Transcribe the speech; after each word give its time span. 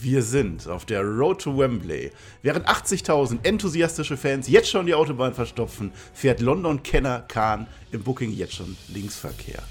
Wir 0.00 0.22
sind 0.22 0.68
auf 0.68 0.86
der 0.86 1.02
Road 1.02 1.42
to 1.42 1.58
Wembley. 1.58 2.12
Während 2.40 2.66
80.000 2.66 3.44
enthusiastische 3.44 4.16
Fans 4.16 4.48
jetzt 4.48 4.70
schon 4.70 4.86
die 4.86 4.94
Autobahn 4.94 5.34
verstopfen, 5.34 5.92
fährt 6.14 6.40
London-Kenner 6.40 7.20
Kahn 7.28 7.66
im 7.90 8.02
Booking 8.02 8.32
jetzt 8.32 8.54
schon 8.54 8.74
Linksverkehr. 8.88 9.62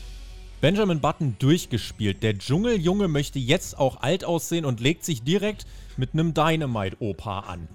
Benjamin 0.61 0.99
Button 0.99 1.35
durchgespielt. 1.39 2.21
Der 2.21 2.37
Dschungeljunge 2.37 3.07
möchte 3.07 3.39
jetzt 3.39 3.79
auch 3.79 4.01
alt 4.01 4.23
aussehen 4.23 4.65
und 4.65 4.79
legt 4.79 5.03
sich 5.05 5.23
direkt 5.23 5.65
mit 5.97 6.13
einem 6.13 6.35
Dynamite-Opa 6.35 7.39
an. 7.39 7.67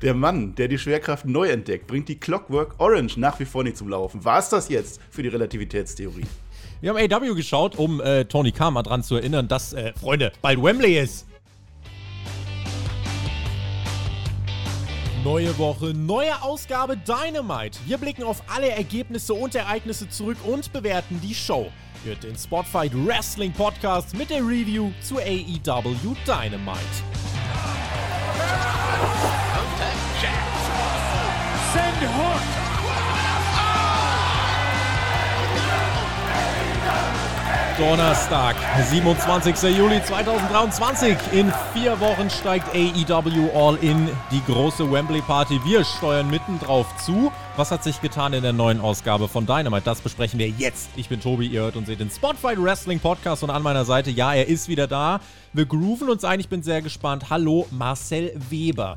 Der 0.00 0.14
Mann, 0.14 0.54
der 0.54 0.68
die 0.68 0.78
Schwerkraft 0.78 1.26
neu 1.26 1.48
entdeckt, 1.48 1.86
bringt 1.86 2.08
die 2.08 2.18
Clockwork 2.18 2.76
Orange 2.78 3.18
nach 3.18 3.38
wie 3.40 3.44
vor 3.44 3.62
nicht 3.62 3.76
zum 3.76 3.90
Laufen. 3.90 4.24
War 4.24 4.38
es 4.38 4.48
das 4.48 4.70
jetzt 4.70 5.00
für 5.10 5.22
die 5.22 5.28
Relativitätstheorie? 5.28 6.24
Wir 6.80 6.90
haben 6.90 7.12
AW 7.12 7.34
geschaut, 7.34 7.76
um 7.76 8.00
äh, 8.00 8.26
Tony 8.26 8.52
Khan 8.52 8.74
mal 8.74 8.82
dran 8.82 9.02
zu 9.02 9.16
erinnern, 9.16 9.48
dass, 9.48 9.72
äh, 9.72 9.92
Freunde, 9.98 10.32
bald 10.42 10.62
Wembley 10.62 10.98
ist. 10.98 11.26
Neue 15.24 15.56
Woche, 15.58 15.86
neue 15.86 16.40
Ausgabe 16.42 16.96
Dynamite. 16.96 17.78
Wir 17.86 17.98
blicken 17.98 18.22
auf 18.22 18.42
alle 18.54 18.68
Ergebnisse 18.68 19.34
und 19.34 19.54
Ereignisse 19.54 20.08
zurück 20.08 20.36
und 20.44 20.72
bewerten 20.72 21.20
die 21.20 21.34
Show. 21.34 21.72
Hört 22.04 22.22
den 22.22 22.36
Spotfight 22.36 22.92
Wrestling 22.94 23.52
Podcast 23.52 24.16
mit 24.16 24.30
der 24.30 24.46
Review 24.46 24.92
zu 25.00 25.16
AEW 25.16 26.14
Dynamite. 26.26 26.78
Send 31.72 32.00
Hook! 32.02 32.65
Donnerstag, 37.78 38.56
27. 38.90 39.76
Juli 39.76 40.02
2023. 40.02 41.14
In 41.32 41.52
vier 41.74 42.00
Wochen 42.00 42.30
steigt 42.30 42.74
AEW 42.74 43.50
All 43.54 43.76
In, 43.82 44.08
die 44.30 44.42
große 44.50 44.90
Wembley 44.90 45.20
Party. 45.20 45.60
Wir 45.62 45.84
steuern 45.84 46.30
mitten 46.30 46.58
drauf 46.58 46.86
zu. 46.96 47.30
Was 47.56 47.70
hat 47.70 47.84
sich 47.84 48.00
getan 48.00 48.32
in 48.32 48.42
der 48.42 48.54
neuen 48.54 48.80
Ausgabe 48.80 49.28
von 49.28 49.44
Dynamite? 49.44 49.84
Das 49.84 50.00
besprechen 50.00 50.38
wir 50.38 50.48
jetzt. 50.48 50.88
Ich 50.96 51.10
bin 51.10 51.20
Tobi, 51.20 51.48
ihr 51.48 51.60
hört 51.60 51.76
und 51.76 51.86
seht 51.86 52.00
den 52.00 52.08
Spotlight 52.10 52.62
Wrestling 52.62 52.98
Podcast 52.98 53.42
und 53.42 53.50
an 53.50 53.62
meiner 53.62 53.84
Seite, 53.84 54.10
ja, 54.10 54.32
er 54.32 54.48
ist 54.48 54.68
wieder 54.68 54.86
da. 54.86 55.20
Wir 55.52 55.66
grooven 55.66 56.08
uns 56.08 56.24
ein, 56.24 56.40
ich 56.40 56.48
bin 56.48 56.62
sehr 56.62 56.80
gespannt. 56.80 57.28
Hallo, 57.28 57.66
Marcel 57.70 58.32
Weber. 58.48 58.96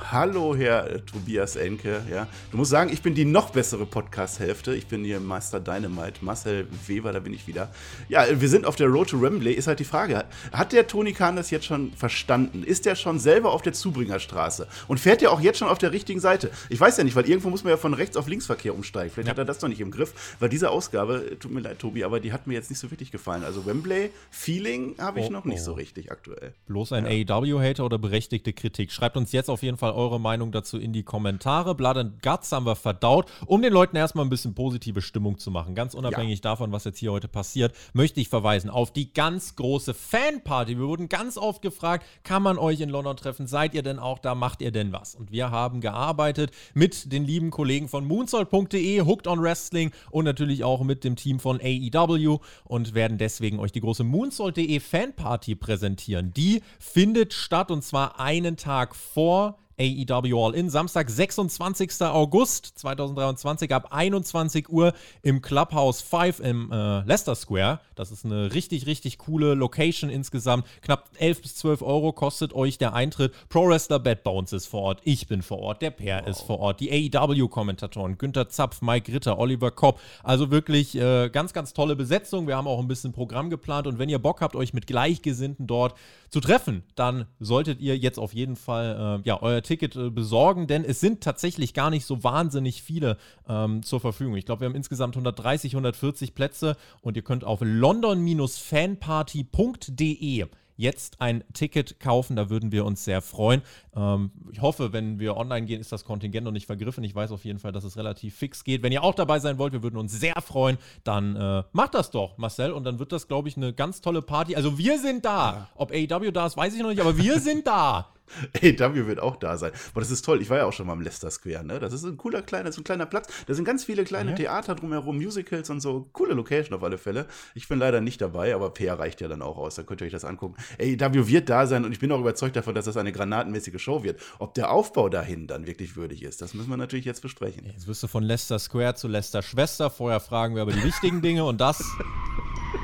Hallo, 0.00 0.54
Herr 0.56 0.90
äh, 0.90 1.00
Tobias 1.00 1.56
Enke. 1.56 2.02
Ja, 2.10 2.28
du 2.50 2.56
musst 2.56 2.70
sagen, 2.70 2.90
ich 2.92 3.02
bin 3.02 3.14
die 3.14 3.24
noch 3.24 3.50
bessere 3.50 3.84
Podcast-Hälfte. 3.84 4.74
Ich 4.74 4.86
bin 4.86 5.04
hier 5.04 5.20
Meister 5.20 5.60
Dynamite, 5.60 6.24
Marcel 6.24 6.66
Weber, 6.86 7.12
da 7.12 7.18
bin 7.18 7.34
ich 7.34 7.46
wieder. 7.46 7.70
Ja, 8.08 8.24
wir 8.40 8.48
sind 8.48 8.64
auf 8.64 8.76
der 8.76 8.86
Road 8.86 9.10
to 9.10 9.20
Wembley. 9.20 9.52
Ist 9.52 9.66
halt 9.66 9.80
die 9.80 9.84
Frage: 9.84 10.24
Hat 10.52 10.72
der 10.72 10.86
Tony 10.86 11.12
Khan 11.12 11.36
das 11.36 11.50
jetzt 11.50 11.66
schon 11.66 11.92
verstanden? 11.92 12.62
Ist 12.62 12.86
der 12.86 12.94
schon 12.94 13.18
selber 13.18 13.52
auf 13.52 13.62
der 13.62 13.72
Zubringerstraße 13.72 14.68
und 14.86 14.98
fährt 14.98 15.20
ja 15.20 15.30
auch 15.30 15.40
jetzt 15.40 15.58
schon 15.58 15.68
auf 15.68 15.78
der 15.78 15.92
richtigen 15.92 16.20
Seite? 16.20 16.50
Ich 16.70 16.80
weiß 16.80 16.96
ja 16.96 17.04
nicht, 17.04 17.16
weil 17.16 17.28
irgendwo 17.28 17.50
muss 17.50 17.64
man 17.64 17.72
ja 17.72 17.76
von 17.76 17.92
rechts 17.92 18.16
auf 18.16 18.28
Linksverkehr 18.28 18.74
umsteigen. 18.74 19.10
Vielleicht 19.12 19.26
ja. 19.26 19.32
hat 19.32 19.38
er 19.38 19.44
das 19.44 19.60
noch 19.60 19.68
nicht 19.68 19.80
im 19.80 19.90
Griff, 19.90 20.36
weil 20.38 20.48
diese 20.48 20.70
Ausgabe, 20.70 21.36
tut 21.40 21.50
mir 21.50 21.60
leid, 21.60 21.80
Tobi, 21.80 22.04
aber 22.04 22.20
die 22.20 22.32
hat 22.32 22.46
mir 22.46 22.54
jetzt 22.54 22.70
nicht 22.70 22.78
so 22.78 22.90
wirklich 22.90 23.10
gefallen. 23.10 23.44
Also 23.44 23.66
Wembley-Feeling 23.66 24.94
habe 24.98 25.20
ich 25.20 25.26
oh, 25.26 25.32
noch 25.32 25.44
nicht 25.44 25.60
oh. 25.60 25.64
so 25.64 25.72
richtig 25.72 26.12
aktuell. 26.12 26.54
Bloß 26.66 26.92
ein 26.92 27.04
ja. 27.04 27.36
AEW-Hater 27.36 27.84
oder 27.84 27.98
berechtigte 27.98 28.52
Kritik? 28.52 28.92
Schreibt 28.92 29.16
uns 29.16 29.32
jetzt 29.32 29.50
auf 29.50 29.62
jeden 29.62 29.76
Fall 29.76 29.87
eure 29.94 30.20
Meinung 30.20 30.52
dazu 30.52 30.78
in 30.78 30.92
die 30.92 31.02
Kommentare. 31.02 31.74
Blood 31.74 31.96
and 31.96 32.22
Guts 32.22 32.52
haben 32.52 32.66
wir 32.66 32.76
verdaut, 32.76 33.30
um 33.46 33.62
den 33.62 33.72
Leuten 33.72 33.96
erstmal 33.96 34.24
ein 34.24 34.30
bisschen 34.30 34.54
positive 34.54 35.02
Stimmung 35.02 35.38
zu 35.38 35.50
machen. 35.50 35.74
Ganz 35.74 35.94
unabhängig 35.94 36.38
ja. 36.38 36.50
davon, 36.50 36.72
was 36.72 36.84
jetzt 36.84 36.98
hier 36.98 37.12
heute 37.12 37.28
passiert, 37.28 37.74
möchte 37.92 38.20
ich 38.20 38.28
verweisen 38.28 38.70
auf 38.70 38.92
die 38.92 39.12
ganz 39.12 39.56
große 39.56 39.94
Fanparty. 39.94 40.78
Wir 40.78 40.86
wurden 40.86 41.08
ganz 41.08 41.36
oft 41.36 41.62
gefragt, 41.62 42.06
kann 42.22 42.42
man 42.42 42.58
euch 42.58 42.80
in 42.80 42.88
London 42.88 43.16
treffen? 43.16 43.46
Seid 43.46 43.74
ihr 43.74 43.82
denn 43.82 43.98
auch 43.98 44.18
da? 44.18 44.34
Macht 44.34 44.62
ihr 44.62 44.72
denn 44.72 44.92
was? 44.92 45.14
Und 45.14 45.30
wir 45.32 45.50
haben 45.50 45.80
gearbeitet 45.80 46.50
mit 46.74 47.12
den 47.12 47.24
lieben 47.24 47.50
Kollegen 47.50 47.88
von 47.88 48.06
moonsault.de, 48.06 49.02
Hooked 49.02 49.26
on 49.26 49.42
Wrestling 49.42 49.92
und 50.10 50.24
natürlich 50.24 50.64
auch 50.64 50.82
mit 50.82 51.04
dem 51.04 51.16
Team 51.16 51.40
von 51.40 51.60
AEW 51.60 52.38
und 52.64 52.94
werden 52.94 53.18
deswegen 53.18 53.58
euch 53.58 53.72
die 53.72 53.80
große 53.80 54.04
moonsault.de 54.04 54.80
Fanparty 54.80 55.54
präsentieren. 55.54 56.32
Die 56.34 56.62
findet 56.78 57.32
statt 57.32 57.70
und 57.70 57.82
zwar 57.82 58.20
einen 58.20 58.56
Tag 58.56 58.94
vor 58.94 59.58
AEW 59.78 60.44
All 60.44 60.54
In. 60.54 60.70
Samstag, 60.70 61.08
26. 61.08 62.02
August 62.02 62.78
2023 62.78 63.72
ab 63.74 63.88
21 63.90 64.68
Uhr 64.68 64.92
im 65.22 65.40
Clubhouse 65.40 66.02
5 66.02 66.40
im 66.40 66.72
äh, 66.72 67.00
Leicester 67.02 67.34
Square. 67.34 67.80
Das 67.94 68.10
ist 68.10 68.24
eine 68.24 68.52
richtig, 68.52 68.86
richtig 68.86 69.18
coole 69.18 69.54
Location 69.54 70.10
insgesamt. 70.10 70.66
Knapp 70.82 71.10
11 71.18 71.42
bis 71.42 71.56
12 71.56 71.82
Euro 71.82 72.12
kostet 72.12 72.52
euch 72.52 72.78
der 72.78 72.94
Eintritt. 72.94 73.32
Pro 73.48 73.68
Wrestler 73.68 73.98
Bad 73.98 74.22
Bones 74.24 74.52
ist 74.52 74.66
vor 74.66 74.82
Ort. 74.82 75.00
Ich 75.04 75.28
bin 75.28 75.42
vor 75.42 75.60
Ort. 75.60 75.82
Der 75.82 75.90
Per 75.90 76.20
wow. 76.20 76.28
ist 76.28 76.40
vor 76.42 76.58
Ort. 76.58 76.80
Die 76.80 76.90
AEW-Kommentatoren 76.90 78.18
Günther 78.18 78.48
Zapf, 78.48 78.82
Mike 78.82 79.12
Ritter, 79.12 79.38
Oliver 79.38 79.70
Kopp. 79.70 80.00
Also 80.22 80.50
wirklich 80.50 80.96
äh, 80.96 81.28
ganz, 81.30 81.52
ganz 81.52 81.72
tolle 81.72 81.96
Besetzung. 81.96 82.46
Wir 82.46 82.56
haben 82.56 82.66
auch 82.66 82.80
ein 82.80 82.88
bisschen 82.88 83.12
Programm 83.12 83.50
geplant. 83.50 83.86
Und 83.86 83.98
wenn 83.98 84.08
ihr 84.08 84.18
Bock 84.18 84.40
habt, 84.40 84.56
euch 84.56 84.72
mit 84.74 84.86
Gleichgesinnten 84.86 85.66
dort 85.66 85.94
zu 86.30 86.40
treffen, 86.40 86.82
dann 86.94 87.26
solltet 87.40 87.80
ihr 87.80 87.96
jetzt 87.96 88.18
auf 88.18 88.34
jeden 88.34 88.56
Fall 88.56 89.20
äh, 89.24 89.28
ja, 89.28 89.42
euer 89.42 89.62
Ticket 89.62 89.96
äh, 89.96 90.10
besorgen, 90.10 90.66
denn 90.66 90.84
es 90.84 91.00
sind 91.00 91.22
tatsächlich 91.22 91.72
gar 91.74 91.90
nicht 91.90 92.04
so 92.04 92.24
wahnsinnig 92.24 92.82
viele 92.82 93.16
ähm, 93.48 93.82
zur 93.82 94.00
Verfügung. 94.00 94.36
Ich 94.36 94.46
glaube, 94.46 94.62
wir 94.62 94.68
haben 94.68 94.74
insgesamt 94.74 95.14
130, 95.16 95.72
140 95.72 96.34
Plätze 96.34 96.76
und 97.00 97.16
ihr 97.16 97.22
könnt 97.22 97.44
auf 97.44 97.60
london-fanparty.de 97.62 100.46
jetzt 100.78 101.20
ein 101.20 101.44
Ticket 101.52 102.00
kaufen. 102.00 102.36
Da 102.36 102.48
würden 102.48 102.72
wir 102.72 102.86
uns 102.86 103.04
sehr 103.04 103.20
freuen. 103.20 103.60
Ähm, 103.94 104.30
ich 104.50 104.62
hoffe, 104.62 104.94
wenn 104.94 105.18
wir 105.18 105.36
online 105.36 105.66
gehen, 105.66 105.80
ist 105.80 105.92
das 105.92 106.04
Kontingent 106.04 106.44
noch 106.44 106.52
nicht 106.52 106.66
vergriffen. 106.66 107.04
Ich 107.04 107.14
weiß 107.14 107.32
auf 107.32 107.44
jeden 107.44 107.58
Fall, 107.58 107.72
dass 107.72 107.84
es 107.84 107.98
relativ 107.98 108.36
fix 108.36 108.64
geht. 108.64 108.82
Wenn 108.82 108.92
ihr 108.92 109.02
auch 109.02 109.14
dabei 109.14 109.40
sein 109.40 109.58
wollt, 109.58 109.74
wir 109.74 109.82
würden 109.82 109.98
uns 109.98 110.12
sehr 110.12 110.40
freuen, 110.40 110.78
dann 111.04 111.36
äh, 111.36 111.64
macht 111.72 111.94
das 111.94 112.10
doch, 112.10 112.38
Marcel. 112.38 112.72
Und 112.72 112.84
dann 112.84 112.98
wird 112.98 113.12
das, 113.12 113.28
glaube 113.28 113.48
ich, 113.48 113.56
eine 113.56 113.74
ganz 113.74 114.00
tolle 114.00 114.22
Party. 114.22 114.56
Also 114.56 114.78
wir 114.78 114.98
sind 114.98 115.24
da. 115.24 115.68
Ob 115.74 115.90
AEW 115.90 116.30
da 116.30 116.46
ist, 116.46 116.56
weiß 116.56 116.74
ich 116.74 116.80
noch 116.80 116.88
nicht, 116.88 117.00
aber 117.00 117.18
wir 117.18 117.40
sind 117.40 117.66
da. 117.66 118.08
AW 118.56 119.06
wird 119.06 119.20
auch 119.20 119.36
da 119.36 119.56
sein. 119.56 119.72
Aber 119.92 120.00
das 120.00 120.10
ist 120.10 120.24
toll. 120.24 120.42
Ich 120.42 120.50
war 120.50 120.58
ja 120.58 120.64
auch 120.64 120.72
schon 120.72 120.86
mal 120.86 120.94
im 120.94 121.00
Leicester 121.00 121.30
Square. 121.30 121.64
Ne? 121.64 121.78
Das 121.78 121.92
ist 121.92 122.04
ein 122.04 122.16
cooler 122.16 122.42
kleiner, 122.42 122.72
so 122.72 122.80
ein 122.80 122.84
kleiner 122.84 123.06
Platz. 123.06 123.28
Da 123.46 123.54
sind 123.54 123.64
ganz 123.64 123.84
viele 123.84 124.04
kleine 124.04 124.30
ja. 124.30 124.36
Theater 124.36 124.74
drumherum, 124.74 125.16
Musicals 125.16 125.70
und 125.70 125.80
so. 125.80 126.08
Coole 126.12 126.34
Location 126.34 126.76
auf 126.76 126.82
alle 126.82 126.98
Fälle. 126.98 127.26
Ich 127.54 127.68
bin 127.68 127.78
leider 127.78 128.00
nicht 128.00 128.20
dabei, 128.20 128.54
aber 128.54 128.70
PR 128.70 128.98
reicht 128.98 129.20
ja 129.20 129.28
dann 129.28 129.42
auch 129.42 129.56
aus. 129.56 129.76
Da 129.76 129.82
könnt 129.82 130.00
ihr 130.00 130.06
euch 130.06 130.12
das 130.12 130.24
angucken. 130.24 130.56
AW 130.80 131.26
wird 131.26 131.48
da 131.48 131.66
sein 131.66 131.84
und 131.84 131.92
ich 131.92 131.98
bin 131.98 132.12
auch 132.12 132.20
überzeugt 132.20 132.56
davon, 132.56 132.74
dass 132.74 132.84
das 132.84 132.96
eine 132.96 133.12
granatenmäßige 133.12 133.80
Show 133.80 134.02
wird. 134.04 134.20
Ob 134.38 134.54
der 134.54 134.70
Aufbau 134.70 135.08
dahin 135.08 135.46
dann 135.46 135.66
wirklich 135.66 135.96
würdig 135.96 136.22
ist, 136.22 136.42
das 136.42 136.54
müssen 136.54 136.70
wir 136.70 136.76
natürlich 136.76 137.04
jetzt 137.04 137.22
besprechen. 137.22 137.66
Jetzt 137.66 137.86
wirst 137.86 138.02
du 138.02 138.06
von 138.06 138.22
Leicester 138.22 138.58
Square 138.58 138.94
zu 138.94 139.08
Leicester 139.08 139.42
Schwester. 139.42 139.90
Vorher 139.90 140.20
fragen 140.20 140.54
wir 140.54 140.62
aber 140.62 140.72
die 140.72 140.82
wichtigen 140.82 141.22
Dinge 141.22 141.44
und 141.44 141.60
das 141.60 141.82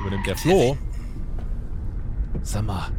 übernimmt 0.01 0.27
der 0.27 0.37
Flo. 0.37 0.77
Sag 2.41 2.65
mal, 2.65 2.91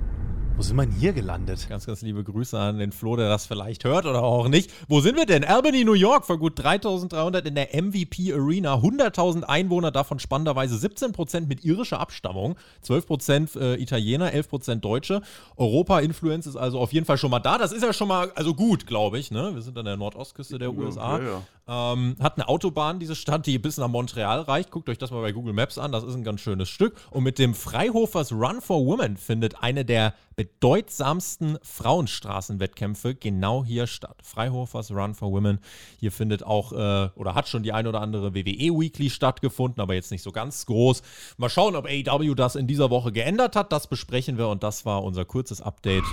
wo 0.56 0.62
sind 0.62 0.76
wir 0.76 0.86
denn 0.86 0.94
hier 0.94 1.12
gelandet? 1.12 1.66
Ganz, 1.68 1.84
ganz 1.84 2.00
liebe 2.00 2.24
Grüße 2.24 2.58
an 2.58 2.78
den 2.78 2.90
Flo, 2.90 3.14
der 3.14 3.28
das 3.28 3.44
vielleicht 3.44 3.84
hört 3.84 4.06
oder 4.06 4.22
auch 4.22 4.48
nicht. 4.48 4.72
Wo 4.88 5.02
sind 5.02 5.16
wir 5.16 5.26
denn? 5.26 5.44
Albany, 5.44 5.84
New 5.84 5.92
York, 5.92 6.24
vor 6.24 6.38
gut 6.38 6.54
3300 6.56 7.46
in 7.46 7.54
der 7.54 7.74
MVP 7.74 8.32
Arena. 8.32 8.76
100.000 8.76 9.42
Einwohner, 9.42 9.90
davon 9.90 10.18
spannenderweise 10.18 10.74
17% 10.76 11.46
mit 11.46 11.62
irischer 11.62 12.00
Abstammung, 12.00 12.56
12% 12.82 13.60
äh, 13.60 13.82
Italiener, 13.82 14.32
11% 14.32 14.76
Deutsche. 14.76 15.20
Europa-Influenz 15.58 16.46
ist 16.46 16.56
also 16.56 16.80
auf 16.80 16.94
jeden 16.94 17.04
Fall 17.04 17.18
schon 17.18 17.30
mal 17.30 17.40
da. 17.40 17.58
Das 17.58 17.72
ist 17.72 17.82
ja 17.82 17.92
schon 17.92 18.08
mal 18.08 18.32
also 18.34 18.54
gut, 18.54 18.86
glaube 18.86 19.18
ich. 19.18 19.30
Ne? 19.30 19.50
Wir 19.54 19.60
sind 19.60 19.76
an 19.76 19.84
der 19.84 19.98
Nordostküste 19.98 20.58
der 20.58 20.72
USA. 20.72 21.18
Ja, 21.18 21.24
ja. 21.24 21.42
Ähm, 21.68 22.16
hat 22.20 22.38
eine 22.38 22.48
Autobahn, 22.48 23.00
diese 23.00 23.16
Stadt, 23.16 23.44
die 23.46 23.58
bis 23.58 23.76
nach 23.76 23.88
Montreal 23.88 24.40
reicht. 24.40 24.70
Guckt 24.70 24.88
euch 24.88 24.98
das 24.98 25.10
mal 25.10 25.20
bei 25.20 25.32
Google 25.32 25.52
Maps 25.52 25.76
an. 25.78 25.92
Das 25.92 26.04
ist 26.04 26.14
ein 26.14 26.24
ganz 26.24 26.40
schönes 26.40 26.68
Stück. 26.68 26.94
Und 27.10 27.24
mit 27.24 27.38
dem 27.38 27.54
Freihofers 27.54 28.32
Run 28.32 28.60
for 28.60 28.86
Women 28.86 29.16
findet 29.16 29.62
eine 29.62 29.84
der 29.84 30.14
bedeutsamsten 30.46 31.58
Frauenstraßenwettkämpfe 31.62 33.14
genau 33.14 33.64
hier 33.64 33.86
statt. 33.86 34.16
Freihofers 34.22 34.90
Run 34.90 35.14
for 35.14 35.32
Women. 35.32 35.58
Hier 35.98 36.12
findet 36.12 36.44
auch 36.44 36.72
äh, 36.72 37.10
oder 37.14 37.34
hat 37.34 37.48
schon 37.48 37.62
die 37.62 37.72
ein 37.72 37.86
oder 37.86 38.00
andere 38.00 38.34
WWE 38.34 38.78
Weekly 38.78 39.10
stattgefunden, 39.10 39.80
aber 39.80 39.94
jetzt 39.94 40.10
nicht 40.10 40.22
so 40.22 40.32
ganz 40.32 40.66
groß. 40.66 41.02
Mal 41.36 41.50
schauen, 41.50 41.74
ob 41.76 41.86
AEW 41.86 42.34
das 42.34 42.56
in 42.56 42.66
dieser 42.66 42.90
Woche 42.90 43.12
geändert 43.12 43.56
hat. 43.56 43.72
Das 43.72 43.88
besprechen 43.88 44.38
wir 44.38 44.48
und 44.48 44.62
das 44.62 44.86
war 44.86 45.02
unser 45.02 45.24
kurzes 45.24 45.60
Update. 45.60 46.04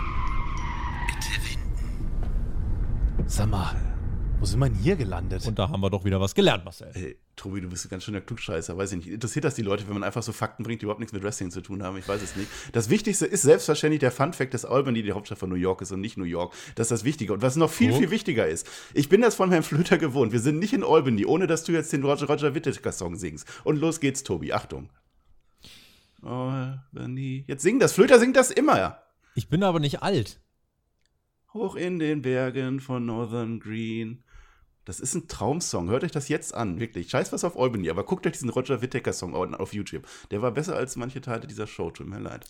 Sag 3.28 3.50
mal, 3.50 3.76
wo 4.40 4.46
sind 4.46 4.60
wir 4.60 4.70
denn 4.70 4.80
hier 4.80 4.96
gelandet? 4.96 5.46
Und 5.48 5.58
da 5.58 5.70
haben 5.70 5.82
wir 5.82 5.90
doch 5.90 6.04
wieder 6.06 6.20
was 6.20 6.36
gelernt, 6.36 6.66
Marcel. 6.66 6.92
Hey, 6.94 7.18
Tobi, 7.36 7.62
du 7.62 7.70
bist 7.70 7.86
ein 7.86 7.90
ganz 7.90 8.04
schöner 8.04 8.22
Klugscheißer, 8.22 8.78
weiß 8.78 8.92
ich 8.92 8.98
nicht. 8.98 9.08
Interessiert 9.08 9.44
das 9.44 9.56
die 9.56 9.64
Leute, 9.64 9.88
wenn 9.88 9.96
man 9.96 10.04
einfach 10.04 10.22
so 10.22 10.32
Fakten 10.32 10.64
bringt, 10.64 10.82
die 10.82 10.86
überhaupt 10.86 11.00
nichts 11.00 11.14
mit 11.14 11.24
Wrestling 11.24 11.50
zu 11.50 11.62
tun 11.62 11.82
haben? 11.82 11.98
Ich 11.98 12.08
weiß 12.08 12.22
es 12.22 12.36
nicht. 12.36 12.48
Das 12.74 12.90
Wichtigste 12.90 13.26
ist 13.26 13.42
selbstverständlich 13.42 14.02
der 14.02 14.12
Fun-Fact, 14.12 14.54
dass 14.54 14.66
Albany 14.66 15.02
die 15.02 15.14
Hauptstadt 15.14 15.40
von 15.40 15.50
New 15.50 15.56
York 15.56 15.82
ist 15.82 15.92
und 15.92 16.00
nicht 16.00 16.18
New 16.18 16.26
York. 16.26 16.54
Das 16.76 16.86
ist 16.86 16.92
das 16.92 17.04
Wichtige. 17.04 17.34
Und 17.34 17.42
was 17.42 17.56
noch 17.56 17.72
viel, 17.72 17.92
oh. 17.92 17.98
viel 17.98 18.12
wichtiger 18.12 18.48
ist, 18.48 18.70
ich 18.94 19.10
bin 19.10 19.22
das 19.22 19.34
von 19.36 19.50
Herrn 19.50 19.64
Flöter 19.64 19.98
gewohnt. 19.98 20.32
Wir 20.32 20.40
sind 20.40 20.60
nicht 20.60 20.74
in 20.74 20.84
Albany, 20.84 21.26
ohne 21.26 21.48
dass 21.48 21.64
du 21.64 21.72
jetzt 21.72 21.92
den 21.92 22.04
Roger, 22.04 22.28
Roger 22.28 22.54
Whittaker-Song 22.54 23.16
singst. 23.16 23.48
Und 23.64 23.78
los 23.78 24.00
geht's, 24.00 24.24
Tobi. 24.24 24.54
Achtung. 24.54 24.90
Albany. 26.22 27.46
Jetzt 27.48 27.64
sing 27.64 27.80
das. 27.80 27.94
Flöter 27.94 28.20
singt 28.20 28.36
das 28.36 28.52
immer. 28.52 29.00
Ich 29.36 29.50
bin 29.50 29.64
aber 29.64 29.80
nicht 29.80 30.04
alt. 30.04 30.40
Hoch 31.54 31.76
in 31.76 32.00
den 32.00 32.22
Bergen 32.22 32.80
von 32.80 33.06
Northern 33.06 33.60
Green. 33.60 34.24
Das 34.86 35.00
ist 35.00 35.16
ein 35.16 35.28
Traumsong. 35.28 35.90
Hört 35.90 36.04
euch 36.04 36.12
das 36.12 36.28
jetzt 36.28 36.54
an, 36.54 36.80
wirklich. 36.80 37.10
Scheiß 37.10 37.32
was 37.32 37.44
auf 37.44 37.58
Albany, 37.58 37.90
aber 37.90 38.04
guckt 38.04 38.28
euch 38.28 38.34
diesen 38.34 38.50
Roger 38.50 38.82
Whittaker-Song 38.82 39.34
auf 39.56 39.74
YouTube. 39.74 40.08
Der 40.32 40.42
war 40.42 40.52
besser 40.52 40.76
als 40.76 40.96
manche 40.96 41.22
Teile 41.22 41.48
dieser 41.48 41.68
Show, 41.68 41.92
tut 41.92 42.08
mir 42.08 42.20
leid. 42.20 42.46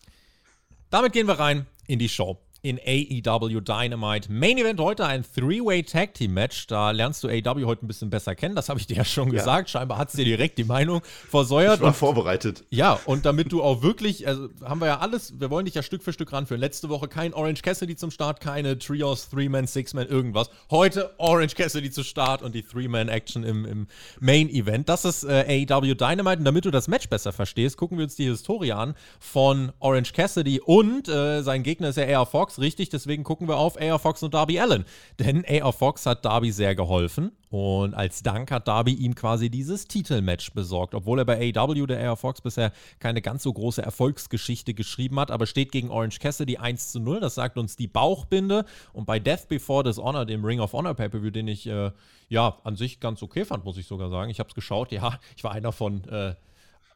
Damit 0.90 1.12
gehen 1.12 1.26
wir 1.26 1.38
rein 1.38 1.66
in 1.86 1.98
die 1.98 2.08
Show 2.08 2.40
in 2.64 2.78
AEW 2.78 3.60
Dynamite. 3.60 4.32
Main 4.32 4.56
Event 4.56 4.80
heute 4.80 5.04
ein 5.04 5.22
Three-Way 5.22 5.82
Tag 5.82 6.14
Team 6.14 6.32
Match. 6.32 6.66
Da 6.66 6.92
lernst 6.92 7.22
du 7.22 7.28
AEW 7.28 7.66
heute 7.66 7.84
ein 7.84 7.88
bisschen 7.88 8.08
besser 8.08 8.34
kennen. 8.34 8.56
Das 8.56 8.70
habe 8.70 8.80
ich 8.80 8.86
dir 8.86 8.96
ja 8.96 9.04
schon 9.04 9.28
ja. 9.28 9.34
gesagt. 9.34 9.68
Scheinbar 9.68 9.98
hat 9.98 10.08
es 10.08 10.14
dir 10.14 10.24
direkt 10.24 10.56
die 10.56 10.64
Meinung 10.64 11.02
versäuert. 11.28 11.74
Ich 11.74 11.80
war 11.82 11.88
und, 11.88 11.94
vorbereitet. 11.94 12.64
Ja, 12.70 12.98
und 13.04 13.26
damit 13.26 13.52
du 13.52 13.62
auch 13.62 13.82
wirklich, 13.82 14.26
also 14.26 14.48
haben 14.64 14.80
wir 14.80 14.86
ja 14.86 14.98
alles, 15.00 15.38
wir 15.38 15.50
wollen 15.50 15.66
dich 15.66 15.74
ja 15.74 15.82
Stück 15.82 16.02
für 16.02 16.14
Stück 16.14 16.32
ranführen. 16.32 16.58
Letzte 16.58 16.88
Woche 16.88 17.06
kein 17.06 17.34
Orange 17.34 17.60
Cassidy 17.60 17.96
zum 17.96 18.10
Start, 18.10 18.40
keine 18.40 18.78
Trios, 18.78 19.28
Three-Man, 19.28 19.66
Six-Man, 19.66 20.06
irgendwas. 20.06 20.48
Heute 20.70 21.10
Orange 21.18 21.56
Cassidy 21.56 21.90
zu 21.90 22.02
Start 22.02 22.40
und 22.40 22.54
die 22.54 22.62
Three-Man-Action 22.62 23.44
im, 23.44 23.66
im 23.66 23.86
Main 24.20 24.48
Event. 24.48 24.88
Das 24.88 25.04
ist 25.04 25.24
äh, 25.24 25.66
AEW 25.70 25.94
Dynamite. 25.94 26.38
Und 26.38 26.46
damit 26.46 26.64
du 26.64 26.70
das 26.70 26.88
Match 26.88 27.10
besser 27.10 27.34
verstehst, 27.34 27.76
gucken 27.76 27.98
wir 27.98 28.04
uns 28.04 28.16
die 28.16 28.24
Historie 28.24 28.72
an 28.72 28.94
von 29.20 29.70
Orange 29.80 30.14
Cassidy 30.14 30.60
und 30.60 31.10
äh, 31.10 31.42
sein 31.42 31.62
Gegner 31.62 31.90
ist 31.90 31.96
ja 31.96 32.06
AR 32.18 32.24
Fox 32.24 32.53
richtig, 32.58 32.88
deswegen 32.88 33.24
gucken 33.24 33.48
wir 33.48 33.56
auf 33.56 33.80
AR 33.80 33.98
Fox 33.98 34.22
und 34.22 34.34
Darby 34.34 34.58
Allen. 34.60 34.84
Denn 35.18 35.44
AR 35.46 35.72
Fox 35.72 36.06
hat 36.06 36.24
Darby 36.24 36.50
sehr 36.52 36.74
geholfen 36.74 37.32
und 37.50 37.94
als 37.94 38.22
Dank 38.22 38.50
hat 38.50 38.68
Darby 38.68 38.92
ihm 38.92 39.14
quasi 39.14 39.50
dieses 39.50 39.86
Titelmatch 39.86 40.52
besorgt, 40.52 40.94
obwohl 40.94 41.20
er 41.20 41.24
bei 41.24 41.52
AW 41.54 41.86
der 41.86 42.08
AR 42.08 42.16
Fox 42.16 42.40
bisher 42.40 42.72
keine 42.98 43.22
ganz 43.22 43.42
so 43.42 43.52
große 43.52 43.82
Erfolgsgeschichte 43.82 44.74
geschrieben 44.74 45.20
hat, 45.20 45.30
aber 45.30 45.46
steht 45.46 45.72
gegen 45.72 45.90
Orange 45.90 46.18
Cassidy 46.18 46.56
1 46.56 46.92
zu 46.92 47.00
0, 47.00 47.20
das 47.20 47.34
sagt 47.34 47.58
uns 47.58 47.76
die 47.76 47.86
Bauchbinde 47.86 48.64
und 48.92 49.06
bei 49.06 49.18
Death 49.18 49.48
Before 49.48 49.84
Dishonor, 49.84 50.26
dem 50.26 50.44
Ring 50.44 50.60
of 50.60 50.72
Honor 50.72 50.94
Pay-Per-View, 50.94 51.30
den 51.30 51.48
ich 51.48 51.66
äh, 51.66 51.90
ja 52.28 52.58
an 52.64 52.76
sich 52.76 53.00
ganz 53.00 53.22
okay 53.22 53.44
fand, 53.44 53.64
muss 53.64 53.76
ich 53.76 53.86
sogar 53.86 54.10
sagen. 54.10 54.30
Ich 54.30 54.40
habe 54.40 54.48
es 54.48 54.54
geschaut, 54.54 54.92
ja, 54.92 55.18
ich 55.36 55.44
war 55.44 55.52
einer 55.52 55.72
von 55.72 56.04
äh, 56.08 56.34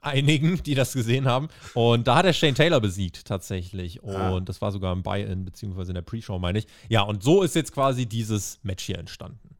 einigen, 0.09 0.63
die 0.63 0.75
das 0.75 0.93
gesehen 0.93 1.27
haben. 1.27 1.49
Und 1.75 2.07
da 2.07 2.17
hat 2.17 2.27
er 2.27 2.33
Shane 2.33 2.55
Taylor 2.55 2.81
besiegt, 2.81 3.25
tatsächlich. 3.25 4.03
Ah. 4.05 4.31
Und 4.31 4.43
ah. 4.43 4.45
das 4.45 4.61
war 4.61 4.73
sogar 4.73 4.93
im 4.93 5.03
Buy-In, 5.03 5.45
beziehungsweise 5.45 5.91
in 5.93 5.95
der 5.95 6.03
Pre-Show, 6.03 6.39
meine 6.39 6.59
ich. 6.59 6.67
Ja, 6.89 7.03
und 7.03 7.23
so 7.23 7.43
ist 7.43 7.55
jetzt 7.55 7.73
quasi 7.73 8.07
dieses 8.07 8.59
Match 8.63 8.85
hier 8.85 8.99
entstanden. 8.99 9.57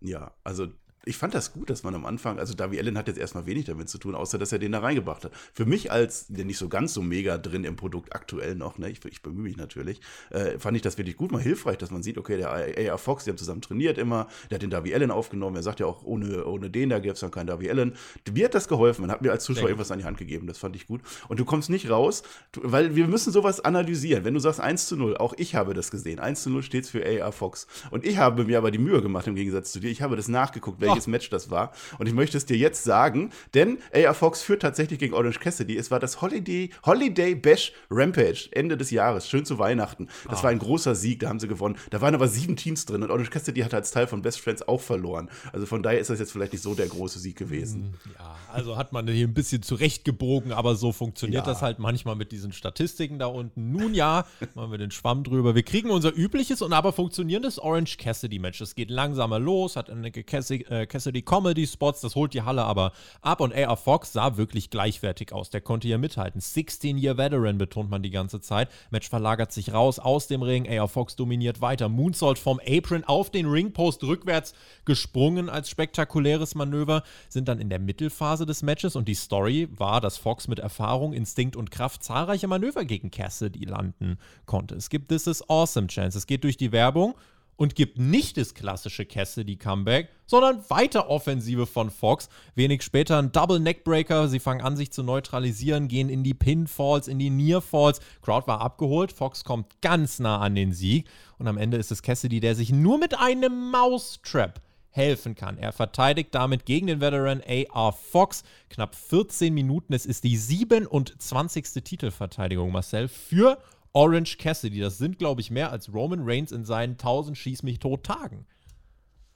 Ja, 0.00 0.32
also 0.44 0.68
ich 1.08 1.16
fand 1.16 1.34
das 1.34 1.52
gut, 1.52 1.70
dass 1.70 1.84
man 1.84 1.94
am 1.94 2.04
Anfang, 2.04 2.40
also 2.40 2.52
Darby 2.52 2.80
Allen 2.80 2.98
hat 2.98 3.06
jetzt 3.06 3.18
erstmal 3.18 3.46
wenig 3.46 3.64
damit 3.66 3.88
zu 3.88 3.96
tun, 3.98 4.16
außer 4.16 4.38
dass 4.38 4.50
er 4.50 4.58
den 4.58 4.72
da 4.72 4.80
reingebracht 4.80 5.24
hat. 5.24 5.30
Für 5.54 5.64
mich 5.64 5.92
als, 5.92 6.26
der 6.26 6.44
nicht 6.44 6.58
so 6.58 6.68
ganz 6.68 6.92
so 6.92 7.00
mega 7.00 7.38
drin 7.38 7.62
im 7.62 7.76
Produkt 7.76 8.12
aktuell 8.12 8.56
noch, 8.56 8.76
ne, 8.76 8.90
ich, 8.90 9.04
ich 9.04 9.22
bemühe 9.22 9.44
mich 9.44 9.56
natürlich, 9.56 10.00
äh, 10.30 10.58
fand 10.58 10.76
ich 10.76 10.82
das 10.82 10.98
wirklich 10.98 11.16
gut, 11.16 11.30
mal 11.30 11.40
hilfreich, 11.40 11.78
dass 11.78 11.92
man 11.92 12.02
sieht, 12.02 12.18
okay, 12.18 12.36
der 12.36 12.50
AR 12.50 12.98
Fox, 12.98 13.22
die 13.22 13.30
haben 13.30 13.38
zusammen 13.38 13.60
trainiert 13.60 13.98
immer, 13.98 14.26
der 14.50 14.56
hat 14.56 14.62
den 14.62 14.70
Darby 14.70 14.94
Allen 14.94 15.12
aufgenommen, 15.12 15.54
er 15.54 15.62
sagt 15.62 15.78
ja 15.78 15.86
auch, 15.86 16.02
ohne, 16.02 16.44
ohne 16.44 16.70
den, 16.70 16.88
da 16.88 16.98
gäbe 16.98 17.14
es 17.14 17.20
dann 17.20 17.30
keinen 17.30 17.46
Darby 17.46 17.70
Allen. 17.70 17.94
Mir 18.32 18.46
hat 18.46 18.54
das 18.54 18.66
geholfen, 18.66 19.02
man 19.02 19.12
hat 19.12 19.22
mir 19.22 19.30
als 19.30 19.44
Zuschauer 19.44 19.68
irgendwas 19.68 19.92
an 19.92 20.00
die 20.00 20.04
Hand 20.04 20.18
gegeben, 20.18 20.48
das 20.48 20.58
fand 20.58 20.74
ich 20.74 20.88
gut. 20.88 21.02
Und 21.28 21.38
du 21.38 21.44
kommst 21.44 21.70
nicht 21.70 21.88
raus, 21.88 22.24
weil 22.56 22.96
wir 22.96 23.06
müssen 23.06 23.32
sowas 23.32 23.60
analysieren. 23.60 24.24
Wenn 24.24 24.34
du 24.34 24.40
sagst 24.40 24.58
1 24.58 24.88
zu 24.88 24.96
0, 24.96 25.16
auch 25.18 25.34
ich 25.36 25.54
habe 25.54 25.72
das 25.72 25.92
gesehen, 25.92 26.18
1 26.18 26.42
zu 26.42 26.50
0 26.50 26.64
steht 26.64 26.88
für 26.88 27.06
AR 27.06 27.30
Fox. 27.30 27.68
Und 27.92 28.04
ich 28.04 28.18
habe 28.18 28.44
mir 28.44 28.58
aber 28.58 28.72
die 28.72 28.78
Mühe 28.78 29.00
gemacht, 29.02 29.28
im 29.28 29.36
Gegensatz 29.36 29.70
zu 29.70 29.78
dir, 29.78 29.88
ich 29.88 30.02
habe 30.02 30.16
das 30.16 30.26
nachgeguckt, 30.26 30.80
welches 30.96 31.06
oh. 31.06 31.10
Match 31.10 31.30
das 31.30 31.50
war. 31.50 31.72
Und 31.98 32.06
ich 32.06 32.14
möchte 32.14 32.36
es 32.36 32.46
dir 32.46 32.56
jetzt 32.56 32.84
sagen, 32.84 33.30
denn 33.54 33.78
AR 33.94 34.14
Fox 34.14 34.42
führt 34.42 34.62
tatsächlich 34.62 34.98
gegen 34.98 35.14
Orange 35.14 35.40
Cassidy. 35.40 35.76
Es 35.76 35.90
war 35.90 36.00
das 36.00 36.20
Holiday, 36.20 36.70
Holiday 36.84 37.34
Bash 37.34 37.72
Rampage 37.90 38.48
Ende 38.52 38.76
des 38.76 38.90
Jahres, 38.90 39.28
schön 39.28 39.44
zu 39.44 39.58
Weihnachten. 39.58 40.08
Das 40.28 40.40
ah. 40.40 40.44
war 40.44 40.50
ein 40.50 40.58
großer 40.58 40.94
Sieg, 40.94 41.20
da 41.20 41.28
haben 41.28 41.40
sie 41.40 41.48
gewonnen. 41.48 41.76
Da 41.90 42.00
waren 42.00 42.14
aber 42.14 42.28
sieben 42.28 42.56
Teams 42.56 42.86
drin 42.86 43.02
und 43.02 43.10
Orange 43.10 43.30
Cassidy 43.30 43.60
hat 43.60 43.74
als 43.74 43.90
Teil 43.90 44.06
von 44.06 44.22
Best 44.22 44.40
Friends 44.40 44.66
auch 44.66 44.80
verloren. 44.80 45.30
Also 45.52 45.66
von 45.66 45.82
daher 45.82 45.98
ist 45.98 46.10
das 46.10 46.18
jetzt 46.18 46.32
vielleicht 46.32 46.52
nicht 46.52 46.62
so 46.62 46.74
der 46.74 46.86
große 46.86 47.18
Sieg 47.18 47.36
gewesen. 47.36 47.96
Hm, 48.04 48.12
ja, 48.18 48.36
also 48.52 48.76
hat 48.76 48.92
man 48.92 49.06
hier 49.08 49.26
ein 49.26 49.34
bisschen 49.34 49.62
zurechtgebogen, 49.62 50.52
aber 50.52 50.76
so 50.76 50.92
funktioniert 50.92 51.46
ja. 51.46 51.52
das 51.52 51.62
halt 51.62 51.78
manchmal 51.78 52.16
mit 52.16 52.32
diesen 52.32 52.52
Statistiken 52.52 53.18
da 53.18 53.26
unten. 53.26 53.70
Nun 53.70 53.94
ja, 53.94 54.26
machen 54.54 54.70
wir 54.70 54.78
den 54.78 54.90
Schwamm 54.90 55.24
drüber. 55.24 55.54
Wir 55.54 55.62
kriegen 55.62 55.90
unser 55.90 56.16
übliches 56.16 56.62
und 56.62 56.72
aber 56.72 56.92
funktionierendes 56.92 57.58
Orange 57.58 57.96
Cassidy 57.98 58.38
Match. 58.38 58.60
Es 58.60 58.74
geht 58.74 58.90
langsamer 58.90 59.38
los, 59.38 59.76
hat 59.76 59.90
eine 59.90 60.10
Cassidy, 60.10 60.64
äh, 60.64 60.85
Cassidy 60.86 61.22
Comedy 61.22 61.66
Spots, 61.66 62.00
das 62.00 62.14
holt 62.14 62.34
die 62.34 62.42
Halle 62.42 62.64
aber 62.64 62.92
ab 63.20 63.40
und 63.40 63.54
AR 63.54 63.76
Fox 63.76 64.12
sah 64.12 64.36
wirklich 64.36 64.70
gleichwertig 64.70 65.32
aus. 65.32 65.50
Der 65.50 65.60
konnte 65.60 65.88
hier 65.88 65.98
mithalten. 65.98 66.40
16-Year 66.40 67.16
Veteran 67.16 67.58
betont 67.58 67.90
man 67.90 68.02
die 68.02 68.10
ganze 68.10 68.40
Zeit. 68.40 68.68
Match 68.90 69.08
verlagert 69.08 69.52
sich 69.52 69.72
raus 69.72 69.98
aus 69.98 70.26
dem 70.26 70.42
Ring. 70.42 70.68
AR 70.68 70.88
Fox 70.88 71.16
dominiert 71.16 71.60
weiter. 71.60 71.88
Moonsault 71.88 72.38
vom 72.38 72.60
Apron 72.66 73.04
auf 73.04 73.30
den 73.30 73.46
Ringpost 73.46 74.02
rückwärts 74.04 74.54
gesprungen 74.84 75.48
als 75.48 75.70
spektakuläres 75.70 76.54
Manöver. 76.54 77.02
Sind 77.28 77.48
dann 77.48 77.58
in 77.58 77.68
der 77.68 77.78
Mittelphase 77.78 78.46
des 78.46 78.62
Matches 78.62 78.96
und 78.96 79.08
die 79.08 79.14
Story 79.14 79.68
war, 79.70 80.00
dass 80.00 80.16
Fox 80.16 80.48
mit 80.48 80.58
Erfahrung, 80.58 81.12
Instinkt 81.12 81.56
und 81.56 81.70
Kraft 81.70 82.02
zahlreiche 82.02 82.48
Manöver 82.48 82.84
gegen 82.84 83.10
Cassidy 83.10 83.64
landen 83.64 84.18
konnte. 84.46 84.74
Es 84.74 84.90
gibt 84.90 85.08
This 85.08 85.26
is 85.26 85.48
Awesome 85.48 85.88
Chance. 85.88 86.18
Es 86.18 86.26
geht 86.26 86.44
durch 86.44 86.56
die 86.56 86.72
Werbung 86.72 87.14
und 87.56 87.74
gibt 87.74 87.98
nicht 87.98 88.36
das 88.36 88.54
klassische 88.54 89.06
Cassidy-Comeback, 89.06 90.10
sondern 90.26 90.62
weiter 90.68 91.08
Offensive 91.08 91.66
von 91.66 91.90
Fox. 91.90 92.28
Wenig 92.54 92.82
später 92.82 93.18
ein 93.18 93.32
Double 93.32 93.60
Neckbreaker. 93.60 94.28
Sie 94.28 94.40
fangen 94.40 94.60
an, 94.60 94.76
sich 94.76 94.92
zu 94.92 95.02
neutralisieren, 95.02 95.88
gehen 95.88 96.08
in 96.08 96.22
die 96.22 96.34
Pinfalls, 96.34 97.08
in 97.08 97.18
die 97.18 97.30
Nearfalls. 97.30 98.00
Crowd 98.22 98.46
war 98.46 98.60
abgeholt. 98.60 99.12
Fox 99.12 99.44
kommt 99.44 99.80
ganz 99.80 100.18
nah 100.18 100.40
an 100.40 100.54
den 100.54 100.72
Sieg. 100.72 101.08
Und 101.38 101.48
am 101.48 101.58
Ende 101.58 101.76
ist 101.76 101.90
es 101.90 102.02
Cassidy, 102.02 102.40
der 102.40 102.54
sich 102.54 102.70
nur 102.70 102.98
mit 102.98 103.18
einem 103.18 103.70
Mousetrap 103.70 104.60
helfen 104.90 105.34
kann. 105.34 105.58
Er 105.58 105.72
verteidigt 105.72 106.34
damit 106.34 106.64
gegen 106.64 106.86
den 106.86 107.00
Veteran 107.00 107.42
AR 107.46 107.92
Fox 107.92 108.42
knapp 108.70 108.94
14 108.94 109.52
Minuten. 109.52 109.92
Es 109.92 110.06
ist 110.06 110.24
die 110.24 110.36
27. 110.36 111.84
Titelverteidigung, 111.84 112.72
Marcel, 112.72 113.08
für 113.08 113.58
Orange 113.96 114.36
Cassidy. 114.36 114.78
Das 114.80 114.98
sind, 114.98 115.18
glaube 115.18 115.40
ich, 115.40 115.50
mehr 115.50 115.72
als 115.72 115.90
Roman 115.94 116.20
Reigns 116.22 116.52
in 116.52 116.66
seinen 116.66 116.92
1000 116.92 117.38
Schieß 117.38 117.62
mich 117.62 117.78
tot 117.78 118.04
Tagen. 118.04 118.44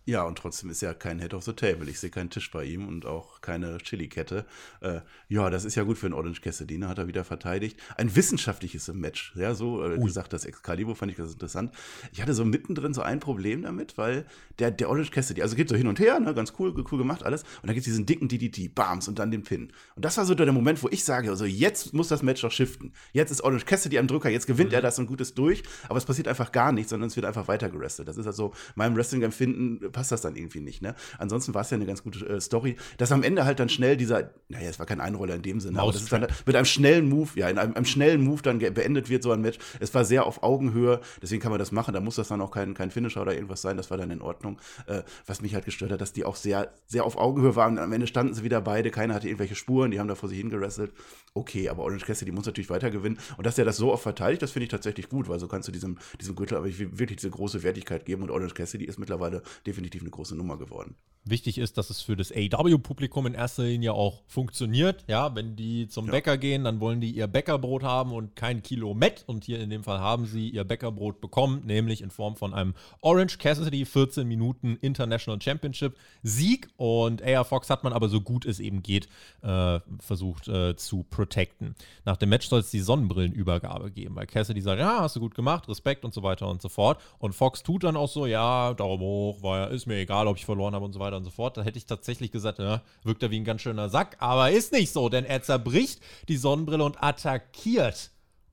Ja, 0.06 0.23
und 0.25 0.38
trotzdem 0.38 0.70
ist 0.70 0.81
ja 0.81 0.94
kein 0.94 1.20
Head 1.20 1.35
of 1.35 1.44
the 1.44 1.52
Table. 1.52 1.88
Ich 1.88 2.00
sehe 2.00 2.11
keinen 2.11 2.31
Tisch 2.31 2.50
bei 2.50 2.64
ihm 2.64 2.88
und 2.88 3.05
auch 3.05 3.41
keine 3.43 3.79
Chili-Kette. 3.79 4.47
Äh, 4.81 5.00
ja, 5.29 5.50
das 5.50 5.64
ist 5.64 5.75
ja 5.75 5.82
gut 5.82 5.99
für 5.99 6.06
einen 6.06 6.14
Orange 6.14 6.41
Cassidy, 6.41 6.79
ne? 6.79 6.88
hat 6.88 6.99
er 6.99 7.06
wieder 7.06 7.23
verteidigt. 7.23 7.79
Ein 7.97 8.17
wissenschaftliches 8.17 8.88
Match, 8.94 9.32
ja, 9.37 9.55
so 9.55 9.85
äh, 9.85 9.99
gesagt, 9.99 10.32
das 10.32 10.47
Excalibur 10.47 10.97
fand 10.97 11.12
ich 11.12 11.19
ganz 11.19 11.32
interessant. 11.32 11.73
Ich 12.12 12.23
hatte 12.23 12.32
so 12.32 12.45
mittendrin 12.45 12.95
so 12.95 13.02
ein 13.02 13.21
Problem 13.21 13.62
damit, 13.62 13.99
weil 13.99 14.25
der, 14.59 14.71
der 14.71 14.88
Orange 14.88 15.11
Cassidy, 15.11 15.42
also 15.42 15.54
geht 15.54 15.69
so 15.69 15.76
hin 15.76 15.87
und 15.87 16.00
her, 16.00 16.19
ne? 16.19 16.35
ganz 16.35 16.54
cool, 16.59 16.75
cool 16.90 16.99
gemacht 16.99 17.23
alles. 17.23 17.42
Und 17.42 17.66
dann 17.66 17.75
gibt 17.75 17.87
es 17.87 17.92
diesen 17.92 18.07
dicken 18.07 18.28
DDT, 18.28 18.75
Bams 18.75 19.07
und 19.07 19.19
dann 19.19 19.30
den 19.30 19.42
Pin. 19.42 19.71
Und 19.97 20.04
das 20.04 20.16
war 20.16 20.25
so 20.25 20.35
der 20.35 20.50
Moment, 20.50 20.83
wo 20.83 20.88
ich 20.88 21.04
sage, 21.04 21.28
also 21.28 21.45
jetzt 21.45 21.92
muss 21.92 22.09
das 22.09 22.23
Match 22.23 22.40
doch 22.40 22.52
shiften. 22.52 22.95
Jetzt 23.12 23.30
ist 23.30 23.42
Orange 23.42 23.66
Cassidy 23.66 23.99
am 23.99 24.07
Drücker, 24.07 24.30
jetzt 24.30 24.47
gewinnt 24.47 24.71
mhm. 24.71 24.76
er 24.76 24.83
das 24.83 24.99
und 24.99 25.07
gut 25.07 25.21
ist 25.21 25.37
durch. 25.37 25.62
Aber 25.88 25.99
es 25.99 26.07
passiert 26.07 26.26
einfach 26.26 26.52
gar 26.52 26.73
nichts, 26.73 26.90
sondern 26.90 27.09
es 27.09 27.16
wird 27.16 27.26
einfach 27.26 27.49
weiter 27.49 27.69
gerestet. 27.69 28.09
Das 28.09 28.16
ist 28.16 28.26
also 28.26 28.54
meinem 28.75 28.97
Wrestling-Empfinden 28.97 29.92
passt 30.00 30.12
das 30.12 30.23
dann 30.23 30.35
irgendwie 30.35 30.61
nicht. 30.61 30.80
Ne? 30.80 30.95
Ansonsten 31.19 31.52
war 31.52 31.61
es 31.61 31.69
ja 31.69 31.75
eine 31.75 31.85
ganz 31.85 32.02
gute 32.02 32.26
äh, 32.26 32.40
Story. 32.40 32.76
Dass 32.97 33.12
am 33.12 33.23
Ende 33.23 33.45
halt 33.45 33.61
dann 33.61 33.69
schnell 33.69 33.99
dieser, 33.99 34.30
naja, 34.49 34.71
es 34.71 34.78
war 34.78 34.87
kein 34.87 34.99
Einroller 34.99 35.35
in 35.35 35.42
dem 35.42 35.61
Sinne, 35.61 35.78
aber 35.78 35.92
das 35.92 36.07
dann 36.07 36.26
mit 36.47 36.57
einem 36.57 36.64
schnellen 36.64 37.07
Move, 37.07 37.28
ja, 37.35 37.50
in 37.50 37.59
einem, 37.59 37.75
einem 37.75 37.85
schnellen 37.85 38.25
Move 38.25 38.40
dann 38.40 38.61
beendet 38.61 39.11
wird 39.11 39.23
so 39.23 39.30
ein 39.30 39.42
Match. 39.42 39.59
Es 39.78 39.92
war 39.92 40.07
sehr 40.07 40.25
auf 40.25 40.42
Augenhöhe, 40.42 41.02
deswegen 41.21 41.42
kann 41.42 41.50
man 41.50 41.59
das 41.59 41.71
machen. 41.71 41.92
Da 41.92 42.00
muss 42.00 42.14
das 42.14 42.28
dann 42.28 42.40
auch 42.40 42.50
kein, 42.50 42.73
kein 42.73 42.90
Finisher 42.90 43.21
oder 43.21 43.35
irgendwas 43.35 43.61
sein. 43.61 43.76
Das 43.76 43.90
war 43.90 43.99
dann 43.99 44.11
in 44.11 44.23
Ordnung. 44.23 44.59
Äh, 44.87 45.02
was 45.26 45.42
mich 45.42 45.54
halt 45.54 45.66
gestört 45.66 45.92
hat, 45.92 46.00
dass 46.00 46.14
die 46.14 46.25
auch 46.25 46.37
sehr, 46.37 46.73
sehr 46.87 47.04
auf 47.04 47.19
Augenhöhe 47.19 47.57
waren. 47.57 47.76
Am 47.78 47.92
Ende 47.92 48.07
standen 48.07 48.33
sie 48.33 48.42
wieder 48.42 48.62
beide, 48.62 48.90
keiner 48.90 49.12
hatte 49.12 49.28
irgendwelche 49.28 49.54
Spuren, 49.54 49.90
die 49.90 50.00
haben 50.00 50.09
da 50.09 50.14
vor 50.14 50.30
sich 50.30 50.38
hingerasselt. 50.38 50.92
Okay, 51.35 51.69
aber 51.69 51.83
Orange 51.83 52.07
Cassidy 52.07 52.33
muss 52.33 52.47
natürlich 52.47 52.71
weiter 52.71 52.90
gewinnen. 52.90 53.19
Und 53.37 53.47
dass 53.47 53.59
er 53.59 53.66
das 53.66 53.76
so 53.76 53.92
oft 53.92 54.02
verteidigt, 54.02 54.40
das 54.40 54.52
finde 54.52 54.64
ich 54.64 54.71
tatsächlich 54.71 55.11
gut, 55.11 55.28
weil 55.28 55.38
so 55.38 55.47
kannst 55.47 55.69
du 55.69 55.73
diesem, 55.73 55.99
diesem 56.19 56.37
Gürtel 56.37 56.57
aber 56.57 56.66
wirklich 56.66 57.19
diese 57.19 57.30
große 57.30 57.62
Wertigkeit 57.62 58.07
geben. 58.07 58.23
Und 58.23 58.30
Orange 58.30 58.54
Cassidy 58.54 58.87
ist 58.87 58.99
mittlerweile 58.99 59.42
definitiv 59.66 59.79
eine 59.80 60.10
große 60.10 60.37
Nummer 60.37 60.58
geworden. 60.58 60.96
Wichtig 61.25 61.58
ist, 61.58 61.76
dass 61.76 61.90
es 61.90 62.00
für 62.00 62.16
das 62.16 62.32
AW-Publikum 62.32 63.26
in 63.26 63.34
erster 63.34 63.64
Linie 63.64 63.92
auch 63.92 64.22
funktioniert. 64.26 65.04
Ja, 65.06 65.34
wenn 65.34 65.54
die 65.54 65.87
zum 65.87 66.06
ja. 66.06 66.12
Bäcker 66.12 66.38
gehen, 66.38 66.64
dann 66.64 66.80
wollen 66.80 67.02
die 67.02 67.10
ihr 67.10 67.26
Bäckerbrot 67.26 67.82
haben 67.82 68.12
und 68.12 68.34
kein 68.37 68.62
Kilo 68.62 68.94
Met. 68.94 69.25
Und 69.26 69.44
hier 69.44 69.60
in 69.60 69.68
dem 69.68 69.84
Fall 69.84 70.00
haben 70.00 70.25
sie 70.25 70.49
ihr 70.49 70.64
Bäckerbrot 70.64 71.20
bekommen, 71.20 71.62
nämlich 71.66 72.00
in 72.00 72.10
Form 72.10 72.37
von 72.37 72.54
einem 72.54 72.75
Orange 73.02 73.37
Cassidy 73.37 73.84
14 73.84 74.26
Minuten 74.26 74.78
International 74.80 75.40
Championship 75.40 75.94
Sieg. 76.22 76.68
Und 76.78 77.22
AR 77.22 77.44
Fox 77.44 77.68
hat 77.68 77.84
man 77.84 77.92
aber 77.92 78.08
so 78.08 78.22
gut 78.22 78.46
es 78.46 78.58
eben 78.58 78.82
geht 78.82 79.06
äh, 79.42 79.78
versucht 79.99 80.49
äh, 80.49 80.75
zu 80.76 81.02
protecten. 81.02 81.75
Nach 82.06 82.16
dem 82.16 82.30
Match 82.30 82.49
soll 82.49 82.60
es 82.60 82.70
die 82.70 82.80
Sonnenbrillenübergabe 82.80 83.90
geben, 83.90 84.16
weil 84.16 84.26
Cassidy 84.26 84.62
sagt, 84.62 84.80
ja, 84.80 85.00
hast 85.02 85.16
du 85.16 85.20
gut 85.20 85.34
gemacht, 85.34 85.68
Respekt 85.68 86.06
und 86.06 86.14
so 86.14 86.22
weiter 86.22 86.49
und 86.49 86.62
so 86.62 86.70
fort. 86.70 86.99
Und 87.18 87.34
Fox 87.34 87.62
tut 87.62 87.84
dann 87.84 87.96
auch 87.96 88.08
so, 88.08 88.25
ja, 88.25 88.72
Daumen 88.72 89.02
hoch, 89.02 89.42
war 89.42 89.58
ja, 89.58 89.69
ist 89.70 89.86
mir 89.86 89.96
egal, 89.96 90.26
ob 90.26 90.36
ich 90.36 90.44
verloren 90.44 90.74
habe 90.74 90.84
und 90.84 90.92
so 90.92 91.00
weiter 91.00 91.16
und 91.16 91.24
so 91.24 91.30
fort. 91.30 91.56
Da 91.56 91.62
hätte 91.62 91.78
ich 91.78 91.86
tatsächlich 91.86 92.30
gesagt, 92.30 92.58
ja, 92.58 92.82
wirkt 93.02 93.22
er 93.22 93.30
wie 93.30 93.40
ein 93.40 93.44
ganz 93.44 93.62
schöner 93.62 93.88
Sack, 93.88 94.16
aber 94.18 94.50
ist 94.50 94.72
nicht 94.72 94.92
so, 94.92 95.08
denn 95.08 95.24
er 95.24 95.42
zerbricht 95.42 96.00
die 96.28 96.36
Sonnenbrille 96.36 96.84
und 96.84 97.02
attackiert 97.02 98.10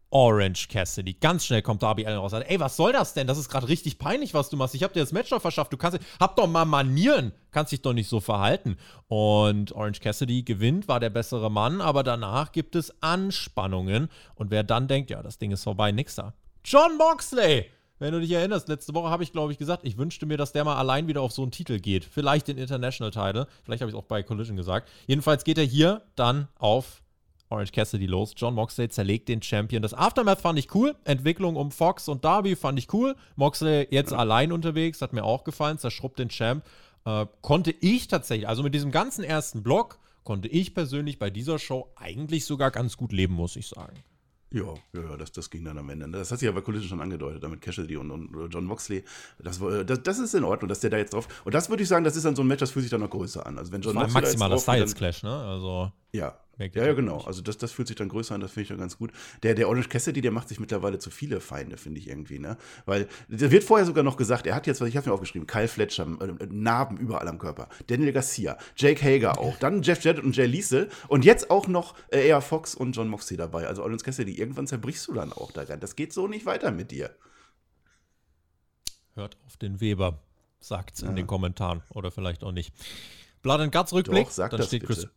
Orange 0.10 0.70
Cassidy. 0.70 1.14
Ganz 1.14 1.46
schnell 1.46 1.62
kommt 1.62 1.84
Darby 1.84 2.06
Allen 2.06 2.18
raus. 2.18 2.32
Sagt, 2.32 2.50
ey, 2.50 2.60
was 2.60 2.78
soll 2.78 2.94
das 2.94 3.14
denn? 3.14 3.28
Das 3.28 3.38
ist 3.38 3.50
gerade 3.50 3.68
richtig 3.68 4.00
peinlich, 4.00 4.34
was 4.34 4.50
du 4.50 4.56
machst. 4.56 4.74
Ich 4.74 4.84
habe 4.84 4.94
dir 4.94 5.02
das 5.02 5.12
Match 5.12 5.30
doch 5.30 5.42
verschafft. 5.42 5.74
Du 5.74 5.78
kannst, 5.78 6.00
hab 6.20 6.36
doch 6.38 6.48
mal 6.48 6.66
Manieren. 6.66 7.34
Kannst 7.52 7.74
dich 7.74 7.82
doch 7.82 7.94
nicht 7.94 8.08
so 8.08 8.22
verhalten. 8.22 8.78
Und 9.08 9.74
Orange 9.74 10.00
Cassidy 10.00 10.44
gewinnt, 10.44 10.88
war 10.88 11.00
der 11.00 11.10
bessere 11.10 11.52
Mann, 11.52 11.82
aber 11.82 12.04
danach 12.04 12.52
gibt 12.52 12.76
es 12.76 13.02
Anspannungen. 13.02 14.10
Und 14.36 14.50
wer 14.50 14.64
dann 14.64 14.88
denkt, 14.88 15.10
ja, 15.10 15.22
das 15.22 15.40
Ding 15.40 15.52
ist 15.52 15.64
vorbei, 15.64 15.92
nix 15.92 16.16
da. 16.16 16.34
John 16.64 16.98
Moxley! 16.98 17.66
Wenn 18.00 18.14
du 18.14 18.20
dich 18.20 18.32
erinnerst, 18.32 18.68
letzte 18.68 18.94
Woche 18.94 19.10
habe 19.10 19.24
ich, 19.24 19.32
glaube 19.32 19.52
ich, 19.52 19.58
gesagt, 19.58 19.84
ich 19.84 19.98
wünschte 19.98 20.26
mir, 20.26 20.38
dass 20.38 20.52
der 20.52 20.64
mal 20.64 20.78
allein 20.78 21.08
wieder 21.08 21.22
auf 21.22 21.32
so 21.32 21.42
einen 21.42 21.52
Titel 21.52 21.80
geht. 21.80 22.06
Vielleicht 22.06 22.48
den 22.48 22.58
International 22.58 23.12
Title. 23.12 23.48
Vielleicht 23.64 23.82
habe 23.82 23.90
ich 23.90 23.96
es 23.96 24.00
auch 24.00 24.08
bei 24.08 24.22
Collision 24.22 24.56
gesagt. 24.56 24.90
Jedenfalls 25.08 25.44
geht 25.44 25.58
er 25.58 25.64
hier 25.64 26.04
dann 26.16 26.48
auf 26.60 27.02
Orange 27.50 27.72
Cassidy 27.72 28.06
los. 28.06 28.34
John 28.36 28.54
Moxley 28.54 28.90
zerlegt 28.90 29.30
den 29.30 29.42
Champion. 29.42 29.82
Das 29.82 29.94
Aftermath 29.94 30.42
fand 30.42 30.60
ich 30.60 30.74
cool. 30.76 30.96
Entwicklung 31.06 31.56
um 31.56 31.72
Fox 31.72 32.08
und 32.08 32.24
Darby 32.24 32.56
fand 32.56 32.78
ich 32.78 32.94
cool. 32.94 33.16
Moxley 33.36 33.88
jetzt 33.90 34.12
ja. 34.12 34.18
allein 34.18 34.52
unterwegs, 34.52 35.02
hat 35.02 35.14
mir 35.14 35.24
auch 35.24 35.44
gefallen. 35.44 35.78
Zerschrubbt 35.78 36.20
den 36.20 36.30
Champ. 36.30 36.66
Äh, 37.06 37.26
konnte 37.42 37.72
ich 37.72 38.08
tatsächlich, 38.08 38.48
also 38.48 38.64
mit 38.64 38.76
diesem 38.76 38.92
ganzen 38.92 39.24
ersten 39.24 39.64
Block, 39.64 40.00
konnte 40.24 40.50
ich 40.50 40.76
persönlich 40.76 41.20
bei 41.20 41.30
dieser 41.30 41.58
Show 41.58 41.90
eigentlich 41.96 42.46
sogar 42.46 42.70
ganz 42.70 42.98
gut 42.98 43.14
leben, 43.14 43.34
muss 43.34 43.56
ich 43.56 43.68
sagen. 43.68 43.96
Ja, 44.52 44.74
ja, 44.94 45.18
das, 45.18 45.32
das 45.34 45.50
ging 45.50 45.66
dann 45.66 45.78
am 45.78 45.90
Ende. 45.90 46.10
Das 46.10 46.32
hat 46.32 46.40
sich 46.40 46.46
ja 46.46 46.54
bei 46.54 46.62
Collision 46.62 46.88
schon 46.88 47.02
angedeutet, 47.02 47.44
damit 47.44 47.62
Cassidy 47.62 47.98
und, 47.98 48.12
und 48.12 48.50
John 48.50 48.64
Moxley. 48.64 49.04
Das, 49.40 49.60
das, 49.60 50.04
das, 50.04 50.20
ist 50.20 50.34
in 50.36 50.46
Ordnung, 50.46 50.70
dass 50.70 50.80
der 50.80 50.90
da 50.90 50.98
jetzt 50.98 51.14
drauf. 51.14 51.28
Und 51.44 51.54
das 51.54 51.70
würde 51.70 51.84
ich 51.84 51.90
sagen, 51.90 52.06
das 52.06 52.16
ist 52.16 52.26
dann 52.26 52.36
so 52.36 52.44
ein 52.44 52.48
Match, 52.48 52.62
das 52.62 52.72
fühlt 52.72 52.84
sich 52.84 52.92
dann 52.92 53.02
noch 53.02 53.10
größer 53.10 53.46
an. 53.46 53.58
Also 53.58 53.74
wenn 53.74 53.82
John 53.82 53.96
Moxley 53.96 54.14
maximaler 54.14 54.58
Styles 54.58 54.96
Clash, 54.96 55.24
ne? 55.24 55.32
Also 55.32 55.92
ja, 56.14 56.38
ja, 56.58 56.86
ja, 56.86 56.94
genau. 56.94 57.22
Also 57.22 57.42
das, 57.42 57.58
das 57.58 57.72
fühlt 57.72 57.88
sich 57.88 57.98
dann 57.98 58.10
größer 58.10 58.34
an, 58.34 58.42
das 58.42 58.52
finde 58.52 58.64
ich 58.64 58.68
dann 58.70 58.80
ganz 58.80 58.98
gut. 58.98 59.12
Der, 59.44 59.54
der 59.54 59.68
Orange 59.68 59.90
Cassidy, 59.90 60.22
der 60.22 60.32
macht 60.32 60.50
sich 60.50 60.60
mittlerweile 60.60 60.98
zu 60.98 61.12
viele 61.12 61.40
Feinde, 61.40 61.78
finde 61.78 62.00
ich 62.00 62.08
irgendwie, 62.08 62.40
ne? 62.40 62.58
Weil, 62.86 63.08
der 63.28 63.52
wird 63.52 63.64
vorher 63.64 63.86
sogar 63.86 64.04
noch 64.04 64.18
gesagt, 64.18 64.48
er 64.48 64.56
hat 64.56 64.66
jetzt, 64.66 64.82
was 64.82 64.90
ich 64.90 64.98
habe 64.98 65.08
mir 65.08 65.14
aufgeschrieben, 65.14 65.46
Kyle 65.46 65.68
Fletcher, 65.68 66.08
äh, 66.20 66.48
Narben 66.50 66.98
überall 66.98 67.28
am 67.28 67.38
Körper, 67.38 67.70
Daniel 67.86 68.12
Garcia, 68.12 68.58
Jake 68.76 69.04
Hager 69.04 69.40
auch, 69.40 69.58
dann 69.58 69.84
Jeff 69.84 70.04
Jarrett 70.04 70.24
und 70.24 70.36
Jay 70.36 70.48
Liesel 70.48 70.90
und 71.08 71.26
jetzt 71.26 71.52
auch 71.52 71.68
noch 71.68 71.94
äh, 72.10 72.28
eher 72.28 72.42
Fox 72.42 72.74
und 72.74 72.94
John 72.94 73.08
Moxley 73.08 73.38
dabei. 73.38 73.68
Also 73.68 73.84
Orange 73.84 74.04
Cassidy, 74.04 74.34
irgendwann 74.34 74.66
zerbrichst 74.66 75.08
du 75.08 75.14
dann 75.14 75.32
auch 75.32 75.52
daran. 75.52 75.80
Das 75.80 75.96
geht 75.96 76.12
so 76.12 76.28
nicht 76.28 76.48
weiter 76.48 76.72
mit 76.72 76.90
dir. 76.90 77.16
Hört 79.14 79.38
auf 79.46 79.58
den 79.58 79.80
Weber, 79.80 80.24
sagt's 80.60 81.02
ja. 81.02 81.10
in 81.10 81.16
den 81.16 81.28
Kommentaren 81.28 81.84
oder 81.92 82.10
vielleicht 82.10 82.44
auch 82.44 82.52
nicht. 82.52 82.74
Blood 83.44 83.62
and 83.62 83.72
Guts 83.72 83.94
Rückblick, 83.94 84.26
Doch, 84.26 84.32
sag 84.32 84.52
dann 84.52 84.64
steht 84.64 84.88
bitte. 84.88 85.02
Chris 85.02 85.12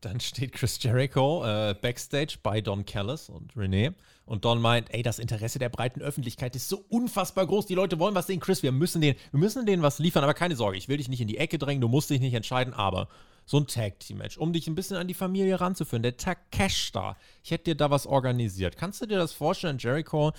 dann 0.00 0.20
steht 0.20 0.52
Chris 0.52 0.78
Jericho 0.82 1.44
äh, 1.44 1.74
backstage 1.74 2.36
bei 2.42 2.60
Don 2.60 2.84
Callis 2.84 3.28
und 3.28 3.56
Renee. 3.56 3.92
Und 4.24 4.44
Don 4.44 4.60
meint, 4.60 4.92
ey, 4.92 5.02
das 5.02 5.18
Interesse 5.18 5.58
der 5.58 5.68
breiten 5.68 6.02
Öffentlichkeit 6.02 6.56
ist 6.56 6.68
so 6.68 6.84
unfassbar 6.88 7.46
groß. 7.46 7.66
Die 7.66 7.74
Leute 7.74 7.98
wollen 7.98 8.14
was 8.14 8.26
sehen. 8.26 8.40
Chris, 8.40 8.62
wir 8.62 8.72
müssen 8.72 9.00
denen, 9.00 9.16
wir 9.30 9.40
müssen 9.40 9.66
denen 9.66 9.82
was 9.82 9.98
liefern. 9.98 10.24
Aber 10.24 10.34
keine 10.34 10.56
Sorge, 10.56 10.76
ich 10.76 10.88
will 10.88 10.96
dich 10.96 11.08
nicht 11.08 11.20
in 11.20 11.28
die 11.28 11.38
Ecke 11.38 11.58
drängen. 11.58 11.80
Du 11.80 11.88
musst 11.88 12.10
dich 12.10 12.20
nicht 12.20 12.34
entscheiden. 12.34 12.74
Aber 12.74 13.08
so 13.46 13.58
ein 13.58 13.68
Tag-Team-Match, 13.68 14.36
um 14.36 14.52
dich 14.52 14.66
ein 14.66 14.74
bisschen 14.74 14.96
an 14.96 15.06
die 15.06 15.14
Familie 15.14 15.60
ranzuführen. 15.60 16.02
Der 16.02 16.16
Takesh 16.16 16.90
da. 16.92 17.16
Ich 17.44 17.52
hätte 17.52 17.64
dir 17.64 17.76
da 17.76 17.90
was 17.90 18.06
organisiert. 18.06 18.76
Kannst 18.76 19.00
du 19.00 19.06
dir 19.06 19.18
das 19.18 19.32
vorstellen, 19.32 19.78
Jericho? 19.78 20.32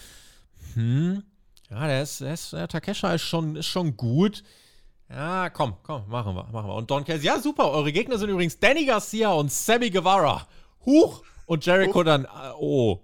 Hm, 0.74 1.24
ja, 1.70 1.88
der 1.88 2.04
ist, 2.04 2.22
der, 2.22 2.34
ist, 2.34 2.54
der 2.54 2.68
Takesha 2.68 3.14
ist 3.14 3.24
schon, 3.24 3.56
ist 3.56 3.68
schon 3.68 3.96
gut. 3.96 4.44
Ja, 5.10 5.50
komm, 5.50 5.76
komm, 5.84 6.08
machen 6.10 6.36
wir, 6.36 6.44
machen 6.52 6.68
wir. 6.68 6.76
Und 6.76 6.92
Don 6.92 7.04
Callis, 7.06 7.24
ja, 7.24 7.40
super. 7.40 7.72
Eure 7.72 7.92
Gegner 7.92 8.18
sind 8.18 8.30
übrigens 8.30 8.60
Danny 8.60 8.86
Garcia 8.86 9.32
und 9.32 9.52
Sammy 9.52 9.90
Guevara. 9.90 10.46
Huch! 10.86 11.24
Und 11.46 11.66
Jericho 11.66 12.00
Huch. 12.00 12.04
dann, 12.04 12.26
äh, 12.26 12.28
oh. 12.60 13.00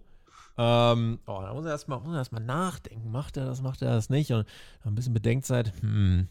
Ähm, 0.58 1.20
oh, 1.26 1.42
da 1.42 1.54
muss 1.54 1.66
er 1.66 1.72
erstmal 1.72 2.02
erst 2.16 2.34
nachdenken. 2.34 3.10
Macht 3.10 3.38
er 3.38 3.46
das, 3.46 3.62
macht 3.62 3.82
er 3.82 3.92
das 3.92 4.10
nicht? 4.10 4.32
Und 4.32 4.46
ein 4.84 4.96
bisschen 4.96 5.14
Bedenkzeit. 5.14 5.74
Hm. 5.82 6.28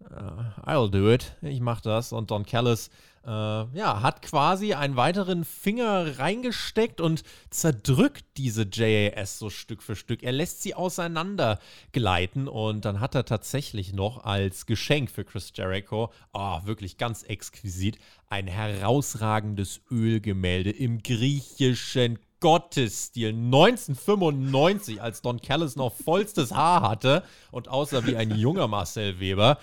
Uh, 0.00 0.42
I'll 0.66 0.90
do 0.90 1.10
it. 1.10 1.36
Ich 1.42 1.60
mach 1.60 1.80
das. 1.80 2.12
Und 2.12 2.30
Don 2.30 2.44
Callis 2.44 2.90
äh, 3.26 3.30
ja, 3.30 4.02
hat 4.02 4.22
quasi 4.22 4.74
einen 4.74 4.96
weiteren 4.96 5.44
Finger 5.44 6.18
reingesteckt 6.18 7.00
und 7.00 7.22
zerdrückt 7.50 8.24
diese 8.36 8.66
JAS 8.70 9.38
so 9.38 9.50
Stück 9.50 9.82
für 9.82 9.96
Stück. 9.96 10.22
Er 10.22 10.32
lässt 10.32 10.62
sie 10.62 10.74
auseinander 10.74 11.58
gleiten 11.92 12.48
und 12.48 12.84
dann 12.84 13.00
hat 13.00 13.14
er 13.14 13.24
tatsächlich 13.24 13.92
noch 13.92 14.24
als 14.24 14.66
Geschenk 14.66 15.10
für 15.10 15.24
Chris 15.24 15.52
Jericho, 15.54 16.12
oh, 16.32 16.58
wirklich 16.64 16.98
ganz 16.98 17.22
exquisit, 17.22 17.98
ein 18.28 18.46
herausragendes 18.46 19.80
Ölgemälde 19.90 20.70
im 20.70 21.02
griechischen 21.02 22.18
Gottesstil 22.40 23.30
1995, 23.30 25.00
als 25.00 25.22
Don 25.22 25.40
Callis 25.40 25.76
noch 25.76 25.94
vollstes 25.94 26.52
Haar 26.52 26.82
hatte 26.82 27.22
und 27.50 27.68
aussah 27.68 28.06
wie 28.06 28.16
ein 28.16 28.36
junger 28.36 28.68
Marcel 28.68 29.18
Weber. 29.18 29.58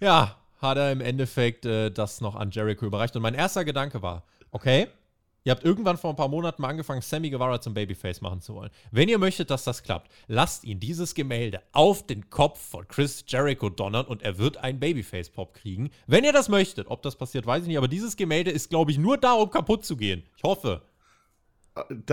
Ja, 0.00 0.36
hat 0.62 0.78
er 0.78 0.92
im 0.92 1.02
Endeffekt 1.02 1.66
äh, 1.66 1.90
das 1.90 2.22
noch 2.22 2.34
an 2.34 2.50
Jericho 2.50 2.86
überreicht. 2.86 3.14
Und 3.16 3.22
mein 3.22 3.34
erster 3.34 3.66
Gedanke 3.66 4.00
war, 4.00 4.24
okay, 4.50 4.88
ihr 5.44 5.52
habt 5.52 5.62
irgendwann 5.62 5.98
vor 5.98 6.10
ein 6.10 6.16
paar 6.16 6.28
Monaten 6.28 6.62
mal 6.62 6.68
angefangen, 6.68 7.02
Sammy 7.02 7.28
Guevara 7.28 7.60
zum 7.60 7.74
Babyface 7.74 8.22
machen 8.22 8.40
zu 8.40 8.54
wollen. 8.54 8.70
Wenn 8.90 9.10
ihr 9.10 9.18
möchtet, 9.18 9.50
dass 9.50 9.64
das 9.64 9.82
klappt, 9.82 10.10
lasst 10.26 10.64
ihn 10.64 10.80
dieses 10.80 11.14
Gemälde 11.14 11.60
auf 11.72 12.06
den 12.06 12.30
Kopf 12.30 12.58
von 12.58 12.88
Chris 12.88 13.24
Jericho 13.26 13.68
donnern 13.68 14.06
und 14.06 14.22
er 14.22 14.38
wird 14.38 14.56
einen 14.56 14.80
Babyface-Pop 14.80 15.52
kriegen. 15.52 15.90
Wenn 16.06 16.24
ihr 16.24 16.32
das 16.32 16.48
möchtet, 16.48 16.86
ob 16.88 17.02
das 17.02 17.16
passiert, 17.16 17.46
weiß 17.46 17.62
ich 17.62 17.68
nicht, 17.68 17.78
aber 17.78 17.88
dieses 17.88 18.16
Gemälde 18.16 18.50
ist, 18.50 18.70
glaube 18.70 18.90
ich, 18.92 18.98
nur 18.98 19.18
da, 19.18 19.34
um 19.34 19.50
kaputt 19.50 19.84
zu 19.84 19.98
gehen. 19.98 20.22
Ich 20.36 20.42
hoffe 20.44 20.82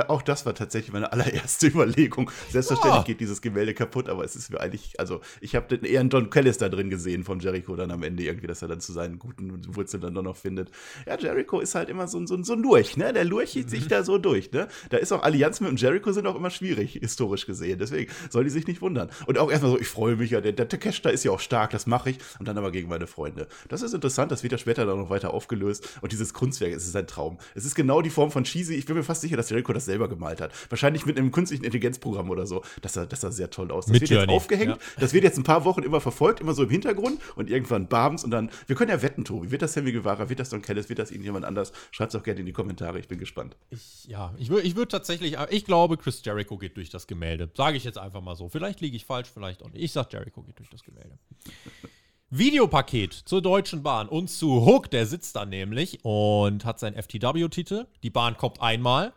auch 0.07 0.21
das 0.21 0.45
war 0.45 0.53
tatsächlich 0.55 0.93
meine 0.93 1.11
allererste 1.13 1.67
Überlegung. 1.67 2.31
Selbstverständlich 2.49 3.01
oh. 3.01 3.05
geht 3.05 3.19
dieses 3.19 3.41
Gemälde 3.41 3.73
kaputt, 3.73 4.09
aber 4.09 4.23
es 4.23 4.35
ist 4.35 4.51
mir 4.51 4.59
eigentlich, 4.59 4.99
also 4.99 5.21
ich 5.41 5.55
habe 5.55 5.75
eher 5.75 5.99
einen 5.99 6.09
Don 6.09 6.29
Callis 6.29 6.57
da 6.57 6.69
drin 6.69 6.89
gesehen 6.89 7.23
von 7.23 7.39
Jericho 7.39 7.75
dann 7.75 7.91
am 7.91 8.03
Ende 8.03 8.23
irgendwie, 8.23 8.47
dass 8.47 8.61
er 8.61 8.67
dann 8.67 8.79
zu 8.79 8.93
seinen 8.93 9.19
guten 9.19 9.75
Wurzeln 9.75 10.01
dann 10.01 10.13
doch 10.13 10.23
noch 10.23 10.37
findet. 10.37 10.71
Ja, 11.05 11.17
Jericho 11.17 11.59
ist 11.59 11.75
halt 11.75 11.89
immer 11.89 12.07
so, 12.07 12.25
so, 12.25 12.41
so 12.43 12.53
ein 12.53 12.61
Lurch, 12.61 12.97
ne? 12.97 13.13
Der 13.13 13.25
lurchit 13.25 13.65
mhm. 13.65 13.69
sich 13.69 13.87
da 13.87 14.03
so 14.03 14.17
durch, 14.17 14.51
ne? 14.51 14.67
Da 14.89 14.97
ist 14.97 15.11
auch 15.11 15.23
Allianz 15.23 15.59
mit 15.59 15.69
dem 15.69 15.77
Jericho 15.77 16.11
sind 16.11 16.27
auch 16.27 16.35
immer 16.35 16.49
schwierig, 16.49 16.93
historisch 16.93 17.45
gesehen. 17.45 17.79
Deswegen 17.79 18.11
soll 18.29 18.43
die 18.43 18.49
sich 18.49 18.67
nicht 18.67 18.81
wundern. 18.81 19.09
Und 19.25 19.37
auch 19.37 19.51
erstmal 19.51 19.71
so, 19.71 19.79
ich 19.79 19.87
freue 19.87 20.15
mich 20.15 20.31
ja, 20.31 20.41
der, 20.41 20.53
der 20.53 20.67
Takesh 20.67 21.01
da 21.01 21.09
ist 21.09 21.23
ja 21.23 21.31
auch 21.31 21.39
stark, 21.39 21.71
das 21.71 21.87
mache 21.87 22.11
ich. 22.11 22.19
Und 22.39 22.47
dann 22.47 22.57
aber 22.57 22.71
gegen 22.71 22.89
meine 22.89 23.07
Freunde. 23.07 23.47
Das 23.69 23.81
ist 23.81 23.93
interessant, 23.93 24.31
das 24.31 24.43
wird 24.43 24.51
ja 24.51 24.57
später 24.57 24.85
dann 24.85 24.97
noch 24.97 25.09
weiter 25.09 25.33
aufgelöst. 25.33 25.99
Und 26.01 26.11
dieses 26.11 26.33
Kunstwerk, 26.33 26.73
es 26.73 26.87
ist 26.87 26.95
ein 26.95 27.07
Traum. 27.07 27.37
Es 27.55 27.65
ist 27.65 27.75
genau 27.75 28.01
die 28.01 28.09
Form 28.09 28.31
von 28.31 28.43
Cheesy. 28.43 28.75
Ich 28.75 28.85
bin 28.85 28.95
mir 28.95 29.03
fast 29.03 29.21
sicher, 29.21 29.37
dass 29.37 29.51
Jericho 29.57 29.73
das 29.73 29.85
selber 29.85 30.07
gemalt 30.07 30.41
hat. 30.41 30.51
Wahrscheinlich 30.69 31.05
mit 31.05 31.17
einem 31.17 31.31
künstlichen 31.31 31.63
Intelligenzprogramm 31.63 32.29
oder 32.29 32.45
so. 32.45 32.63
Das 32.81 32.93
sah, 32.93 33.05
das 33.05 33.21
sah 33.21 33.31
sehr 33.31 33.49
toll 33.49 33.71
aus. 33.71 33.85
Das 33.85 33.93
mit 33.93 34.01
wird 34.01 34.11
Journey. 34.11 34.33
jetzt 34.33 34.41
aufgehängt. 34.41 34.77
Ja. 34.77 34.77
Das 34.99 35.13
wird 35.13 35.23
jetzt 35.23 35.37
ein 35.37 35.43
paar 35.43 35.65
Wochen 35.65 35.83
immer 35.83 36.01
verfolgt, 36.01 36.39
immer 36.39 36.53
so 36.53 36.63
im 36.63 36.69
Hintergrund 36.69 37.19
und 37.35 37.49
irgendwann 37.49 37.87
Babens 37.87 38.23
und 38.23 38.31
dann. 38.31 38.49
Wir 38.67 38.75
können 38.75 38.91
ja 38.91 39.01
wetten, 39.01 39.25
Tobi. 39.25 39.51
Wird 39.51 39.61
das 39.61 39.73
Sammy 39.73 39.91
Guevara? 39.91 40.29
Wird 40.29 40.39
das 40.39 40.49
Don 40.49 40.61
Kellis? 40.61 40.89
Wird 40.89 40.99
das 40.99 41.11
irgendjemand 41.11 41.45
anders? 41.45 41.71
Schreibt 41.91 42.13
es 42.13 42.19
auch 42.19 42.23
gerne 42.23 42.39
in 42.39 42.45
die 42.45 42.53
Kommentare. 42.53 42.99
Ich 42.99 43.07
bin 43.07 43.17
gespannt. 43.17 43.55
Ich, 43.69 44.05
ja, 44.05 44.33
ich 44.37 44.49
würde 44.49 44.67
ich 44.67 44.75
würd 44.75 44.91
tatsächlich. 44.91 45.37
Ich 45.49 45.65
glaube, 45.65 45.97
Chris 45.97 46.21
Jericho 46.23 46.57
geht 46.57 46.77
durch 46.77 46.89
das 46.89 47.07
Gemälde. 47.07 47.49
Sage 47.55 47.77
ich 47.77 47.83
jetzt 47.83 47.97
einfach 47.97 48.21
mal 48.21 48.35
so. 48.35 48.49
Vielleicht 48.49 48.81
liege 48.81 48.95
ich 48.95 49.05
falsch, 49.05 49.29
vielleicht 49.33 49.63
auch 49.63 49.69
nicht. 49.71 49.83
Ich 49.83 49.91
sage, 49.91 50.09
Jericho 50.11 50.41
geht 50.43 50.59
durch 50.59 50.69
das 50.69 50.83
Gemälde. 50.83 51.17
Videopaket 52.29 53.13
zur 53.13 53.41
Deutschen 53.41 53.83
Bahn 53.83 54.09
und 54.09 54.27
zu 54.27 54.65
Hook, 54.65 54.91
der 54.91 55.05
sitzt 55.05 55.37
da 55.37 55.45
nämlich 55.45 56.03
und 56.03 56.65
hat 56.65 56.77
seinen 56.77 57.01
FTW-Titel. 57.01 57.85
Die 58.03 58.09
Bahn 58.09 58.35
kommt 58.35 58.61
einmal, 58.61 59.13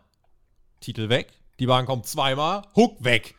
Titel 0.81 1.09
weg. 1.09 1.31
Die 1.59 1.67
Bahn 1.67 1.85
kommt 1.85 2.07
zweimal, 2.07 2.63
Hook 2.75 3.03
weg. 3.03 3.35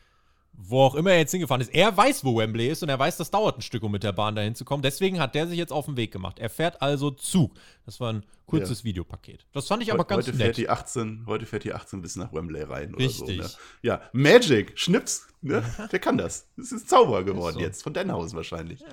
Wo 0.55 0.83
auch 0.83 0.95
immer 0.95 1.11
er 1.11 1.19
jetzt 1.19 1.33
hingefahren 1.33 1.61
ist. 1.61 1.75
Er 1.75 1.97
weiß, 1.97 2.25
wo 2.25 2.37
Wembley 2.37 2.69
ist 2.69 2.83
und 2.83 2.89
er 2.89 2.99
weiß, 2.99 3.17
das 3.17 3.31
dauert 3.31 3.59
ein 3.59 3.63
Stück, 3.63 3.83
um 3.83 3.91
mit 3.91 4.05
der 4.05 4.13
Bahn 4.13 4.37
dahin 4.37 4.55
zu 4.55 4.65
kommen. 4.65 4.83
Deswegen 4.83 5.19
hat 5.19 5.35
der 5.35 5.49
sich 5.49 5.59
jetzt 5.59 5.73
auf 5.73 5.87
den 5.87 5.97
Weg 5.97 6.13
gemacht. 6.13 6.39
Er 6.39 6.51
fährt 6.51 6.81
also 6.81 7.11
Zug. 7.11 7.53
Das 7.85 7.99
war 7.99 8.13
ein 8.13 8.25
kurzes 8.47 8.81
ja. 8.81 8.85
Videopaket. 8.85 9.45
Das 9.53 9.67
fand 9.67 9.83
ich 9.83 9.93
aber 9.93 10.05
ganz 10.05 10.27
heute 10.27 10.37
nett. 10.37 10.47
Fährt 10.47 10.57
die 10.59 10.69
18, 10.69 11.25
heute 11.27 11.47
fährt 11.47 11.65
die 11.65 11.73
18 11.73 12.01
bis 12.01 12.15
nach 12.17 12.33
Wembley 12.33 12.63
rein 12.63 12.95
Richtig. 12.95 13.41
oder 13.41 13.49
so. 13.49 13.57
Ne? 13.57 13.63
Ja, 13.83 14.03
Magic, 14.13 14.79
Schnips, 14.79 15.27
ne? 15.41 15.65
der 15.91 15.99
kann 15.99 16.17
das. 16.17 16.47
Das 16.57 16.71
ist 16.71 16.89
Zauber 16.89 17.25
geworden 17.25 17.55
so. 17.55 17.61
jetzt, 17.61 17.83
von 17.83 17.93
Denhausen 17.93 18.37
wahrscheinlich. 18.37 18.81
Ja. 18.81 18.89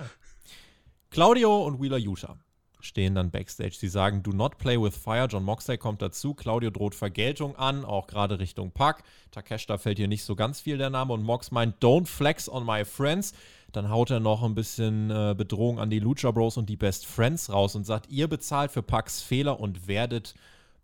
Claudio 1.11 1.65
und 1.65 1.79
Wheeler 1.79 1.97
Utah 1.97 2.39
stehen 2.79 3.15
dann 3.15 3.31
backstage. 3.31 3.75
Sie 3.75 3.87
sagen, 3.87 4.23
do 4.23 4.31
not 4.31 4.57
play 4.57 4.81
with 4.81 4.95
fire. 4.95 5.27
John 5.29 5.43
Moxley 5.43 5.77
kommt 5.77 6.01
dazu. 6.01 6.33
Claudio 6.33 6.69
droht 6.69 6.95
Vergeltung 6.95 7.55
an, 7.55 7.83
auch 7.85 8.07
gerade 8.07 8.39
Richtung 8.39 8.71
Pack. 8.71 9.03
Takeshita 9.31 9.77
fällt 9.77 9.97
hier 9.97 10.07
nicht 10.07 10.23
so 10.23 10.35
ganz 10.35 10.61
viel 10.61 10.77
der 10.77 10.89
Name 10.89 11.13
und 11.13 11.23
Mox 11.23 11.51
meint, 11.51 11.83
don't 11.83 12.07
flex 12.07 12.47
on 12.49 12.65
my 12.65 12.85
friends. 12.85 13.33
Dann 13.71 13.89
haut 13.89 14.09
er 14.09 14.19
noch 14.19 14.43
ein 14.43 14.55
bisschen 14.55 15.11
äh, 15.11 15.35
Bedrohung 15.37 15.79
an 15.79 15.89
die 15.89 15.99
Lucha 15.99 16.31
Bros 16.31 16.57
und 16.57 16.69
die 16.69 16.77
Best 16.77 17.05
Friends 17.05 17.51
raus 17.51 17.75
und 17.75 17.85
sagt, 17.85 18.09
ihr 18.09 18.27
bezahlt 18.27 18.71
für 18.71 18.81
Packs 18.81 19.21
Fehler 19.21 19.59
und 19.59 19.87
werdet 19.87 20.33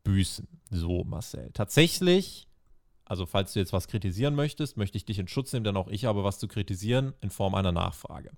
büßen. 0.04 0.48
So, 0.70 1.04
Marcel. 1.04 1.50
Tatsächlich, 1.54 2.48
also 3.06 3.26
falls 3.26 3.54
du 3.54 3.60
jetzt 3.60 3.74
was 3.74 3.88
kritisieren 3.88 4.36
möchtest, 4.36 4.78
möchte 4.78 4.98
ich 4.98 5.06
dich 5.06 5.18
in 5.18 5.28
Schutz 5.28 5.52
nehmen, 5.54 5.64
denn 5.64 5.78
auch 5.78 5.88
ich 5.88 6.06
habe 6.06 6.24
was 6.24 6.38
zu 6.38 6.48
kritisieren 6.48 7.14
in 7.22 7.32
Form 7.32 7.56
einer 7.56 7.72
Nachfrage. 7.72 8.32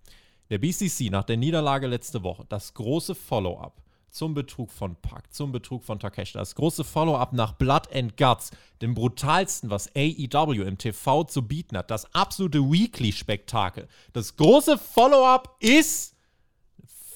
Der 0.49 0.59
BCC 0.59 1.09
nach 1.09 1.23
der 1.23 1.37
Niederlage 1.37 1.87
letzte 1.87 2.23
Woche, 2.23 2.45
das 2.47 2.73
große 2.73 3.15
Follow-up, 3.15 3.81
zum 4.09 4.33
Betrug 4.33 4.71
von 4.71 4.95
Pac, 4.95 5.31
zum 5.33 5.51
Betrug 5.51 5.83
von 5.83 5.99
Takeshita. 5.99 6.39
Das 6.39 6.55
große 6.55 6.83
Follow-up 6.83 7.33
nach 7.33 7.53
Blood 7.53 7.93
and 7.93 8.17
Guts, 8.17 8.51
dem 8.81 8.95
brutalsten, 8.95 9.69
was 9.69 9.89
AEW 9.95 10.63
im 10.63 10.77
TV 10.77 11.25
zu 11.25 11.43
bieten 11.43 11.77
hat. 11.77 11.91
Das 11.91 12.13
absolute 12.15 12.59
Weekly-Spektakel. 12.59 13.87
Das 14.13 14.35
große 14.35 14.77
Follow-up 14.77 15.55
ist 15.59 16.15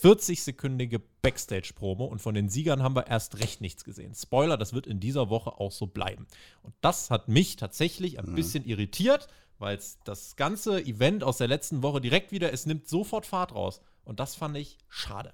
40-sekündige 0.03 1.01
Backstage-Promo 1.21 2.05
und 2.05 2.19
von 2.21 2.33
den 2.33 2.49
Siegern 2.49 2.81
haben 2.81 2.95
wir 2.95 3.07
erst 3.07 3.39
recht 3.39 3.61
nichts 3.61 3.83
gesehen. 3.83 4.15
Spoiler, 4.15 4.57
das 4.57 4.73
wird 4.73 4.87
in 4.87 4.99
dieser 4.99 5.29
Woche 5.29 5.59
auch 5.59 5.71
so 5.71 5.87
bleiben. 5.87 6.25
Und 6.63 6.73
das 6.81 7.11
hat 7.11 7.27
mich 7.27 7.55
tatsächlich 7.55 8.19
ein 8.19 8.31
mhm. 8.31 8.35
bisschen 8.35 8.65
irritiert, 8.65 9.27
weil 9.61 9.79
das 10.03 10.35
ganze 10.35 10.83
Event 10.83 11.23
aus 11.23 11.37
der 11.37 11.47
letzten 11.47 11.83
Woche 11.83 12.01
direkt 12.01 12.31
wieder, 12.31 12.51
es 12.51 12.65
nimmt 12.65 12.87
sofort 12.87 13.27
Fahrt 13.27 13.53
raus. 13.53 13.81
Und 14.03 14.19
das 14.19 14.35
fand 14.35 14.57
ich 14.57 14.79
schade. 14.89 15.33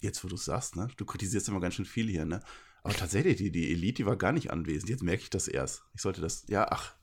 Jetzt, 0.00 0.22
wo 0.24 0.28
du 0.28 0.34
es 0.34 0.44
sagst, 0.44 0.74
ne? 0.74 0.88
Du 0.96 1.04
kritisierst 1.04 1.48
immer 1.48 1.60
ganz 1.60 1.74
schön 1.74 1.84
viel 1.84 2.08
hier, 2.08 2.24
ne? 2.24 2.40
Aber 2.82 2.94
tatsächlich, 2.94 3.36
die, 3.36 3.52
die 3.52 3.70
Elite, 3.70 4.02
die 4.02 4.06
war 4.06 4.16
gar 4.16 4.32
nicht 4.32 4.50
anwesend. 4.50 4.90
Jetzt 4.90 5.02
merke 5.02 5.22
ich 5.22 5.30
das 5.30 5.46
erst. 5.46 5.84
Ich 5.94 6.02
sollte 6.02 6.20
das, 6.20 6.44
ja, 6.48 6.66
ach, 6.70 6.94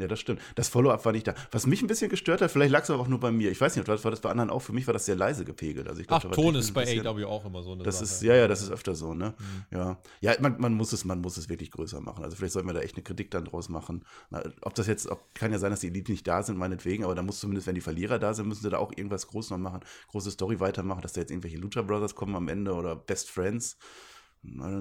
ja, 0.00 0.08
das 0.08 0.20
stimmt. 0.20 0.40
Das 0.54 0.68
Follow-up 0.68 1.04
war 1.04 1.12
nicht 1.12 1.26
da. 1.26 1.34
Was 1.52 1.66
mich 1.66 1.82
ein 1.82 1.86
bisschen 1.86 2.08
gestört 2.08 2.40
hat, 2.40 2.50
vielleicht 2.50 2.72
lag 2.72 2.82
es 2.82 2.90
aber 2.90 3.02
auch 3.02 3.08
nur 3.08 3.20
bei 3.20 3.30
mir. 3.30 3.50
Ich 3.50 3.60
weiß 3.60 3.76
nicht, 3.76 3.86
was 3.86 4.02
war 4.04 4.10
das 4.10 4.20
bei 4.20 4.30
anderen 4.30 4.50
auch? 4.50 4.60
Für 4.60 4.72
mich 4.72 4.86
war 4.86 4.94
das 4.94 5.04
sehr 5.06 5.16
leise 5.16 5.44
gepegelt. 5.44 5.88
Also 5.88 6.00
ich 6.00 6.06
glaub, 6.06 6.24
Ach, 6.24 6.30
Ton 6.30 6.54
ist 6.54 6.72
bei 6.72 7.00
AW 7.06 7.24
auch 7.24 7.44
immer 7.44 7.62
so 7.62 7.72
eine 7.72 7.82
das 7.82 7.96
Sache. 7.96 8.04
Ist, 8.04 8.22
ja, 8.22 8.34
ja, 8.34 8.48
das 8.48 8.62
ist 8.62 8.70
öfter 8.70 8.94
so, 8.94 9.14
ne? 9.14 9.34
Mhm. 9.38 9.76
Ja, 9.76 9.98
ja 10.20 10.34
man, 10.40 10.60
man, 10.60 10.74
muss 10.74 10.92
es, 10.92 11.04
man 11.04 11.20
muss 11.20 11.36
es 11.36 11.48
wirklich 11.48 11.70
größer 11.70 12.00
machen. 12.00 12.24
Also 12.24 12.36
vielleicht 12.36 12.54
sollten 12.54 12.68
wir 12.68 12.72
da 12.72 12.80
echt 12.80 12.96
eine 12.96 13.02
Kritik 13.02 13.30
dann 13.30 13.44
draus 13.44 13.68
machen. 13.68 14.04
Na, 14.30 14.42
ob 14.62 14.74
das 14.74 14.86
jetzt, 14.86 15.06
ob, 15.08 15.34
kann 15.34 15.52
ja 15.52 15.58
sein, 15.58 15.70
dass 15.70 15.80
die 15.80 15.88
Elite 15.88 16.12
nicht 16.12 16.26
da 16.26 16.42
sind, 16.42 16.58
meinetwegen, 16.58 17.04
aber 17.04 17.14
da 17.14 17.22
muss 17.22 17.40
zumindest, 17.40 17.66
wenn 17.66 17.74
die 17.74 17.80
Verlierer 17.80 18.18
da 18.18 18.34
sind, 18.34 18.48
müssen 18.48 18.62
sie 18.62 18.70
da 18.70 18.78
auch 18.78 18.92
irgendwas 18.96 19.26
groß 19.26 19.50
noch 19.50 19.58
machen, 19.58 19.80
große 20.08 20.30
Story 20.30 20.60
weitermachen, 20.60 21.02
dass 21.02 21.12
da 21.12 21.20
jetzt 21.20 21.30
irgendwelche 21.30 21.58
Lucha 21.58 21.82
Brothers 21.82 22.14
kommen 22.14 22.34
am 22.34 22.48
Ende 22.48 22.74
oder 22.74 22.96
Best 22.96 23.30
Friends. 23.30 23.76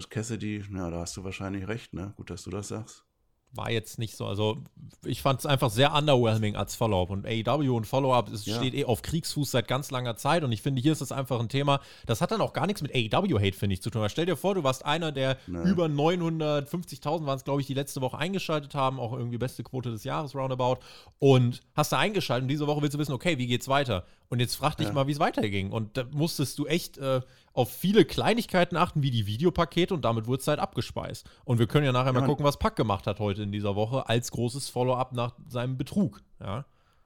Cassidy, 0.10 0.64
ja, 0.74 0.90
da 0.90 1.02
hast 1.02 1.18
du 1.18 1.26
wahrscheinlich 1.26 1.68
recht, 1.68 1.94
ne? 1.94 2.14
Gut, 2.16 2.30
dass 2.30 2.44
du 2.44 2.50
das 2.50 2.70
sagst 2.70 3.09
war 3.52 3.72
jetzt 3.72 3.98
nicht 3.98 4.16
so. 4.16 4.26
Also, 4.26 4.58
ich 5.04 5.22
fand 5.22 5.40
es 5.40 5.46
einfach 5.46 5.70
sehr 5.70 5.94
underwhelming 5.94 6.56
als 6.56 6.76
Follow-up. 6.76 7.10
Und 7.10 7.26
AEW 7.26 7.76
und 7.76 7.86
Follow-up 7.86 8.30
ja. 8.44 8.58
steht 8.58 8.74
eh 8.76 8.86
auf 8.86 9.02
Kriegsfuß 9.02 9.50
seit 9.52 9.68
ganz 9.68 9.90
langer 9.92 10.16
Zeit. 10.18 10.44
Und 10.44 10.52
ich 10.52 10.62
finde, 10.62 10.82
hier 10.82 10.92
ist 10.92 11.02
es 11.02 11.12
einfach 11.12 11.40
ein 11.40 11.50
Thema, 11.50 11.80
das 12.06 12.22
hat 12.22 12.32
dann 12.32 12.42
auch 12.42 12.54
gar 12.54 12.68
nichts 12.68 12.82
mit 12.82 12.94
AEW-Hate, 12.94 13.58
finde 13.58 13.74
ich, 13.74 13.82
zu 13.82 13.90
tun. 13.90 14.08
stell 14.10 14.26
dir 14.26 14.38
vor, 14.38 14.56
du 14.56 14.64
warst 14.64 14.86
einer 14.86 15.12
der 15.12 15.38
nee. 15.48 15.70
über 15.70 15.86
950.000 15.86 17.26
waren 17.26 17.38
es, 17.38 17.44
glaube 17.44 17.62
ich, 17.62 17.68
die 17.68 17.74
letzte 17.74 18.02
Woche 18.02 18.18
eingeschaltet 18.18 18.76
haben. 18.76 19.00
Auch 19.00 19.14
irgendwie 19.14 19.38
beste 19.38 19.64
Quote 19.64 19.90
des 19.90 20.04
Jahres 20.04 20.36
roundabout. 20.36 20.78
Und 21.18 21.62
hast 21.76 21.92
da 21.92 21.98
eingeschaltet 21.98 22.44
und 22.44 22.50
diese 22.50 22.68
Woche 22.68 22.82
willst 22.82 22.94
du 22.94 23.00
wissen, 23.00 23.14
okay, 23.14 23.38
wie 23.38 23.48
geht's 23.48 23.68
weiter? 23.68 24.06
Und 24.30 24.40
jetzt 24.40 24.56
frag 24.56 24.78
dich 24.78 24.88
ja. 24.88 24.94
mal, 24.94 25.08
wie 25.08 25.12
es 25.12 25.20
weiterging. 25.20 25.72
Und 25.72 25.98
da 25.98 26.06
musstest 26.12 26.60
du 26.60 26.68
echt 26.68 27.00
äh, 27.00 27.22
auf 27.60 27.74
viele 27.74 28.06
Kleinigkeiten 28.06 28.78
achten, 28.78 29.04
wie 29.04 29.12
die 29.12 29.28
Videopakete 29.28 29.94
und 29.94 30.06
damit 30.06 30.28
wurde 30.28 30.40
es 30.40 30.48
halt 30.48 30.60
abgespeist. 30.60 31.30
Und 31.44 31.60
wir 31.60 31.68
können 31.68 31.86
ja 31.86 31.92
nachher 31.92 32.14
ja, 32.14 32.22
mal 32.22 32.26
gucken, 32.26 32.46
was 32.46 32.58
Pack 32.58 32.78
gemacht 32.78 33.06
hat 33.06 33.20
heute 33.20 33.44
in 33.44 33.52
dieser 33.52 33.76
Woche 33.76 34.08
als 34.08 34.32
großes 34.32 34.70
Follow-up 34.70 35.12
nach 35.12 35.36
seinem 35.50 35.78
Betrug. 35.78 36.22
Ja. 36.40 36.66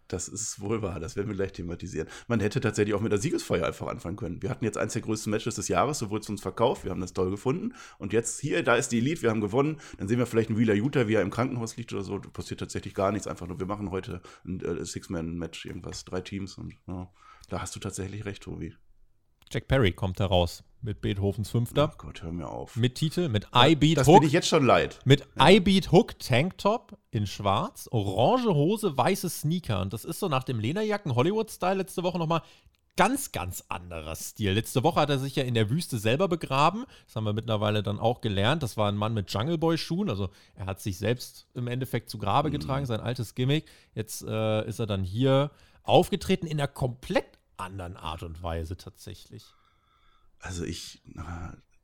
Das 0.09 0.27
ist 0.27 0.59
wohl 0.59 0.83
wahr, 0.83 0.99
das 0.99 1.15
werden 1.15 1.29
wir 1.29 1.35
gleich 1.35 1.53
thematisieren. 1.53 2.07
Man 2.27 2.39
hätte 2.39 2.61
tatsächlich 2.61 2.93
auch 2.93 3.01
mit 3.01 3.11
der 3.11 3.17
Siegesfeuer 3.17 3.65
einfach 3.65 3.87
anfangen 3.87 4.15
können. 4.15 4.43
Wir 4.43 4.51
hatten 4.51 4.63
jetzt 4.63 4.77
eins 4.77 4.93
der 4.93 5.01
größten 5.01 5.31
Matches 5.31 5.55
des 5.55 5.69
Jahres, 5.69 5.97
so 5.97 6.11
wurde 6.11 6.21
es 6.21 6.29
uns 6.29 6.41
verkauft, 6.41 6.83
wir 6.83 6.91
haben 6.91 7.01
das 7.01 7.13
toll 7.13 7.31
gefunden. 7.31 7.73
Und 7.97 8.13
jetzt 8.13 8.39
hier, 8.39 8.61
da 8.61 8.75
ist 8.75 8.89
die 8.89 8.99
Elite, 8.99 9.23
wir 9.23 9.31
haben 9.31 9.41
gewonnen. 9.41 9.77
Dann 9.97 10.07
sehen 10.07 10.19
wir 10.19 10.27
vielleicht 10.27 10.49
einen 10.49 10.59
Wheeler 10.59 10.75
Utah, 10.75 11.07
wie 11.07 11.15
er 11.15 11.23
im 11.23 11.31
Krankenhaus 11.31 11.77
liegt 11.77 11.93
oder 11.93 12.03
so. 12.03 12.19
Da 12.19 12.29
passiert 12.29 12.59
tatsächlich 12.59 12.93
gar 12.93 13.11
nichts, 13.11 13.25
einfach 13.25 13.47
nur, 13.47 13.57
wir 13.57 13.65
machen 13.65 13.89
heute 13.89 14.21
ein 14.45 14.59
äh, 14.59 14.85
Six-Man-Match, 14.85 15.65
irgendwas, 15.65 16.05
drei 16.05 16.21
Teams. 16.21 16.59
Und 16.59 16.75
ja, 16.85 17.09
da 17.49 17.61
hast 17.61 17.75
du 17.75 17.79
tatsächlich 17.79 18.25
recht, 18.25 18.43
Tobi. 18.43 18.75
Jack 19.51 19.67
Perry 19.67 19.91
kommt 19.91 20.19
heraus 20.19 20.63
mit 20.81 21.01
Beethovens 21.01 21.49
Fünfter. 21.49 21.91
Oh 21.93 21.97
Gott, 21.97 22.23
hör 22.23 22.31
mir 22.31 22.49
auf. 22.49 22.75
Mit 22.75 22.95
Titel, 22.95 23.29
mit 23.29 23.47
ja, 23.53 23.67
I 23.67 23.75
Beat 23.75 23.97
das 23.97 24.07
Hook. 24.07 24.15
Das 24.15 24.19
bin 24.21 24.27
ich 24.27 24.33
jetzt 24.33 24.47
schon 24.47 24.65
leid. 24.65 24.99
Mit 25.05 25.25
ja. 25.37 25.49
I 25.49 25.59
Beat 25.59 25.91
Hook 25.91 26.19
Tanktop 26.19 26.97
in 27.11 27.25
schwarz, 27.25 27.87
orange 27.91 28.53
Hose, 28.53 28.97
weiße 28.97 29.29
Sneaker. 29.29 29.81
Und 29.81 29.93
das 29.93 30.05
ist 30.05 30.19
so 30.19 30.27
nach 30.27 30.43
dem 30.43 30.59
Lederjacken 30.59 31.15
Hollywood-Style 31.15 31.75
letzte 31.75 32.03
Woche 32.03 32.19
nochmal 32.19 32.41
ganz, 32.95 33.31
ganz 33.31 33.63
anderer 33.69 34.15
Stil. 34.15 34.51
Letzte 34.51 34.83
Woche 34.83 34.99
hat 34.99 35.09
er 35.09 35.19
sich 35.19 35.35
ja 35.35 35.43
in 35.43 35.53
der 35.53 35.69
Wüste 35.69 35.97
selber 35.97 36.27
begraben. 36.27 36.85
Das 37.05 37.15
haben 37.15 37.23
wir 37.23 37.33
mittlerweile 37.33 37.81
dann 37.81 37.99
auch 37.99 38.21
gelernt. 38.21 38.61
Das 38.61 38.77
war 38.77 38.91
ein 38.91 38.97
Mann 38.97 39.13
mit 39.13 39.31
Jungle 39.31 39.57
Boy-Schuhen. 39.57 40.09
Also 40.09 40.29
er 40.55 40.65
hat 40.65 40.79
sich 40.79 40.97
selbst 40.97 41.47
im 41.53 41.67
Endeffekt 41.67 42.09
zu 42.09 42.17
Grabe 42.17 42.49
mhm. 42.49 42.53
getragen, 42.53 42.85
sein 42.85 42.99
altes 42.99 43.35
Gimmick. 43.35 43.65
Jetzt 43.95 44.23
äh, 44.23 44.67
ist 44.67 44.79
er 44.79 44.85
dann 44.85 45.03
hier 45.03 45.51
aufgetreten 45.83 46.45
in 46.45 46.59
einer 46.59 46.67
komplett 46.67 47.32
anderen 47.57 47.97
Art 47.97 48.23
und 48.23 48.41
Weise 48.41 48.77
tatsächlich. 48.77 49.45
Also 50.39 50.63
ich, 50.63 51.01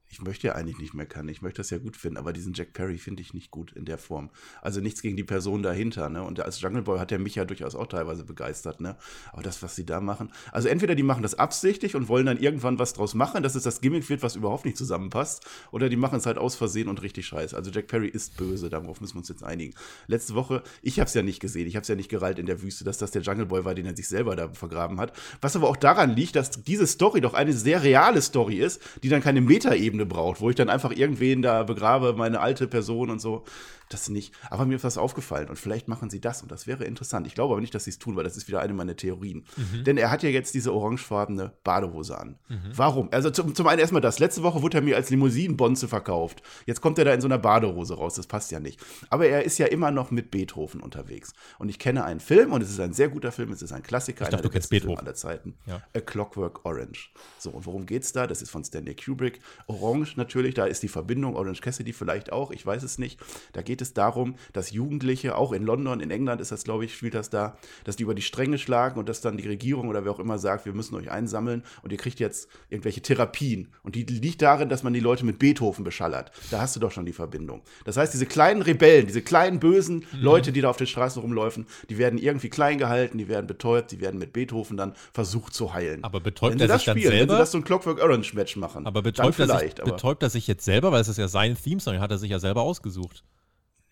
ich 0.10 0.22
möchte 0.22 0.48
ja 0.48 0.56
eigentlich 0.56 0.80
nicht 0.80 0.94
meckern, 0.94 1.30
ich 1.30 1.42
möchte 1.42 1.58
das 1.58 1.70
ja 1.70 1.78
gut 1.78 1.96
finden, 1.96 2.18
aber 2.18 2.34
diesen 2.34 2.54
Jack 2.54 2.74
Perry 2.74 2.98
finde 2.98 3.22
ich 3.22 3.34
nicht 3.34 3.52
gut 3.52 3.72
in 3.74 3.86
der 3.86 3.98
Form. 3.98 4.32
Also 4.62 4.82
nichts 4.82 5.02
gegen 5.02 5.16
die 5.16 5.24
Person 5.24 5.62
dahinter, 5.62 6.10
ne? 6.10 6.24
Und 6.24 6.40
als 6.40 6.60
Jungle 6.62 6.82
Boy 6.82 7.00
hat 7.00 7.12
er 7.12 7.20
mich 7.20 7.36
ja 7.36 7.46
durchaus 7.46 7.76
auch 7.76 7.88
teilweise 7.88 8.24
begeistert, 8.24 8.82
ne? 8.82 8.98
Aber 9.32 9.44
das, 9.44 9.62
was 9.62 9.76
sie 9.76 9.86
da 9.86 10.02
machen, 10.02 10.32
also 10.52 10.68
entweder 10.68 10.96
die 10.96 11.04
machen 11.04 11.22
das 11.22 11.36
absichtlich 11.36 11.96
und 11.96 12.08
wollen 12.08 12.26
dann 12.26 12.40
irgendwann 12.40 12.80
was 12.80 12.94
draus 12.94 13.14
machen, 13.14 13.44
dass 13.44 13.56
es 13.56 13.64
das 13.64 13.82
Gimmick 13.82 14.10
wird, 14.10 14.24
was 14.24 14.36
überhaupt 14.36 14.66
nicht 14.66 14.78
zusammenpasst, 14.78 15.46
oder 15.72 15.90
die 15.90 15.96
machen 15.96 16.18
es 16.18 16.26
halt 16.26 16.38
aus 16.38 16.56
Versehen 16.56 16.88
und 16.88 17.02
richtig 17.04 17.28
scheiße. 17.28 17.56
Also 17.56 17.70
Jack 17.70 17.88
Perry 17.88 18.08
ist 18.08 18.36
böse, 18.36 18.70
darauf 18.70 19.02
müssen 19.02 19.16
wir 19.16 19.20
uns 19.20 19.30
jetzt 19.30 19.44
einigen. 19.44 19.76
Letzte 20.08 20.34
Woche, 20.34 20.64
ich 20.82 21.00
habe 21.00 21.08
es 21.08 21.14
ja 21.14 21.22
nicht 21.22 21.40
gesehen, 21.40 21.68
ich 21.68 21.76
habe 21.76 21.84
es 21.84 21.88
ja 21.88 21.96
nicht 21.96 22.10
gereilt 22.10 22.40
in 22.40 22.48
der 22.48 22.62
Wüste, 22.64 22.84
dass 22.84 22.98
das 22.98 23.12
der 23.12 23.22
Jungle 23.22 23.46
Boy 23.46 23.64
war, 23.64 23.76
den 23.76 23.86
er 23.86 23.96
sich 23.96 24.08
selber 24.08 24.36
da 24.36 24.50
vergraben 24.50 25.00
hat. 25.00 25.14
Was 25.42 25.56
aber 25.56 25.70
auch 25.70 25.78
daran 25.78 26.16
liegt, 26.16 26.36
dass 26.36 26.50
diese 26.50 26.88
Story 26.88 27.22
doch 27.22 27.36
eine 27.36 27.54
sehr 27.54 27.84
reale 27.84 28.22
Story 28.22 28.56
ist, 28.56 28.82
die 29.04 29.10
dann 29.10 29.22
keine 29.22 29.42
Metaebene 29.42 29.99
braucht, 30.06 30.42
wo 30.42 30.50
ich 30.50 30.56
dann 30.56 30.70
einfach 30.70 30.92
irgendwen 30.92 31.42
da 31.42 31.64
begrabe, 31.64 32.14
meine 32.14 32.40
alte 32.40 32.68
Person 32.68 33.10
und 33.10 33.20
so. 33.20 33.44
Das 33.90 34.08
nicht. 34.08 34.36
Aber 34.52 34.68
mir 34.68 34.76
ist 34.76 34.84
was 34.84 35.00
aufgefallen 35.00 35.50
und 35.50 35.56
vielleicht 35.56 35.88
machen 35.88 36.12
sie 36.12 36.22
das 36.22 36.44
und 36.44 36.52
das 36.52 36.68
wäre 36.68 36.84
interessant. 36.84 37.26
Ich 37.26 37.34
glaube 37.34 37.54
aber 37.54 37.62
nicht, 37.62 37.74
dass 37.74 37.86
sie 37.86 37.90
es 37.90 37.98
tun, 37.98 38.16
weil 38.16 38.24
das 38.24 38.38
ist 38.38 38.48
wieder 38.48 38.62
eine 38.62 38.74
meiner 38.74 38.96
Theorien. 38.96 39.46
Mhm. 39.58 39.84
Denn 39.84 39.98
er 39.98 40.12
hat 40.12 40.22
ja 40.22 40.30
jetzt 40.30 40.54
diese 40.54 40.72
orangefarbene 40.74 41.54
Badehose 41.64 42.16
an. 42.16 42.38
Mhm. 42.50 42.72
Warum? 42.76 43.10
Also 43.12 43.32
zum, 43.32 43.56
zum 43.56 43.66
einen 43.66 43.80
erstmal 43.80 44.02
das. 44.02 44.20
Letzte 44.20 44.44
Woche 44.44 44.62
wurde 44.62 44.78
er 44.78 44.84
mir 44.84 44.96
als 44.96 45.10
Limousinenbonze 45.10 45.88
verkauft. 45.88 46.44
Jetzt 46.68 46.82
kommt 46.82 47.00
er 47.00 47.06
da 47.06 47.14
in 47.16 47.22
so 47.22 47.28
einer 47.28 47.40
Badehose 47.40 47.96
raus. 47.96 48.14
Das 48.14 48.28
passt 48.28 48.52
ja 48.52 48.60
nicht. 48.60 48.80
Aber 49.10 49.26
er 49.26 49.44
ist 49.44 49.58
ja 49.58 49.66
immer 49.66 49.90
noch 49.90 50.12
mit 50.12 50.30
Beethoven 50.30 50.82
unterwegs. 50.82 51.34
Und 51.58 51.70
ich 51.70 51.80
kenne 51.80 52.04
einen 52.04 52.20
Film 52.20 52.54
und 52.54 52.62
es 52.62 52.70
ist 52.70 52.80
ein 52.80 52.94
sehr 52.94 53.10
guter 53.10 53.32
Film. 53.32 53.52
Es 53.52 53.64
ist 53.64 53.72
ein 53.72 53.82
Klassiker. 53.82 54.26
Ich 54.26 54.30
dachte, 54.30 54.44
du 54.44 54.50
kennst 54.50 54.70
Beethoven. 54.70 55.00
aller 55.00 55.16
Zeiten. 55.16 55.56
Ja. 55.66 55.82
A 55.96 56.00
Clockwork 56.00 56.64
Orange. 56.64 57.12
So, 57.40 57.50
und 57.50 57.66
worum 57.66 57.88
geht's 57.88 58.14
da? 58.14 58.28
Das 58.28 58.44
ist 58.44 58.52
von 58.52 58.64
Stanley 58.64 58.96
Kubrick. 58.96 59.40
Orange 59.66 59.89
natürlich, 60.16 60.54
da 60.54 60.66
ist 60.66 60.84
die 60.84 60.88
Verbindung. 60.88 61.36
Orange 61.36 61.62
Cassidy 61.62 61.94
vielleicht 61.94 62.32
auch. 62.32 62.52
Ich 62.52 62.66
weiß 62.66 62.84
es 62.84 62.98
nicht. 62.98 63.20
Da 63.54 63.62
geht 63.62 63.82
es 63.82 63.94
darum, 63.94 64.36
dass 64.54 64.72
Jugendliche, 64.72 65.36
auch 65.36 65.52
in 65.52 65.64
London, 65.64 66.00
in 66.00 66.12
England 66.12 66.42
ist 66.42 66.52
das, 66.52 66.64
glaube 66.64 66.86
ich, 66.86 66.96
spielt 66.96 67.14
das 67.14 67.30
da, 67.30 67.58
dass 67.84 67.96
die 67.96 68.04
über 68.04 68.16
die 68.16 68.22
Stränge 68.22 68.58
schlagen 68.58 69.00
und 69.00 69.10
dass 69.10 69.22
dann 69.22 69.38
die 69.38 69.48
Regierung 69.48 69.88
oder 69.88 70.06
wer 70.06 70.12
auch 70.12 70.20
immer 70.20 70.38
sagt, 70.38 70.66
wir 70.66 70.74
müssen 70.74 70.96
euch 70.96 71.12
einsammeln 71.12 71.64
und 71.82 71.92
ihr 71.92 71.98
kriegt 71.98 72.20
jetzt 72.20 72.50
irgendwelche 72.70 73.02
Therapien. 73.02 73.70
Und 73.84 73.96
die 73.96 74.04
liegt 74.04 74.42
darin, 74.42 74.70
dass 74.70 74.84
man 74.84 74.94
die 74.94 75.00
Leute 75.00 75.26
mit 75.26 75.40
Beethoven 75.40 75.84
beschallert. 75.84 76.32
Da 76.52 76.62
hast 76.62 76.76
du 76.76 76.80
doch 76.80 76.92
schon 76.92 77.06
die 77.06 77.14
Verbindung. 77.14 77.62
Das 77.86 77.98
heißt, 77.98 78.14
diese 78.14 78.26
kleinen 78.26 78.62
Rebellen, 78.62 79.08
diese 79.08 79.22
kleinen 79.22 79.60
bösen 79.60 80.06
mhm. 80.12 80.22
Leute, 80.22 80.52
die 80.52 80.62
da 80.62 80.70
auf 80.70 80.78
den 80.78 80.88
Straßen 80.88 81.22
rumläufen, 81.22 81.66
die 81.90 81.98
werden 81.98 82.20
irgendwie 82.20 82.50
klein 82.50 82.78
gehalten, 82.78 83.18
die 83.18 83.28
werden 83.28 83.48
betäubt, 83.48 83.92
die 83.92 84.02
werden 84.02 84.20
mit 84.20 84.34
Beethoven 84.34 84.78
dann 84.78 84.94
versucht 85.14 85.54
zu 85.54 85.74
heilen. 85.74 86.04
Aber 86.04 86.20
betäubt 86.20 86.54
wenn 86.54 86.70
er 86.70 86.78
sich 86.78 86.86
dann 86.86 86.98
spielen, 86.98 87.12
selber? 87.12 87.34
Wenn 87.34 87.38
sie 87.38 87.40
das 87.40 87.52
so 87.52 87.58
ein 87.58 87.64
Clockwork 87.64 88.02
Orange 88.02 88.34
Match 88.36 88.56
machen. 88.56 88.86
Aber 88.86 89.02
betäubt, 89.02 89.40
er 89.40 89.60
sich, 89.60 89.79
betäubt 89.86 90.24
er 90.24 90.30
sich 90.30 90.48
jetzt 90.48 90.66
selber, 90.66 90.92
weil 90.92 91.02
es 91.02 91.08
ist 91.08 91.18
ja 91.18 91.28
sein 91.28 91.56
Theme-Song, 91.56 92.00
hat 92.00 92.12
er 92.12 92.18
sich 92.18 92.32
ja 92.32 92.40
selber 92.40 92.62
ausgesucht. 92.62 93.24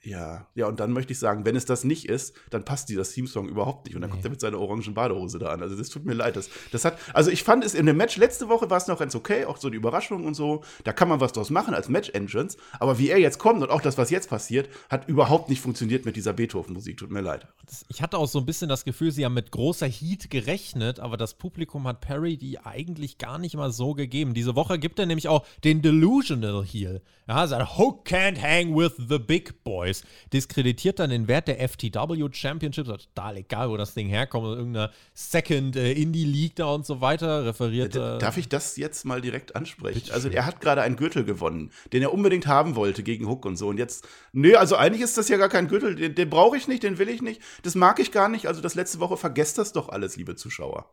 Ja, 0.08 0.48
ja, 0.56 0.67
und 0.67 0.80
dann 0.80 0.93
möchte 0.93 1.12
ich 1.12 1.20
sagen, 1.20 1.43
wenn 1.43 1.58
es 1.58 1.65
das 1.65 1.84
nicht 1.84 2.08
ist, 2.08 2.34
dann 2.50 2.63
passt 2.63 2.88
dieser 2.88 3.04
Theme-Song 3.04 3.50
überhaupt 3.50 3.86
nicht. 3.86 3.96
Und 3.96 4.02
dann 4.02 4.10
nee. 4.10 4.13
kommt 4.13 4.26
er 4.26 4.30
mit 4.32 4.39
seiner 4.39 4.58
orangen 4.58 4.93
Badehose 4.93 5.38
da 5.38 5.48
an. 5.48 5.62
Also 5.62 5.76
das 5.76 5.89
tut 5.89 6.06
mir 6.06 6.13
leid. 6.13 6.38
Das, 6.38 6.50
das 6.72 6.86
hat, 6.86 6.98
also 7.13 7.30
ich 7.30 7.43
fand 7.43 7.65
es 7.65 7.74
in 7.74 7.86
dem 7.86 7.98
Match 7.98 8.15
letzte 8.15 8.48
Woche 8.48 8.70
war 8.70 8.78
es 8.78 8.88
noch 8.88 9.00
ganz 9.00 9.15
okay, 9.15 9.43
auch 9.43 9.58
so 9.58 9.70
die 9.70 9.76
Überraschung 9.76 10.24
und 10.24 10.34
so. 10.34 10.63
Da 10.86 10.93
kann 10.93 11.10
man 11.10 11.20
was 11.20 11.34
draus 11.34 11.50
machen 11.50 11.74
als 11.74 11.89
Match-Entrance. 11.89 12.58
Aber 12.80 13.00
wie 13.00 13.10
er 13.10 13.20
jetzt 13.20 13.38
kommt 13.38 13.62
und 13.62 13.70
auch 13.70 13.82
das, 13.82 13.98
was 13.98 14.10
jetzt 14.10 14.30
passiert, 14.30 14.70
hat 14.89 15.10
überhaupt 15.10 15.50
nicht 15.50 15.60
funktioniert 15.60 16.06
mit 16.06 16.15
dieser 16.15 16.32
Beethoven-Musik. 16.32 16.96
Tut 16.96 17.12
mir 17.12 17.20
leid. 17.20 17.46
Ich 17.89 18.02
hatte 18.02 18.17
auch 18.17 18.28
so 18.28 18.39
ein 18.39 18.46
bisschen 18.46 18.70
das 18.70 18.86
Gefühl, 18.86 19.12
sie 19.12 19.26
haben 19.26 19.34
mit 19.34 19.52
großer 19.52 19.88
Heat 19.88 20.30
gerechnet, 20.30 21.02
aber 21.02 21.17
das 21.17 21.34
Publikum 21.34 21.86
hat 21.86 22.00
Perry 22.00 22.38
die 22.38 22.60
eigentlich 22.60 23.17
gar 23.17 23.39
nicht 23.39 23.58
mal 23.58 23.74
so 23.74 23.93
gegeben. 23.93 24.34
Diese 24.34 24.56
Woche 24.56 24.80
gibt 24.80 25.00
er 25.00 25.06
nämlich 25.06 25.28
auch 25.28 25.46
den 25.65 25.82
Delusional 25.82 26.63
Heel. 26.63 27.02
Ja, 27.28 27.46
sagt, 27.46 27.78
Who 27.78 28.04
can't 28.06 28.41
hang 28.41 28.74
with 28.74 28.93
the 29.10 29.20
big 29.20 29.65
boys? 29.65 29.97
Diskreditiert 30.34 31.00
dann 31.00 31.10
den 31.10 31.28
Wert 31.28 31.48
der 31.48 31.60
FTW 31.68 32.28
Championships, 32.32 32.90
also 32.90 33.06
total 33.14 33.38
egal, 33.38 33.70
wo 33.70 33.78
das 33.78 33.94
Ding 33.94 34.08
herkommt, 34.08 34.46
irgendeiner 34.46 34.92
Second 35.14 35.76
äh, 35.76 35.94
Indie 35.94 36.26
League 36.26 36.56
da 36.56 36.74
und 36.74 36.86
so 36.86 37.02
weiter, 37.02 37.46
referiert. 37.46 37.96
Äh, 37.96 38.18
Darf 38.18 38.38
ich 38.38 38.50
das 38.50 38.78
jetzt 38.78 39.06
mal 39.06 39.22
direkt 39.22 39.56
ansprechen? 39.56 40.12
Also, 40.12 40.30
er 40.30 40.46
hat 40.46 40.62
gerade 40.62 40.82
einen 40.82 40.96
Gürtel 40.96 41.24
gewonnen, 41.24 41.72
den 41.94 42.02
er 42.02 42.14
unbedingt 42.14 42.48
haben 42.48 42.76
wollte 42.76 43.04
gegen 43.04 43.28
Hook 43.28 43.46
und 43.46 43.58
so. 43.58 43.68
Und 43.68 43.78
jetzt, 43.78 44.08
nö, 44.32 44.56
also 44.56 44.76
eigentlich 44.76 45.02
ist 45.02 45.18
das 45.18 45.30
ja 45.30 45.38
gar 45.38 45.50
kein 45.50 45.68
Gürtel, 45.68 45.96
den, 45.96 46.16
den 46.16 46.30
brauche 46.30 46.58
ich 46.58 46.68
nicht, 46.68 46.84
den 46.84 46.98
will 46.98 47.10
ich 47.10 47.22
nicht, 47.22 47.42
das 47.64 47.76
mag 47.76 48.00
ich 48.00 48.12
gar 48.12 48.30
nicht. 48.30 48.48
Also, 48.48 48.62
das 48.62 48.76
letzte 48.76 49.00
Woche, 49.00 49.18
vergesst 49.18 49.58
das 49.58 49.74
doch 49.74 49.90
alles, 49.90 50.18
liebe 50.18 50.36
Zuschauer. 50.36 50.90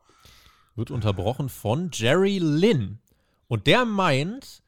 Wird 0.77 0.91
unterbrochen 0.91 1.49
von 1.49 1.91
Jerry 1.93 2.39
Lynn. 2.39 2.99
Und 3.47 3.67
der 3.67 3.85
meint, 3.85 4.64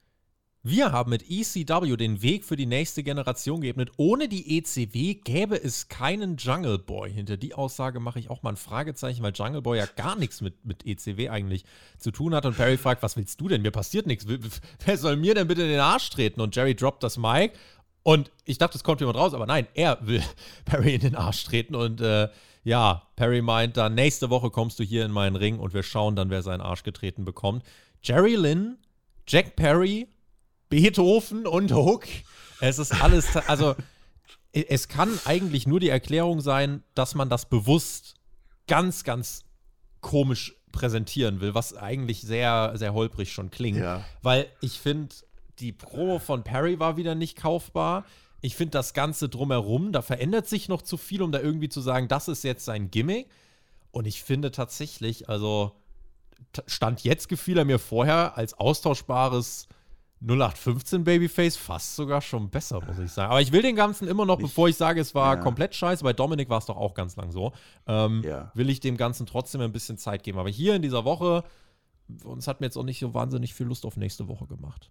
wir 0.68 0.90
haben 0.90 1.10
mit 1.10 1.30
ECW 1.30 1.96
den 1.96 2.22
Weg 2.22 2.44
für 2.44 2.56
die 2.56 2.66
nächste 2.66 3.04
Generation 3.04 3.60
geebnet. 3.60 3.92
Ohne 3.98 4.28
die 4.28 4.58
ECW 4.58 5.14
gäbe 5.14 5.62
es 5.62 5.86
keinen 5.86 6.36
Jungle 6.38 6.78
Boy. 6.78 7.12
Hinter 7.12 7.36
die 7.36 7.54
Aussage 7.54 8.00
mache 8.00 8.18
ich 8.18 8.30
auch 8.30 8.42
mal 8.42 8.50
ein 8.50 8.56
Fragezeichen, 8.56 9.22
weil 9.22 9.32
Jungle 9.32 9.62
Boy 9.62 9.78
ja 9.78 9.86
gar 9.86 10.16
nichts 10.16 10.40
mit, 10.40 10.64
mit 10.64 10.84
ECW 10.84 11.28
eigentlich 11.28 11.64
zu 11.98 12.10
tun 12.10 12.34
hat. 12.34 12.46
Und 12.46 12.56
Perry 12.56 12.78
fragt, 12.78 13.04
was 13.04 13.16
willst 13.16 13.40
du 13.40 13.46
denn? 13.46 13.62
Mir 13.62 13.70
passiert 13.70 14.08
nichts. 14.08 14.26
Wer 14.84 14.98
soll 14.98 15.14
mir 15.14 15.34
denn 15.36 15.46
bitte 15.46 15.62
in 15.62 15.68
den 15.68 15.78
Arsch 15.78 16.10
treten? 16.10 16.40
Und 16.40 16.56
Jerry 16.56 16.74
droppt 16.74 17.04
das 17.04 17.16
Mic. 17.16 17.52
Und 18.02 18.32
ich 18.44 18.58
dachte, 18.58 18.76
es 18.76 18.82
kommt 18.82 18.98
jemand 18.98 19.18
raus, 19.18 19.34
aber 19.34 19.46
nein, 19.46 19.68
er 19.74 19.98
will 20.00 20.22
Perry 20.64 20.96
in 20.96 21.00
den 21.00 21.14
Arsch 21.14 21.44
treten. 21.44 21.76
Und 21.76 22.00
äh, 22.00 22.28
ja, 22.64 23.02
Perry 23.14 23.40
meint 23.40 23.76
dann, 23.76 23.94
nächste 23.94 24.30
Woche 24.30 24.50
kommst 24.50 24.80
du 24.80 24.82
hier 24.82 25.04
in 25.04 25.12
meinen 25.12 25.36
Ring 25.36 25.60
und 25.60 25.74
wir 25.74 25.84
schauen 25.84 26.16
dann, 26.16 26.28
wer 26.30 26.42
seinen 26.42 26.60
Arsch 26.60 26.82
getreten 26.82 27.24
bekommt. 27.24 27.62
Jerry 28.02 28.34
Lynn, 28.34 28.78
Jack 29.28 29.54
Perry 29.54 30.08
Beethoven 30.68 31.46
und 31.46 31.72
Hook. 31.72 32.04
Es 32.60 32.78
ist 32.78 33.00
alles, 33.02 33.36
also 33.48 33.74
es 34.52 34.88
kann 34.88 35.18
eigentlich 35.24 35.66
nur 35.66 35.80
die 35.80 35.88
Erklärung 35.88 36.40
sein, 36.40 36.82
dass 36.94 37.14
man 37.14 37.28
das 37.28 37.46
bewusst 37.46 38.14
ganz, 38.66 39.04
ganz 39.04 39.44
komisch 40.00 40.54
präsentieren 40.72 41.40
will, 41.40 41.54
was 41.54 41.76
eigentlich 41.76 42.22
sehr, 42.22 42.72
sehr 42.76 42.94
holprig 42.94 43.32
schon 43.32 43.50
klingt. 43.50 43.78
Ja. 43.78 44.04
Weil 44.22 44.46
ich 44.60 44.78
finde, 44.78 45.14
die 45.58 45.72
Promo 45.72 46.18
von 46.18 46.44
Perry 46.44 46.78
war 46.78 46.96
wieder 46.96 47.14
nicht 47.14 47.36
kaufbar. 47.36 48.04
Ich 48.40 48.56
finde 48.56 48.72
das 48.72 48.92
Ganze 48.92 49.28
drumherum, 49.28 49.92
da 49.92 50.02
verändert 50.02 50.46
sich 50.46 50.68
noch 50.68 50.82
zu 50.82 50.96
viel, 50.96 51.22
um 51.22 51.32
da 51.32 51.40
irgendwie 51.40 51.68
zu 51.68 51.80
sagen, 51.80 52.08
das 52.08 52.28
ist 52.28 52.44
jetzt 52.44 52.64
sein 52.64 52.90
Gimmick. 52.90 53.28
Und 53.90 54.06
ich 54.06 54.22
finde 54.22 54.50
tatsächlich, 54.50 55.28
also 55.28 55.72
Stand 56.66 57.02
jetzt 57.02 57.28
gefiel 57.28 57.58
er 57.58 57.64
mir 57.64 57.78
vorher 57.78 58.36
als 58.36 58.54
austauschbares 58.54 59.68
0815 60.20 61.04
Babyface 61.04 61.56
fast 61.56 61.94
sogar 61.94 62.20
schon 62.20 62.48
besser, 62.48 62.80
muss 62.80 62.98
ich 62.98 63.12
sagen. 63.12 63.30
Aber 63.30 63.40
ich 63.40 63.52
will 63.52 63.62
den 63.62 63.76
Ganzen 63.76 64.08
immer 64.08 64.24
noch, 64.24 64.38
Nicht, 64.38 64.48
bevor 64.48 64.68
ich 64.68 64.76
sage, 64.76 65.00
es 65.00 65.14
war 65.14 65.36
ja. 65.36 65.42
komplett 65.42 65.74
scheiße, 65.74 66.02
bei 66.02 66.12
Dominik 66.12 66.48
war 66.48 66.58
es 66.58 66.66
doch 66.66 66.76
auch 66.76 66.94
ganz 66.94 67.16
lang 67.16 67.30
so, 67.32 67.52
ähm, 67.86 68.22
ja. 68.24 68.50
will 68.54 68.70
ich 68.70 68.80
dem 68.80 68.96
Ganzen 68.96 69.26
trotzdem 69.26 69.60
ein 69.60 69.72
bisschen 69.72 69.98
Zeit 69.98 70.22
geben. 70.22 70.38
Aber 70.38 70.48
hier 70.48 70.74
in 70.74 70.82
dieser 70.82 71.04
Woche, 71.04 71.44
uns 72.24 72.48
hat 72.48 72.60
mir 72.60 72.66
jetzt 72.66 72.76
auch 72.76 72.84
nicht 72.84 72.98
so 72.98 73.12
wahnsinnig 73.12 73.54
viel 73.54 73.66
Lust 73.66 73.84
auf 73.84 73.96
nächste 73.96 74.26
Woche 74.28 74.46
gemacht. 74.46 74.90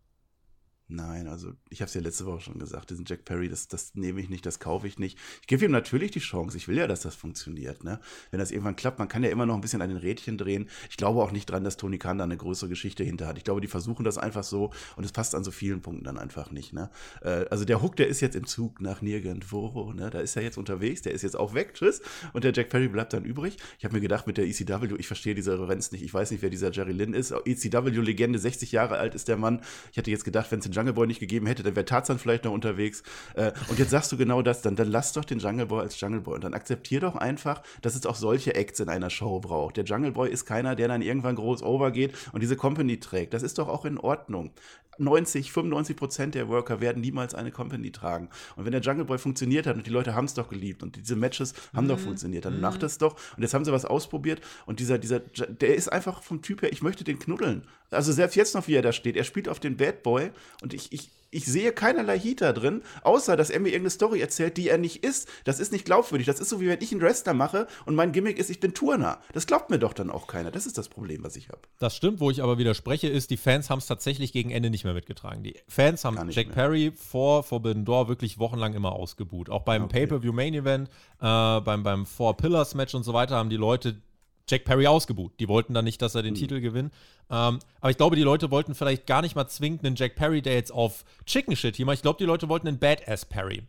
Nein, 0.88 1.28
also 1.28 1.54
ich 1.70 1.82
habe 1.82 1.88
es 1.88 1.94
ja 1.96 2.02
letzte 2.02 2.26
Woche 2.26 2.42
schon 2.42 2.60
gesagt, 2.60 2.90
diesen 2.90 3.06
Jack 3.06 3.26
Perry, 3.26 3.50
das, 3.50 3.68
das 3.68 3.96
nehme 3.96 4.22
ich 4.22 4.30
nicht, 4.30 4.46
das 4.46 4.60
kaufe 4.60 4.88
ich 4.88 5.00
nicht. 5.00 5.18
Ich 5.42 5.48
gebe 5.48 5.66
ihm 5.66 5.72
natürlich 5.72 6.12
die 6.12 6.20
Chance. 6.20 6.58
Ich 6.58 6.68
will 6.68 6.78
ja, 6.78 6.88
dass 6.88 7.02
das 7.02 7.16
funktioniert. 7.16 7.84
Ne? 7.84 8.00
Wenn 8.32 8.40
das 8.40 8.52
irgendwann 8.52 8.76
klappt, 8.76 9.00
man 9.00 9.08
kann 9.08 9.24
ja 9.24 9.30
immer 9.30 9.46
noch 9.46 9.56
ein 9.56 9.62
bisschen 9.62 9.82
an 9.82 9.90
den 9.90 9.98
Rädchen 9.98 10.38
drehen. 10.38 10.70
Ich 10.90 10.98
glaube 10.98 11.22
auch 11.22 11.32
nicht 11.32 11.48
dran, 11.48 11.64
dass 11.64 11.78
Tony 11.78 11.98
Khan 11.98 12.20
da 12.20 12.24
eine 12.24 12.38
größere 12.38 12.70
Geschichte 12.70 13.04
hinter 13.04 13.28
hat. 13.28 13.38
Ich 13.38 13.44
glaube, 13.44 13.62
die 13.62 13.68
versuchen 13.68 14.04
das 14.04 14.18
einfach 14.18 14.44
so 14.44 14.72
und 14.96 15.04
es 15.04 15.12
passt 15.12 15.34
an 15.34 15.44
so 15.44 15.52
vielen 15.52 15.82
Punkten 15.82 16.04
dann 16.04 16.18
einfach 16.18 16.52
nicht. 16.52 16.72
Ne? 16.72 16.90
Äh, 17.22 17.46
also 17.50 17.66
der 17.66 17.82
Hook, 17.82 17.96
der 17.96 18.08
ist 18.08 18.22
jetzt 18.22 18.36
im 18.36 18.46
Zug 18.46 18.80
nach 18.80 19.02
nirgendwo. 19.02 19.92
Ne? 19.94 20.10
Da 20.10 20.20
ist 20.20 20.36
er 20.36 20.44
jetzt 20.44 20.58
unterwegs, 20.58 21.02
der 21.02 21.14
ist 21.14 21.24
jetzt 21.24 21.36
auch 21.36 21.56
weg, 21.56 21.74
tschüss. 21.74 22.02
Und 22.34 22.44
der 22.44 22.54
Jack 22.54 22.70
Perry 22.70 22.90
bleibt 22.90 23.14
dann 23.14 23.26
übrig. 23.26 23.58
Ich 23.80 23.86
habe 23.86 23.96
mir 23.96 24.02
gedacht, 24.02 24.28
mit 24.28 24.38
der 24.38 24.46
ECW, 24.46 24.96
ich 25.00 25.08
verstehe 25.08 25.34
diese 25.34 25.54
Referenz 25.54 25.92
nicht. 25.92 26.04
Ich 26.04 26.14
weiß 26.14 26.30
nicht, 26.32 26.44
wer 26.44 26.50
dieser 26.52 26.72
Jerry 26.72 26.92
Lynn 26.92 27.14
ist. 27.14 27.32
ECW-Legende, 27.32 28.38
60 28.38 28.72
Jahre 28.72 28.98
alt 28.98 29.16
ist 29.16 29.28
der 29.28 29.38
Mann. 29.38 29.62
Ich 29.92 29.98
hätte 29.98 30.12
jetzt 30.12 30.26
gedacht, 30.26 30.52
wenn 30.52 30.60
es 30.60 30.66
Jungle 30.76 30.94
Boy 30.94 31.08
nicht 31.08 31.20
gegeben 31.20 31.48
hätte, 31.48 31.64
dann 31.64 31.76
wäre 31.76 31.86
Tarzan 31.86 32.20
vielleicht 32.20 32.44
noch 32.46 32.52
unterwegs. 32.52 33.04
Äh, 33.36 33.52
und 33.70 33.80
jetzt 33.80 33.92
sagst 33.92 34.12
du 34.12 34.18
genau 34.18 34.42
das, 34.42 34.62
dann, 34.62 34.76
dann 34.76 34.90
lass 34.90 35.14
doch 35.14 35.26
den 35.26 35.40
Jungle 35.40 35.66
Boy 35.66 35.82
als 35.82 36.00
Jungle 36.00 36.22
Boy 36.22 36.36
und 36.36 36.44
dann 36.44 36.54
akzeptier 36.54 37.00
doch 37.00 37.16
einfach, 37.16 37.62
dass 37.82 37.96
es 37.96 38.06
auch 38.06 38.16
solche 38.16 38.56
Acts 38.56 38.80
in 38.80 38.90
einer 38.90 39.10
Show 39.10 39.40
braucht. 39.40 39.78
Der 39.78 39.86
Jungle 39.86 40.12
Boy 40.12 40.30
ist 40.30 40.46
keiner, 40.46 40.76
der 40.76 40.88
dann 40.88 41.02
irgendwann 41.02 41.36
groß 41.36 41.64
overgeht 41.64 42.14
und 42.34 42.42
diese 42.42 42.56
Company 42.56 43.00
trägt. 43.00 43.34
Das 43.34 43.44
ist 43.44 43.58
doch 43.58 43.68
auch 43.68 43.86
in 43.86 43.98
Ordnung. 43.98 44.52
90, 44.98 45.52
95 45.52 45.96
Prozent 45.96 46.36
der 46.36 46.48
Worker 46.48 46.82
werden 46.82 47.02
niemals 47.02 47.36
eine 47.36 47.52
Company 47.52 47.92
tragen. 47.92 48.30
Und 48.56 48.66
wenn 48.66 48.72
der 48.72 48.82
Jungle 48.82 49.06
Boy 49.06 49.18
funktioniert 49.18 49.68
hat 49.68 49.76
und 49.76 49.86
die 49.86 49.92
Leute 49.92 50.16
haben 50.16 50.26
es 50.26 50.34
doch 50.34 50.50
geliebt 50.50 50.84
und 50.84 50.96
diese 50.96 51.16
Matches 51.16 51.54
haben 51.74 51.86
mhm. 51.86 51.90
doch 51.90 52.00
funktioniert, 52.00 52.46
dann 52.46 52.56
mhm. 52.56 52.62
macht 52.62 52.84
es 52.84 52.98
doch. 52.98 53.16
Und 53.36 53.44
jetzt 53.44 53.54
haben 53.54 53.66
sie 53.66 53.72
was 53.72 53.86
ausprobiert 53.86 54.42
und 54.66 54.80
dieser, 54.80 54.98
dieser, 54.98 55.20
der 55.20 55.76
ist 55.76 55.92
einfach 55.92 56.24
vom 56.24 56.42
Typ 56.42 56.62
her, 56.62 56.72
ich 56.72 56.82
möchte 56.82 57.04
den 57.04 57.20
knuddeln. 57.20 57.64
Also 57.92 58.12
selbst 58.12 58.36
jetzt 58.36 58.56
noch, 58.56 58.68
wie 58.68 58.76
er 58.76 58.82
da 58.82 58.92
steht, 58.92 59.16
er 59.16 59.24
spielt 59.24 59.48
auf 59.50 59.60
den 59.60 59.78
Bad 59.78 60.04
Boy 60.04 60.32
und 60.62 60.74
ich, 60.74 60.92
ich, 60.92 61.10
ich 61.36 61.46
sehe 61.46 61.74
keinerlei 61.74 62.18
Heat 62.18 62.42
da 62.42 62.54
drin, 62.54 62.82
außer 63.04 63.36
dass 63.36 63.50
er 63.50 63.60
mir 63.60 63.70
irgendeine 63.70 63.90
Story 63.90 64.22
erzählt, 64.22 64.56
die 64.56 64.70
er 64.70 64.78
nicht 64.78 65.04
ist. 65.04 65.28
Das 65.44 65.60
ist 65.60 65.72
nicht 65.72 65.84
glaubwürdig. 65.84 66.26
Das 66.28 66.40
ist 66.40 66.50
so, 66.50 66.62
wie 66.62 66.68
wenn 66.68 66.82
ich 66.82 66.94
einen 66.94 67.02
Wrestler 67.02 67.34
mache 67.34 67.68
und 67.86 67.96
mein 67.96 68.14
Gimmick 68.14 68.40
ist, 68.40 68.50
ich 68.50 68.62
bin 68.62 68.74
Turner. 68.74 69.20
Das 69.34 69.46
glaubt 69.46 69.70
mir 69.70 69.78
doch 69.78 69.94
dann 69.94 70.10
auch 70.10 70.28
keiner. 70.28 70.50
Das 70.50 70.66
ist 70.66 70.78
das 70.78 70.88
Problem, 70.88 71.24
was 71.24 71.36
ich 71.36 71.50
habe. 71.50 71.60
Das 71.80 71.96
stimmt, 71.96 72.22
wo 72.22 72.32
ich 72.32 72.42
aber 72.42 72.58
widerspreche, 72.58 73.08
ist, 73.08 73.32
die 73.32 73.38
Fans 73.38 73.70
haben 73.70 73.80
es 73.80 73.86
tatsächlich 73.86 74.32
gegen 74.32 74.50
Ende 74.50 74.70
nicht 74.70 74.86
mehr 74.86 74.94
mitgetragen. 74.94 75.44
Die 75.44 75.56
Fans 75.68 76.06
haben 76.06 76.30
Jack 76.30 76.48
mehr. 76.48 76.56
Perry 76.56 76.94
vor 76.96 77.44
Forbidden 77.44 77.84
Door 77.84 78.08
wirklich 78.08 78.40
wochenlang 78.40 78.74
immer 78.74 78.94
ausgebuht. 78.94 79.50
Auch 79.50 79.64
beim 79.64 79.84
okay. 79.84 80.06
Pay-Per-View 80.06 80.32
Main 80.32 80.54
Event, 80.54 80.90
äh, 81.20 81.60
beim, 81.62 81.84
beim 81.84 82.06
Four 82.06 82.38
Pillars 82.38 82.76
Match 82.76 82.96
und 82.96 83.04
so 83.04 83.14
weiter 83.14 83.36
haben 83.36 83.50
die 83.50 83.58
Leute 83.58 84.02
Jack 84.48 84.66
Perry 84.66 84.88
ausgebuht. 84.88 85.34
Die 85.40 85.48
wollten 85.48 85.74
dann 85.74 85.86
nicht, 85.86 86.02
dass 86.02 86.16
er 86.16 86.24
den 86.24 86.34
mhm. 86.34 86.40
Titel 86.40 86.62
gewinnt. 86.62 86.94
Ähm, 87.30 87.60
aber 87.82 87.90
ich 87.90 87.98
glaube, 87.98 88.16
die 88.16 88.22
Leute 88.22 88.52
wollten 88.52 88.76
vielleicht 88.76 89.08
gar 89.08 89.22
nicht 89.22 89.36
mal 89.36 89.48
zwingend 89.48 89.86
einen 89.86 89.96
Jack 89.96 90.16
Perry, 90.16 90.42
der 90.42 90.54
jetzt 90.54 90.72
auf 90.72 91.04
Chicken 91.26 91.56
Shit 91.56 91.76
hier 91.76 91.86
macht. 91.86 91.96
Ich 91.96 92.02
glaube, 92.02 92.18
die 92.18 92.26
Leute 92.26 92.50
wollten 92.50 92.68
einen 92.68 92.80
Badass 92.80 93.26
Perry. 93.26 93.64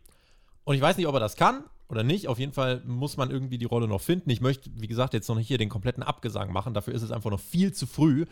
Und 0.63 0.75
ich 0.75 0.81
weiß 0.81 0.97
nicht, 0.97 1.07
ob 1.07 1.15
er 1.15 1.19
das 1.19 1.35
kann 1.35 1.63
oder 1.89 2.03
nicht. 2.03 2.27
Auf 2.27 2.39
jeden 2.39 2.53
Fall 2.53 2.81
muss 2.85 3.17
man 3.17 3.31
irgendwie 3.31 3.57
die 3.57 3.65
Rolle 3.65 3.87
noch 3.87 4.01
finden. 4.01 4.29
Ich 4.29 4.41
möchte, 4.41 4.69
wie 4.75 4.87
gesagt, 4.87 5.13
jetzt 5.13 5.27
noch 5.29 5.35
nicht 5.35 5.47
hier 5.47 5.57
den 5.57 5.69
kompletten 5.69 6.03
Abgesang 6.03 6.51
machen. 6.51 6.73
Dafür 6.73 6.93
ist 6.93 7.01
es 7.01 7.11
einfach 7.11 7.31
noch 7.31 7.39
viel 7.39 7.73
zu 7.73 7.87
früh. 7.87 8.25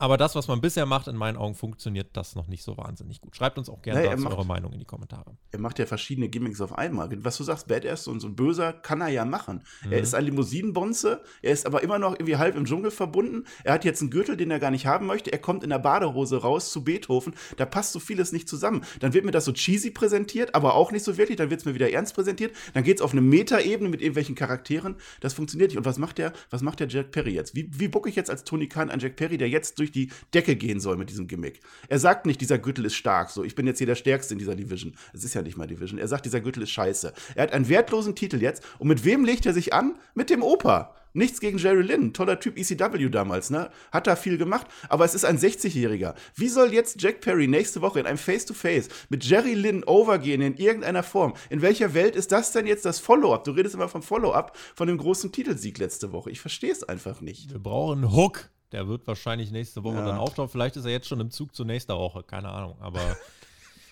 Aber 0.00 0.16
das, 0.16 0.34
was 0.34 0.48
man 0.48 0.62
bisher 0.62 0.86
macht, 0.86 1.08
in 1.08 1.16
meinen 1.16 1.36
Augen 1.36 1.54
funktioniert 1.54 2.08
das 2.14 2.34
noch 2.34 2.48
nicht 2.48 2.62
so 2.62 2.78
wahnsinnig 2.78 3.20
gut. 3.20 3.36
Schreibt 3.36 3.58
uns 3.58 3.68
auch 3.68 3.82
gerne 3.82 4.00
naja, 4.00 4.12
dazu 4.12 4.24
macht, 4.24 4.34
eure 4.34 4.46
Meinung 4.46 4.72
in 4.72 4.78
die 4.78 4.86
Kommentare. 4.86 5.36
Er 5.50 5.60
macht 5.60 5.78
ja 5.78 5.84
verschiedene 5.84 6.30
Gimmicks 6.30 6.62
auf 6.62 6.78
einmal. 6.78 7.10
Was 7.22 7.36
du 7.36 7.44
sagst, 7.44 7.68
Badass 7.68 8.08
und 8.08 8.20
so 8.20 8.28
ein 8.28 8.34
Böser 8.34 8.72
kann 8.72 9.02
er 9.02 9.08
ja 9.08 9.26
machen. 9.26 9.62
Mhm. 9.84 9.92
Er 9.92 9.98
ist 10.00 10.14
ein 10.14 10.24
Limousinenbonze, 10.24 11.22
er 11.42 11.52
ist 11.52 11.66
aber 11.66 11.82
immer 11.82 11.98
noch 11.98 12.14
irgendwie 12.14 12.38
halb 12.38 12.56
im 12.56 12.64
Dschungel 12.64 12.90
verbunden. 12.90 13.44
Er 13.62 13.74
hat 13.74 13.84
jetzt 13.84 14.00
einen 14.00 14.10
Gürtel, 14.10 14.38
den 14.38 14.50
er 14.50 14.58
gar 14.58 14.70
nicht 14.70 14.86
haben 14.86 15.04
möchte. 15.04 15.34
Er 15.34 15.38
kommt 15.38 15.64
in 15.64 15.68
der 15.68 15.78
Badehose 15.78 16.38
raus 16.38 16.72
zu 16.72 16.82
Beethoven. 16.82 17.34
Da 17.58 17.66
passt 17.66 17.92
so 17.92 18.00
vieles 18.00 18.32
nicht 18.32 18.48
zusammen. 18.48 18.82
Dann 19.00 19.12
wird 19.12 19.26
mir 19.26 19.32
das 19.32 19.44
so 19.44 19.52
cheesy 19.52 19.90
präsentiert, 19.90 20.54
aber 20.54 20.76
auch 20.76 20.92
nicht 20.92 21.04
so 21.04 21.18
wirklich. 21.18 21.36
Dann 21.36 21.50
wird 21.50 21.60
es 21.60 21.66
mir 21.66 21.74
wieder 21.74 21.92
ernst 21.92 22.14
präsentiert. 22.14 22.56
Dann 22.72 22.84
geht 22.84 22.96
es 22.96 23.02
auf 23.02 23.12
eine 23.12 23.20
Metaebene 23.20 23.90
mit 23.90 24.00
irgendwelchen 24.00 24.34
Charakteren. 24.34 24.96
Das 25.20 25.34
funktioniert 25.34 25.72
nicht. 25.72 25.78
Und 25.78 25.84
was 25.84 25.98
macht 25.98 26.16
der, 26.16 26.32
was 26.48 26.62
macht 26.62 26.80
der 26.80 26.88
Jack 26.88 27.10
Perry 27.10 27.34
jetzt? 27.34 27.54
Wie, 27.54 27.68
wie 27.70 27.88
bucke 27.88 28.08
ich 28.08 28.16
jetzt 28.16 28.30
als 28.30 28.44
Tony 28.44 28.66
Khan 28.66 28.88
einen 28.88 29.00
Jack 29.00 29.16
Perry, 29.16 29.36
der 29.36 29.50
jetzt 29.50 29.78
durch 29.78 29.89
die 29.94 30.10
Decke 30.34 30.56
gehen 30.56 30.80
soll 30.80 30.96
mit 30.96 31.10
diesem 31.10 31.26
Gimmick. 31.26 31.60
Er 31.88 31.98
sagt 31.98 32.26
nicht, 32.26 32.40
dieser 32.40 32.58
Gürtel 32.58 32.84
ist 32.84 32.94
stark, 32.94 33.30
so, 33.30 33.44
ich 33.44 33.54
bin 33.54 33.66
jetzt 33.66 33.78
hier 33.78 33.86
der 33.86 33.94
Stärkste 33.94 34.34
in 34.34 34.38
dieser 34.38 34.56
Division. 34.56 34.94
Es 35.12 35.24
ist 35.24 35.34
ja 35.34 35.42
nicht 35.42 35.56
mal 35.56 35.66
Division. 35.66 35.98
Er 35.98 36.08
sagt, 36.08 36.24
dieser 36.24 36.40
Gürtel 36.40 36.62
ist 36.62 36.70
scheiße. 36.70 37.12
Er 37.34 37.42
hat 37.42 37.52
einen 37.52 37.68
wertlosen 37.68 38.14
Titel 38.14 38.40
jetzt. 38.40 38.62
Und 38.78 38.88
mit 38.88 39.04
wem 39.04 39.24
legt 39.24 39.46
er 39.46 39.52
sich 39.52 39.72
an? 39.72 39.96
Mit 40.14 40.30
dem 40.30 40.42
Opa. 40.42 40.94
Nichts 41.12 41.40
gegen 41.40 41.58
Jerry 41.58 41.82
Lynn, 41.82 42.12
toller 42.12 42.38
Typ 42.38 42.56
ECW 42.56 43.08
damals, 43.08 43.50
ne? 43.50 43.70
Hat 43.90 44.06
da 44.06 44.14
viel 44.14 44.38
gemacht, 44.38 44.68
aber 44.88 45.04
es 45.04 45.14
ist 45.14 45.24
ein 45.24 45.38
60-Jähriger. 45.38 46.14
Wie 46.36 46.48
soll 46.48 46.72
jetzt 46.72 47.02
Jack 47.02 47.20
Perry 47.20 47.48
nächste 47.48 47.80
Woche 47.80 47.98
in 47.98 48.06
einem 48.06 48.18
Face-to-Face 48.18 48.88
-face 48.88 49.06
mit 49.08 49.24
Jerry 49.24 49.54
Lynn 49.54 49.82
overgehen 49.82 50.40
in 50.40 50.56
irgendeiner 50.56 51.02
Form? 51.02 51.34
In 51.48 51.62
welcher 51.62 51.94
Welt 51.94 52.14
ist 52.14 52.30
das 52.30 52.52
denn 52.52 52.66
jetzt 52.66 52.84
das 52.84 53.00
Follow-up? 53.00 53.42
Du 53.42 53.50
redest 53.50 53.74
immer 53.74 53.88
vom 53.88 54.02
Follow-up 54.02 54.56
von 54.76 54.86
dem 54.86 54.98
großen 54.98 55.32
Titelsieg 55.32 55.78
letzte 55.78 56.12
Woche. 56.12 56.30
Ich 56.30 56.40
verstehe 56.40 56.70
es 56.70 56.84
einfach 56.84 57.20
nicht. 57.20 57.50
Wir 57.50 57.58
brauchen 57.58 58.04
einen 58.04 58.12
Hook. 58.14 58.50
Der 58.72 58.88
wird 58.88 59.06
wahrscheinlich 59.06 59.50
nächste 59.50 59.82
Woche 59.84 59.96
ja. 59.96 60.06
dann 60.06 60.18
auftauchen. 60.18 60.48
Vielleicht 60.48 60.76
ist 60.76 60.84
er 60.84 60.92
jetzt 60.92 61.08
schon 61.08 61.20
im 61.20 61.30
Zug 61.30 61.54
zur 61.54 61.66
nächsten 61.66 61.92
Woche, 61.92 62.22
keine 62.22 62.50
Ahnung. 62.50 62.76
Aber 62.80 63.00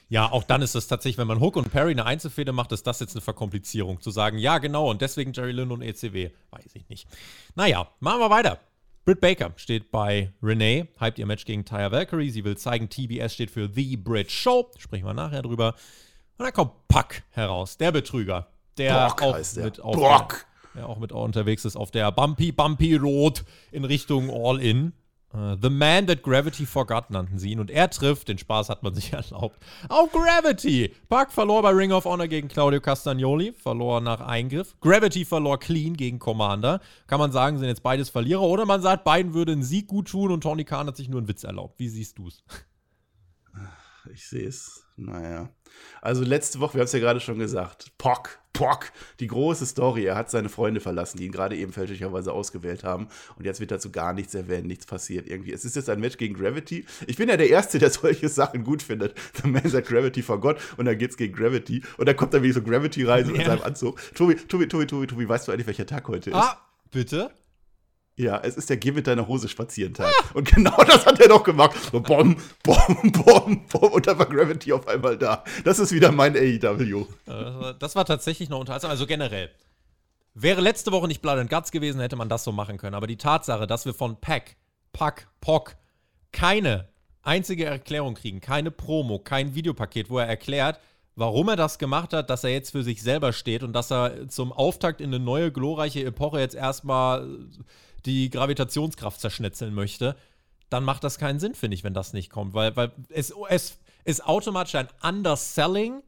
ja, 0.09 0.31
auch 0.31 0.45
dann 0.45 0.63
ist 0.63 0.75
es 0.75 0.87
tatsächlich, 0.87 1.19
wenn 1.19 1.27
man 1.27 1.41
Hook 1.41 1.57
und 1.57 1.71
Perry 1.71 1.91
eine 1.93 2.07
Einzelfehde 2.07 2.53
macht, 2.53 2.73
ist 2.73 2.87
das 2.87 3.01
jetzt 3.01 3.15
eine 3.15 3.21
Verkomplizierung. 3.21 4.01
Zu 4.01 4.11
sagen, 4.11 4.39
ja, 4.39 4.59
genau, 4.59 4.91
und 4.91 5.03
deswegen 5.03 5.33
Jerry 5.33 5.53
Lynn 5.53 5.73
und 5.73 5.83
ECW. 5.83 6.31
Weiß 6.51 6.75
ich 6.75 6.89
nicht. 6.89 7.09
Naja, 7.55 7.89
machen 8.01 8.21
wir 8.21 8.31
weiter. 8.31 8.61
Britt 9.05 9.21
Baker 9.21 9.53
steht 9.57 9.91
bei 9.91 10.33
Renee, 10.43 10.87
hypt 11.01 11.19
ihr 11.19 11.25
Match 11.27 11.47
gegen 11.47 11.65
Tyre 11.65 11.91
Valkyrie. 11.91 12.31
Sie 12.31 12.45
will 12.45 12.59
zeigen, 12.59 12.91
TBS 12.91 13.33
steht 13.33 13.51
für 13.51 13.69
The 13.73 13.97
Brit 13.97 14.31
Show. 14.31 14.71
Sprechen 14.79 15.07
wir 15.07 15.15
nachher 15.15 15.43
drüber. 15.43 15.75
Und 16.37 16.45
dann 16.45 16.53
kommt 16.53 16.89
Puck 16.89 17.23
heraus, 17.31 17.79
der 17.79 17.91
Betrüger. 17.91 18.49
Der 18.77 19.09
Brock 19.09 19.23
auch 19.23 19.57
mit 19.57 19.81
auf 19.81 19.97
Brock 19.97 20.47
der 20.75 20.89
auch 20.89 20.99
mit 20.99 21.13
unterwegs 21.13 21.65
ist, 21.65 21.77
auf 21.77 21.91
der 21.91 22.11
Bumpy 22.13 22.53
Bumpy 22.53 22.97
Road 22.97 23.45
in 23.73 23.85
Richtung 23.85 24.31
All 24.31 24.61
In. 24.61 24.93
Uh, 25.35 25.57
the 25.61 25.69
Man 25.69 26.07
That 26.07 26.23
Gravity 26.23 26.65
Forgot 26.65 27.11
nannten 27.11 27.39
sie 27.39 27.51
ihn 27.51 27.61
und 27.61 27.71
er 27.71 27.91
trifft, 27.91 28.29
den 28.29 28.39
Spaß 28.39 28.71
hat 28.71 28.83
man 28.83 28.95
sich 28.97 29.13
erlaubt, 29.13 29.59
auf 29.91 30.11
Gravity. 30.11 30.95
Buck 31.11 31.31
verlor 31.31 31.61
bei 31.61 31.71
Ring 31.71 31.93
of 31.93 32.07
Honor 32.07 32.29
gegen 32.29 32.49
Claudio 32.49 32.81
Castagnoli, 32.81 33.53
verlor 33.53 34.01
nach 34.01 34.21
Eingriff. 34.21 34.75
Gravity 34.81 35.27
verlor 35.27 35.59
clean 35.59 35.99
gegen 35.99 36.19
Commander. 36.19 36.81
Kann 37.07 37.19
man 37.19 37.31
sagen, 37.31 37.59
sind 37.59 37.69
jetzt 37.69 37.83
beides 37.83 38.09
Verlierer 38.09 38.41
oder 38.41 38.65
man 38.65 38.81
sagt, 38.81 39.05
beiden 39.05 39.35
würde 39.35 39.53
einen 39.53 39.63
Sieg 39.63 39.87
gut 39.87 40.09
tun 40.09 40.33
und 40.33 40.41
Tony 40.41 40.65
Khan 40.65 40.87
hat 40.87 40.97
sich 40.97 41.11
nur 41.11 41.21
einen 41.21 41.29
Witz 41.29 41.45
erlaubt. 41.45 41.79
Wie 41.79 41.91
siehst 41.91 42.17
du 42.17 42.29
es? 42.29 42.43
Ich 44.11 44.27
sehe 44.27 44.49
es. 44.49 44.85
Naja. 44.97 45.51
Also 46.01 46.25
letzte 46.25 46.61
Woche, 46.61 46.75
wir 46.75 46.81
haben 46.81 46.87
es 46.87 46.93
ja 46.93 46.99
gerade 47.01 47.21
schon 47.21 47.39
gesagt, 47.39 47.93
Pock, 47.99 48.39
Pock, 48.59 48.91
die 49.21 49.29
große 49.29 49.67
Story. 49.67 50.05
Er 50.05 50.17
hat 50.17 50.31
seine 50.31 50.49
Freunde 50.49 50.81
verlassen, 50.81 51.19
die 51.19 51.27
ihn 51.27 51.31
gerade 51.31 51.57
eben 51.57 51.73
fälschlicherweise 51.73 52.33
ausgewählt 52.33 52.83
haben. 52.83 53.07
Und 53.37 53.45
jetzt 53.45 53.61
wird 53.61 53.71
dazu 53.71 53.93
gar 53.93 54.13
nichts 54.13 54.35
erwähnt, 54.35 54.67
nichts 54.67 54.85
passiert 54.85 55.29
irgendwie. 55.29 55.53
Es 55.53 55.65
ist 55.65 55.77
jetzt 55.77 55.89
ein 55.89 56.01
Match 56.01 56.17
gegen 56.17 56.35
Gravity. 56.35 56.85
Ich 57.07 57.17
bin 57.17 57.29
ja 57.29 57.37
der 57.37 57.51
Erste, 57.51 57.79
der 57.79 57.91
solche 57.93 58.29
Sachen 58.29 58.65
gut 58.65 58.83
findet. 58.83 59.15
The 59.41 59.49
Man 59.49 59.63
that 59.63 59.87
Gravity 59.87 60.23
forgot. 60.23 60.57
Und 60.77 60.87
dann 60.87 60.99
geht's 60.99 61.17
gegen 61.17 61.37
Gravity. 61.37 61.85
Und 61.99 62.09
dann 62.09 62.17
kommt 62.17 62.35
dann 62.35 62.43
wie 62.43 62.51
so 62.51 62.61
Gravity 62.61 63.05
rein 63.05 63.29
ja. 63.29 63.35
in 63.37 63.47
seinem 63.47 63.63
Anzug. 63.63 64.01
Tobi, 64.17 64.35
Tobi, 64.35 64.67
Tobi, 64.67 64.87
Tobi, 64.89 65.07
Tobi, 65.07 65.29
weißt 65.29 65.47
du 65.47 65.53
eigentlich, 65.53 65.69
welcher 65.69 65.87
Tag 65.87 66.09
heute 66.09 66.31
ist? 66.31 66.37
Ah, 66.37 66.59
bitte? 66.91 67.31
Ja, 68.19 68.41
es 68.43 68.57
ist 68.57 68.69
der 68.69 68.77
Geh 68.77 68.91
mit 68.91 69.07
deiner 69.07 69.29
Hose 69.29 69.49
spazieren 69.49 69.95
Tag. 69.95 70.13
Ah. 70.13 70.25
Und 70.35 70.53
genau 70.53 70.77
das 70.85 71.07
hat 71.07 71.21
er 71.21 71.29
doch 71.29 71.45
gemacht. 71.45 71.77
So 71.81 72.01
bom, 72.01 72.37
bom, 72.65 73.13
bom, 73.13 73.65
bom. 73.69 73.93
Und 73.93 74.07
da 74.09 74.19
war 74.19 74.27
Gravity 74.27 74.73
auf 74.73 74.89
einmal 74.89 75.17
da. 75.17 75.45
Das 75.65 75.79
ist 75.79 75.93
wieder 75.93 76.11
mein 76.11 76.37
AEW. 76.37 77.07
Das 77.79 77.95
war 77.95 78.05
tatsächlich 78.05 78.49
noch 78.49 78.59
unterhaltsam. 78.59 78.91
Also 78.91 79.07
generell. 79.07 79.51
Wäre 80.35 80.61
letzte 80.61 80.91
Woche 80.91 81.07
nicht 81.07 81.23
Blood 81.23 81.39
and 81.39 81.49
Guts 81.51 81.71
gewesen, 81.71 82.01
hätte 82.01 82.17
man 82.17 82.29
das 82.29 82.43
so 82.43 82.51
machen 82.51 82.77
können. 82.77 82.97
Aber 82.97 83.07
die 83.07 83.17
Tatsache, 83.17 83.69
dass 83.69 83.87
wir 83.87 83.95
von 83.95 84.21
Pack, 84.21 84.57
Pack, 84.93 85.29
Pock 85.41 85.77
keine 86.33 86.89
einzige 87.23 87.67
Erklärung 87.67 88.15
kriegen, 88.15 88.41
keine 88.41 88.73
Promo, 88.73 89.21
kein 89.21 89.55
Videopaket, 89.55 90.11
wo 90.11 90.19
er 90.19 90.27
erklärt, 90.27 90.81
warum 91.15 91.49
er 91.49 91.57
das 91.57 91.79
gemacht 91.79 92.13
hat, 92.13 92.31
dass 92.31 92.43
er 92.43 92.51
jetzt 92.51 92.71
für 92.71 92.83
sich 92.83 93.03
selber 93.03 93.33
steht 93.33 93.63
und 93.63 93.73
dass 93.73 93.93
er 93.93 94.29
zum 94.29 94.53
Auftakt 94.53 95.01
in 95.01 95.15
eine 95.15 95.23
neue 95.23 95.53
glorreiche 95.53 96.05
Epoche 96.05 96.41
jetzt 96.41 96.55
erstmal 96.55 97.29
die 98.07 98.31
Gravitationskraft 98.31 99.21
zerschnetzeln 99.21 99.75
möchte, 99.75 100.17
dann 100.71 100.85
macht 100.85 101.05
das 101.05 101.19
keinen 101.19 101.41
Sinn, 101.41 101.55
finde 101.55 101.75
ich, 101.75 101.85
wenn 101.85 101.95
das 101.95 102.13
nicht 102.13 102.31
kommt. 102.31 102.55
Weil, 102.55 102.77
weil 102.77 102.93
es, 103.09 103.33
es 103.49 103.79
ist 104.05 104.25
automatisch 104.27 104.75
ein 104.75 104.89
Underselling 105.03 106.03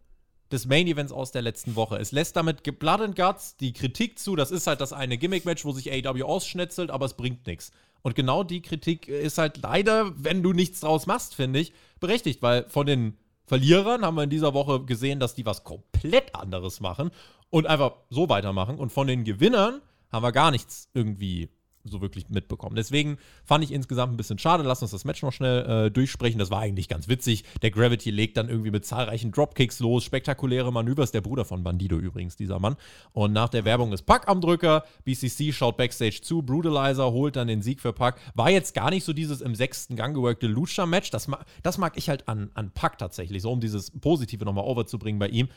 des 0.50 0.66
Main 0.66 0.87
Events 0.87 1.12
aus 1.12 1.31
der 1.31 1.42
letzten 1.42 1.76
Woche. 1.76 1.96
Es 1.96 2.12
lässt 2.12 2.37
damit 2.37 2.62
Blood 2.79 3.00
and 3.00 3.16
Guts 3.16 3.57
die 3.57 3.72
Kritik 3.72 4.18
zu, 4.18 4.37
das 4.37 4.50
ist 4.50 4.66
halt 4.66 4.81
das 4.81 4.92
eine 4.92 5.16
Gimmick-Match, 5.16 5.64
wo 5.64 5.72
sich 5.72 5.92
AEW 5.92 6.24
ausschnetzelt, 6.24 6.90
aber 6.90 7.07
es 7.07 7.14
bringt 7.14 7.46
nichts. 7.46 7.70
Und 8.03 8.14
genau 8.14 8.42
die 8.42 8.62
Kritik 8.62 9.09
ist 9.09 9.38
halt 9.38 9.59
leider, 9.59 10.12
wenn 10.16 10.42
du 10.42 10.53
nichts 10.53 10.81
draus 10.81 11.07
machst, 11.07 11.35
finde 11.35 11.61
ich, 11.61 11.72
berechtigt, 12.00 12.42
weil 12.42 12.68
von 12.68 12.87
den 12.87 13.18
Verlierern 13.46 14.05
haben 14.05 14.14
wir 14.14 14.24
in 14.24 14.31
dieser 14.31 14.55
Woche 14.55 14.85
gesehen, 14.85 15.20
dass 15.20 15.35
die 15.35 15.44
was 15.44 15.64
komplett 15.64 16.35
anderes 16.35 16.81
machen 16.81 17.11
und 17.50 17.66
einfach 17.66 17.96
so 18.09 18.29
weitermachen. 18.29 18.79
Und 18.79 18.90
von 18.90 19.07
den 19.07 19.24
Gewinnern 19.24 19.83
haben 20.11 20.22
wir 20.22 20.33
gar 20.33 20.50
nichts 20.50 20.88
irgendwie 20.94 21.50
so 21.85 22.01
wirklich 22.01 22.29
mitbekommen. 22.29 22.77
Deswegen 22.77 23.19
fand 23.45 23.64
ich 23.64 23.73
insgesamt 23.73 24.12
ein 24.12 24.16
bisschen 24.16 24.38
schade. 24.38 24.62
Lass 24.62 24.83
uns 24.83 24.90
das 24.90 25.05
Match 25.05 25.23
noch 25.23 25.33
schnell 25.33 25.87
äh, 25.87 25.90
durchsprechen. 25.90 26.38
Das 26.38 26.51
war 26.51 26.61
eigentlich 26.61 26.88
ganz 26.88 27.09
witzig. 27.09 27.45
Der 27.62 27.71
Gravity 27.71 28.11
legt 28.11 28.37
dann 28.37 28.49
irgendwie 28.49 28.71
mit 28.71 28.85
zahlreichen 28.85 29.33
Dropkicks 29.33 29.81
los. 29.81 30.05
Spektakuläre 30.05 30.73
Manövers. 30.73 31.12
Der 31.12 31.21
Bruder 31.21 31.45
von 31.45 31.62
Bandido 31.62 31.97
übrigens, 31.97 32.37
dieser 32.37 32.59
Mann. 32.59 32.77
Und 33.12 33.33
nach 33.33 33.49
der 33.49 33.64
Werbung 33.64 33.93
ist 33.93 34.03
Pack 34.03 34.29
am 34.29 34.40
Drücker. 34.40 34.85
BCC 35.05 35.53
schaut 35.53 35.77
Backstage 35.77 36.21
zu. 36.23 36.43
Brutalizer 36.43 37.12
holt 37.12 37.37
dann 37.37 37.49
den 37.49 37.62
Sieg 37.62 37.81
für 37.81 37.93
Pack. 37.93 38.21
War 38.35 38.51
jetzt 38.51 38.75
gar 38.75 38.90
nicht 38.90 39.05
so 39.05 39.12
dieses 39.12 39.40
im 39.40 39.55
sechsten 39.55 39.97
Gang 39.97 40.14
geworkte 40.14 40.47
Lucha-Match. 40.47 41.11
Das, 41.11 41.29
das 41.62 41.79
mag 41.79 41.97
ich 41.97 42.09
halt 42.09 42.29
an, 42.29 42.51
an 42.55 42.71
Pack 42.71 42.99
tatsächlich. 42.99 43.43
So 43.43 43.51
um 43.51 43.61
dieses 43.61 43.90
Positive 43.90 44.45
nochmal 44.45 44.64
overzubringen 44.64 45.19
bei 45.19 45.29
ihm 45.29 45.49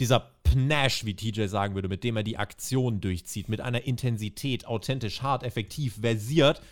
dieser 0.00 0.20
Pnash, 0.42 1.04
wie 1.04 1.14
TJ 1.14 1.46
sagen 1.46 1.74
würde, 1.74 1.88
mit 1.88 2.04
dem 2.04 2.16
er 2.16 2.22
die 2.22 2.38
Aktion 2.38 3.00
durchzieht, 3.00 3.48
mit 3.48 3.60
einer 3.60 3.84
Intensität, 3.84 4.66
authentisch, 4.66 5.22
hart, 5.22 5.42
effektiv, 5.42 6.00
versiert. 6.00 6.62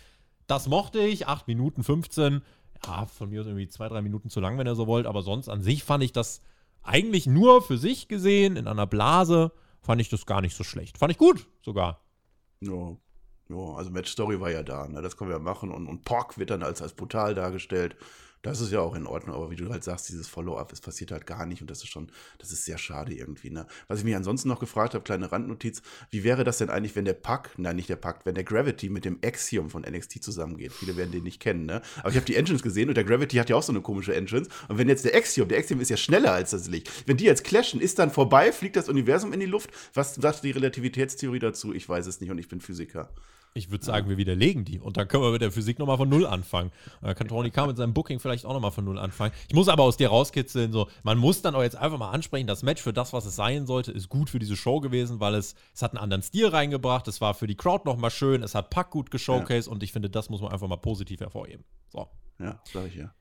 Das 0.47 0.67
mochte 0.67 0.99
ich. 0.99 1.27
8 1.27 1.47
Minuten 1.47 1.83
15. 1.83 2.41
Ja, 2.85 3.05
von 3.05 3.29
mir 3.29 3.41
aus 3.41 3.47
irgendwie 3.47 3.67
zwei, 3.67 3.87
drei 3.87 4.01
Minuten 4.01 4.29
zu 4.29 4.39
lang, 4.39 4.57
wenn 4.57 4.67
ihr 4.67 4.75
so 4.75 4.87
wollt. 4.87 5.05
Aber 5.05 5.21
sonst 5.21 5.49
an 5.49 5.61
sich 5.61 5.83
fand 5.83 6.03
ich 6.03 6.11
das 6.11 6.41
eigentlich 6.83 7.27
nur 7.27 7.61
für 7.61 7.77
sich 7.77 8.07
gesehen, 8.07 8.55
in 8.55 8.67
einer 8.67 8.87
Blase, 8.87 9.51
fand 9.81 10.01
ich 10.01 10.09
das 10.09 10.25
gar 10.25 10.41
nicht 10.41 10.55
so 10.55 10.63
schlecht. 10.63 10.97
Fand 10.97 11.11
ich 11.11 11.17
gut 11.17 11.47
sogar. 11.61 12.01
Ja, 12.61 12.97
ja 13.49 13.73
also 13.75 13.91
Match 13.91 14.11
Story 14.11 14.39
war 14.39 14.51
ja 14.51 14.63
da, 14.63 14.87
ne? 14.87 15.01
das 15.01 15.15
können 15.15 15.29
wir 15.29 15.37
ja 15.37 15.43
machen. 15.43 15.71
Und, 15.71 15.87
und 15.87 16.05
Pork 16.05 16.37
wird 16.37 16.49
dann 16.49 16.63
als, 16.63 16.81
als 16.81 16.93
brutal 16.93 17.35
dargestellt. 17.35 17.95
Das 18.41 18.59
ist 18.59 18.71
ja 18.71 18.79
auch 18.79 18.95
in 18.95 19.05
Ordnung, 19.05 19.35
aber 19.35 19.51
wie 19.51 19.55
du 19.55 19.69
halt 19.69 19.83
sagst, 19.83 20.09
dieses 20.09 20.27
Follow-up, 20.27 20.71
es 20.71 20.81
passiert 20.81 21.11
halt 21.11 21.27
gar 21.27 21.45
nicht 21.45 21.61
und 21.61 21.69
das 21.69 21.79
ist 21.79 21.89
schon, 21.89 22.11
das 22.39 22.51
ist 22.51 22.65
sehr 22.65 22.79
schade 22.79 23.13
irgendwie. 23.13 23.51
Ne? 23.51 23.67
Was 23.87 23.99
ich 23.99 24.05
mich 24.05 24.15
ansonsten 24.15 24.49
noch 24.49 24.59
gefragt 24.59 24.95
habe, 24.95 25.03
kleine 25.03 25.31
Randnotiz, 25.31 25.83
wie 26.09 26.23
wäre 26.23 26.43
das 26.43 26.57
denn 26.57 26.71
eigentlich, 26.71 26.95
wenn 26.95 27.05
der 27.05 27.13
Pack, 27.13 27.51
nein, 27.57 27.75
nicht 27.75 27.89
der 27.89 27.97
Pack, 27.97 28.25
wenn 28.25 28.33
der 28.33 28.43
Gravity 28.43 28.89
mit 28.89 29.05
dem 29.05 29.19
Axiom 29.23 29.69
von 29.69 29.83
NXT 29.83 30.23
zusammengeht? 30.23 30.73
Viele 30.73 30.97
werden 30.97 31.11
den 31.11 31.23
nicht 31.23 31.39
kennen, 31.39 31.67
ne? 31.67 31.81
Aber 31.99 32.09
ich 32.09 32.15
habe 32.15 32.25
die 32.25 32.35
Engines 32.35 32.63
gesehen 32.63 32.89
und 32.89 32.95
der 32.95 33.03
Gravity 33.03 33.37
hat 33.37 33.49
ja 33.49 33.55
auch 33.55 33.63
so 33.63 33.71
eine 33.71 33.81
komische 33.81 34.15
Entrance. 34.15 34.49
Und 34.67 34.79
wenn 34.79 34.89
jetzt 34.89 35.05
der 35.05 35.15
Axiom, 35.15 35.47
der 35.47 35.59
Axiom 35.59 35.79
ist 35.79 35.89
ja 35.89 35.97
schneller 35.97 36.33
als 36.33 36.49
das 36.49 36.67
Licht, 36.67 36.89
wenn 37.07 37.17
die 37.17 37.25
jetzt 37.25 37.43
clashen, 37.43 37.79
ist 37.79 37.99
dann 37.99 38.09
vorbei, 38.09 38.51
fliegt 38.51 38.75
das 38.75 38.89
Universum 38.89 39.33
in 39.33 39.39
die 39.39 39.45
Luft? 39.45 39.69
Was 39.93 40.15
sagt 40.15 40.43
die 40.43 40.51
Relativitätstheorie 40.51 41.39
dazu? 41.39 41.73
Ich 41.73 41.87
weiß 41.87 42.07
es 42.07 42.21
nicht 42.21 42.31
und 42.31 42.39
ich 42.39 42.47
bin 42.47 42.59
Physiker. 42.59 43.09
Ich 43.53 43.69
würde 43.69 43.83
sagen, 43.83 44.07
wir 44.07 44.15
widerlegen 44.15 44.63
die. 44.63 44.79
Und 44.79 44.95
dann 44.95 45.09
können 45.09 45.23
wir 45.23 45.31
mit 45.31 45.41
der 45.41 45.51
Physik 45.51 45.77
nochmal 45.77 45.97
von 45.97 46.07
Null 46.07 46.25
anfangen. 46.25 46.71
Da 47.01 47.13
kann 47.13 47.27
Tony 47.27 47.51
K. 47.51 47.67
mit 47.67 47.75
seinem 47.75 47.93
Booking 47.93 48.19
vielleicht 48.19 48.45
auch 48.45 48.53
nochmal 48.53 48.71
von 48.71 48.85
Null 48.85 48.97
anfangen. 48.97 49.33
Ich 49.49 49.55
muss 49.55 49.67
aber 49.67 49.83
aus 49.83 49.97
dir 49.97 50.07
rauskitzeln, 50.07 50.71
so, 50.71 50.87
man 51.03 51.17
muss 51.17 51.41
dann 51.41 51.53
auch 51.55 51.61
jetzt 51.61 51.75
einfach 51.75 51.97
mal 51.97 52.11
ansprechen, 52.11 52.47
das 52.47 52.63
Match 52.63 52.81
für 52.81 52.93
das, 52.93 53.11
was 53.11 53.25
es 53.25 53.35
sein 53.35 53.65
sollte, 53.65 53.91
ist 53.91 54.07
gut 54.07 54.29
für 54.29 54.39
diese 54.39 54.55
Show 54.55 54.79
gewesen, 54.79 55.19
weil 55.19 55.35
es, 55.35 55.55
es 55.73 55.81
hat 55.81 55.91
einen 55.91 56.01
anderen 56.01 56.23
Stil 56.23 56.47
reingebracht, 56.47 57.07
es 57.09 57.19
war 57.19 57.33
für 57.33 57.47
die 57.47 57.55
Crowd 57.55 57.83
nochmal 57.85 58.11
schön, 58.11 58.41
es 58.41 58.55
hat 58.55 58.69
Pack 58.69 58.89
gut 58.89 59.11
geshowcased 59.11 59.67
ja. 59.67 59.73
und 59.73 59.83
ich 59.83 59.91
finde, 59.91 60.09
das 60.09 60.29
muss 60.29 60.41
man 60.41 60.51
einfach 60.51 60.69
mal 60.69 60.77
positiv 60.77 61.19
hervorheben. 61.19 61.65
So. 61.89 62.07
Ja, 62.39 62.61
sag 62.71 62.87
ich 62.87 62.95
ja. 62.95 63.13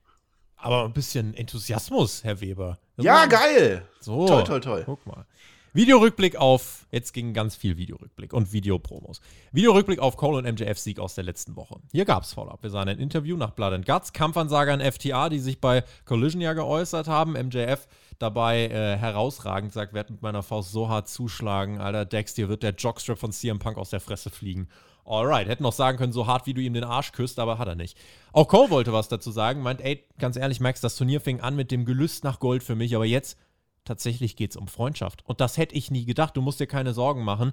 Aber 0.57 0.85
ein 0.85 0.93
bisschen 0.93 1.35
Enthusiasmus, 1.35 2.23
Herr 2.23 2.41
Weber. 2.41 2.79
Ja, 2.99 3.27
geil! 3.27 3.89
So. 4.01 4.29
Toll, 4.29 4.45
toll, 4.45 4.61
toll. 4.61 4.83
Guck 4.85 5.07
mal. 5.07 5.27
Videorückblick 5.73 6.35
auf, 6.35 6.87
jetzt 6.91 7.13
ging 7.13 7.33
ganz 7.33 7.55
viel 7.55 7.77
Videorückblick 7.77 8.33
und 8.33 8.53
Videopromos. 8.53 9.21
Videorückblick 9.53 10.01
auf 10.01 10.17
Cole 10.17 10.39
und 10.39 10.45
MJF 10.45 10.77
Sieg 10.79 10.99
aus 10.99 11.15
der 11.15 11.23
letzten 11.23 11.55
Woche. 11.55 11.77
Hier 11.93 12.05
gab 12.05 12.25
es 12.25 12.35
Follow-up. 12.35 12.61
Wir 12.65 12.71
sahen 12.71 12.89
ein 12.89 12.99
Interview 12.99 13.37
nach 13.37 13.53
Blood 13.53 13.75
and 13.75 13.87
Guts, 13.87 14.13
Kampfansager 14.13 14.75
in 14.75 14.81
FTA, 14.81 15.29
die 15.29 15.39
sich 15.39 15.61
bei 15.61 15.85
Collision 16.07 16.41
ja 16.41 16.55
geäußert 16.55 17.07
haben. 17.07 17.35
MJF 17.35 17.87
dabei 18.19 18.67
äh, 18.67 18.97
herausragend 18.97 19.73
sagt, 19.73 19.95
werd 19.95 20.11
mit 20.11 20.23
meiner 20.23 20.43
Faust 20.43 20.73
so 20.73 20.89
hart 20.89 21.09
zuschlagen, 21.09 21.81
Alter, 21.81 22.05
Dex, 22.05 22.35
dir 22.35 22.49
wird 22.49 22.65
der 22.65 22.75
Jockstrap 22.75 23.19
von 23.19 23.31
CM 23.31 23.61
Punk 23.61 23.79
aus 23.79 23.91
der 23.91 24.01
Fresse 24.01 24.31
fliegen. 24.31 24.69
Alright, 25.05 25.49
hätten 25.49 25.63
noch 25.63 25.73
sagen 25.73 25.99
können, 25.99 26.13
so 26.13 26.27
hart 26.27 26.47
wie 26.47 26.55
du 26.55 26.61
ihm 26.61 26.75
den 26.75 26.85
Arsch 26.85 27.13
küsst, 27.13 27.39
aber 27.39 27.59
hat 27.59 27.69
er 27.69 27.77
nicht. 27.77 27.97
Auch 28.33 28.49
Cole 28.49 28.71
wollte 28.71 28.93
was 28.93 29.09
dazu 29.09 29.31
sagen, 29.31 29.63
meint, 29.63 29.81
ey, 29.81 30.05
ganz 30.19 30.37
ehrlich, 30.37 30.59
Max, 30.59 30.81
das 30.81 30.97
Turnier 30.97 31.21
fing 31.21 31.41
an 31.41 31.55
mit 31.55 31.71
dem 31.71 31.85
Gelüst 31.85 32.25
nach 32.25 32.41
Gold 32.41 32.63
für 32.65 32.75
mich, 32.75 32.95
aber 32.95 33.07
jetzt 33.07 33.39
tatsächlich 33.85 34.37
geht 34.37 34.51
es 34.51 34.57
um 34.57 34.69
Freundschaft. 34.69 35.25
Und 35.25 35.41
das 35.41 35.57
hätte 35.57 35.75
ich 35.75 35.91
nie 35.91 36.05
gedacht. 36.05 36.37
Du 36.37 36.43
musst 36.43 36.61
dir 36.61 36.67
keine 36.67 36.95
Sorgen 36.95 37.25
machen. 37.25 37.53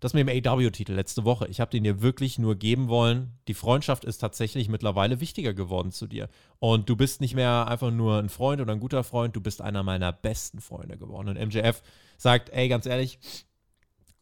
Das 0.00 0.12
mit 0.12 0.28
dem 0.28 0.46
AW-Titel 0.46 0.92
letzte 0.92 1.24
Woche. 1.24 1.46
Ich 1.48 1.60
habe 1.60 1.70
den 1.70 1.84
dir 1.84 2.02
wirklich 2.02 2.38
nur 2.38 2.56
geben 2.56 2.88
wollen. 2.88 3.38
Die 3.48 3.54
Freundschaft 3.54 4.04
ist 4.04 4.18
tatsächlich 4.18 4.68
mittlerweile 4.68 5.20
wichtiger 5.20 5.54
geworden 5.54 5.92
zu 5.92 6.06
dir. 6.06 6.28
Und 6.58 6.90
du 6.90 6.96
bist 6.96 7.22
nicht 7.22 7.34
mehr 7.34 7.68
einfach 7.68 7.90
nur 7.90 8.18
ein 8.18 8.28
Freund 8.28 8.60
oder 8.60 8.72
ein 8.72 8.80
guter 8.80 9.02
Freund, 9.02 9.34
du 9.34 9.40
bist 9.40 9.62
einer 9.62 9.82
meiner 9.82 10.12
besten 10.12 10.60
Freunde 10.60 10.98
geworden. 10.98 11.28
Und 11.28 11.40
MJF 11.40 11.82
sagt, 12.18 12.50
ey, 12.50 12.68
ganz 12.68 12.84
ehrlich, 12.84 13.18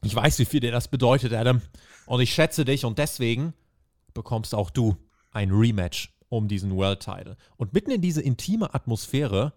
ich 0.04 0.14
weiß, 0.14 0.38
wie 0.38 0.44
viel 0.44 0.60
dir 0.60 0.70
das 0.70 0.88
bedeutet, 0.88 1.32
Adam. 1.32 1.62
Und 2.06 2.20
ich 2.20 2.32
schätze 2.32 2.64
dich 2.64 2.84
und 2.84 2.98
deswegen 2.98 3.54
bekommst 4.14 4.54
auch 4.54 4.70
du 4.70 4.96
ein 5.32 5.50
Rematch 5.50 6.12
um 6.28 6.48
diesen 6.48 6.76
World 6.76 7.00
Title. 7.00 7.36
Und 7.56 7.72
mitten 7.72 7.90
in 7.90 8.00
diese 8.00 8.22
intime 8.22 8.72
Atmosphäre 8.72 9.52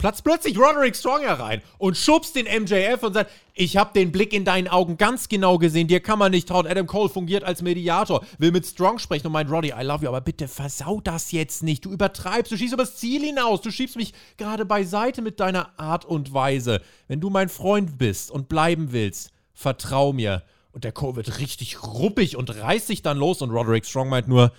platzt 0.00 0.24
plötzlich 0.24 0.58
Roderick 0.58 0.96
Strong 0.96 1.20
herein 1.20 1.60
und 1.76 1.94
schubst 1.94 2.34
den 2.34 2.46
MJF 2.46 3.02
und 3.02 3.12
sagt, 3.12 3.30
ich 3.52 3.76
habe 3.76 3.92
den 3.92 4.10
Blick 4.10 4.32
in 4.32 4.46
deinen 4.46 4.66
Augen 4.66 4.96
ganz 4.96 5.28
genau 5.28 5.58
gesehen, 5.58 5.88
dir 5.88 6.00
kann 6.00 6.18
man 6.18 6.32
nicht 6.32 6.48
trauen. 6.48 6.66
Adam 6.66 6.86
Cole 6.86 7.10
fungiert 7.10 7.44
als 7.44 7.60
Mediator, 7.60 8.24
will 8.38 8.50
mit 8.50 8.64
Strong 8.64 8.98
sprechen 8.98 9.26
und 9.26 9.34
meint, 9.34 9.50
Roddy, 9.50 9.74
I 9.78 9.82
love 9.82 10.02
you, 10.02 10.08
aber 10.08 10.22
bitte 10.22 10.48
versau 10.48 11.02
das 11.02 11.32
jetzt 11.32 11.62
nicht. 11.62 11.84
Du 11.84 11.90
übertreibst, 11.90 12.50
du 12.50 12.56
schießt 12.56 12.72
übers 12.72 12.96
Ziel 12.96 13.22
hinaus, 13.22 13.60
du 13.60 13.70
schiebst 13.70 13.96
mich 13.96 14.14
gerade 14.38 14.64
beiseite 14.64 15.20
mit 15.20 15.38
deiner 15.38 15.78
Art 15.78 16.06
und 16.06 16.32
Weise. 16.32 16.80
Wenn 17.06 17.20
du 17.20 17.28
mein 17.28 17.50
Freund 17.50 17.98
bist 17.98 18.30
und 18.30 18.48
bleiben 18.48 18.92
willst, 18.92 19.30
vertrau 19.52 20.14
mir. 20.14 20.42
Und 20.72 20.84
der 20.84 20.92
Cole 20.92 21.16
wird 21.16 21.38
richtig 21.40 21.82
ruppig 21.82 22.36
und 22.38 22.56
reißt 22.56 22.86
sich 22.86 23.02
dann 23.02 23.18
los 23.18 23.42
und 23.42 23.50
Roderick 23.50 23.84
Strong 23.84 24.08
meint 24.08 24.28
nur, 24.28 24.50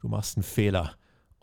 du 0.00 0.08
machst 0.08 0.38
einen 0.38 0.44
Fehler. 0.44 0.97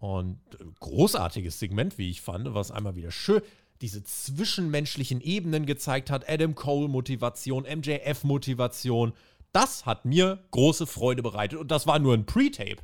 Und 0.05 0.37
äh, 0.59 0.65
großartiges 0.81 1.57
Segment, 1.57 1.97
wie 1.97 2.11
ich 2.11 2.21
fand, 2.21 2.53
was 2.53 2.69
einmal 2.69 2.95
wieder 2.95 3.09
schön 3.09 3.41
diese 3.81 4.03
zwischenmenschlichen 4.03 5.19
Ebenen 5.19 5.65
gezeigt 5.65 6.11
hat. 6.11 6.29
Adam 6.29 6.53
Cole 6.53 6.87
Motivation, 6.87 7.63
MJF 7.63 8.23
Motivation. 8.23 9.13
Das 9.51 9.85
hat 9.85 10.05
mir 10.05 10.43
große 10.51 10.85
Freude 10.85 11.23
bereitet 11.23 11.59
und 11.59 11.71
das 11.71 11.87
war 11.87 11.97
nur 11.97 12.13
ein 12.13 12.25
Pre-Tape. 12.25 12.77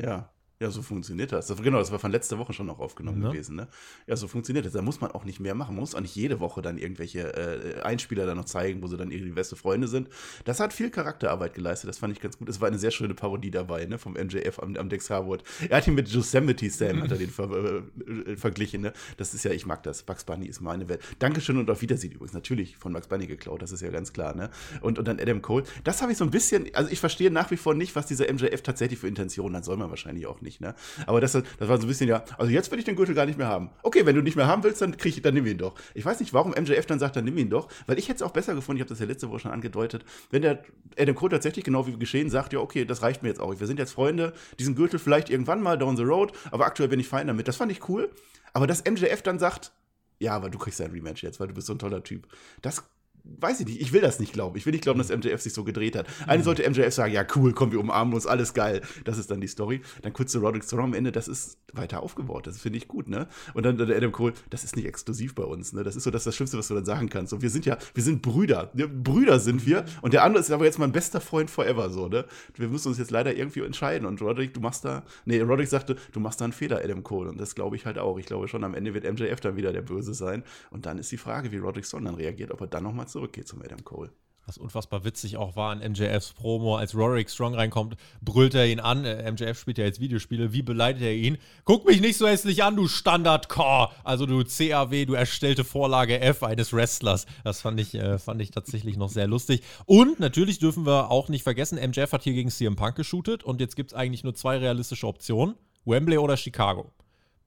Ja, 0.00 0.30
Ja, 0.60 0.72
so 0.72 0.82
funktioniert 0.82 1.30
das. 1.30 1.54
Genau, 1.62 1.78
das 1.78 1.92
war 1.92 2.00
von 2.00 2.10
letzter 2.10 2.36
Woche 2.36 2.52
schon 2.52 2.66
noch 2.66 2.80
aufgenommen 2.80 3.20
Ne? 3.20 3.30
gewesen. 3.30 3.54
Ne? 3.54 3.68
Ja, 4.08 4.16
so 4.16 4.26
funktioniert 4.26 4.66
das. 4.66 4.72
Da 4.72 4.82
muss 4.82 5.00
man 5.00 5.12
auch 5.12 5.24
nicht 5.24 5.38
mehr 5.38 5.54
machen. 5.54 5.76
Man 5.76 5.80
muss 5.82 5.94
auch 5.94 6.00
nicht 6.00 6.16
jede 6.16 6.40
Woche 6.40 6.62
dann 6.62 6.78
irgendwelche 6.78 7.32
äh, 7.32 7.80
Einspieler 7.82 8.26
dann 8.26 8.36
noch 8.38 8.44
zeigen, 8.44 8.82
wo 8.82 8.88
sie 8.88 8.96
dann 8.96 9.12
irgendwie 9.12 9.30
beste 9.30 9.54
Freunde 9.54 9.86
sind. 9.86 10.08
Das 10.44 10.58
hat 10.58 10.72
viel 10.72 10.90
Charakterarbeit 10.90 11.54
geleistet. 11.54 11.88
Das 11.88 11.98
fand 11.98 12.12
ich 12.12 12.20
ganz 12.20 12.38
gut. 12.38 12.48
Es 12.48 12.60
war 12.60 12.66
eine 12.66 12.78
sehr 12.78 12.90
schöne 12.90 13.14
Parodie 13.14 13.52
dabei, 13.52 13.84
ne? 13.86 13.98
Vom 13.98 14.14
MJF 14.14 14.58
am, 14.58 14.76
am 14.76 14.88
Dex 14.88 15.10
Harwood. 15.10 15.44
Er 15.68 15.76
hat 15.76 15.86
ihn 15.86 15.94
mit 15.94 16.08
Yosemite 16.08 16.68
Sam 16.70 17.02
hat 17.02 17.12
er 17.12 17.18
den 17.18 17.30
ver 17.30 17.48
äh, 17.52 18.36
verglichen. 18.36 18.80
Ne? 18.82 18.92
Das 19.16 19.34
ist 19.34 19.44
ja, 19.44 19.52
ich 19.52 19.64
mag 19.64 19.84
das. 19.84 20.02
Bugs 20.02 20.24
Bunny 20.24 20.46
ist 20.46 20.60
meine 20.60 20.88
Welt. 20.88 21.02
Dankeschön 21.20 21.56
und 21.58 21.70
auf 21.70 21.82
Wiedersehen 21.82 22.10
übrigens. 22.10 22.32
Natürlich 22.34 22.76
von 22.78 22.92
Bugs 22.92 23.06
Bunny 23.06 23.28
geklaut. 23.28 23.62
Das 23.62 23.70
ist 23.70 23.80
ja 23.82 23.90
ganz 23.90 24.12
klar. 24.12 24.34
Ne? 24.34 24.50
Und, 24.80 24.98
und 24.98 25.06
dann 25.06 25.20
Adam 25.20 25.40
Cole. 25.40 25.62
Das 25.84 26.02
habe 26.02 26.10
ich 26.10 26.18
so 26.18 26.24
ein 26.24 26.32
bisschen. 26.32 26.66
Also 26.74 26.90
ich 26.90 26.98
verstehe 26.98 27.30
nach 27.30 27.52
wie 27.52 27.56
vor 27.56 27.74
nicht, 27.74 27.94
was 27.94 28.06
dieser 28.06 28.24
MJF 28.32 28.62
tatsächlich 28.62 28.98
für 28.98 29.06
Intentionen 29.06 29.54
hat. 29.54 29.64
Soll 29.64 29.76
man 29.76 29.88
wahrscheinlich 29.90 30.26
auch 30.26 30.40
nicht. 30.48 30.60
Ne? 30.60 30.74
Aber 31.06 31.20
das, 31.20 31.32
das 31.32 31.44
war 31.60 31.76
so 31.76 31.84
ein 31.84 31.88
bisschen 31.88 32.08
ja. 32.08 32.24
Also 32.38 32.50
jetzt 32.50 32.70
will 32.70 32.78
ich 32.78 32.84
den 32.84 32.96
Gürtel 32.96 33.14
gar 33.14 33.26
nicht 33.26 33.38
mehr 33.38 33.48
haben. 33.48 33.70
Okay, 33.82 34.06
wenn 34.06 34.16
du 34.16 34.22
nicht 34.22 34.36
mehr 34.36 34.46
haben 34.46 34.64
willst, 34.64 34.80
dann 34.80 34.96
krieg 34.96 35.14
ich, 35.14 35.22
dann 35.22 35.34
nimm 35.34 35.46
ihn 35.46 35.58
doch. 35.58 35.74
Ich 35.94 36.04
weiß 36.04 36.20
nicht, 36.20 36.32
warum 36.32 36.52
MJF 36.52 36.86
dann 36.86 36.98
sagt, 36.98 37.16
dann 37.16 37.24
nimm 37.24 37.36
ihn 37.36 37.50
doch, 37.50 37.68
weil 37.86 37.98
ich 37.98 38.08
hätte 38.08 38.16
es 38.16 38.22
auch 38.22 38.32
besser 38.32 38.54
gefunden. 38.54 38.78
Ich 38.78 38.82
habe 38.82 38.88
das 38.88 39.00
ja 39.00 39.06
letzte 39.06 39.28
Woche 39.28 39.40
schon 39.40 39.50
angedeutet, 39.50 40.04
wenn 40.30 40.42
der 40.42 40.62
Adam 40.98 41.14
Cole 41.14 41.30
tatsächlich 41.30 41.64
genau 41.64 41.86
wie 41.86 41.98
geschehen 41.98 42.30
sagt, 42.30 42.52
ja 42.52 42.60
okay, 42.60 42.84
das 42.84 43.02
reicht 43.02 43.22
mir 43.22 43.28
jetzt 43.28 43.40
auch. 43.40 43.58
Wir 43.58 43.66
sind 43.66 43.78
jetzt 43.78 43.92
Freunde. 43.92 44.32
Diesen 44.58 44.74
Gürtel 44.74 44.98
vielleicht 44.98 45.30
irgendwann 45.30 45.62
mal 45.62 45.76
down 45.76 45.96
the 45.96 46.02
road, 46.02 46.32
aber 46.50 46.66
aktuell 46.66 46.88
bin 46.88 47.00
ich 47.00 47.08
fein 47.08 47.26
damit. 47.26 47.48
Das 47.48 47.56
fand 47.56 47.70
ich 47.70 47.88
cool. 47.88 48.10
Aber 48.52 48.66
dass 48.66 48.84
MJF 48.84 49.22
dann 49.22 49.38
sagt, 49.38 49.72
ja, 50.18 50.34
aber 50.34 50.50
du 50.50 50.58
kriegst 50.58 50.80
ein 50.80 50.90
Rematch 50.90 51.22
jetzt, 51.22 51.38
weil 51.38 51.48
du 51.48 51.54
bist 51.54 51.66
so 51.66 51.74
ein 51.74 51.78
toller 51.78 52.02
Typ. 52.02 52.26
Das 52.62 52.84
weiß 53.24 53.60
ich 53.60 53.66
nicht. 53.66 53.80
Ich 53.80 53.92
will 53.92 54.00
das 54.00 54.20
nicht 54.20 54.32
glauben. 54.32 54.56
Ich 54.56 54.66
will 54.66 54.72
nicht 54.72 54.82
glauben, 54.82 54.98
dass 54.98 55.10
MJF 55.10 55.40
sich 55.40 55.52
so 55.52 55.64
gedreht 55.64 55.96
hat. 55.96 56.06
Eigentlich 56.26 56.44
sollte 56.44 56.68
MJF 56.68 56.92
sagen, 56.92 57.12
ja, 57.12 57.24
cool, 57.36 57.52
komm, 57.52 57.72
wir 57.72 57.80
umarmen 57.80 58.14
uns, 58.14 58.26
alles 58.26 58.54
geil. 58.54 58.82
Das 59.04 59.18
ist 59.18 59.30
dann 59.30 59.40
die 59.40 59.48
Story. 59.48 59.80
Dann 60.02 60.12
kurz 60.12 60.32
zu 60.32 60.40
Roderick 60.40 60.64
Strong 60.64 60.84
am 60.84 60.94
Ende, 60.94 61.12
das 61.12 61.28
ist 61.28 61.58
weiter 61.72 62.02
aufgebaut. 62.02 62.46
Das 62.46 62.60
finde 62.60 62.78
ich 62.78 62.88
gut, 62.88 63.08
ne? 63.08 63.28
Und 63.54 63.64
dann 63.64 63.76
der 63.76 63.96
Adam 63.96 64.12
Cole, 64.12 64.32
das 64.50 64.64
ist 64.64 64.76
nicht 64.76 64.86
exklusiv 64.86 65.34
bei 65.34 65.44
uns, 65.44 65.72
ne? 65.72 65.82
Das 65.82 65.96
ist 65.96 66.04
so 66.04 66.10
das, 66.10 66.24
das 66.24 66.34
Schlimmste, 66.34 66.58
was 66.58 66.68
du 66.68 66.74
dann 66.74 66.84
sagen 66.84 67.08
kannst. 67.08 67.32
Und 67.32 67.42
wir 67.42 67.50
sind 67.50 67.66
ja, 67.66 67.76
wir 67.94 68.02
sind 68.02 68.22
Brüder. 68.22 68.70
Ne? 68.74 68.88
Brüder 68.88 69.38
sind 69.38 69.66
wir. 69.66 69.84
Und 70.02 70.14
der 70.14 70.24
andere 70.24 70.40
ist 70.40 70.50
aber 70.50 70.64
jetzt 70.64 70.78
mein 70.78 70.92
bester 70.92 71.20
Freund 71.20 71.50
forever, 71.50 71.90
so, 71.90 72.08
ne? 72.08 72.24
Wir 72.54 72.68
müssen 72.68 72.88
uns 72.88 72.98
jetzt 72.98 73.10
leider 73.10 73.34
irgendwie 73.34 73.60
entscheiden. 73.60 74.06
Und 74.06 74.20
Roderick, 74.22 74.54
du 74.54 74.60
machst 74.60 74.84
da, 74.84 75.04
nee, 75.24 75.40
Roderick 75.40 75.68
sagte, 75.68 75.96
du 76.12 76.20
machst 76.20 76.40
da 76.40 76.44
einen 76.44 76.52
Fehler, 76.52 76.80
Adam 76.82 77.02
Cole. 77.02 77.28
Und 77.28 77.40
das 77.40 77.54
glaube 77.54 77.76
ich 77.76 77.86
halt 77.86 77.98
auch. 77.98 78.18
Ich 78.18 78.26
glaube 78.26 78.48
schon, 78.48 78.64
am 78.64 78.74
Ende 78.74 78.94
wird 78.94 79.04
MJF 79.04 79.40
dann 79.40 79.56
wieder 79.56 79.72
der 79.72 79.82
Böse 79.82 80.14
sein. 80.14 80.42
Und 80.70 80.86
dann 80.86 80.98
ist 80.98 81.12
die 81.12 81.18
Frage, 81.18 81.52
wie 81.52 81.58
Roderick 81.58 81.84
Strong 81.84 82.04
dann 82.04 82.14
reagiert, 82.14 82.50
ob 82.50 82.60
er 82.60 82.66
dann 82.66 82.84
nochmal 82.84 83.07
zurückgeht 83.08 83.48
zum 83.48 83.62
Adam 83.62 83.84
Cole. 83.84 84.10
Was 84.48 84.56
unfassbar 84.56 85.04
witzig 85.04 85.36
auch 85.36 85.56
war 85.56 85.72
an 85.72 85.80
MJFs 85.80 86.32
Promo, 86.32 86.78
als 86.78 86.94
Roderick 86.94 87.28
Strong 87.28 87.54
reinkommt, 87.54 87.96
brüllt 88.22 88.54
er 88.54 88.66
ihn 88.66 88.80
an. 88.80 89.04
Äh, 89.04 89.30
MJF 89.30 89.58
spielt 89.58 89.76
ja 89.76 89.84
jetzt 89.84 90.00
Videospiele. 90.00 90.54
Wie 90.54 90.62
beleidigt 90.62 91.04
er 91.04 91.12
ihn? 91.12 91.36
Guck 91.66 91.84
mich 91.84 92.00
nicht 92.00 92.16
so 92.16 92.26
hässlich 92.26 92.64
an, 92.64 92.74
du 92.74 92.88
Standard-Core. 92.88 93.90
Also 94.04 94.24
du 94.24 94.42
CAW, 94.42 95.04
du 95.04 95.12
erstellte 95.12 95.64
Vorlage 95.64 96.18
F 96.20 96.42
eines 96.42 96.72
Wrestlers. 96.72 97.26
Das 97.44 97.60
fand 97.60 97.78
ich, 97.78 97.94
äh, 97.94 98.18
fand 98.18 98.40
ich 98.40 98.50
tatsächlich 98.50 98.96
noch 98.96 99.10
sehr 99.10 99.26
lustig. 99.26 99.60
Und 99.84 100.18
natürlich 100.18 100.58
dürfen 100.58 100.86
wir 100.86 101.10
auch 101.10 101.28
nicht 101.28 101.42
vergessen, 101.42 101.78
MJF 101.78 102.12
hat 102.12 102.22
hier 102.22 102.32
gegen 102.32 102.48
CM 102.48 102.74
Punk 102.74 102.96
geshootet 102.96 103.44
und 103.44 103.60
jetzt 103.60 103.76
gibt 103.76 103.90
es 103.90 103.94
eigentlich 103.94 104.24
nur 104.24 104.34
zwei 104.34 104.56
realistische 104.56 105.06
Optionen. 105.06 105.56
Wembley 105.84 106.16
oder 106.16 106.38
Chicago. 106.38 106.90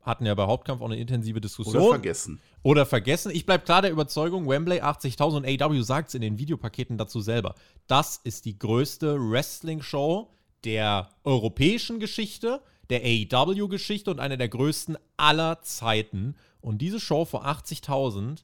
Hatten 0.02 0.26
ja 0.26 0.34
bei 0.34 0.48
Hauptkampf 0.48 0.82
auch 0.82 0.86
eine 0.86 0.98
intensive 0.98 1.42
Diskussion. 1.42 1.82
Oder 1.82 1.90
vergessen. 1.92 2.42
Oder 2.64 2.86
vergessen. 2.86 3.32
Ich 3.32 3.46
bleibe 3.46 3.64
klar 3.64 3.82
der 3.82 3.92
Überzeugung, 3.92 4.48
Wembley 4.48 4.82
80.000 4.82 5.38
und 5.38 5.62
AW 5.62 5.82
sagt 5.82 6.10
es 6.10 6.16
in 6.16 6.22
den 6.22 6.40
Videopaketen 6.40 6.98
dazu 6.98 7.22
selber. 7.22 7.56
Das 7.88 8.18
ist 8.24 8.46
die 8.46 8.58
größte 8.58 9.18
Wrestling-Show 9.20 10.30
der 10.64 11.10
europäischen 11.24 12.00
Geschichte, 12.00 12.62
der 12.90 13.02
AEW-Geschichte 13.04 14.12
und 14.12 14.20
eine 14.20 14.38
der 14.38 14.50
größten 14.50 14.98
aller 15.18 15.62
Zeiten. 15.62 16.36
Und 16.62 16.80
diese 16.80 17.00
Show 17.00 17.26
vor 17.26 17.46
80.000 17.46 18.44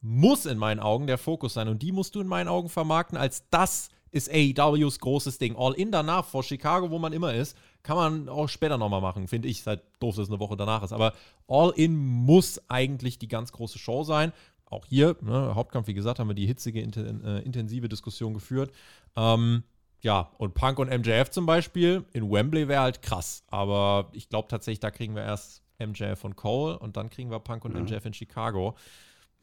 muss 0.00 0.46
in 0.46 0.58
meinen 0.58 0.80
Augen 0.80 1.06
der 1.06 1.18
Fokus 1.18 1.54
sein. 1.54 1.68
Und 1.68 1.82
die 1.82 1.92
musst 1.92 2.14
du 2.14 2.20
in 2.20 2.26
meinen 2.26 2.48
Augen 2.48 2.68
vermarkten 2.68 3.16
als 3.16 3.48
das 3.50 3.88
ist 4.10 4.30
AEWs 4.30 5.00
großes 5.00 5.38
Ding. 5.38 5.56
All 5.56 5.72
in 5.74 5.90
danach, 5.90 6.24
vor 6.24 6.44
Chicago, 6.44 6.90
wo 6.90 7.00
man 7.00 7.12
immer 7.12 7.34
ist, 7.34 7.56
kann 7.84 7.96
man 7.96 8.28
auch 8.28 8.48
später 8.48 8.78
nochmal 8.78 9.00
machen, 9.00 9.28
finde 9.28 9.46
ich. 9.46 9.62
Seit 9.62 9.82
doof, 10.00 10.16
dass 10.16 10.24
es 10.24 10.30
eine 10.30 10.40
Woche 10.40 10.56
danach 10.56 10.82
ist. 10.82 10.92
Aber 10.92 11.12
All 11.46 11.70
in 11.76 11.94
muss 11.94 12.60
eigentlich 12.68 13.18
die 13.18 13.28
ganz 13.28 13.52
große 13.52 13.78
Show 13.78 14.02
sein. 14.02 14.32
Auch 14.64 14.86
hier, 14.86 15.16
ne, 15.20 15.54
Hauptkampf, 15.54 15.86
wie 15.86 15.94
gesagt, 15.94 16.18
haben 16.18 16.28
wir 16.28 16.34
die 16.34 16.46
hitzige, 16.46 16.80
äh, 16.80 17.42
intensive 17.44 17.88
Diskussion 17.88 18.34
geführt. 18.34 18.72
Ähm, 19.14 19.62
ja, 20.00 20.30
und 20.38 20.54
Punk 20.54 20.78
und 20.78 20.88
MJF 20.88 21.30
zum 21.30 21.46
Beispiel 21.46 22.04
in 22.12 22.30
Wembley 22.30 22.66
wäre 22.68 22.82
halt 22.82 23.02
krass. 23.02 23.44
Aber 23.48 24.08
ich 24.12 24.28
glaube 24.28 24.48
tatsächlich, 24.48 24.80
da 24.80 24.90
kriegen 24.90 25.14
wir 25.14 25.22
erst 25.22 25.62
MJF 25.78 26.24
und 26.24 26.36
Cole 26.36 26.78
und 26.78 26.96
dann 26.96 27.10
kriegen 27.10 27.30
wir 27.30 27.38
Punk 27.38 27.64
und 27.64 27.74
Ja. 27.74 27.80
MJF 27.80 28.06
in 28.06 28.14
Chicago. 28.14 28.74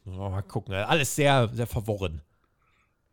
Mal 0.06 0.42
gucken. 0.42 0.74
Alles 0.74 1.16
sehr, 1.16 1.50
sehr 1.54 1.68
verworren. 1.68 2.22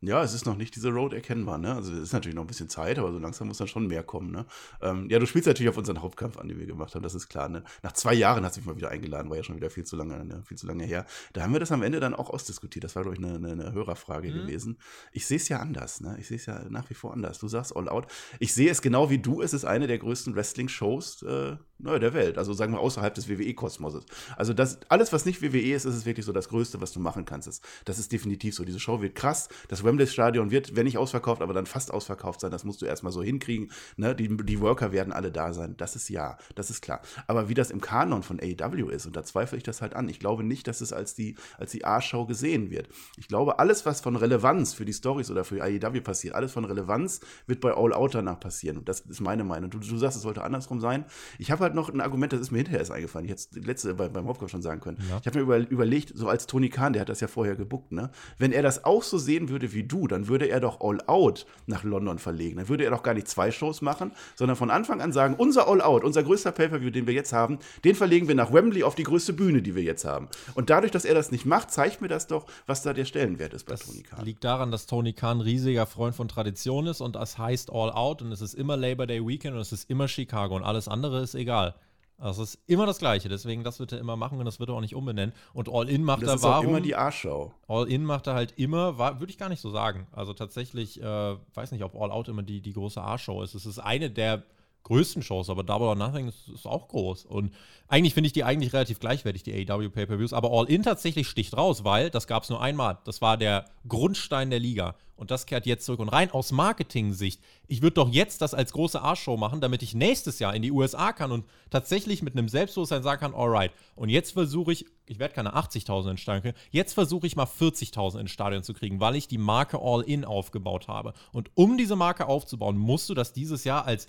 Ja, 0.00 0.22
es 0.22 0.32
ist 0.32 0.46
noch 0.46 0.56
nicht 0.56 0.76
diese 0.76 0.90
Road 0.90 1.12
erkennbar, 1.12 1.58
ne? 1.58 1.74
Also 1.74 1.92
es 1.92 1.98
ist 2.04 2.12
natürlich 2.12 2.36
noch 2.36 2.44
ein 2.44 2.46
bisschen 2.46 2.68
Zeit, 2.68 3.00
aber 3.00 3.10
so 3.10 3.18
langsam 3.18 3.48
muss 3.48 3.58
dann 3.58 3.66
schon 3.66 3.88
mehr 3.88 4.04
kommen, 4.04 4.30
ne? 4.30 4.46
Ähm, 4.80 5.08
ja, 5.10 5.18
du 5.18 5.26
spielst 5.26 5.48
natürlich 5.48 5.70
auf 5.70 5.76
unseren 5.76 6.02
Hauptkampf 6.02 6.38
an, 6.38 6.46
den 6.46 6.58
wir 6.58 6.66
gemacht 6.66 6.94
haben, 6.94 7.02
das 7.02 7.16
ist 7.16 7.28
klar, 7.28 7.48
ne? 7.48 7.64
Nach 7.82 7.92
zwei 7.92 8.14
Jahren 8.14 8.44
hast 8.44 8.56
du 8.56 8.60
mich 8.60 8.66
mal 8.68 8.76
wieder 8.76 8.90
eingeladen, 8.90 9.28
war 9.28 9.36
ja 9.36 9.42
schon 9.42 9.56
wieder 9.56 9.70
viel 9.70 9.84
zu 9.84 9.96
lange, 9.96 10.24
ne? 10.24 10.42
viel 10.44 10.56
zu 10.56 10.68
lange 10.68 10.84
her. 10.84 11.04
Da 11.32 11.42
haben 11.42 11.52
wir 11.52 11.58
das 11.58 11.72
am 11.72 11.82
Ende 11.82 11.98
dann 11.98 12.14
auch 12.14 12.30
ausdiskutiert. 12.30 12.84
Das 12.84 12.94
war, 12.94 13.02
glaube 13.02 13.16
ich, 13.16 13.24
eine, 13.24 13.36
eine, 13.36 13.52
eine 13.52 13.72
Hörerfrage 13.72 14.32
gewesen. 14.32 14.78
Ich 15.12 15.26
sehe 15.26 15.38
es 15.38 15.48
ja 15.48 15.58
anders, 15.58 16.00
ne? 16.00 16.16
Ich 16.20 16.28
sehe 16.28 16.36
es 16.36 16.46
ja 16.46 16.62
nach 16.68 16.88
wie 16.90 16.94
vor 16.94 17.12
anders. 17.12 17.40
Du 17.40 17.48
sagst 17.48 17.74
All 17.74 17.88
Out. 17.88 18.06
Ich 18.38 18.54
sehe 18.54 18.70
es 18.70 18.82
genau 18.82 19.10
wie 19.10 19.18
du. 19.18 19.42
Es 19.42 19.52
ist 19.52 19.64
eine 19.64 19.88
der 19.88 19.98
größten 19.98 20.36
Wrestling-Shows 20.36 21.22
äh, 21.22 21.56
naja, 21.80 21.98
der 22.00 22.12
Welt. 22.12 22.38
Also 22.38 22.52
sagen 22.52 22.72
wir 22.72 22.80
außerhalb 22.80 23.14
des 23.14 23.28
WWE-Kosmoses. 23.28 24.04
Also 24.36 24.52
das, 24.52 24.80
alles, 24.88 25.12
was 25.12 25.24
nicht 25.24 25.42
WWE 25.42 25.74
ist, 25.74 25.84
ist 25.84 25.94
es 25.94 26.06
wirklich 26.06 26.26
so 26.26 26.32
das 26.32 26.48
Größte, 26.48 26.80
was 26.80 26.92
du 26.92 26.98
machen 26.98 27.24
kannst. 27.24 27.46
Das, 27.46 27.60
das 27.84 27.98
ist 28.00 28.10
definitiv 28.10 28.54
so. 28.54 28.64
Diese 28.64 28.80
Show 28.80 29.00
wird 29.00 29.14
krass. 29.14 29.48
Das 29.68 29.84
Wembley-Stadion 29.88 30.50
wird, 30.50 30.76
wenn 30.76 30.84
nicht 30.84 30.98
ausverkauft, 30.98 31.42
aber 31.42 31.54
dann 31.54 31.66
fast 31.66 31.92
ausverkauft 31.92 32.40
sein. 32.40 32.50
Das 32.50 32.64
musst 32.64 32.82
du 32.82 32.86
erstmal 32.86 33.12
so 33.12 33.22
hinkriegen. 33.22 33.70
Ne? 33.96 34.14
Die, 34.14 34.28
die 34.28 34.60
Worker 34.60 34.92
werden 34.92 35.12
alle 35.12 35.32
da 35.32 35.52
sein. 35.52 35.74
Das 35.76 35.96
ist 35.96 36.08
ja, 36.08 36.36
das 36.54 36.70
ist 36.70 36.82
klar. 36.82 37.00
Aber 37.26 37.48
wie 37.48 37.54
das 37.54 37.70
im 37.70 37.80
Kanon 37.80 38.22
von 38.22 38.38
AEW 38.40 38.90
ist, 38.90 39.06
und 39.06 39.16
da 39.16 39.24
zweifle 39.24 39.56
ich 39.56 39.64
das 39.64 39.82
halt 39.82 39.94
an. 39.94 40.08
Ich 40.08 40.20
glaube 40.20 40.44
nicht, 40.44 40.66
dass 40.68 40.80
es 40.80 40.92
als 40.92 41.14
die, 41.14 41.36
als 41.56 41.72
die 41.72 41.84
A-Show 41.84 42.26
gesehen 42.26 42.70
wird. 42.70 42.88
Ich 43.16 43.28
glaube, 43.28 43.58
alles, 43.58 43.86
was 43.86 44.00
von 44.00 44.16
Relevanz 44.16 44.74
für 44.74 44.84
die 44.84 44.92
Stories 44.92 45.30
oder 45.30 45.44
für 45.44 45.62
AEW 45.62 46.00
passiert, 46.00 46.34
alles 46.34 46.52
von 46.52 46.64
Relevanz 46.64 47.20
wird 47.46 47.60
bei 47.60 47.72
All 47.72 47.92
Out 47.92 48.14
danach 48.14 48.40
passieren. 48.40 48.78
Und 48.78 48.88
das 48.88 49.00
ist 49.00 49.20
meine 49.20 49.44
Meinung. 49.44 49.70
Du, 49.70 49.78
du 49.78 49.96
sagst, 49.96 50.16
es 50.16 50.22
sollte 50.22 50.42
andersrum 50.42 50.80
sein. 50.80 51.04
Ich 51.38 51.50
habe 51.50 51.64
halt 51.64 51.74
noch 51.74 51.88
ein 51.88 52.00
Argument, 52.00 52.32
das 52.32 52.40
ist 52.40 52.50
mir 52.50 52.58
hinterher 52.58 52.80
erst 52.80 52.90
eingefallen. 52.90 53.24
Ich 53.24 53.30
hätte 53.30 53.42
es 53.50 53.66
letzte 53.66 53.94
bei, 53.94 54.08
beim 54.08 54.26
Hauptkampf 54.26 54.50
schon 54.50 54.62
sagen 54.62 54.80
können. 54.80 54.98
Ja. 55.08 55.18
Ich 55.20 55.26
habe 55.26 55.38
mir 55.38 55.42
über, 55.42 55.58
überlegt, 55.58 56.12
so 56.14 56.28
als 56.28 56.46
Tony 56.46 56.68
Khan, 56.68 56.92
der 56.92 57.00
hat 57.00 57.08
das 57.08 57.20
ja 57.20 57.28
vorher 57.28 57.56
gebuckt, 57.56 57.92
ne? 57.92 58.10
Wenn 58.38 58.52
er 58.52 58.62
das 58.62 58.84
auch 58.84 59.02
so 59.02 59.18
sehen 59.18 59.48
würde 59.48 59.72
wie 59.72 59.77
du, 59.84 60.06
dann 60.06 60.28
würde 60.28 60.48
er 60.48 60.60
doch 60.60 60.80
All 60.80 61.00
Out 61.06 61.46
nach 61.66 61.84
London 61.84 62.18
verlegen. 62.18 62.56
Dann 62.56 62.68
würde 62.68 62.84
er 62.84 62.90
doch 62.90 63.02
gar 63.02 63.14
nicht 63.14 63.28
zwei 63.28 63.50
Shows 63.50 63.82
machen, 63.82 64.12
sondern 64.36 64.56
von 64.56 64.70
Anfang 64.70 65.00
an 65.00 65.12
sagen, 65.12 65.34
unser 65.36 65.68
All 65.68 65.80
Out, 65.80 66.04
unser 66.04 66.22
größter 66.22 66.52
Pay-Per-View, 66.52 66.90
den 66.90 67.06
wir 67.06 67.14
jetzt 67.14 67.32
haben, 67.32 67.58
den 67.84 67.94
verlegen 67.94 68.28
wir 68.28 68.34
nach 68.34 68.52
Wembley 68.52 68.82
auf 68.82 68.94
die 68.94 69.02
größte 69.04 69.32
Bühne, 69.32 69.62
die 69.62 69.74
wir 69.74 69.82
jetzt 69.82 70.04
haben. 70.04 70.28
Und 70.54 70.70
dadurch, 70.70 70.92
dass 70.92 71.04
er 71.04 71.14
das 71.14 71.30
nicht 71.30 71.46
macht, 71.46 71.70
zeigt 71.70 72.00
mir 72.00 72.08
das 72.08 72.26
doch, 72.26 72.46
was 72.66 72.82
da 72.82 72.92
der 72.92 73.04
Stellenwert 73.04 73.54
ist 73.54 73.64
bei 73.64 73.72
Das 73.74 73.86
Tony 73.86 74.02
Khan. 74.02 74.24
liegt 74.24 74.44
daran, 74.44 74.70
dass 74.70 74.86
Tony 74.86 75.12
Khan 75.12 75.38
ein 75.38 75.40
riesiger 75.42 75.86
Freund 75.86 76.14
von 76.14 76.28
Tradition 76.28 76.86
ist 76.86 77.00
und 77.00 77.16
das 77.16 77.38
heißt 77.38 77.70
All 77.72 77.90
Out 77.92 78.22
und 78.22 78.32
es 78.32 78.40
ist 78.40 78.54
immer 78.54 78.76
Labor 78.76 79.06
Day 79.06 79.26
Weekend 79.26 79.54
und 79.54 79.60
es 79.60 79.72
ist 79.72 79.88
immer 79.90 80.08
Chicago 80.08 80.56
und 80.56 80.64
alles 80.64 80.88
andere 80.88 81.22
ist 81.22 81.34
egal. 81.34 81.74
Also 82.20 82.42
es 82.42 82.54
ist 82.54 82.60
immer 82.66 82.84
das 82.84 82.98
Gleiche, 82.98 83.28
deswegen 83.28 83.62
das 83.62 83.78
wird 83.78 83.92
er 83.92 84.00
immer 84.00 84.16
machen 84.16 84.38
und 84.40 84.44
das 84.44 84.58
wird 84.58 84.70
er 84.70 84.74
auch 84.74 84.80
nicht 84.80 84.96
umbenennen. 84.96 85.32
Und 85.52 85.68
All 85.72 85.88
In 85.88 86.02
macht 86.02 86.22
Das 86.22 86.28
er 86.30 86.34
ist 86.34 86.44
auch 86.44 86.50
warum? 86.50 86.66
immer 86.70 86.80
die 86.80 86.96
A-Show. 86.96 87.52
All 87.68 87.88
In 87.88 88.04
macht 88.04 88.26
er 88.26 88.34
halt 88.34 88.54
immer, 88.56 88.98
würde 88.98 89.30
ich 89.30 89.38
gar 89.38 89.48
nicht 89.48 89.60
so 89.60 89.70
sagen. 89.70 90.08
Also 90.12 90.34
tatsächlich, 90.34 91.00
äh, 91.00 91.36
weiß 91.54 91.70
nicht, 91.70 91.84
ob 91.84 91.94
All 91.94 92.10
Out 92.10 92.26
immer 92.28 92.42
die, 92.42 92.60
die 92.60 92.72
große 92.72 93.00
A-Show 93.00 93.42
ist. 93.42 93.54
Es 93.54 93.66
ist 93.66 93.78
eine 93.78 94.10
der 94.10 94.42
größten 94.88 95.22
Shows, 95.22 95.50
aber 95.50 95.62
Double 95.62 95.86
or 95.86 95.94
Nothing 95.94 96.28
ist, 96.28 96.48
ist 96.48 96.66
auch 96.66 96.88
groß. 96.88 97.26
Und 97.26 97.52
eigentlich 97.88 98.14
finde 98.14 98.26
ich 98.26 98.32
die 98.32 98.44
eigentlich 98.44 98.72
relativ 98.72 98.98
gleichwertig, 98.98 99.42
die 99.42 99.52
AEW 99.52 99.90
Pay-Per-Views. 99.90 100.32
Aber 100.32 100.50
All 100.50 100.68
In 100.68 100.82
tatsächlich 100.82 101.28
sticht 101.28 101.56
raus, 101.56 101.84
weil 101.84 102.10
das 102.10 102.26
gab 102.26 102.42
es 102.42 102.50
nur 102.50 102.60
einmal. 102.60 102.98
Das 103.04 103.20
war 103.20 103.36
der 103.36 103.66
Grundstein 103.86 104.50
der 104.50 104.58
Liga. 104.58 104.96
Und 105.16 105.32
das 105.32 105.46
kehrt 105.46 105.66
jetzt 105.66 105.84
zurück. 105.84 105.98
Und 105.98 106.10
rein 106.10 106.30
aus 106.30 106.52
Marketing-Sicht, 106.52 107.40
ich 107.66 107.82
würde 107.82 107.94
doch 107.94 108.08
jetzt 108.08 108.40
das 108.40 108.54
als 108.54 108.72
große 108.72 109.02
A-Show 109.02 109.36
machen, 109.36 109.60
damit 109.60 109.82
ich 109.82 109.92
nächstes 109.92 110.38
Jahr 110.38 110.54
in 110.54 110.62
die 110.62 110.70
USA 110.70 111.12
kann 111.12 111.32
und 111.32 111.44
tatsächlich 111.70 112.22
mit 112.22 112.34
einem 112.34 112.48
Selbstbewusstsein 112.48 113.02
sagen 113.02 113.20
kann, 113.20 113.34
alright. 113.34 113.72
Und 113.96 114.10
jetzt 114.10 114.32
versuche 114.32 114.72
ich, 114.72 114.86
ich 115.06 115.18
werde 115.18 115.34
keine 115.34 115.56
80.000 115.56 116.12
ins 116.12 116.20
Stadion 116.20 116.42
kriegen, 116.42 116.58
jetzt 116.70 116.92
versuche 116.92 117.26
ich 117.26 117.34
mal 117.34 117.46
40.000 117.46 118.20
ins 118.20 118.30
Stadion 118.30 118.62
zu 118.62 118.74
kriegen, 118.74 119.00
weil 119.00 119.16
ich 119.16 119.26
die 119.26 119.38
Marke 119.38 119.80
All-In 119.80 120.24
aufgebaut 120.24 120.86
habe. 120.86 121.14
Und 121.32 121.50
um 121.54 121.76
diese 121.76 121.96
Marke 121.96 122.26
aufzubauen, 122.26 122.78
musst 122.78 123.08
du 123.08 123.14
das 123.14 123.32
dieses 123.32 123.64
Jahr 123.64 123.86
als 123.86 124.06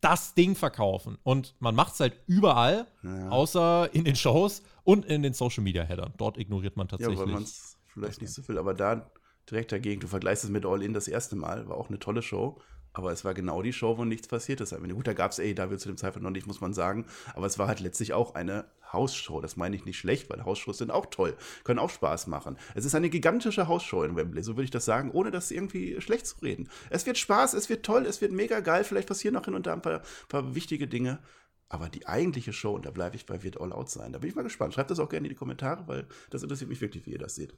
das 0.00 0.34
Ding 0.34 0.54
verkaufen. 0.54 1.18
Und 1.22 1.54
man 1.58 1.74
macht 1.74 1.94
es 1.94 2.00
halt 2.00 2.20
überall, 2.26 2.86
außer 3.30 3.90
in 3.92 4.04
den 4.04 4.16
Shows 4.16 4.62
und 4.84 5.04
in 5.06 5.22
den 5.22 5.34
Social 5.34 5.62
Media 5.64 5.82
Headern. 5.82 6.12
Dort 6.16 6.38
ignoriert 6.38 6.76
man 6.76 6.86
Ja, 6.86 6.90
tatsächlich. 6.92 7.18
weil 7.18 7.26
man 7.26 7.42
es 7.42 7.76
vielleicht 7.86 8.20
nicht 8.20 8.32
so 8.32 8.46
will. 8.48 8.58
Aber 8.58 8.74
da, 8.74 9.10
direkt 9.50 9.72
dagegen. 9.72 10.00
Du 10.00 10.06
vergleichst 10.06 10.44
es 10.44 10.50
mit 10.50 10.64
All 10.66 10.82
In 10.82 10.92
das 10.92 11.08
erste 11.08 11.36
Mal, 11.36 11.68
war 11.68 11.76
auch 11.76 11.88
eine 11.88 11.98
tolle 11.98 12.22
Show. 12.22 12.60
Aber 12.98 13.12
es 13.12 13.24
war 13.24 13.32
genau 13.32 13.62
die 13.62 13.72
Show, 13.72 13.96
wo 13.96 14.04
nichts 14.04 14.26
passiert 14.26 14.60
ist. 14.60 14.74
Gut, 14.76 15.06
da 15.06 15.12
gab 15.12 15.30
es 15.30 15.38
AEW 15.38 15.76
zu 15.76 15.88
dem 15.88 15.96
Zeitpunkt 15.96 16.24
noch 16.24 16.32
nicht, 16.32 16.48
muss 16.48 16.60
man 16.60 16.74
sagen. 16.74 17.06
Aber 17.36 17.46
es 17.46 17.56
war 17.56 17.68
halt 17.68 17.78
letztlich 17.78 18.12
auch 18.12 18.34
eine 18.34 18.64
Hausshow. 18.92 19.40
Das 19.40 19.56
meine 19.56 19.76
ich 19.76 19.84
nicht 19.84 19.98
schlecht, 19.98 20.28
weil 20.28 20.44
Hausshows 20.44 20.78
sind 20.78 20.90
auch 20.90 21.06
toll, 21.06 21.36
können 21.62 21.78
auch 21.78 21.90
Spaß 21.90 22.26
machen. 22.26 22.58
Es 22.74 22.84
ist 22.84 22.96
eine 22.96 23.08
gigantische 23.08 23.68
Hausshow 23.68 24.02
in 24.02 24.16
Wembley, 24.16 24.42
so 24.42 24.56
würde 24.56 24.64
ich 24.64 24.72
das 24.72 24.84
sagen, 24.84 25.12
ohne 25.12 25.30
das 25.30 25.52
irgendwie 25.52 26.00
schlecht 26.00 26.26
zu 26.26 26.38
reden. 26.42 26.68
Es 26.90 27.06
wird 27.06 27.18
Spaß, 27.18 27.54
es 27.54 27.68
wird 27.68 27.86
toll, 27.86 28.04
es 28.04 28.20
wird 28.20 28.32
mega 28.32 28.58
geil. 28.58 28.82
Vielleicht 28.82 29.06
passieren 29.06 29.34
noch 29.34 29.44
hin 29.44 29.54
und 29.54 29.68
da 29.68 29.74
ein 29.74 29.82
paar, 29.82 30.02
paar 30.28 30.56
wichtige 30.56 30.88
Dinge. 30.88 31.20
Aber 31.68 31.88
die 31.88 32.08
eigentliche 32.08 32.52
Show, 32.52 32.74
und 32.74 32.84
da 32.84 32.90
bleibe 32.90 33.14
ich 33.14 33.26
bei, 33.26 33.44
wird 33.44 33.60
All 33.60 33.72
Out 33.72 33.90
sein. 33.90 34.12
Da 34.12 34.18
bin 34.18 34.28
ich 34.28 34.34
mal 34.34 34.42
gespannt. 34.42 34.74
Schreibt 34.74 34.90
das 34.90 34.98
auch 34.98 35.08
gerne 35.08 35.28
in 35.28 35.34
die 35.34 35.38
Kommentare, 35.38 35.86
weil 35.86 36.08
das 36.30 36.42
interessiert 36.42 36.68
mich 36.68 36.80
wirklich, 36.80 37.06
wie 37.06 37.12
ihr 37.12 37.18
das 37.18 37.36
seht. 37.36 37.54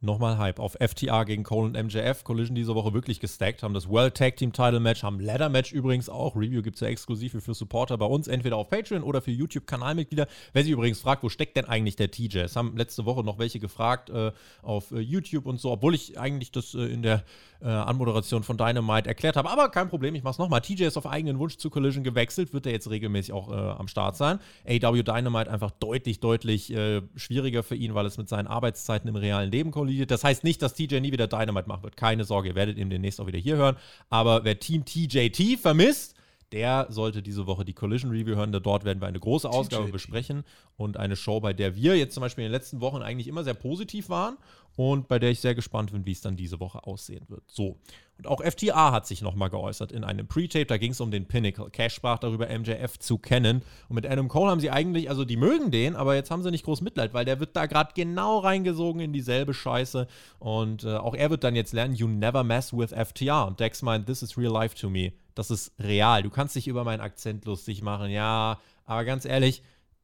Nochmal 0.00 0.38
Hype 0.38 0.60
auf 0.60 0.76
FTA 0.78 1.24
gegen 1.24 1.42
Cole 1.42 1.66
und 1.66 1.72
MJF. 1.72 2.22
Collision 2.22 2.54
diese 2.54 2.72
Woche 2.76 2.94
wirklich 2.94 3.18
gestackt, 3.18 3.64
haben 3.64 3.74
das 3.74 3.88
World 3.88 4.14
Tag 4.14 4.36
Team 4.36 4.52
Title 4.52 4.78
Match, 4.78 5.02
haben 5.02 5.18
Ladder 5.18 5.48
Match 5.48 5.72
übrigens 5.72 6.08
auch. 6.08 6.36
Review 6.36 6.62
gibt 6.62 6.76
es 6.76 6.82
ja 6.82 6.86
exklusiv 6.86 7.32
für 7.32 7.52
Supporter 7.52 7.98
bei 7.98 8.06
uns, 8.06 8.28
entweder 8.28 8.58
auf 8.58 8.70
Patreon 8.70 9.02
oder 9.02 9.20
für 9.20 9.32
YouTube-Kanalmitglieder. 9.32 10.28
Wer 10.52 10.62
sich 10.62 10.70
übrigens 10.70 11.00
fragt, 11.00 11.24
wo 11.24 11.28
steckt 11.28 11.56
denn 11.56 11.64
eigentlich 11.64 11.96
der 11.96 12.12
TJ? 12.12 12.38
Es 12.38 12.54
haben 12.54 12.76
letzte 12.76 13.06
Woche 13.06 13.24
noch 13.24 13.40
welche 13.40 13.58
gefragt 13.58 14.08
äh, 14.10 14.30
auf 14.62 14.92
äh, 14.92 15.00
YouTube 15.00 15.46
und 15.46 15.60
so, 15.60 15.72
obwohl 15.72 15.96
ich 15.96 16.16
eigentlich 16.16 16.52
das 16.52 16.74
äh, 16.74 16.82
in 16.82 17.02
der 17.02 17.24
äh, 17.60 17.66
Anmoderation 17.66 18.44
von 18.44 18.56
Dynamite 18.56 19.08
erklärt 19.08 19.34
habe. 19.34 19.50
Aber 19.50 19.68
kein 19.68 19.88
Problem, 19.88 20.14
ich 20.14 20.22
mach's 20.22 20.38
nochmal. 20.38 20.60
TJ 20.60 20.84
ist 20.84 20.96
auf 20.96 21.08
eigenen 21.08 21.40
Wunsch 21.40 21.56
zu 21.56 21.70
Collision 21.70 22.04
gewechselt, 22.04 22.52
wird 22.52 22.66
er 22.66 22.72
jetzt 22.72 22.88
regelmäßig 22.88 23.32
auch 23.32 23.50
äh, 23.50 23.54
am 23.54 23.88
Start 23.88 24.16
sein. 24.16 24.38
AW 24.64 25.02
Dynamite 25.02 25.50
einfach 25.50 25.72
deutlich, 25.72 26.20
deutlich 26.20 26.72
äh, 26.72 27.02
schwieriger 27.16 27.64
für 27.64 27.74
ihn, 27.74 27.94
weil 27.94 28.06
es 28.06 28.16
mit 28.16 28.28
seinen 28.28 28.46
Arbeitszeiten 28.46 29.08
im 29.08 29.16
realen 29.16 29.50
Leben 29.50 29.72
kollidiert. 29.72 29.87
Das 30.06 30.24
heißt 30.24 30.44
nicht, 30.44 30.62
dass 30.62 30.74
TJ 30.74 31.00
nie 31.00 31.12
wieder 31.12 31.26
Dynamite 31.26 31.68
machen 31.68 31.82
wird. 31.82 31.96
Keine 31.96 32.24
Sorge, 32.24 32.50
ihr 32.50 32.54
werdet 32.54 32.78
ihn 32.78 32.90
demnächst 32.90 33.20
auch 33.20 33.26
wieder 33.26 33.38
hier 33.38 33.56
hören. 33.56 33.76
Aber 34.10 34.44
wer 34.44 34.58
Team 34.58 34.84
TJT 34.84 35.58
vermisst, 35.60 36.14
der 36.52 36.86
sollte 36.88 37.22
diese 37.22 37.46
Woche 37.46 37.64
die 37.64 37.74
Collision 37.74 38.10
Review 38.10 38.36
hören. 38.36 38.52
Dort 38.52 38.84
werden 38.84 39.00
wir 39.00 39.06
eine 39.06 39.20
große 39.20 39.48
Ausgabe 39.48 39.88
besprechen 39.88 40.44
und 40.76 40.96
eine 40.96 41.16
Show, 41.16 41.40
bei 41.40 41.52
der 41.52 41.76
wir 41.76 41.96
jetzt 41.96 42.14
zum 42.14 42.22
Beispiel 42.22 42.44
in 42.44 42.50
den 42.50 42.58
letzten 42.58 42.80
Wochen 42.80 43.02
eigentlich 43.02 43.28
immer 43.28 43.44
sehr 43.44 43.54
positiv 43.54 44.08
waren 44.08 44.36
und 44.76 45.08
bei 45.08 45.18
der 45.18 45.30
ich 45.30 45.40
sehr 45.40 45.54
gespannt 45.54 45.92
bin, 45.92 46.06
wie 46.06 46.12
es 46.12 46.20
dann 46.20 46.36
diese 46.36 46.60
Woche 46.60 46.86
aussehen 46.86 47.24
wird. 47.28 47.42
So. 47.48 47.76
Und 48.16 48.26
auch 48.26 48.40
FTA 48.42 48.92
hat 48.92 49.06
sich 49.06 49.22
nochmal 49.22 49.50
geäußert 49.50 49.92
in 49.92 50.04
einem 50.04 50.26
Pre-Tape, 50.26 50.66
da 50.66 50.76
ging 50.76 50.92
es 50.92 51.00
um 51.00 51.10
den 51.10 51.26
Pinnacle. 51.26 51.68
Cash 51.70 51.94
sprach 51.94 52.18
darüber, 52.18 52.46
MJF 52.46 52.98
zu 52.98 53.18
kennen. 53.18 53.62
Und 53.88 53.96
mit 53.96 54.06
Adam 54.06 54.28
Cole 54.28 54.50
haben 54.50 54.60
sie 54.60 54.70
eigentlich, 54.70 55.10
also 55.10 55.24
die 55.24 55.36
mögen 55.36 55.70
den, 55.70 55.96
aber 55.96 56.14
jetzt 56.14 56.30
haben 56.30 56.42
sie 56.42 56.50
nicht 56.50 56.64
groß 56.64 56.80
Mitleid, 56.80 57.12
weil 57.12 57.24
der 57.24 57.40
wird 57.40 57.56
da 57.56 57.66
gerade 57.66 57.92
genau 57.94 58.38
reingesogen 58.38 59.00
in 59.00 59.12
dieselbe 59.12 59.52
Scheiße. 59.52 60.06
Und 60.38 60.84
äh, 60.84 60.96
auch 60.96 61.14
er 61.14 61.30
wird 61.30 61.44
dann 61.44 61.56
jetzt 61.56 61.72
lernen, 61.72 61.94
you 61.94 62.08
never 62.08 62.42
mess 62.42 62.72
with 62.72 62.92
FTA. 62.92 63.44
Und 63.44 63.60
Dex 63.60 63.82
meint, 63.82 64.06
this 64.06 64.22
is 64.22 64.38
real 64.38 64.52
life 64.52 64.76
to 64.76 64.88
me. 64.88 65.12
Das 65.38 65.52
ist 65.52 65.70
real. 65.78 66.24
Du 66.24 66.30
kannst 66.30 66.56
dich 66.56 66.66
über 66.66 66.82
meinen 66.82 67.00
Akzent 67.00 67.44
lustig 67.44 67.80
machen, 67.80 68.10
ja, 68.10 68.58
aber 68.84 69.04
ganz 69.04 69.24
ehrlich, 69.24 69.62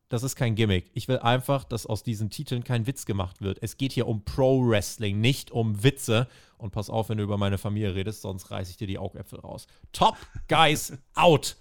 das 0.09 0.23
ist 0.23 0.37
kein 0.37 0.55
Gimmick. 0.55 0.93
Ich 0.95 1.09
will 1.09 1.19
einfach, 1.19 1.65
dass 1.65 1.87
aus 1.87 2.05
diesen 2.05 2.31
Titeln 2.31 2.63
kein 2.63 2.87
Witz 2.87 3.05
gemacht 3.05 3.43
wird. 3.43 3.59
Es 3.61 3.77
geht 3.77 3.91
hier 3.91 4.07
um 4.07 4.25
Pro 4.25 4.65
Wrestling, 4.65 5.21
nicht 5.21 5.51
um 5.51 5.83
Witze. 5.83 6.29
Und 6.57 6.71
pass 6.71 6.89
auf, 6.89 7.09
wenn 7.09 7.19
du 7.19 7.25
über 7.25 7.37
meine 7.37 7.59
Familie 7.59 7.97
redest, 7.97 8.23
sonst 8.23 8.53
reiße 8.53 8.71
ich 8.71 8.77
dir 8.77 8.87
die 8.87 8.97
Augäpfel 8.97 9.41
raus. 9.41 9.67
Top 9.91 10.17
Guys 10.47 10.93
out! 11.17 11.57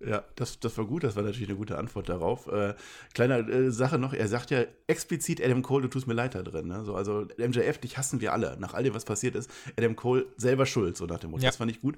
Ja, 0.00 0.24
das, 0.34 0.60
das 0.60 0.76
war 0.76 0.84
gut, 0.84 1.04
das 1.04 1.16
war 1.16 1.22
natürlich 1.22 1.48
eine 1.48 1.56
gute 1.56 1.78
Antwort 1.78 2.08
darauf. 2.08 2.46
Äh, 2.48 2.74
kleine 3.14 3.38
äh, 3.38 3.70
Sache 3.70 3.98
noch, 3.98 4.12
er 4.12 4.28
sagt 4.28 4.50
ja 4.50 4.64
explizit 4.86 5.42
Adam 5.42 5.62
Cole, 5.62 5.82
du 5.82 5.88
tust 5.88 6.06
mir 6.06 6.14
leid 6.14 6.34
da 6.34 6.42
drin. 6.42 6.68
Ne? 6.68 6.84
So, 6.84 6.94
also 6.94 7.26
MJF, 7.38 7.78
dich 7.78 7.96
hassen 7.96 8.20
wir 8.20 8.32
alle, 8.32 8.56
nach 8.60 8.74
all 8.74 8.82
dem, 8.84 8.94
was 8.94 9.04
passiert 9.04 9.34
ist. 9.34 9.50
Adam 9.76 9.96
Cole 9.96 10.26
selber 10.36 10.66
schuld, 10.66 10.96
so 10.96 11.06
nach 11.06 11.18
dem 11.18 11.30
Motto. 11.30 11.42
Ja. 11.42 11.48
Das 11.48 11.56
fand 11.56 11.70
ich 11.70 11.80
gut. 11.80 11.96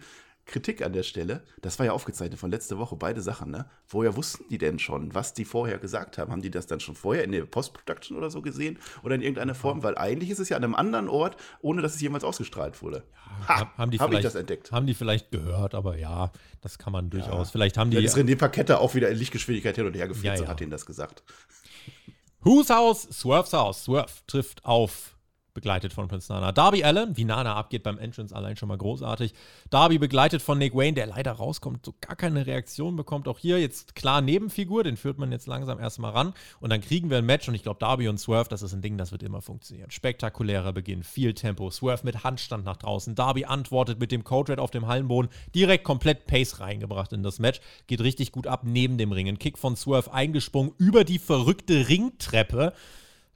Kritik 0.48 0.82
an 0.82 0.94
der 0.94 1.02
Stelle, 1.02 1.44
das 1.60 1.78
war 1.78 1.86
ja 1.86 1.92
aufgezeichnet 1.92 2.40
von 2.40 2.50
letzter 2.50 2.78
Woche, 2.78 2.96
beide 2.96 3.20
Sachen, 3.20 3.50
ne? 3.50 3.66
Woher 3.86 4.16
wussten 4.16 4.44
die 4.48 4.56
denn 4.56 4.78
schon, 4.78 5.14
was 5.14 5.34
die 5.34 5.44
vorher 5.44 5.78
gesagt 5.78 6.16
haben? 6.16 6.32
Haben 6.32 6.40
die 6.40 6.50
das 6.50 6.66
dann 6.66 6.80
schon 6.80 6.96
vorher 6.96 7.22
in 7.22 7.32
der 7.32 7.44
Post-Production 7.44 8.16
oder 8.16 8.30
so 8.30 8.40
gesehen? 8.40 8.78
Oder 9.02 9.14
in 9.14 9.20
irgendeiner 9.20 9.54
Form? 9.54 9.82
Weil 9.82 9.96
eigentlich 9.98 10.30
ist 10.30 10.38
es 10.38 10.48
ja 10.48 10.56
an 10.56 10.64
einem 10.64 10.74
anderen 10.74 11.08
Ort, 11.08 11.36
ohne 11.60 11.82
dass 11.82 11.94
es 11.94 12.00
jemals 12.00 12.24
ausgestrahlt 12.24 12.82
wurde. 12.82 13.04
Ha, 13.46 13.70
haben 13.76 13.90
die 13.90 13.98
hab 13.98 14.10
ich 14.12 14.20
das 14.20 14.34
entdeckt. 14.34 14.72
Haben 14.72 14.86
die 14.86 14.94
vielleicht 14.94 15.30
gehört, 15.30 15.74
aber 15.74 15.98
ja, 15.98 16.32
das 16.62 16.78
kann 16.78 16.94
man 16.94 17.10
durchaus. 17.10 17.48
Ja. 17.48 17.52
Vielleicht 17.52 17.76
haben 17.76 17.90
die. 17.90 17.96
Dann 17.96 18.04
ist 18.04 18.16
René 18.16 18.36
Parkette 18.36 18.80
auch 18.80 18.94
wieder 18.94 19.10
in 19.10 19.18
Lichtgeschwindigkeit 19.18 19.76
hin 19.76 19.86
und 19.86 19.94
her 19.94 20.08
ja, 20.22 20.32
ja. 20.32 20.36
so 20.38 20.48
hat 20.48 20.60
ihnen 20.62 20.70
das 20.70 20.86
gesagt. 20.86 21.22
Whose 22.40 22.74
House? 22.74 23.02
Swerve's 23.12 23.52
House. 23.52 23.84
Swerve 23.84 24.12
trifft 24.26 24.64
auf 24.64 25.17
begleitet 25.58 25.92
von 25.92 26.06
Prince 26.06 26.32
Nana. 26.32 26.52
Darby 26.52 26.84
Allen, 26.84 27.16
wie 27.16 27.24
Nana 27.24 27.56
abgeht 27.56 27.82
beim 27.82 27.98
Entrance, 27.98 28.32
allein 28.32 28.56
schon 28.56 28.68
mal 28.68 28.78
großartig. 28.78 29.34
Darby 29.70 29.98
begleitet 29.98 30.40
von 30.40 30.56
Nick 30.56 30.72
Wayne, 30.72 30.92
der 30.92 31.08
leider 31.08 31.32
rauskommt, 31.32 31.84
so 31.84 31.94
gar 32.00 32.14
keine 32.14 32.46
Reaktion 32.46 32.94
bekommt. 32.94 33.26
Auch 33.26 33.40
hier 33.40 33.60
jetzt 33.60 33.96
klar 33.96 34.20
Nebenfigur, 34.20 34.84
den 34.84 34.96
führt 34.96 35.18
man 35.18 35.32
jetzt 35.32 35.48
langsam 35.48 35.80
erstmal 35.80 36.12
ran. 36.12 36.32
Und 36.60 36.70
dann 36.70 36.80
kriegen 36.80 37.10
wir 37.10 37.18
ein 37.18 37.26
Match 37.26 37.48
und 37.48 37.56
ich 37.56 37.64
glaube, 37.64 37.80
Darby 37.80 38.06
und 38.06 38.18
Swerve, 38.18 38.48
das 38.48 38.62
ist 38.62 38.72
ein 38.72 38.82
Ding, 38.82 38.98
das 38.98 39.10
wird 39.10 39.24
immer 39.24 39.42
funktionieren. 39.42 39.90
Spektakulärer 39.90 40.72
Beginn, 40.72 41.02
viel 41.02 41.34
Tempo. 41.34 41.70
Swerve 41.72 42.04
mit 42.04 42.22
Handstand 42.22 42.64
nach 42.64 42.76
draußen. 42.76 43.16
Darby 43.16 43.44
antwortet 43.44 43.98
mit 43.98 44.12
dem 44.12 44.22
Code 44.22 44.52
Red 44.52 44.60
auf 44.60 44.70
dem 44.70 44.86
Hallenboden. 44.86 45.28
Direkt 45.56 45.82
komplett 45.82 46.26
Pace 46.26 46.60
reingebracht 46.60 47.12
in 47.12 47.24
das 47.24 47.40
Match. 47.40 47.60
Geht 47.88 48.00
richtig 48.00 48.30
gut 48.30 48.46
ab 48.46 48.60
neben 48.62 48.96
dem 48.96 49.10
Ring. 49.10 49.26
Ein 49.26 49.40
Kick 49.40 49.58
von 49.58 49.74
Swerve 49.74 50.12
eingesprungen 50.12 50.72
über 50.78 51.02
die 51.02 51.18
verrückte 51.18 51.88
Ringtreppe. 51.88 52.72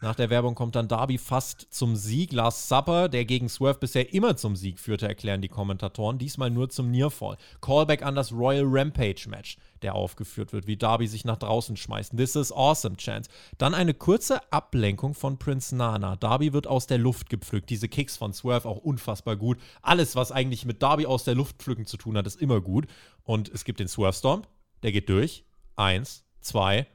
Nach 0.03 0.17
der 0.17 0.31
Werbung 0.31 0.57
kommt 0.57 0.75
dann 0.75 0.89
Darby 0.89 1.17
fast 1.17 1.69
zum 1.71 1.95
Sieg. 1.95 2.33
Last 2.33 2.69
Supper, 2.69 3.09
der 3.09 3.25
gegen 3.25 3.49
Swerve 3.49 3.79
bisher 3.79 4.13
immer 4.13 4.37
zum 4.37 4.57
Sieg 4.57 4.81
führte, 4.81 5.07
erklären 5.07 5.43
die 5.43 5.49
Kommentatoren. 5.49 6.19
Diesmal 6.19 6.51
nur 6.51 6.71
zum 6.71 6.91
Nearfall. 6.91 7.37
Callback 7.61 8.03
an 8.03 8.17
das 8.17 8.33
Royal 8.33 8.65
Rampage 8.67 9.29
Match, 9.29 9.59
der 9.81 9.95
aufgeführt 9.95 10.53
wird, 10.53 10.67
wie 10.67 10.77
Darby 10.77 11.07
sich 11.07 11.25
nach 11.25 11.37
draußen 11.37 11.77
schmeißt. 11.77 12.17
This 12.17 12.35
is 12.35 12.51
awesome, 12.51 12.97
Chance. 12.97 13.31
Dann 13.59 13.75
eine 13.75 13.95
kurze 13.95 14.41
Ablenkung 14.53 15.15
von 15.15 15.39
Prince 15.39 15.77
Nana. 15.77 16.17
Darby 16.17 16.53
wird 16.53 16.67
aus 16.67 16.89
der 16.89 16.99
Luft 16.99 17.31
gepflückt. 17.31 17.71
Diese 17.71 17.89
Kicks 17.89 18.17
von 18.17 18.33
Swerve 18.33 18.69
auch 18.69 18.79
unfassbar 18.79 19.37
gut. 19.37 19.59
Alles, 19.83 20.17
was 20.17 20.33
eigentlich 20.33 20.65
mit 20.65 20.83
Darby 20.83 21.07
aus 21.07 21.23
der 21.23 21.37
Luft 21.37 21.59
pflücken 21.63 21.87
zu 21.87 21.97
tun 21.97 22.17
hat, 22.17 22.27
ist 22.27 22.43
immer 22.43 22.61
gut. 22.61 22.89
Und 23.23 23.51
es 23.51 23.65
gibt 23.65 23.79
den 23.79 23.87
Swerve 23.87 24.15
Storm, 24.15 24.43
der 24.83 24.91
geht 24.91 25.09
durch. 25.09 25.45
Eins, 25.77 26.25
zwei, 26.41 26.89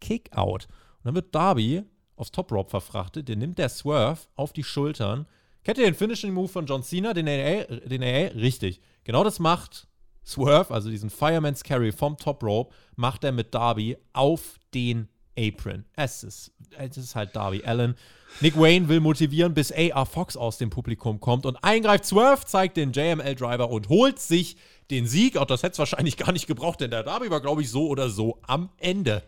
Kick 0.00 0.32
out. 0.36 0.68
Und 0.98 1.06
dann 1.06 1.14
wird 1.16 1.34
Darby 1.34 1.82
aufs 2.18 2.32
Top 2.32 2.52
Rope 2.52 2.70
verfrachtet. 2.70 3.28
Den 3.28 3.38
nimmt 3.38 3.58
der 3.58 3.68
Swerve 3.68 4.20
auf 4.36 4.52
die 4.52 4.64
Schultern. 4.64 5.26
Kennt 5.64 5.78
ihr 5.78 5.84
den 5.84 5.94
Finishing 5.94 6.32
Move 6.32 6.48
von 6.48 6.66
John 6.66 6.82
Cena, 6.82 7.14
den 7.14 7.28
AA? 7.28 8.28
Richtig. 8.34 8.80
Genau 9.04 9.24
das 9.24 9.38
macht 9.38 9.86
Swerve, 10.24 10.72
also 10.72 10.90
diesen 10.90 11.10
Fireman's 11.10 11.64
Carry 11.64 11.92
vom 11.92 12.16
Top 12.16 12.42
Rope, 12.42 12.74
macht 12.96 13.24
er 13.24 13.32
mit 13.32 13.54
Darby 13.54 13.96
auf 14.12 14.58
den 14.74 15.08
Apron. 15.38 15.84
Es 15.96 16.22
ist, 16.22 16.52
es 16.76 16.96
ist 16.96 17.14
halt 17.14 17.34
Darby 17.34 17.62
Allen. 17.64 17.94
Nick 18.40 18.58
Wayne 18.58 18.88
will 18.88 19.00
motivieren, 19.00 19.54
bis 19.54 19.72
AR 19.72 20.04
Fox 20.04 20.36
aus 20.36 20.58
dem 20.58 20.68
Publikum 20.68 21.20
kommt 21.20 21.46
und 21.46 21.56
eingreift. 21.64 22.04
Swerve 22.04 22.44
zeigt 22.44 22.76
den 22.76 22.92
JML-Driver 22.92 23.70
und 23.70 23.88
holt 23.88 24.18
sich 24.18 24.56
den 24.90 25.06
Sieg. 25.06 25.36
Auch 25.36 25.46
das 25.46 25.62
hätte 25.62 25.72
es 25.72 25.78
wahrscheinlich 25.78 26.16
gar 26.16 26.32
nicht 26.32 26.46
gebraucht, 26.46 26.80
denn 26.80 26.90
der 26.90 27.04
Darby 27.04 27.30
war, 27.30 27.40
glaube 27.40 27.62
ich, 27.62 27.70
so 27.70 27.88
oder 27.88 28.10
so 28.10 28.38
am 28.46 28.68
Ende. 28.78 29.22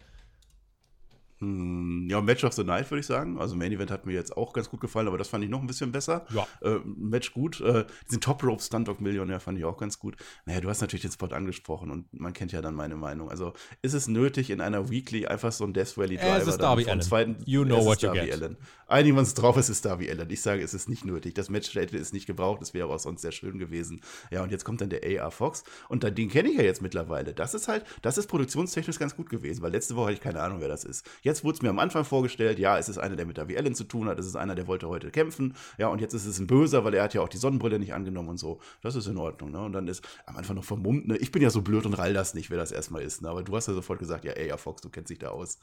Hm, 1.41 2.07
ja, 2.11 2.21
Match 2.21 2.45
of 2.45 2.53
the 2.53 2.65
Night 2.65 2.91
würde 2.91 3.01
ich 3.01 3.07
sagen. 3.07 3.39
Also 3.39 3.57
Main 3.57 3.73
Event 3.73 3.91
hat 3.91 4.05
mir 4.05 4.13
jetzt 4.13 4.37
auch 4.37 4.53
ganz 4.53 4.69
gut 4.69 4.81
gefallen, 4.81 5.09
aber 5.09 5.17
das 5.17 5.29
fand 5.29 5.43
ich 5.43 5.51
noch 5.51 5.61
ein 5.61 5.67
bisschen 5.67 5.91
besser. 5.91 6.27
Ja. 6.35 6.47
Äh, 6.61 6.81
Match 6.85 7.33
gut. 7.33 7.61
Äh, 7.63 7.87
diesen 8.09 8.21
Top 8.21 8.43
Rope 8.43 8.63
Stunt 8.63 8.89
Dog 8.89 9.01
Millionär 9.01 9.41
fand 9.41 9.59
ich 9.59 9.65
auch 9.65 9.79
ganz 9.79 9.99
gut. 9.99 10.17
Naja, 10.45 10.61
du 10.61 10.69
hast 10.69 10.83
natürlich 10.83 11.03
den 11.03 11.13
Spot 11.13 11.27
angesprochen 11.27 11.91
und 11.91 12.13
man 12.13 12.35
kennt 12.35 12.53
ja 12.53 12.61
dann 12.61 12.75
meine 12.75 12.95
Meinung. 12.95 13.31
Also 13.31 13.55
ist 13.81 13.95
es 13.95 14.07
nötig 14.07 14.51
in 14.51 14.61
einer 14.61 14.91
Weekly 14.91 15.27
einfach 15.27 15.53
so 15.53 15.65
ein 15.65 15.73
Death 15.73 15.97
Valley 15.97 16.17
Driver 16.17 16.37
es 16.37 16.47
ist 16.47 16.59
Darby 16.59 16.89
Allen. 16.89 17.01
Zweiten, 17.01 17.37
you 17.47 17.65
know 17.65 17.85
what 17.85 18.03
you 18.03 18.13
get. 18.13 18.33
Allen. 18.33 18.59
Einigen 18.87 19.15
wir 19.15 19.21
uns 19.21 19.35
drauf, 19.35 19.57
es 19.57 19.71
ist 19.71 19.85
Darby 19.85 20.11
Allen. 20.11 20.29
Ich 20.29 20.43
sage, 20.43 20.63
es 20.63 20.75
ist 20.75 20.89
nicht 20.89 21.05
nötig. 21.07 21.35
Das 21.35 21.49
Match 21.49 21.75
hätte 21.75 21.97
es 21.97 22.13
nicht 22.13 22.27
gebraucht. 22.27 22.61
Es 22.61 22.75
wäre 22.75 22.89
auch 22.89 22.99
sonst 22.99 23.23
sehr 23.23 23.33
schön 23.33 23.59
gewesen. 23.59 24.03
Ja, 24.31 24.43
und 24.43 24.51
jetzt 24.51 24.65
kommt 24.65 24.81
dann 24.81 24.91
der 24.91 25.23
AR 25.23 25.31
Fox 25.31 25.65
und 25.89 26.05
dann, 26.05 26.15
den 26.15 26.29
kenne 26.29 26.51
ich 26.51 26.59
ja 26.59 26.65
jetzt 26.65 26.83
mittlerweile. 26.83 27.33
Das 27.33 27.55
ist 27.55 27.69
halt, 27.69 27.85
das 28.03 28.19
ist 28.19 28.27
produktionstechnisch 28.27 28.99
ganz 28.99 29.17
gut 29.17 29.31
gewesen, 29.31 29.63
weil 29.63 29.73
letzte 29.73 29.97
Woche 29.97 30.07
hatte 30.07 30.15
ich 30.15 30.21
keine 30.21 30.43
Ahnung, 30.43 30.61
wer 30.61 30.69
das 30.69 30.85
ist. 30.85 31.09
Jetzt 31.23 31.30
wurde 31.45 31.57
es 31.57 31.63
mir 31.63 31.71
am 31.71 31.79
Anfang 31.79 32.05
vorgestellt, 32.05 32.59
ja, 32.59 32.79
es 32.79 32.89
ist 32.89 32.99
einer, 32.99 33.17
der 33.17 33.27
mit 33.27 33.39
Darby 33.39 33.57
Allen 33.57 33.75
zu 33.75 33.85
tun 33.85 34.09
hat, 34.09 34.19
es 34.19 34.27
ist 34.27 34.37
einer, 34.37 34.55
der 34.55 34.67
wollte 34.67 34.89
heute 34.89 35.11
kämpfen, 35.11 35.55
ja, 35.79 35.89
und 35.89 36.01
jetzt 36.01 36.15
ist 36.15 36.27
es 36.27 36.39
ein 36.39 36.47
Böser, 36.47 36.85
weil 36.85 36.95
er 36.95 37.05
hat 37.05 37.15
ja 37.15 37.21
auch 37.21 37.29
die 37.29 37.39
Sonnenbrille 37.39 37.79
nicht 37.79 37.95
angenommen 37.95 38.29
und 38.29 38.39
so. 38.39 38.61
Das 38.83 38.97
ist 38.97 39.07
in 39.07 39.17
Ordnung, 39.17 39.51
ne? 39.51 39.61
Und 39.61 39.73
dann 39.73 39.89
ist 39.89 40.07
am 40.27 40.37
Anfang 40.37 40.57
noch 40.57 40.65
vermummt, 40.65 41.09
ne? 41.09 41.17
Ich 41.19 41.33
bin 41.33 41.43
ja 41.43 41.51
so 41.51 41.63
blöd 41.63 41.87
und 41.87 41.95
rall 41.95 42.13
das 42.13 42.35
nicht, 42.35 42.51
wer 42.51 42.59
das 42.59 42.73
erstmal 42.73 43.03
ist, 43.03 43.23
ne? 43.23 43.29
Aber 43.29 43.43
du 43.43 43.57
hast 43.57 43.69
ja 43.69 43.75
sofort 43.75 43.99
gesagt, 43.99 44.25
ja, 44.25 44.33
ey, 44.33 44.49
ja, 44.49 44.57
Fox, 44.57 44.83
du 44.83 44.89
kennst 44.91 45.11
dich 45.11 45.19
da 45.19 45.29
aus. 45.29 45.59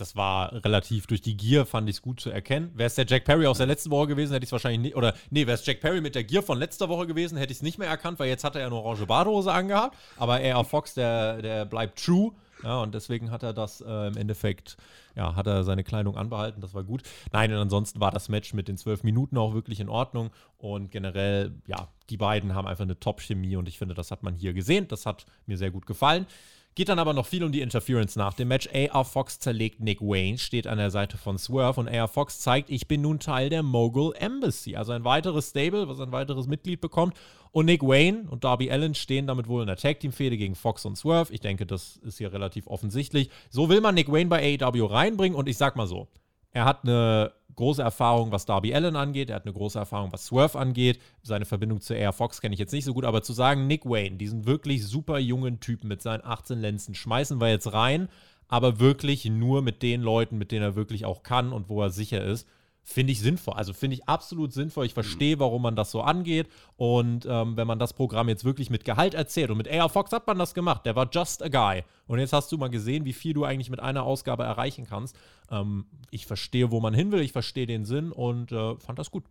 das 0.00 0.16
war 0.16 0.52
relativ 0.64 1.06
durch 1.06 1.20
die 1.20 1.36
Gier, 1.36 1.66
fand 1.66 1.88
ich 1.88 1.96
es 1.96 2.02
gut 2.02 2.20
zu 2.20 2.30
erkennen. 2.30 2.70
Wäre 2.74 2.86
es 2.86 2.94
der 2.94 3.06
Jack 3.06 3.24
Perry 3.24 3.46
aus 3.46 3.58
der 3.58 3.66
letzten 3.66 3.90
Woche 3.90 4.08
gewesen, 4.08 4.32
hätte 4.32 4.44
ich 4.44 4.48
es 4.48 4.52
wahrscheinlich 4.52 4.80
nicht. 4.80 4.96
Oder 4.96 5.14
nee, 5.30 5.46
wäre 5.46 5.54
es 5.56 5.66
Jack 5.66 5.80
Perry 5.80 6.00
mit 6.00 6.14
der 6.14 6.24
Gier 6.24 6.42
von 6.42 6.58
letzter 6.58 6.88
Woche 6.88 7.06
gewesen, 7.06 7.36
hätte 7.36 7.52
ich 7.52 7.58
es 7.58 7.62
nicht 7.62 7.78
mehr 7.78 7.88
erkannt, 7.88 8.18
weil 8.18 8.28
jetzt 8.28 8.44
hat 8.44 8.54
er 8.54 8.62
ja 8.62 8.66
eine 8.66 8.76
orange 8.76 9.06
Badehose 9.06 9.52
angehabt. 9.52 9.96
Aber 10.16 10.40
er 10.40 10.62
Fox, 10.64 10.94
der, 10.94 11.42
der 11.42 11.64
bleibt 11.64 12.04
true. 12.04 12.32
Ja, 12.62 12.82
und 12.82 12.94
deswegen 12.94 13.30
hat 13.30 13.42
er 13.42 13.52
das 13.52 13.80
äh, 13.80 14.08
im 14.08 14.16
Endeffekt, 14.16 14.76
ja, 15.14 15.36
hat 15.36 15.46
er 15.46 15.62
seine 15.64 15.84
Kleidung 15.84 16.16
anbehalten, 16.16 16.60
das 16.60 16.74
war 16.74 16.82
gut. 16.82 17.02
Nein, 17.32 17.52
und 17.52 17.58
ansonsten 17.58 18.00
war 18.00 18.10
das 18.10 18.28
Match 18.28 18.52
mit 18.52 18.68
den 18.68 18.76
zwölf 18.76 19.04
Minuten 19.04 19.38
auch 19.38 19.54
wirklich 19.54 19.80
in 19.80 19.88
Ordnung. 19.88 20.30
Und 20.56 20.90
generell, 20.90 21.52
ja, 21.66 21.88
die 22.10 22.16
beiden 22.16 22.54
haben 22.54 22.66
einfach 22.66 22.84
eine 22.84 22.98
Top-Chemie 22.98 23.56
und 23.56 23.68
ich 23.68 23.78
finde, 23.78 23.94
das 23.94 24.10
hat 24.10 24.22
man 24.22 24.34
hier 24.34 24.54
gesehen. 24.54 24.88
Das 24.88 25.06
hat 25.06 25.26
mir 25.46 25.56
sehr 25.56 25.70
gut 25.70 25.86
gefallen. 25.86 26.26
Geht 26.74 26.88
dann 26.88 26.98
aber 27.00 27.12
noch 27.12 27.26
viel 27.26 27.42
um 27.42 27.50
die 27.50 27.60
Interference 27.60 28.14
nach 28.14 28.34
dem 28.34 28.48
Match. 28.48 28.68
AR 28.72 29.04
Fox 29.04 29.40
zerlegt 29.40 29.80
Nick 29.80 30.00
Wayne, 30.00 30.38
steht 30.38 30.66
an 30.66 30.78
der 30.78 30.90
Seite 30.90 31.18
von 31.18 31.36
Swerve 31.36 31.80
und 31.80 31.88
AR 31.88 32.06
Fox 32.06 32.38
zeigt, 32.38 32.70
ich 32.70 32.86
bin 32.86 33.00
nun 33.00 33.18
Teil 33.18 33.50
der 33.50 33.64
Mogul 33.64 34.14
Embassy. 34.16 34.76
Also 34.76 34.92
ein 34.92 35.04
weiteres 35.04 35.50
Stable, 35.50 35.88
was 35.88 35.98
ein 35.98 36.12
weiteres 36.12 36.46
Mitglied 36.46 36.80
bekommt. 36.80 37.14
Und 37.50 37.66
Nick 37.66 37.82
Wayne 37.82 38.26
und 38.30 38.44
Darby 38.44 38.70
Allen 38.70 38.94
stehen 38.94 39.26
damit 39.26 39.48
wohl 39.48 39.62
in 39.62 39.66
der 39.66 39.76
Tag 39.76 40.00
Team 40.00 40.12
Fehde 40.12 40.36
gegen 40.36 40.54
Fox 40.54 40.84
und 40.84 40.96
Swerve. 40.96 41.32
Ich 41.32 41.40
denke, 41.40 41.66
das 41.66 41.96
ist 41.96 42.18
hier 42.18 42.32
relativ 42.32 42.66
offensichtlich. 42.66 43.30
So 43.50 43.68
will 43.68 43.80
man 43.80 43.94
Nick 43.94 44.12
Wayne 44.12 44.28
bei 44.28 44.58
AEW 44.60 44.86
reinbringen 44.86 45.36
und 45.36 45.48
ich 45.48 45.56
sag 45.56 45.74
mal 45.74 45.86
so, 45.86 46.08
er 46.58 46.64
hat 46.64 46.82
eine 46.82 47.32
große 47.54 47.82
Erfahrung, 47.82 48.32
was 48.32 48.44
Darby 48.44 48.74
Allen 48.74 48.96
angeht. 48.96 49.30
Er 49.30 49.36
hat 49.36 49.44
eine 49.44 49.52
große 49.52 49.78
Erfahrung, 49.78 50.12
was 50.12 50.26
Swerve 50.26 50.58
angeht. 50.58 51.00
Seine 51.22 51.44
Verbindung 51.44 51.80
zu 51.80 51.94
Air 51.94 52.12
Fox 52.12 52.40
kenne 52.40 52.54
ich 52.54 52.58
jetzt 52.58 52.72
nicht 52.72 52.84
so 52.84 52.94
gut, 52.94 53.04
aber 53.04 53.22
zu 53.22 53.32
sagen, 53.32 53.68
Nick 53.68 53.84
Wayne, 53.84 54.16
diesen 54.16 54.44
wirklich 54.44 54.84
super 54.84 55.18
jungen 55.18 55.60
Typen 55.60 55.86
mit 55.86 56.02
seinen 56.02 56.24
18 56.24 56.58
Lenzen, 56.58 56.96
schmeißen 56.96 57.40
wir 57.40 57.48
jetzt 57.48 57.72
rein, 57.72 58.08
aber 58.48 58.80
wirklich 58.80 59.24
nur 59.24 59.62
mit 59.62 59.82
den 59.82 60.02
Leuten, 60.02 60.36
mit 60.36 60.50
denen 60.50 60.64
er 60.64 60.74
wirklich 60.74 61.04
auch 61.04 61.22
kann 61.22 61.52
und 61.52 61.68
wo 61.68 61.80
er 61.80 61.90
sicher 61.90 62.24
ist 62.24 62.48
finde 62.88 63.12
ich 63.12 63.20
sinnvoll. 63.20 63.54
Also 63.54 63.74
finde 63.74 63.96
ich 63.96 64.08
absolut 64.08 64.54
sinnvoll. 64.54 64.86
Ich 64.86 64.94
verstehe, 64.94 65.38
warum 65.38 65.60
man 65.60 65.76
das 65.76 65.90
so 65.90 66.00
angeht. 66.00 66.48
Und 66.78 67.26
ähm, 67.28 67.54
wenn 67.56 67.66
man 67.66 67.78
das 67.78 67.92
Programm 67.92 68.30
jetzt 68.30 68.46
wirklich 68.46 68.70
mit 68.70 68.86
Gehalt 68.86 69.12
erzählt, 69.12 69.50
und 69.50 69.58
mit 69.58 69.70
AR 69.70 69.90
Fox 69.90 70.10
hat 70.10 70.26
man 70.26 70.38
das 70.38 70.54
gemacht, 70.54 70.86
der 70.86 70.96
war 70.96 71.06
just 71.12 71.42
a 71.42 71.48
guy. 71.48 71.84
Und 72.06 72.18
jetzt 72.18 72.32
hast 72.32 72.50
du 72.50 72.56
mal 72.56 72.70
gesehen, 72.70 73.04
wie 73.04 73.12
viel 73.12 73.34
du 73.34 73.44
eigentlich 73.44 73.68
mit 73.68 73.80
einer 73.80 74.04
Ausgabe 74.04 74.44
erreichen 74.44 74.86
kannst. 74.88 75.14
Ähm, 75.50 75.84
ich 76.10 76.24
verstehe, 76.24 76.70
wo 76.70 76.80
man 76.80 76.94
hin 76.94 77.12
will, 77.12 77.20
ich 77.20 77.32
verstehe 77.32 77.66
den 77.66 77.84
Sinn 77.84 78.10
und 78.10 78.52
äh, 78.52 78.76
fand 78.76 78.98
das 78.98 79.10
gut. 79.10 79.24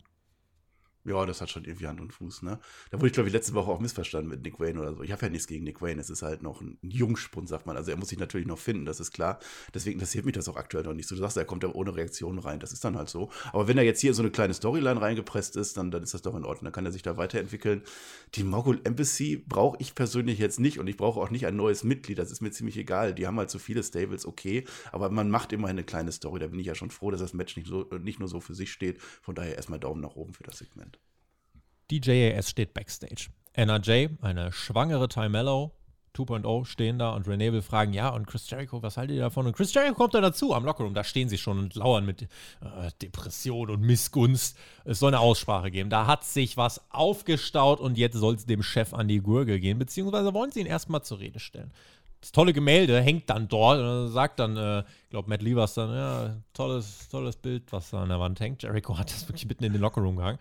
Ja, 1.07 1.25
das 1.25 1.39
hat 1.39 1.49
schon 1.49 1.63
irgendwie 1.63 1.87
Hand 1.87 2.01
und 2.01 2.11
Fuß, 2.11 2.41
ne? 2.41 2.59
Da 2.91 2.97
wurde 2.97 3.07
ich, 3.07 3.13
glaube 3.13 3.29
ich, 3.29 3.33
letzte 3.33 3.53
Woche 3.53 3.71
auch 3.71 3.79
missverstanden 3.79 4.29
mit 4.29 4.43
Nick 4.43 4.59
Wayne 4.59 4.77
oder 4.77 4.93
so. 4.93 5.03
Ich 5.03 5.13
habe 5.13 5.21
ja 5.21 5.29
nichts 5.29 5.47
gegen 5.47 5.63
Nick 5.63 5.81
Wayne. 5.81 6.01
Es 6.01 6.09
ist 6.09 6.21
halt 6.21 6.43
noch 6.43 6.59
ein 6.59 6.77
Jungspund, 6.81 7.47
sagt 7.47 7.65
man. 7.65 7.77
Also 7.77 7.91
er 7.91 7.97
muss 7.97 8.09
sich 8.09 8.19
natürlich 8.19 8.45
noch 8.45 8.57
finden, 8.57 8.83
das 8.83 8.99
ist 8.99 9.13
klar. 9.13 9.39
Deswegen 9.73 9.93
interessiert 9.93 10.25
mich 10.25 10.35
das 10.35 10.49
auch 10.49 10.57
aktuell 10.57 10.83
noch 10.83 10.93
nicht 10.93 11.07
so. 11.07 11.15
Du 11.15 11.21
sagst, 11.21 11.37
er 11.37 11.45
kommt 11.45 11.63
ja 11.63 11.69
ohne 11.69 11.95
Reaktion 11.95 12.39
rein. 12.39 12.59
Das 12.59 12.73
ist 12.73 12.83
dann 12.83 12.97
halt 12.97 13.07
so. 13.07 13.29
Aber 13.53 13.69
wenn 13.69 13.77
er 13.77 13.85
jetzt 13.85 14.01
hier 14.01 14.13
so 14.13 14.21
eine 14.21 14.31
kleine 14.31 14.53
Storyline 14.53 14.99
reingepresst 14.99 15.55
ist, 15.55 15.77
dann, 15.77 15.91
dann 15.91 16.03
ist 16.03 16.13
das 16.13 16.23
doch 16.23 16.35
in 16.35 16.43
Ordnung. 16.43 16.65
Dann 16.65 16.73
kann 16.73 16.85
er 16.85 16.91
sich 16.91 17.03
da 17.03 17.15
weiterentwickeln. 17.15 17.83
Die 18.35 18.43
Mogul 18.43 18.81
Embassy 18.83 19.37
brauche 19.47 19.77
ich 19.79 19.95
persönlich 19.95 20.39
jetzt 20.39 20.59
nicht 20.59 20.77
und 20.77 20.87
ich 20.87 20.97
brauche 20.97 21.21
auch 21.21 21.29
nicht 21.29 21.47
ein 21.47 21.55
neues 21.55 21.85
Mitglied. 21.85 22.19
Das 22.19 22.31
ist 22.31 22.41
mir 22.41 22.51
ziemlich 22.51 22.75
egal. 22.75 23.13
Die 23.13 23.27
haben 23.27 23.37
halt 23.37 23.49
so 23.49 23.59
viele 23.59 23.81
Stables, 23.81 24.25
okay. 24.25 24.65
Aber 24.91 25.09
man 25.09 25.29
macht 25.29 25.53
immer 25.53 25.69
eine 25.69 25.85
kleine 25.85 26.11
Story. 26.11 26.41
Da 26.41 26.47
bin 26.47 26.59
ich 26.59 26.67
ja 26.67 26.75
schon 26.75 26.91
froh, 26.91 27.11
dass 27.11 27.21
das 27.21 27.33
Match 27.33 27.55
nicht, 27.55 27.69
so, 27.69 27.83
nicht 27.97 28.19
nur 28.19 28.27
so 28.27 28.41
für 28.41 28.55
sich 28.55 28.73
steht. 28.73 29.01
Von 29.21 29.35
daher 29.35 29.55
erstmal 29.55 29.79
Daumen 29.79 30.01
nach 30.01 30.17
oben 30.17 30.33
für 30.33 30.43
das 30.43 30.57
Segment. 30.57 30.96
Die 31.89 32.01
JAS 32.03 32.49
steht 32.49 32.73
backstage. 32.73 33.29
NRJ, 33.53 34.07
eine 34.21 34.51
schwangere 34.51 35.07
Ty 35.07 35.29
Mello, 35.29 35.71
2.0 36.17 36.65
stehen 36.65 36.99
da 36.99 37.11
und 37.11 37.27
Renee 37.27 37.53
will 37.53 37.61
fragen, 37.61 37.93
ja, 37.93 38.09
und 38.09 38.25
Chris 38.27 38.49
Jericho, 38.49 38.81
was 38.81 38.97
haltet 38.97 39.15
ihr 39.15 39.21
davon? 39.21 39.45
Und 39.45 39.55
Chris 39.55 39.73
Jericho 39.73 39.93
kommt 39.93 40.13
da 40.13 40.21
dazu 40.21 40.53
am 40.53 40.65
Lockerroom, 40.65 40.93
da 40.93 41.03
stehen 41.03 41.29
sie 41.29 41.37
schon 41.37 41.59
und 41.59 41.75
lauern 41.75 42.05
mit 42.05 42.23
äh, 42.23 42.27
Depression 43.01 43.69
und 43.69 43.81
Missgunst. 43.81 44.57
Es 44.83 44.99
soll 44.99 45.09
eine 45.09 45.19
Aussprache 45.19 45.69
geben. 45.69 45.89
Da 45.89 46.07
hat 46.07 46.23
sich 46.23 46.57
was 46.57 46.81
aufgestaut 46.91 47.79
und 47.79 47.97
jetzt 47.97 48.17
soll 48.17 48.35
es 48.35 48.45
dem 48.45 48.63
Chef 48.63 48.93
an 48.93 49.07
die 49.07 49.19
Gurgel 49.19 49.59
gehen, 49.59 49.77
beziehungsweise 49.77 50.33
wollen 50.33 50.51
sie 50.51 50.61
ihn 50.61 50.65
erstmal 50.65 51.03
zur 51.03 51.19
Rede 51.19 51.39
stellen. 51.39 51.71
Das 52.19 52.31
tolle 52.31 52.51
Gemälde 52.51 52.99
hängt 52.99 53.29
dann 53.29 53.47
dort 53.47 53.79
und 53.79 54.11
sagt 54.11 54.39
dann, 54.39 54.57
äh, 54.57 54.79
ich 55.03 55.09
glaube, 55.11 55.29
Matt 55.29 55.45
war 55.55 55.69
dann, 55.75 55.95
ja, 55.95 56.37
tolles, 56.53 57.09
tolles 57.09 57.37
Bild, 57.37 57.71
was 57.71 57.91
da 57.91 58.01
an 58.01 58.09
der 58.09 58.19
Wand 58.19 58.39
hängt. 58.39 58.63
Jericho 58.63 58.97
hat 58.97 59.11
das 59.11 59.27
wirklich 59.29 59.45
mitten 59.45 59.63
in 59.63 59.73
den 59.73 59.81
Lockerroom 59.81 60.17
gehangen. 60.17 60.39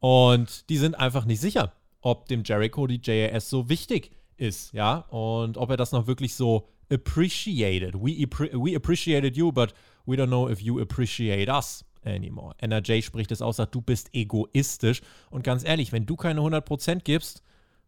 Und 0.00 0.68
die 0.68 0.76
sind 0.76 0.94
einfach 0.94 1.24
nicht 1.24 1.40
sicher, 1.40 1.72
ob 2.00 2.26
dem 2.28 2.42
Jericho 2.44 2.86
die 2.86 3.00
JAS 3.02 3.50
so 3.50 3.68
wichtig 3.68 4.12
ist, 4.36 4.72
ja, 4.72 4.98
und 5.10 5.56
ob 5.56 5.70
er 5.70 5.76
das 5.76 5.92
noch 5.92 6.06
wirklich 6.06 6.34
so 6.34 6.68
appreciated. 6.90 7.94
We, 7.94 8.26
we 8.52 8.76
appreciated 8.76 9.36
you, 9.36 9.52
but 9.52 9.74
we 10.06 10.16
don't 10.16 10.28
know 10.28 10.48
if 10.48 10.60
you 10.60 10.80
appreciate 10.80 11.48
us 11.50 11.84
anymore. 12.04 12.54
NRJ 12.58 13.02
spricht 13.02 13.32
es 13.32 13.42
aus, 13.42 13.56
sagt, 13.56 13.74
du 13.74 13.80
bist 13.80 14.14
egoistisch. 14.14 15.02
Und 15.30 15.42
ganz 15.44 15.64
ehrlich, 15.64 15.92
wenn 15.92 16.06
du 16.06 16.16
keine 16.16 16.40
100% 16.40 17.00
gibst, 17.00 17.42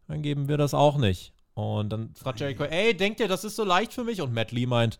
dann 0.07 0.21
geben 0.21 0.47
wir 0.47 0.57
das 0.57 0.73
auch 0.73 0.97
nicht. 0.97 1.33
Und 1.53 1.89
dann 1.89 2.13
fragt 2.15 2.39
Jericho, 2.39 2.63
ey, 2.63 2.95
denkt 2.95 3.19
ihr, 3.19 3.27
das 3.27 3.43
ist 3.43 3.55
so 3.55 3.63
leicht 3.63 3.93
für 3.93 4.03
mich? 4.03 4.21
Und 4.21 4.33
Matt 4.33 4.51
Lee 4.51 4.65
meint, 4.65 4.99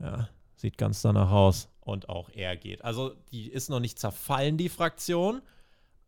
ja, 0.00 0.28
sieht 0.56 0.78
ganz 0.78 1.02
danach 1.02 1.30
aus. 1.30 1.68
Und 1.80 2.08
auch 2.08 2.28
er 2.30 2.56
geht. 2.56 2.84
Also, 2.84 3.14
die 3.32 3.48
ist 3.48 3.70
noch 3.70 3.80
nicht 3.80 3.98
zerfallen, 3.98 4.58
die 4.58 4.68
Fraktion 4.68 5.40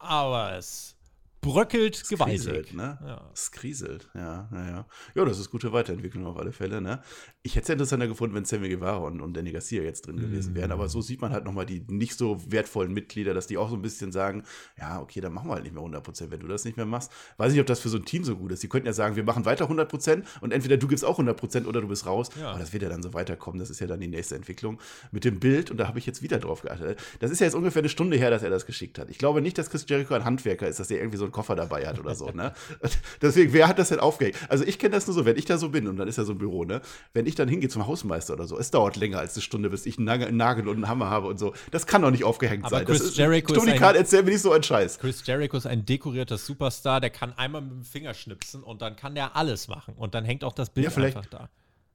aber 0.01 0.57
es 0.57 0.97
bröckelt 1.41 2.09
gewaltig. 2.09 2.45
Kriselt, 2.45 2.75
ne? 2.75 2.99
Ja. 3.03 3.31
Es 3.33 3.51
kriselt, 3.51 4.09
ja, 4.15 4.49
ja, 4.53 4.69
ja. 4.69 4.87
Ja, 5.15 5.25
das 5.25 5.39
ist 5.39 5.51
gute 5.51 5.73
Weiterentwicklung 5.73 6.27
auf 6.27 6.37
alle 6.37 6.53
Fälle, 6.53 6.81
ne? 6.81 7.01
Ich 7.43 7.57
hätte 7.57 7.65
es 7.65 7.71
interessanter 7.71 8.09
gefunden, 8.09 8.35
wenn 8.35 8.45
Sammy 8.45 8.69
Guevara 8.69 8.99
und, 8.99 9.21
und 9.21 9.35
Danny 9.35 9.53
Garcia 9.53 9.83
jetzt 9.83 10.07
drin 10.07 10.19
gewesen 10.19 10.55
wären, 10.55 10.73
aber 10.73 10.89
so 10.89 11.01
sieht 11.01 11.23
man 11.23 11.33
halt 11.33 11.45
nochmal 11.45 11.65
die 11.65 11.83
nicht 11.89 12.19
so 12.19 12.39
wertvollen 12.51 12.93
Mitglieder, 12.93 13.33
dass 13.33 13.47
die 13.47 13.57
auch 13.57 13.71
so 13.71 13.77
ein 13.77 13.83
bisschen 13.83 14.13
sagen, 14.13 14.45
ja, 14.79 15.01
okay, 15.01 15.21
dann 15.21 15.33
machen 15.33 15.49
wir 15.49 15.55
halt 15.55 15.65
nicht 15.65 15.75
mehr 15.75 15.83
100%, 15.83 16.31
wenn 16.31 16.41
du 16.41 16.47
das 16.47 16.65
nicht 16.65 16.77
mehr 16.77 16.87
machst. 16.87 17.11
Weiß 17.39 17.53
nicht, 17.53 17.61
ob 17.61 17.67
das 17.67 17.81
für 17.81 17.89
so 17.89 17.97
ein 17.97 18.05
Team 18.05 18.25
so 18.25 18.37
gut 18.37 18.53
ist. 18.53 18.63
Die 18.63 18.69
könnten 18.69 18.87
ja 18.87 18.93
sagen, 18.93 19.17
wir 19.17 19.25
machen 19.25 19.47
weiter 19.47 19.71
100% 19.71 20.25
und 20.43 20.53
entweder 20.53 20.77
du 20.77 20.89
gibst 20.89 21.05
auch 21.05 21.19
100% 21.19 21.65
oder 21.65 21.81
du 21.81 21.89
bist 21.89 22.05
raus, 22.05 22.29
ja. 22.39 22.51
aber 22.51 22.59
das 22.59 22.75
wird 22.75 22.83
ja 22.83 22.91
dann 22.91 23.03
so 23.03 23.15
weiterkommen, 23.15 23.59
das 23.59 23.71
ist 23.71 23.81
ja 23.81 23.87
dann 23.87 24.01
die 24.01 24.09
nächste 24.09 24.35
Entwicklung. 24.37 24.79
Mit 25.11 25.25
dem 25.25 25.41
Bild, 25.41 25.71
und 25.71 25.79
da 25.79 25.89
habe 25.89 25.99
ich 25.99 26.07
jetzt 26.07 26.23
wieder 26.23 26.39
drauf 26.39 26.63
geachtet, 26.63 27.01
das 27.21 27.31
ist 27.31 27.41
ja 27.41 27.47
jetzt 27.47 27.55
ungefähr 27.55 27.81
eine 27.81 27.89
Stunde 27.89 28.19
her, 28.19 28.31
dass 28.31 28.43
er 28.43 28.51
das 28.51 28.67
geschickt 28.67 28.99
hat. 28.99 29.09
Ich 29.09 29.17
glaube 29.17 29.41
nicht, 29.41 29.57
dass 29.57 29.71
Chris 29.71 29.87
Jericho 29.89 30.15
ein 30.15 30.25
Handwerker 30.25 30.69
ist, 30.69 30.79
dass 30.79 30.91
er 30.91 30.99
irgendwie 30.99 31.17
so 31.17 31.30
einen 31.31 31.35
Koffer 31.35 31.57
dabei 31.57 31.87
hat 31.87 31.99
oder 31.99 32.15
so, 32.15 32.31
ne? 32.31 32.53
Deswegen, 33.23 33.53
wer 33.53 33.69
hat 33.69 33.79
das 33.79 33.89
denn 33.89 34.01
aufgehängt? 34.01 34.37
Also 34.49 34.65
ich 34.65 34.79
kenne 34.79 34.95
das 34.95 35.07
nur 35.07 35.15
so, 35.15 35.25
wenn 35.25 35.37
ich 35.37 35.45
da 35.45 35.59
so 35.59 35.71
bin 35.71 35.87
und 35.87 35.97
dann 35.97 36.09
ist 36.09 36.19
ja 36.19 36.25
so 36.25 36.33
ein 36.33 36.39
Büro, 36.39 36.65
ne? 36.65 36.81
Wenn 37.13 37.27
ich 37.27 37.35
dann 37.35 37.49
hingehe 37.49 37.69
zum 37.69 37.87
Hausmeister 37.87 38.35
oder 38.35 38.47
so, 38.47 38.59
es 38.59 38.71
dauert 38.71 38.97
länger 38.97 39.19
als 39.19 39.35
eine 39.35 39.43
Stunde, 39.43 39.71
bis 39.71 39.87
ich 39.87 39.99
einen 39.99 40.37
Nagel 40.37 40.69
und 40.69 40.77
einen 40.77 40.89
Hammer 40.89 41.11
habe 41.11 41.29
und 41.29 41.39
so. 41.39 41.55
Das 41.71 41.87
kann 41.87 42.03
doch 42.03 42.11
nicht 42.11 42.25
aufgehängt 42.25 42.65
Aber 42.65 42.77
sein. 42.77 42.87
Chris 42.87 42.99
das 42.99 43.09
ist, 43.09 43.17
Jericho 43.17 43.55
Tony 43.55 43.77
Khan, 43.77 43.95
erzähl 43.95 44.23
mir 44.23 44.31
nicht 44.31 44.43
so 44.43 44.53
einen 44.53 44.63
Scheiß. 44.63 44.99
Chris 44.99 45.25
Jericho 45.25 45.57
ist 45.57 45.67
ein 45.67 45.87
dekorierter 45.87 46.39
Superstar, 46.39 47.01
der 47.01 47.11
kann 47.11 47.33
einmal 47.37 47.63
mit 47.63 47.73
dem 47.73 47.85
Finger 47.85 48.15
schnipsen 48.15 48.63
und 48.63 48.83
dann 48.83 48.97
kann 48.97 49.15
der 49.15 49.37
alles 49.37 49.69
machen. 49.69 49.95
Und 49.97 50.15
dann 50.15 50.25
hängt 50.25 50.45
auch 50.45 50.53
das 50.53 50.71
Bild 50.71 50.95
ja, 50.95 51.03
einfach 51.03 51.27
da. 51.27 51.49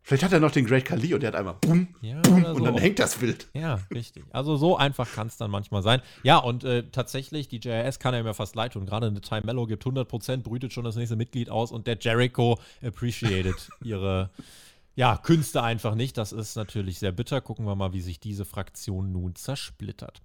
Vielleicht 0.08 0.22
hat 0.22 0.34
er 0.34 0.40
noch 0.40 0.52
den 0.52 0.68
Great 0.68 0.86
Khali 0.86 1.16
und 1.16 1.24
der 1.24 1.30
hat 1.30 1.36
einmal 1.36 1.56
bumm, 1.60 1.88
ja, 2.02 2.22
bumm 2.22 2.44
so. 2.44 2.52
und 2.52 2.64
dann 2.64 2.78
hängt 2.78 3.00
das 3.00 3.16
Bild. 3.16 3.48
Ja, 3.56 3.80
richtig. 3.92 4.24
Also 4.30 4.56
so 4.56 4.78
einfach 4.78 5.12
kann 5.12 5.26
es 5.26 5.38
dann 5.38 5.50
manchmal 5.50 5.82
sein. 5.82 6.00
Ja, 6.22 6.38
und 6.38 6.64
äh, 6.64 6.84
tatsächlich, 6.92 7.48
die 7.48 7.58
JRS 7.58 7.98
kann 7.98 8.14
einem 8.14 8.28
ja 8.28 8.34
fast 8.34 8.56
leid 8.56 8.74
tun. 8.74 8.86
Gerade 8.86 9.08
eine 9.08 9.20
Time 9.20 9.42
Mellow 9.46 9.66
gibt 9.66 9.84
100%, 9.84 10.44
brütet 10.44 10.74
schon 10.74 10.84
das 10.84 10.96
nächste 10.96 11.16
Mitglied 11.16 11.50
aus 11.50 11.72
und 11.72 11.88
der 11.88 11.98
Jericho 12.00 12.60
appreciated 12.84 13.56
ihre 13.84 14.30
ja, 14.94 15.18
Künste 15.18 15.64
einfach 15.64 15.96
nicht. 15.96 16.20
Das 16.20 16.34
ist 16.34 16.56
natürlich 16.56 17.00
sehr 17.00 17.12
bitter. 17.12 17.42
Gucken 17.42 17.66
wir 17.66 17.76
mal, 17.76 17.92
wie 17.94 18.02
sich 18.02 18.20
diese 18.20 18.46
Fraktion 18.46 19.12
nun 19.12 19.34
zersplittert. 19.34 20.22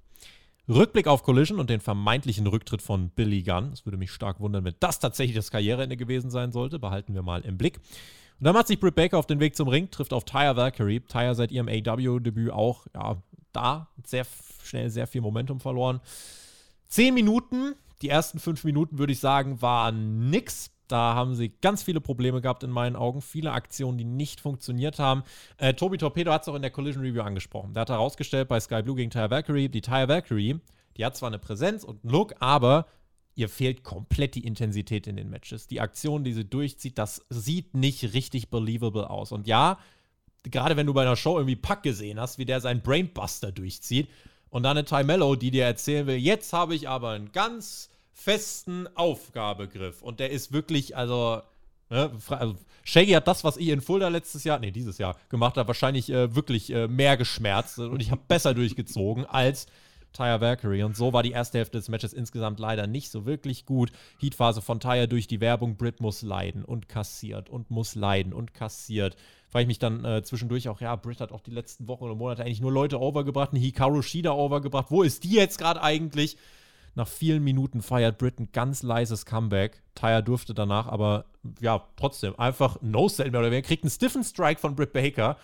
Rückblick 0.68 1.06
auf 1.06 1.22
Collision 1.22 1.58
und 1.58 1.70
den 1.70 1.80
vermeintlichen 1.80 2.46
Rücktritt 2.46 2.82
von 2.82 3.08
Billy 3.08 3.42
Gunn. 3.42 3.72
Es 3.72 3.86
würde 3.86 3.96
mich 3.96 4.12
stark 4.12 4.40
wundern, 4.40 4.62
wenn 4.66 4.74
das 4.78 4.98
tatsächlich 4.98 5.36
das 5.36 5.50
Karriereende 5.50 5.96
gewesen 5.96 6.30
sein 6.30 6.52
sollte. 6.52 6.78
Behalten 6.78 7.14
wir 7.14 7.22
mal 7.22 7.40
im 7.40 7.56
Blick. 7.56 7.80
Und 8.40 8.46
dann 8.46 8.54
macht 8.54 8.68
sich 8.68 8.80
Britt 8.80 8.94
Baker 8.94 9.18
auf 9.18 9.26
den 9.26 9.38
Weg 9.38 9.54
zum 9.54 9.68
Ring, 9.68 9.90
trifft 9.90 10.14
auf 10.14 10.24
Tyre 10.24 10.56
Valkyrie. 10.56 11.00
Tyre 11.00 11.34
seit 11.34 11.52
ihrem 11.52 11.68
AW-Debüt 11.68 12.50
auch 12.50 12.86
ja, 12.94 13.18
da, 13.52 13.88
sehr 14.02 14.26
schnell 14.64 14.88
sehr 14.88 15.06
viel 15.06 15.20
Momentum 15.20 15.60
verloren. 15.60 16.00
Zehn 16.88 17.12
Minuten, 17.12 17.74
die 18.00 18.08
ersten 18.08 18.38
fünf 18.38 18.64
Minuten 18.64 18.98
würde 18.98 19.12
ich 19.12 19.20
sagen, 19.20 19.60
waren 19.60 20.30
nix. 20.30 20.70
Da 20.88 21.14
haben 21.14 21.34
sie 21.34 21.50
ganz 21.60 21.82
viele 21.82 22.00
Probleme 22.00 22.40
gehabt 22.40 22.64
in 22.64 22.70
meinen 22.70 22.96
Augen. 22.96 23.20
Viele 23.20 23.52
Aktionen, 23.52 23.98
die 23.98 24.04
nicht 24.04 24.40
funktioniert 24.40 24.98
haben. 24.98 25.22
Äh, 25.58 25.74
Tobi 25.74 25.98
Torpedo 25.98 26.32
hat 26.32 26.42
es 26.42 26.48
auch 26.48 26.54
in 26.54 26.62
der 26.62 26.70
Collision 26.70 27.04
Review 27.04 27.20
angesprochen. 27.20 27.74
Der 27.74 27.82
hat 27.82 27.90
herausgestellt 27.90 28.48
bei 28.48 28.58
Sky 28.58 28.82
Blue 28.82 28.96
gegen 28.96 29.10
Tyre 29.10 29.30
Valkyrie, 29.30 29.68
die 29.68 29.82
Tyre 29.82 30.08
Valkyrie, 30.08 30.58
die 30.96 31.04
hat 31.04 31.14
zwar 31.14 31.28
eine 31.28 31.38
Präsenz 31.38 31.84
und 31.84 32.02
einen 32.02 32.10
Look, 32.10 32.34
aber 32.40 32.86
ihr 33.40 33.48
fehlt 33.48 33.82
komplett 33.82 34.34
die 34.34 34.46
Intensität 34.46 35.06
in 35.06 35.16
den 35.16 35.30
Matches. 35.30 35.66
Die 35.66 35.80
Aktion, 35.80 36.22
die 36.22 36.34
sie 36.34 36.44
durchzieht, 36.44 36.98
das 36.98 37.24
sieht 37.30 37.74
nicht 37.74 38.14
richtig 38.14 38.50
believable 38.50 39.08
aus. 39.10 39.32
Und 39.32 39.46
ja, 39.46 39.78
gerade 40.44 40.76
wenn 40.76 40.86
du 40.86 40.94
bei 40.94 41.02
einer 41.02 41.16
Show 41.16 41.36
irgendwie 41.36 41.56
Pack 41.56 41.82
gesehen 41.82 42.20
hast, 42.20 42.38
wie 42.38 42.44
der 42.44 42.60
seinen 42.60 42.82
Brainbuster 42.82 43.50
durchzieht 43.50 44.08
und 44.50 44.62
dann 44.62 44.76
eine 44.76 44.84
Ty 44.84 45.04
Mello, 45.04 45.34
die 45.34 45.50
dir 45.50 45.64
erzählen 45.64 46.06
will, 46.06 46.16
jetzt 46.16 46.52
habe 46.52 46.74
ich 46.74 46.88
aber 46.88 47.10
einen 47.10 47.32
ganz 47.32 47.90
festen 48.12 48.86
Aufgabegriff 48.94 50.02
und 50.02 50.20
der 50.20 50.30
ist 50.30 50.52
wirklich, 50.52 50.96
also 50.96 51.40
Ne? 51.90 52.08
Also, 52.28 52.54
Shaggy 52.84 53.12
hat 53.12 53.26
das, 53.26 53.42
was 53.42 53.56
ich 53.56 53.68
in 53.68 53.80
Fulda 53.80 54.08
letztes 54.08 54.44
Jahr, 54.44 54.60
nee, 54.60 54.70
dieses 54.70 54.98
Jahr 54.98 55.16
gemacht 55.28 55.56
habe, 55.56 55.66
wahrscheinlich 55.66 56.08
äh, 56.08 56.34
wirklich 56.34 56.72
äh, 56.72 56.86
mehr 56.86 57.16
geschmerzt 57.16 57.80
und 57.80 58.00
ich 58.00 58.12
habe 58.12 58.22
besser 58.28 58.54
durchgezogen 58.54 59.26
als 59.26 59.66
Tyre 60.12 60.40
Valkyrie. 60.40 60.82
Und 60.82 60.96
so 60.96 61.12
war 61.12 61.22
die 61.22 61.32
erste 61.32 61.58
Hälfte 61.58 61.78
des 61.78 61.88
Matches 61.88 62.12
insgesamt 62.12 62.58
leider 62.58 62.86
nicht 62.86 63.10
so 63.10 63.26
wirklich 63.26 63.66
gut. 63.66 63.92
Heatphase 64.18 64.62
von 64.62 64.80
Tyre 64.80 65.08
durch 65.08 65.26
die 65.26 65.40
Werbung. 65.40 65.76
Britt 65.76 66.00
muss 66.00 66.22
leiden 66.22 66.64
und 66.64 66.88
kassiert 66.88 67.48
und 67.48 67.70
muss 67.70 67.94
leiden 67.94 68.32
und 68.32 68.54
kassiert. 68.54 69.16
Weil 69.52 69.62
ich 69.62 69.68
mich 69.68 69.78
dann 69.78 70.04
äh, 70.04 70.22
zwischendurch 70.22 70.68
auch, 70.68 70.80
ja, 70.80 70.94
Britt 70.96 71.20
hat 71.20 71.32
auch 71.32 71.40
die 71.40 71.50
letzten 71.50 71.88
Wochen 71.88 72.04
und 72.04 72.18
Monate 72.18 72.44
eigentlich 72.44 72.60
nur 72.60 72.72
Leute 72.72 73.00
overgebracht, 73.00 73.52
einen 73.52 73.62
Hikaru 73.62 74.02
Shida 74.02 74.32
overgebracht. 74.32 74.90
Wo 74.90 75.02
ist 75.02 75.24
die 75.24 75.32
jetzt 75.32 75.58
gerade 75.58 75.82
eigentlich? 75.82 76.36
Nach 76.94 77.08
vielen 77.08 77.44
Minuten 77.44 77.82
feiert 77.82 78.18
Britt 78.18 78.40
ein 78.40 78.50
ganz 78.52 78.82
leises 78.82 79.24
Comeback. 79.24 79.80
Tyre 79.94 80.22
durfte 80.22 80.54
danach 80.54 80.86
aber, 80.86 81.26
ja, 81.60 81.86
trotzdem 81.96 82.38
einfach 82.38 82.78
No-Sell 82.82 83.30
mehr 83.30 83.40
oder 83.40 83.50
weniger. 83.50 83.66
Kriegt 83.66 83.84
einen 83.84 83.90
stiffen 83.90 84.24
Strike 84.24 84.60
von 84.60 84.74
Britt 84.74 84.92
Baker 84.92 85.36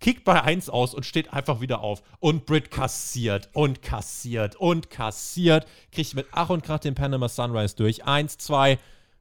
kickt 0.00 0.24
bei 0.24 0.42
1 0.42 0.68
aus 0.68 0.94
und 0.94 1.06
steht 1.06 1.32
einfach 1.32 1.60
wieder 1.60 1.80
auf. 1.80 2.02
Und 2.20 2.46
Britt 2.46 2.70
kassiert 2.70 3.48
und 3.52 3.82
kassiert 3.82 4.56
und 4.56 4.90
kassiert. 4.90 5.66
Kriegt 5.92 6.14
mit 6.14 6.26
Ach 6.32 6.50
und 6.50 6.62
Krach 6.64 6.80
den 6.80 6.94
Panama 6.94 7.28
Sunrise 7.28 7.76
durch. 7.76 8.04
1, 8.04 8.38
2, 8.38 8.78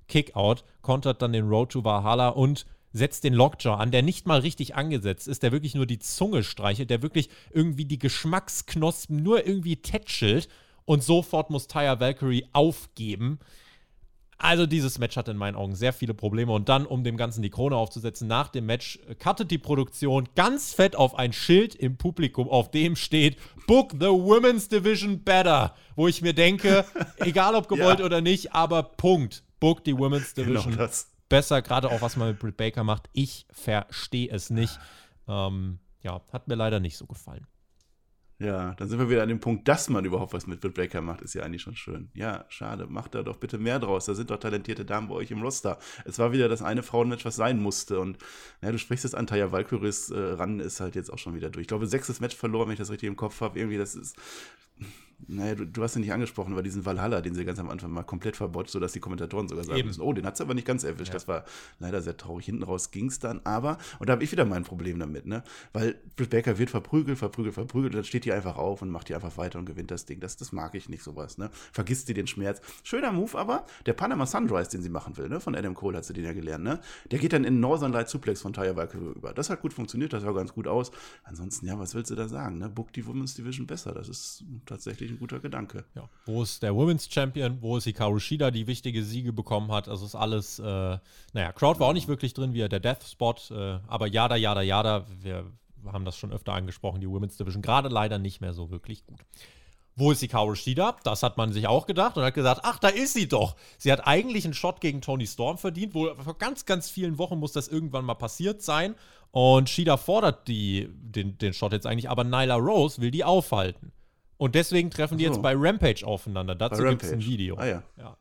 Kickout. 0.07 0.63
Kontert 0.81 1.21
dann 1.21 1.33
den 1.33 1.47
Road 1.47 1.71
to 1.71 1.83
Valhalla 1.83 2.29
und 2.29 2.65
setzt 2.93 3.25
den 3.25 3.33
Lockjaw 3.33 3.75
an, 3.75 3.91
der 3.91 4.03
nicht 4.03 4.25
mal 4.25 4.39
richtig 4.39 4.75
angesetzt 4.75 5.27
ist, 5.27 5.43
der 5.43 5.51
wirklich 5.51 5.75
nur 5.75 5.85
die 5.85 5.99
Zunge 5.99 6.43
streichelt, 6.43 6.89
der 6.89 7.01
wirklich 7.01 7.29
irgendwie 7.51 7.85
die 7.85 7.99
Geschmacksknospen 7.99 9.21
nur 9.21 9.45
irgendwie 9.45 9.77
tätschelt. 9.77 10.47
Und 10.85 11.03
sofort 11.03 11.49
muss 11.49 11.67
Tyre 11.67 11.99
Valkyrie 11.99 12.47
aufgeben. 12.53 13.39
Also 14.37 14.65
dieses 14.65 14.99
Match 14.99 15.15
hatte 15.15 15.31
in 15.31 15.37
meinen 15.37 15.55
Augen 15.55 15.75
sehr 15.75 15.93
viele 15.93 16.13
Probleme 16.13 16.51
und 16.51 16.67
dann, 16.67 16.85
um 16.85 17.03
dem 17.03 17.15
Ganzen 17.15 17.41
die 17.41 17.49
Krone 17.49 17.75
aufzusetzen, 17.75 18.27
nach 18.27 18.49
dem 18.49 18.65
Match 18.65 18.99
äh, 19.07 19.15
cuttet 19.15 19.49
die 19.49 19.57
Produktion 19.57 20.27
ganz 20.35 20.73
fett 20.73 20.95
auf 20.95 21.15
ein 21.15 21.31
Schild 21.31 21.73
im 21.75 21.97
Publikum, 21.97 22.49
auf 22.49 22.69
dem 22.71 22.95
steht 22.95 23.37
Book 23.65 23.91
the 23.93 24.07
Women's 24.07 24.67
Division 24.67 25.23
better, 25.23 25.73
wo 25.95 26.07
ich 26.07 26.21
mir 26.21 26.33
denke, 26.33 26.85
egal 27.17 27.55
ob 27.55 27.69
gewollt 27.69 27.99
ja. 27.99 28.05
oder 28.05 28.21
nicht, 28.21 28.53
aber 28.53 28.83
Punkt, 28.83 29.43
book 29.59 29.83
die 29.83 29.97
Women's 29.97 30.33
genau 30.33 30.49
Division 30.49 30.73
genau 30.73 30.89
besser, 31.29 31.61
gerade 31.61 31.89
auch 31.89 32.01
was 32.01 32.17
man 32.17 32.29
mit 32.29 32.39
Britt 32.39 32.57
Baker 32.57 32.83
macht. 32.83 33.09
Ich 33.13 33.45
verstehe 33.51 34.29
es 34.29 34.49
nicht. 34.49 34.79
Ähm, 35.27 35.79
ja, 36.01 36.21
hat 36.31 36.47
mir 36.47 36.55
leider 36.55 36.79
nicht 36.79 36.97
so 36.97 37.05
gefallen. 37.05 37.47
Ja, 38.37 38.73
dann 38.73 38.89
sind 38.89 38.99
wir 38.99 39.09
wieder 39.09 39.23
an 39.23 39.29
dem 39.29 39.39
Punkt, 39.39 39.65
dass 39.67 39.89
man 39.89 40.03
überhaupt 40.03 40.33
was 40.33 40.45
mit 40.45 40.59
Britt 40.59 40.73
Baker 40.73 40.99
macht, 41.01 41.21
ist 41.21 41.35
ja 41.35 41.43
eigentlich 41.43 41.61
schon 41.61 41.75
schön. 41.75 42.09
Ja, 42.13 42.43
schade, 42.49 42.85
macht 42.85 43.15
da 43.15 43.23
doch 43.23 43.37
bitte 43.37 43.57
mehr 43.57 43.79
draus. 43.79 44.05
Da 44.05 44.13
sind 44.13 44.29
doch 44.29 44.37
talentierte 44.37 44.83
Damen 44.83 45.07
bei 45.07 45.15
euch 45.15 45.31
im 45.31 45.41
Roster. 45.41 45.79
Es 46.03 46.19
war 46.19 46.33
wieder 46.33 46.49
das 46.49 46.61
eine 46.61 46.83
Frauenmatch, 46.83 47.23
was 47.23 47.37
sein 47.37 47.61
musste. 47.61 47.97
Und 47.99 48.17
ja, 48.61 48.73
du 48.73 48.77
sprichst 48.77 49.05
es 49.05 49.15
an, 49.15 49.25
Taya 49.25 49.53
Valkyries 49.53 50.09
äh, 50.11 50.19
ran 50.19 50.59
ist 50.59 50.81
halt 50.81 50.95
jetzt 50.95 51.13
auch 51.13 51.17
schon 51.17 51.35
wieder 51.35 51.49
durch. 51.49 51.61
Ich 51.61 51.67
glaube, 51.69 51.87
sechstes 51.87 52.19
Match 52.19 52.35
verloren, 52.35 52.67
wenn 52.67 52.73
ich 52.73 52.79
das 52.79 52.91
richtig 52.91 53.07
im 53.07 53.15
Kopf 53.15 53.39
habe. 53.39 53.57
Irgendwie, 53.57 53.77
das 53.77 53.95
ist 53.95 54.17
naja, 55.27 55.55
du, 55.55 55.65
du 55.65 55.83
hast 55.83 55.95
ihn 55.95 56.01
nicht 56.01 56.13
angesprochen, 56.13 56.53
aber 56.53 56.61
diesen 56.61 56.85
Valhalla, 56.85 57.21
den 57.21 57.33
sie 57.33 57.45
ganz 57.45 57.59
am 57.59 57.69
Anfang 57.69 57.91
mal 57.91 58.03
komplett 58.03 58.35
verbotzt, 58.35 58.71
sodass 58.71 58.91
die 58.93 58.99
Kommentatoren 58.99 59.47
sogar 59.47 59.63
sagen 59.63 59.79
Eben. 59.79 59.87
müssen, 59.87 60.01
oh, 60.01 60.13
den 60.13 60.25
hat 60.25 60.37
sie 60.37 60.43
aber 60.43 60.53
nicht 60.53 60.67
ganz 60.67 60.83
erwischt. 60.83 61.09
Ja. 61.09 61.13
Das 61.13 61.27
war 61.27 61.45
leider 61.79 62.01
sehr 62.01 62.17
traurig. 62.17 62.45
Hinten 62.45 62.63
raus 62.63 62.91
ging 62.91 63.07
es 63.07 63.19
dann, 63.19 63.41
aber, 63.43 63.77
und 63.99 64.09
da 64.09 64.13
habe 64.13 64.23
ich 64.23 64.31
wieder 64.31 64.45
mein 64.45 64.63
Problem 64.63 64.99
damit, 64.99 65.25
ne? 65.25 65.43
Weil 65.73 65.95
Britt 66.15 66.29
Baker 66.29 66.57
wird 66.57 66.69
verprügelt, 66.69 67.17
verprügelt, 67.17 67.53
verprügelt 67.53 67.93
und 67.93 67.97
dann 67.97 68.05
steht 68.05 68.25
die 68.25 68.33
einfach 68.33 68.57
auf 68.57 68.81
und 68.81 68.89
macht 68.89 69.09
die 69.09 69.15
einfach 69.15 69.37
weiter 69.37 69.59
und 69.59 69.65
gewinnt 69.65 69.91
das 69.91 70.05
Ding. 70.05 70.19
Das, 70.19 70.37
das 70.37 70.51
mag 70.51 70.75
ich 70.75 70.89
nicht, 70.89 71.03
sowas, 71.03 71.37
ne? 71.37 71.49
Vergisst 71.71 72.07
sie 72.07 72.13
den 72.13 72.27
Schmerz. 72.27 72.61
Schöner 72.83 73.11
Move, 73.11 73.37
aber 73.37 73.65
der 73.85 73.93
Panama 73.93 74.25
Sunrise, 74.25 74.69
den 74.69 74.81
sie 74.81 74.89
machen 74.89 75.17
will, 75.17 75.29
ne? 75.29 75.39
Von 75.39 75.55
Adam 75.55 75.73
Cole 75.73 75.97
hat 75.97 76.05
sie 76.05 76.13
den 76.13 76.25
ja 76.25 76.33
gelernt, 76.33 76.63
ne? 76.63 76.79
Der 77.11 77.19
geht 77.19 77.33
dann 77.33 77.45
in 77.45 77.59
Northern 77.59 77.91
Light 77.91 78.09
Suplex 78.09 78.41
von 78.41 78.53
Taya 78.53 78.75
Valkyrie 78.75 79.13
über. 79.15 79.33
Das 79.33 79.49
hat 79.49 79.61
gut 79.61 79.73
funktioniert, 79.73 80.13
das 80.13 80.23
sah 80.23 80.31
ganz 80.33 80.53
gut 80.53 80.67
aus. 80.67 80.91
Ansonsten, 81.23 81.65
ja, 81.67 81.79
was 81.79 81.95
willst 81.95 82.11
du 82.11 82.15
da 82.15 82.27
sagen, 82.27 82.57
ne? 82.57 82.69
Book 82.69 82.91
die 82.93 83.05
Women's 83.05 83.33
Division 83.33 83.65
besser. 83.65 83.93
Das 83.93 84.09
ist 84.09 84.43
tatsächlich 84.65 85.04
ein 85.11 85.19
guter 85.19 85.39
Gedanke. 85.39 85.85
Ja. 85.95 86.09
Wo 86.25 86.43
ist 86.43 86.63
der 86.63 86.75
Women's 86.75 87.07
Champion? 87.11 87.61
Wo 87.61 87.77
ist 87.77 87.85
Hikaru 87.85 88.19
Shida, 88.19 88.51
die 88.51 88.67
wichtige 88.67 89.03
Siege 89.03 89.33
bekommen 89.33 89.71
hat? 89.71 89.87
Also 89.87 90.05
ist 90.05 90.15
alles, 90.15 90.59
äh, 90.59 90.63
naja, 91.33 91.51
Crowd 91.53 91.79
war 91.79 91.89
auch 91.89 91.93
nicht 91.93 92.07
wirklich 92.07 92.33
drin, 92.33 92.53
wie 92.53 92.67
der 92.67 92.79
Death 92.79 93.03
Spot, 93.03 93.35
äh, 93.51 93.79
aber 93.87 94.07
Yada, 94.07 94.35
Yada, 94.35 94.61
Yada, 94.61 95.05
wir 95.21 95.45
haben 95.85 96.05
das 96.05 96.17
schon 96.17 96.31
öfter 96.31 96.53
angesprochen, 96.53 97.01
die 97.01 97.09
Women's 97.09 97.37
Division, 97.37 97.61
gerade 97.61 97.89
leider 97.89 98.17
nicht 98.17 98.41
mehr 98.41 98.53
so 98.53 98.71
wirklich 98.71 99.05
gut. 99.05 99.19
Wo 99.97 100.11
ist 100.11 100.19
Hikaru 100.19 100.55
Shida? 100.55 100.97
Das 101.03 101.23
hat 101.23 101.37
man 101.37 101.53
sich 101.53 101.67
auch 101.67 101.87
gedacht 101.87 102.17
und 102.17 102.23
hat 102.23 102.33
gesagt, 102.33 102.61
ach, 102.63 102.79
da 102.79 102.89
ist 102.89 103.13
sie 103.13 103.29
doch. 103.29 103.55
Sie 103.77 103.91
hat 103.93 104.05
eigentlich 104.05 104.43
einen 104.43 104.53
Shot 104.53 104.81
gegen 104.81 104.99
Tony 104.99 105.25
Storm 105.25 105.57
verdient. 105.57 105.93
Wohl 105.93 106.13
vor 106.21 106.37
ganz, 106.37 106.65
ganz 106.65 106.89
vielen 106.89 107.17
Wochen 107.17 107.39
muss 107.39 107.53
das 107.53 107.69
irgendwann 107.69 108.03
mal 108.03 108.15
passiert 108.15 108.61
sein. 108.61 108.95
Und 109.31 109.69
Shida 109.69 109.95
fordert 109.95 110.49
die, 110.49 110.89
den, 110.91 111.37
den 111.37 111.53
Shot 111.53 111.71
jetzt 111.71 111.85
eigentlich, 111.87 112.09
aber 112.09 112.25
Nyla 112.25 112.55
Rose 112.55 112.99
will 113.01 113.11
die 113.11 113.23
aufhalten. 113.23 113.93
Und 114.37 114.55
deswegen 114.55 114.91
treffen 114.91 115.17
die 115.17 115.23
jetzt 115.23 115.41
bei 115.41 115.53
Rampage 115.55 116.05
aufeinander. 116.05 116.55
Dazu 116.55 116.83
gibt 116.83 117.03
es 117.03 117.11
ein 117.11 117.21
Video. 117.21 117.57
Ah 117.57 117.65
ja. 117.65 117.83
ja. 117.97 118.17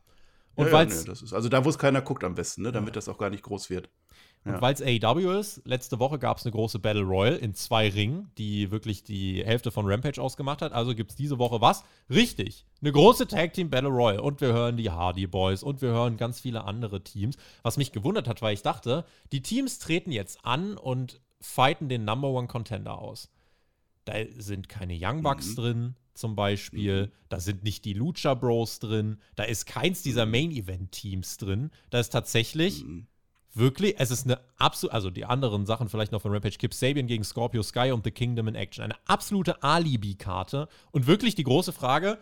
Und 0.55 0.67
ja, 0.67 0.83
ja, 0.83 0.85
nee, 0.85 1.03
das 1.05 1.21
ist, 1.21 1.33
also 1.33 1.49
da, 1.49 1.65
wo 1.65 1.69
es 1.69 1.77
keiner 1.77 2.01
guckt 2.01 2.23
am 2.23 2.35
besten, 2.35 2.61
ne, 2.61 2.71
damit 2.71 2.89
ja. 2.89 2.93
das 2.93 3.09
auch 3.09 3.17
gar 3.17 3.29
nicht 3.29 3.43
groß 3.43 3.69
wird. 3.69 3.89
Und 4.45 4.61
weil 4.61 4.75
es 4.75 4.81
AEW 4.81 5.39
ist, 5.39 5.61
letzte 5.65 5.97
Woche 5.97 6.19
gab 6.19 6.37
es 6.37 6.45
eine 6.45 6.51
große 6.51 6.77
Battle 6.77 7.01
Royal 7.01 7.35
in 7.35 7.55
zwei 7.55 7.89
Ringen, 7.89 8.29
die 8.37 8.69
wirklich 8.69 9.03
die 9.03 9.43
Hälfte 9.43 9.71
von 9.71 9.87
Rampage 9.87 10.21
ausgemacht 10.21 10.61
hat. 10.61 10.71
Also 10.71 10.93
gibt 10.93 11.11
es 11.11 11.17
diese 11.17 11.39
Woche 11.39 11.61
was? 11.61 11.83
Richtig. 12.11 12.63
Eine 12.79 12.91
große 12.91 13.27
Tag 13.27 13.53
Team 13.53 13.71
Battle 13.71 13.89
Royal. 13.89 14.19
Und 14.19 14.41
wir 14.41 14.53
hören 14.53 14.77
die 14.77 14.91
Hardy 14.91 15.25
Boys 15.25 15.63
und 15.63 15.81
wir 15.81 15.89
hören 15.89 16.17
ganz 16.17 16.39
viele 16.39 16.63
andere 16.63 17.03
Teams. 17.03 17.37
Was 17.63 17.77
mich 17.77 17.91
gewundert 17.91 18.27
hat, 18.27 18.43
weil 18.43 18.53
ich 18.53 18.61
dachte, 18.61 19.03
die 19.31 19.41
Teams 19.41 19.79
treten 19.79 20.11
jetzt 20.11 20.45
an 20.45 20.77
und 20.77 21.19
fighten 21.41 21.89
den 21.89 22.05
Number 22.05 22.29
One 22.29 22.47
Contender 22.47 22.99
aus. 22.99 23.31
Da 24.05 24.13
sind 24.37 24.69
keine 24.69 24.95
Young 24.95 25.23
Bucks 25.23 25.49
mhm. 25.49 25.55
drin, 25.55 25.95
zum 26.15 26.35
Beispiel. 26.35 27.07
Mhm. 27.07 27.11
Da 27.29 27.39
sind 27.39 27.63
nicht 27.63 27.85
die 27.85 27.93
Lucha 27.93 28.33
Bros 28.33 28.79
drin. 28.79 29.17
Da 29.35 29.43
ist 29.43 29.65
keins 29.65 30.01
dieser 30.01 30.25
mhm. 30.25 30.31
Main-Event-Teams 30.31 31.37
drin. 31.37 31.71
Da 31.89 31.99
ist 31.99 32.09
tatsächlich 32.09 32.83
mhm. 32.83 33.07
wirklich, 33.53 33.95
es 33.99 34.11
ist 34.11 34.25
eine 34.25 34.39
absolute, 34.57 34.93
also 34.93 35.09
die 35.09 35.25
anderen 35.25 35.65
Sachen 35.65 35.89
vielleicht 35.89 36.11
noch 36.11 36.21
von 36.21 36.31
Rampage, 36.31 36.57
Kip 36.57 36.73
Sabian 36.73 37.07
gegen 37.07 37.23
Scorpio 37.23 37.61
Sky 37.61 37.91
und 37.91 38.03
The 38.03 38.11
Kingdom 38.11 38.47
in 38.47 38.55
Action. 38.55 38.83
Eine 38.83 38.95
absolute 39.05 39.61
Alibi-Karte. 39.61 40.67
Und 40.91 41.07
wirklich 41.07 41.35
die 41.35 41.43
große 41.43 41.73
Frage, 41.73 42.17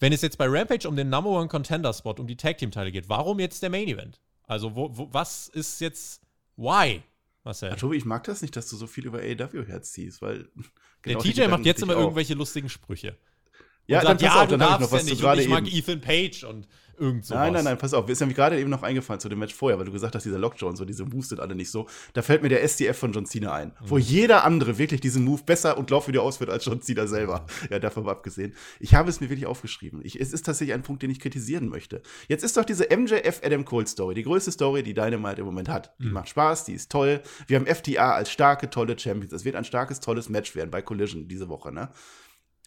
wenn 0.00 0.12
es 0.12 0.22
jetzt 0.22 0.38
bei 0.38 0.46
Rampage 0.48 0.88
um 0.88 0.96
den 0.96 1.08
Number 1.08 1.30
One 1.30 1.48
Contender-Spot, 1.48 2.14
um 2.18 2.26
die 2.26 2.36
Tag-Team-Teile 2.36 2.92
geht, 2.92 3.08
warum 3.08 3.40
jetzt 3.40 3.62
der 3.62 3.70
Main-Event? 3.70 4.20
Also, 4.46 4.74
wo, 4.76 4.96
wo, 4.96 5.08
was 5.12 5.48
ist 5.48 5.80
jetzt, 5.80 6.22
why? 6.56 7.02
Marcel. 7.44 7.70
Ja, 7.70 7.76
Tobi, 7.76 7.96
ich 7.96 8.04
mag 8.04 8.24
das 8.24 8.42
nicht, 8.42 8.56
dass 8.56 8.68
du 8.68 8.76
so 8.76 8.86
viel 8.86 9.06
über 9.06 9.18
AEW 9.18 9.66
herziehst, 9.66 10.22
weil. 10.22 10.48
Genau 11.02 11.20
der 11.20 11.32
TJ 11.32 11.48
macht 11.48 11.66
jetzt 11.66 11.82
immer 11.82 11.96
auch. 11.96 12.00
irgendwelche 12.00 12.34
lustigen 12.34 12.70
Sprüche. 12.70 13.18
Ja, 13.86 14.00
sagt, 14.00 14.22
dann 14.22 14.28
pass 14.28 14.36
ja, 14.36 14.42
auf, 14.42 14.48
dann 14.48 14.62
habe 14.62 14.74
ich 14.74 14.90
noch 14.90 14.92
was 14.96 15.08
ja 15.08 15.34
zu 15.34 15.40
Ich 15.40 15.48
mag 15.48 15.70
Ethan 15.70 16.00
Page 16.00 16.44
und 16.44 16.66
Irgend 16.98 17.24
sowas. 17.24 17.40
Nein, 17.40 17.52
nein, 17.52 17.64
nein, 17.64 17.78
pass 17.78 17.94
auf. 17.94 18.08
Ist 18.08 18.20
nämlich 18.20 18.36
gerade 18.36 18.58
eben 18.58 18.70
noch 18.70 18.82
eingefallen 18.82 19.20
zu 19.20 19.28
dem 19.28 19.38
Match 19.38 19.54
vorher, 19.54 19.78
weil 19.78 19.86
du 19.86 19.92
gesagt 19.92 20.14
hast, 20.14 20.24
dieser 20.24 20.38
Lockjaw 20.38 20.68
und 20.68 20.76
so, 20.76 20.84
diese 20.84 21.04
Moves 21.04 21.28
sind 21.28 21.40
alle 21.40 21.54
nicht 21.54 21.70
so. 21.70 21.86
Da 22.12 22.22
fällt 22.22 22.42
mir 22.42 22.48
der 22.48 22.62
SDF 22.62 22.96
von 22.96 23.12
John 23.12 23.26
Cena 23.26 23.52
ein, 23.52 23.68
mhm. 23.68 23.90
wo 23.90 23.98
jeder 23.98 24.44
andere 24.44 24.78
wirklich 24.78 25.00
diesen 25.00 25.24
Move 25.24 25.42
besser 25.44 25.78
und 25.78 25.90
Laufvideo 25.90 26.22
ausführt 26.22 26.50
als 26.50 26.64
John 26.64 26.80
Cena 26.80 27.06
selber. 27.06 27.46
Ja, 27.70 27.78
davon 27.78 28.08
abgesehen. 28.08 28.54
Ich 28.80 28.94
habe 28.94 29.10
es 29.10 29.20
mir 29.20 29.30
wirklich 29.30 29.46
aufgeschrieben. 29.46 30.00
Ich, 30.04 30.20
es 30.20 30.32
ist 30.32 30.46
tatsächlich 30.46 30.74
ein 30.74 30.82
Punkt, 30.82 31.02
den 31.02 31.10
ich 31.10 31.20
kritisieren 31.20 31.68
möchte. 31.68 32.02
Jetzt 32.28 32.44
ist 32.44 32.56
doch 32.56 32.64
diese 32.64 32.84
MJF 32.84 33.40
Adam 33.44 33.64
Cole 33.64 33.86
Story 33.86 34.14
die 34.14 34.22
größte 34.22 34.52
Story, 34.52 34.82
die 34.82 34.94
Dynamite 34.94 35.40
im 35.40 35.46
Moment 35.46 35.68
hat. 35.68 35.94
Die 35.98 36.06
mhm. 36.06 36.12
macht 36.12 36.28
Spaß, 36.28 36.64
die 36.64 36.74
ist 36.74 36.90
toll. 36.90 37.20
Wir 37.46 37.58
haben 37.58 37.66
FTA 37.66 38.12
als 38.12 38.30
starke, 38.30 38.70
tolle 38.70 38.98
Champions. 38.98 39.32
Es 39.32 39.44
wird 39.44 39.56
ein 39.56 39.64
starkes, 39.64 40.00
tolles 40.00 40.28
Match 40.28 40.54
werden 40.54 40.70
bei 40.70 40.82
Collision 40.82 41.28
diese 41.28 41.48
Woche, 41.48 41.72
ne? 41.72 41.90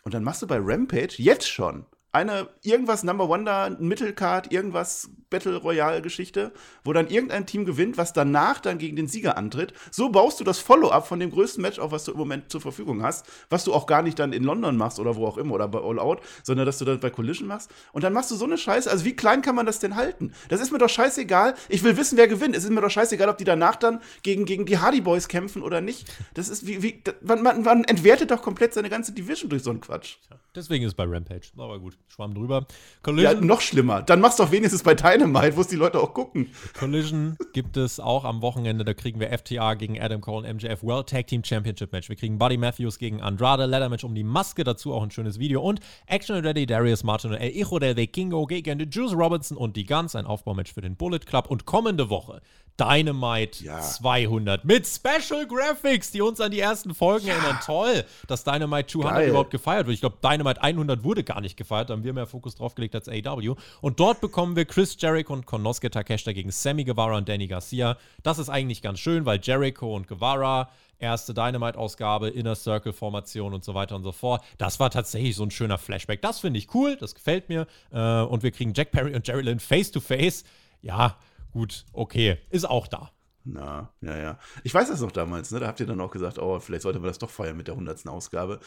Und 0.04 0.14
dann 0.14 0.24
machst 0.24 0.42
du 0.42 0.48
bei 0.48 0.58
Rampage 0.62 1.16
jetzt 1.18 1.50
schon 1.50 1.86
eine 2.12 2.48
irgendwas 2.64 3.04
Number 3.04 3.30
One 3.30 3.44
da, 3.44 3.70
Mittelcard, 3.70 4.52
irgendwas 4.52 5.10
Battle 5.30 5.58
Royale 5.58 6.02
Geschichte, 6.02 6.54
wo 6.84 6.94
dann 6.94 7.10
irgendein 7.10 7.46
Team 7.46 7.66
gewinnt, 7.66 7.98
was 7.98 8.14
danach 8.14 8.60
dann 8.60 8.78
gegen 8.78 8.96
den 8.96 9.08
Sieger 9.08 9.38
antritt. 9.38 9.74
So 9.92 10.10
baust 10.10 10.40
du 10.40 10.44
das 10.44 10.60
Follow-up 10.60 11.08
von 11.08 11.20
dem 11.20 11.32
größten 11.32 11.62
Match 11.62 11.80
auf, 11.80 11.92
was 11.92 12.06
du 12.06 12.14
im 12.14 12.18
Moment 12.18 12.50
zur 12.50 12.62
Verfügung 12.62 13.04
hast, 13.04 13.26
was 13.50 13.64
du 13.64 13.74
auch 13.74 13.88
gar 13.88 14.02
nicht 14.02 14.18
dann 14.20 14.34
in 14.34 14.44
London 14.44 14.78
machst 14.78 15.00
oder 15.00 15.16
wo 15.16 15.28
auch 15.28 15.38
immer 15.38 15.56
oder 15.56 15.68
bei 15.68 15.80
All 15.80 16.00
Out, 16.00 16.22
sondern 16.44 16.66
dass 16.66 16.78
du 16.78 16.86
das 16.86 17.00
bei 17.00 17.10
Collision 17.10 17.48
machst. 17.48 17.72
Und 17.92 18.04
dann 18.04 18.14
machst 18.14 18.32
du 18.32 18.36
so 18.36 18.46
eine 18.46 18.58
Scheiße. 18.58 18.90
Also 18.90 19.06
wie 19.06 19.16
klein 19.16 19.42
kann 19.42 19.56
man 19.56 19.66
das 19.66 19.80
denn 19.80 19.96
halten? 19.96 20.34
Das 20.50 20.62
ist 20.62 20.72
mir 20.72 20.78
doch 20.78 20.90
scheißegal. 20.90 21.56
Ich 21.68 21.84
will 21.84 21.98
wissen, 21.98 22.18
wer 22.18 22.28
gewinnt. 22.28 22.56
Es 22.56 22.64
ist 22.64 22.72
mir 22.72 22.82
doch 22.82 22.90
scheißegal, 22.90 23.30
ob 23.30 23.38
die 23.38 23.44
danach 23.44 23.76
dann 23.76 24.02
gegen, 24.24 24.46
gegen 24.46 24.66
die 24.66 24.78
Hardy 24.78 25.02
Boys 25.02 25.28
kämpfen 25.28 25.62
oder 25.62 25.82
nicht. 25.82 26.08
Das 26.34 26.48
ist 26.48 26.66
wie, 26.66 26.82
wie 26.82 27.04
man, 27.22 27.44
man, 27.44 27.64
man 27.64 27.84
entwertet 27.84 28.32
doch 28.32 28.42
komplett 28.42 28.74
seine 28.74 28.90
ganze 28.90 29.12
Division 29.12 29.50
durch 29.50 29.64
so 29.64 29.72
einen 29.72 29.82
Quatsch. 29.82 30.18
Deswegen 30.56 30.86
ist 30.86 30.92
es 30.92 30.96
bei 30.96 31.04
Rampage. 31.04 31.52
Aber 31.58 31.80
gut, 31.80 31.97
Schwamm 32.18 32.34
drüber. 32.34 32.66
Collision. 33.04 33.36
Ja, 33.36 33.40
noch 33.40 33.62
schlimmer. 33.62 34.02
Dann 34.02 34.22
machst 34.22 34.40
du 34.40 34.44
doch 34.44 34.52
wenigstens 34.52 34.82
bei 34.82 34.96
Dynamite, 34.96 35.56
wo 35.56 35.62
es 35.62 35.68
die 35.68 35.76
Leute 35.76 36.00
auch 36.00 36.16
gucken. 36.16 36.50
Collision 36.74 37.38
gibt 37.54 37.78
es 37.78 38.00
auch 38.00 38.24
am 38.24 38.42
Wochenende. 38.42 38.84
Da 38.84 38.96
kriegen 38.96 39.20
wir 39.20 39.30
FTA 39.38 39.76
gegen 39.76 40.02
Adam 40.02 40.20
Cole 40.20 40.48
und 40.48 40.56
MJF 40.56 40.82
World 40.82 41.10
Tag 41.10 41.28
Team 41.28 41.44
Championship 41.44 41.92
Match. 41.92 42.10
Wir 42.10 42.16
kriegen 42.16 42.40
Buddy 42.40 42.58
Matthews 42.58 42.98
gegen 42.98 43.22
Andrade, 43.22 43.68
Ladder 43.68 43.90
Match 43.90 44.04
um 44.04 44.16
die 44.16 44.24
Maske. 44.24 44.64
Dazu 44.64 44.94
auch 44.94 45.04
ein 45.04 45.12
schönes 45.12 45.38
Video. 45.38 45.62
Und 45.62 45.80
Action 46.08 46.38
Ready 46.38 46.66
Darius 46.66 47.04
Martin 47.04 47.32
und 47.32 47.38
El 47.38 47.52
Hijo 47.52 47.78
del 47.78 47.96
Vikingo 47.96 48.48
gegen 48.48 48.80
Juice 48.90 49.14
Robinson 49.14 49.56
und 49.56 49.76
die 49.76 49.86
Guns. 49.86 50.16
Ein 50.16 50.26
Aufbaumatch 50.26 50.74
für 50.74 50.82
den 50.82 50.96
Bullet 50.96 51.20
Club. 51.20 51.52
Und 51.52 51.66
kommende 51.66 52.10
Woche 52.10 52.42
Dynamite 52.80 53.64
Ja. 53.64 53.80
200 53.82 54.64
mit 54.66 54.86
Special 54.88 55.48
Graphics, 55.48 56.12
die 56.12 56.22
uns 56.22 56.40
an 56.40 56.52
die 56.52 56.60
ersten 56.60 56.94
Folgen 56.94 57.28
erinnern. 57.28 57.58
Toll, 57.66 58.04
dass 58.28 58.44
Dynamite 58.44 58.88
200 58.88 59.14
Geil. 59.16 59.30
überhaupt 59.30 59.52
gefeiert 59.52 59.88
wird. 59.88 59.96
Ich 59.96 60.02
glaube, 60.02 60.18
Dynamite 60.24 60.62
100 60.62 61.04
wurde 61.04 61.24
gar 61.24 61.42
nicht 61.42 61.58
gefeiert, 61.58 61.90
da 61.90 61.94
haben 61.94 62.04
wir 62.04 62.14
mehr 62.14 62.28
Fokus 62.28 62.56
drauf 62.56 62.76
gelegt 62.76 62.96
als 62.96 63.10
AEW. 63.10 63.56
Und 63.82 64.00
dort 64.00 64.22
bekommen 64.22 64.56
wir 64.56 64.66
Chris 64.66 64.96
Jericho 65.00 65.34
und 65.34 65.46
Konosuke 65.46 65.90
Takeshita 65.90 66.34
gegen 66.34 66.52
Sammy 66.52 66.84
Guevara 66.84 67.18
und 67.18 67.28
Danny 67.28 67.48
Garcia. 67.48 67.98
Das 68.24 68.38
ist 68.40 68.50
eigentlich 68.50 68.82
ganz 68.82 69.00
schön, 69.00 69.26
weil 69.26 69.40
Jericho 69.42 69.96
und 69.96 70.08
Guevara 70.08 70.70
erste 71.00 71.34
Dynamite-Ausgabe, 71.34 72.30
Inner 72.30 72.56
Circle-Formation 72.56 73.54
und 73.54 73.64
so 73.64 73.76
weiter 73.76 73.96
und 73.96 74.04
so 74.04 74.12
fort. 74.12 74.44
Das 74.58 74.80
war 74.80 74.90
tatsächlich 74.90 75.36
so 75.36 75.44
ein 75.44 75.52
schöner 75.52 75.78
Flashback. 75.78 76.22
Das 76.24 76.40
finde 76.40 76.58
ich 76.58 76.74
cool, 76.74 76.96
das 76.96 77.14
gefällt 77.14 77.50
mir. 77.50 77.68
Äh, 77.92 78.22
und 78.22 78.42
wir 78.44 78.50
kriegen 78.52 78.74
Jack 78.76 78.92
Perry 78.92 79.14
und 79.16 79.28
Jerry 79.28 79.44
Lynn 79.44 79.60
face-to-face. 79.60 80.44
Ja, 80.82 81.16
gut, 81.58 81.86
okay, 81.92 82.38
ist 82.50 82.70
auch 82.70 82.88
da. 82.88 83.12
Na, 83.44 83.94
ja, 84.02 84.18
ja. 84.18 84.40
Ich 84.64 84.74
weiß 84.74 84.90
das 84.90 85.02
noch 85.02 85.12
damals, 85.12 85.52
ne? 85.52 85.60
Da 85.60 85.68
habt 85.68 85.80
ihr 85.80 85.86
dann 85.86 86.02
auch 86.02 86.12
gesagt, 86.12 86.38
oh, 86.38 86.60
vielleicht 86.60 86.84
sollte 86.84 87.00
man 87.00 87.08
das 87.08 87.18
doch 87.18 87.30
feiern 87.30 87.56
mit 87.56 87.68
der 87.68 87.76
100. 87.76 88.06
Ausgabe. 88.08 88.60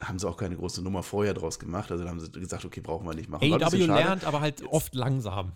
Haben 0.00 0.18
sie 0.18 0.28
auch 0.28 0.36
keine 0.36 0.56
große 0.56 0.82
Nummer 0.82 1.02
vorher 1.02 1.34
draus 1.34 1.58
gemacht. 1.58 1.90
Also 1.90 2.04
da 2.04 2.10
haben 2.10 2.20
sie 2.20 2.30
gesagt, 2.32 2.64
okay, 2.64 2.80
brauchen 2.80 3.06
wir 3.06 3.14
nicht 3.14 3.28
machen. 3.28 3.46
Schade. 3.48 3.76
lernt 3.86 4.24
aber 4.24 4.40
halt 4.40 4.62
oft 4.70 4.94
langsam. 4.94 5.52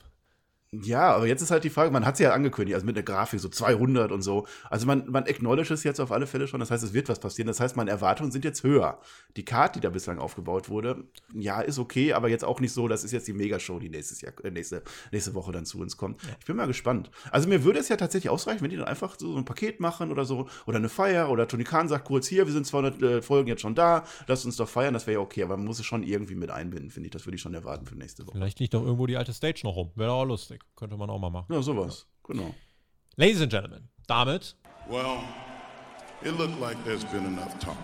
Ja, 0.73 1.16
aber 1.16 1.27
jetzt 1.27 1.43
ist 1.43 1.51
halt 1.51 1.64
die 1.64 1.71
Frage, 1.71 1.91
man 1.91 2.07
hat 2.07 2.14
es 2.14 2.21
ja 2.21 2.33
angekündigt, 2.33 2.77
also 2.77 2.87
mit 2.87 2.97
einer 2.97 3.03
Grafik 3.03 3.41
so 3.41 3.49
200 3.49 4.12
und 4.12 4.23
so. 4.23 4.47
Also 4.68 4.87
man, 4.87 5.11
man 5.11 5.25
acknowledge 5.25 5.75
es 5.75 5.83
jetzt 5.83 5.99
auf 5.99 6.12
alle 6.12 6.29
Fälle 6.29 6.47
schon, 6.47 6.61
das 6.61 6.71
heißt, 6.71 6.85
es 6.85 6.93
wird 6.93 7.09
was 7.09 7.18
passieren. 7.18 7.49
Das 7.49 7.59
heißt, 7.59 7.77
meine 7.77 7.91
Erwartungen 7.91 8.31
sind 8.31 8.45
jetzt 8.45 8.62
höher. 8.62 9.01
Die 9.37 9.45
Card, 9.45 9.75
die 9.75 9.81
da 9.81 9.91
bislang 9.91 10.21
aufgebaut 10.21 10.68
wurde, 10.68 11.03
ja, 11.35 11.61
ist 11.61 11.81
okay, 11.81 12.12
aber 12.12 12.29
jetzt 12.29 12.45
auch 12.45 12.61
nicht 12.61 12.73
so, 12.73 12.87
das 12.87 13.03
ist 13.03 13.11
jetzt 13.11 13.27
die 13.27 13.33
Megashow, 13.33 13.81
die 13.81 13.89
nächstes 13.89 14.21
Jahr, 14.21 14.33
äh, 14.45 14.53
nächste, 14.53 14.85
nächste 15.11 15.35
Woche 15.35 15.51
dann 15.51 15.66
zu 15.66 15.81
uns 15.81 15.97
kommt. 15.97 16.23
Ich 16.39 16.47
bin 16.47 16.55
mal 16.55 16.68
gespannt. 16.68 17.11
Also 17.33 17.49
mir 17.49 17.64
würde 17.64 17.81
es 17.81 17.89
ja 17.89 17.97
tatsächlich 17.97 18.31
ausreichen, 18.31 18.62
wenn 18.62 18.71
die 18.71 18.77
dann 18.77 18.87
einfach 18.87 19.16
so 19.18 19.37
ein 19.37 19.45
Paket 19.45 19.81
machen 19.81 20.12
oder 20.12 20.25
so, 20.25 20.49
oder 20.66 20.77
eine 20.77 20.89
Feier, 20.89 21.31
oder 21.31 21.49
Tony 21.49 21.64
Khan 21.64 21.89
sagt 21.89 22.05
kurz, 22.05 22.29
hier, 22.29 22.47
wir 22.47 22.53
sind 22.53 22.64
200 22.64 23.03
äh, 23.03 23.23
Folgen 23.23 23.49
jetzt 23.49 23.62
schon 23.62 23.75
da, 23.75 24.05
lasst 24.29 24.47
uns 24.47 24.55
doch 24.55 24.68
feiern, 24.68 24.95
das 24.95 25.09
wäre 25.09 25.14
ja 25.14 25.21
okay, 25.21 25.43
aber 25.43 25.57
man 25.57 25.66
muss 25.66 25.81
es 25.81 25.87
schon 25.87 26.05
irgendwie 26.05 26.37
mit 26.37 26.51
einbinden, 26.51 26.93
finde 26.93 27.09
ich. 27.09 27.11
Das 27.11 27.27
würde 27.27 27.35
ich 27.35 27.43
schon 27.43 27.55
erwarten 27.55 27.87
für 27.87 27.97
nächste 27.97 28.25
Woche. 28.25 28.37
Vielleicht 28.37 28.61
liegt 28.61 28.75
doch 28.75 28.85
irgendwo 28.85 29.09
die 29.09 29.16
alte 29.16 29.33
Stage 29.33 29.62
noch 29.64 29.75
rum. 29.75 29.91
Wäre 29.97 30.12
auch 30.12 30.25
lustig. 30.25 30.60
Könnte 30.77 30.97
man 30.97 31.11
auch 31.11 31.19
mal 31.19 31.31
machen. 31.31 31.53
Ja, 31.53 31.63
sowas, 31.63 32.07
genau. 32.25 32.55
Ladies 33.17 33.43
and 33.43 33.51
Gentlemen, 33.51 33.89
damit 34.07 34.57
Well, 34.89 35.19
it 36.23 36.37
looked 36.39 36.59
like 36.61 36.83
there's 36.85 37.05
been 37.05 37.27
enough 37.27 37.59
talk. 37.59 37.77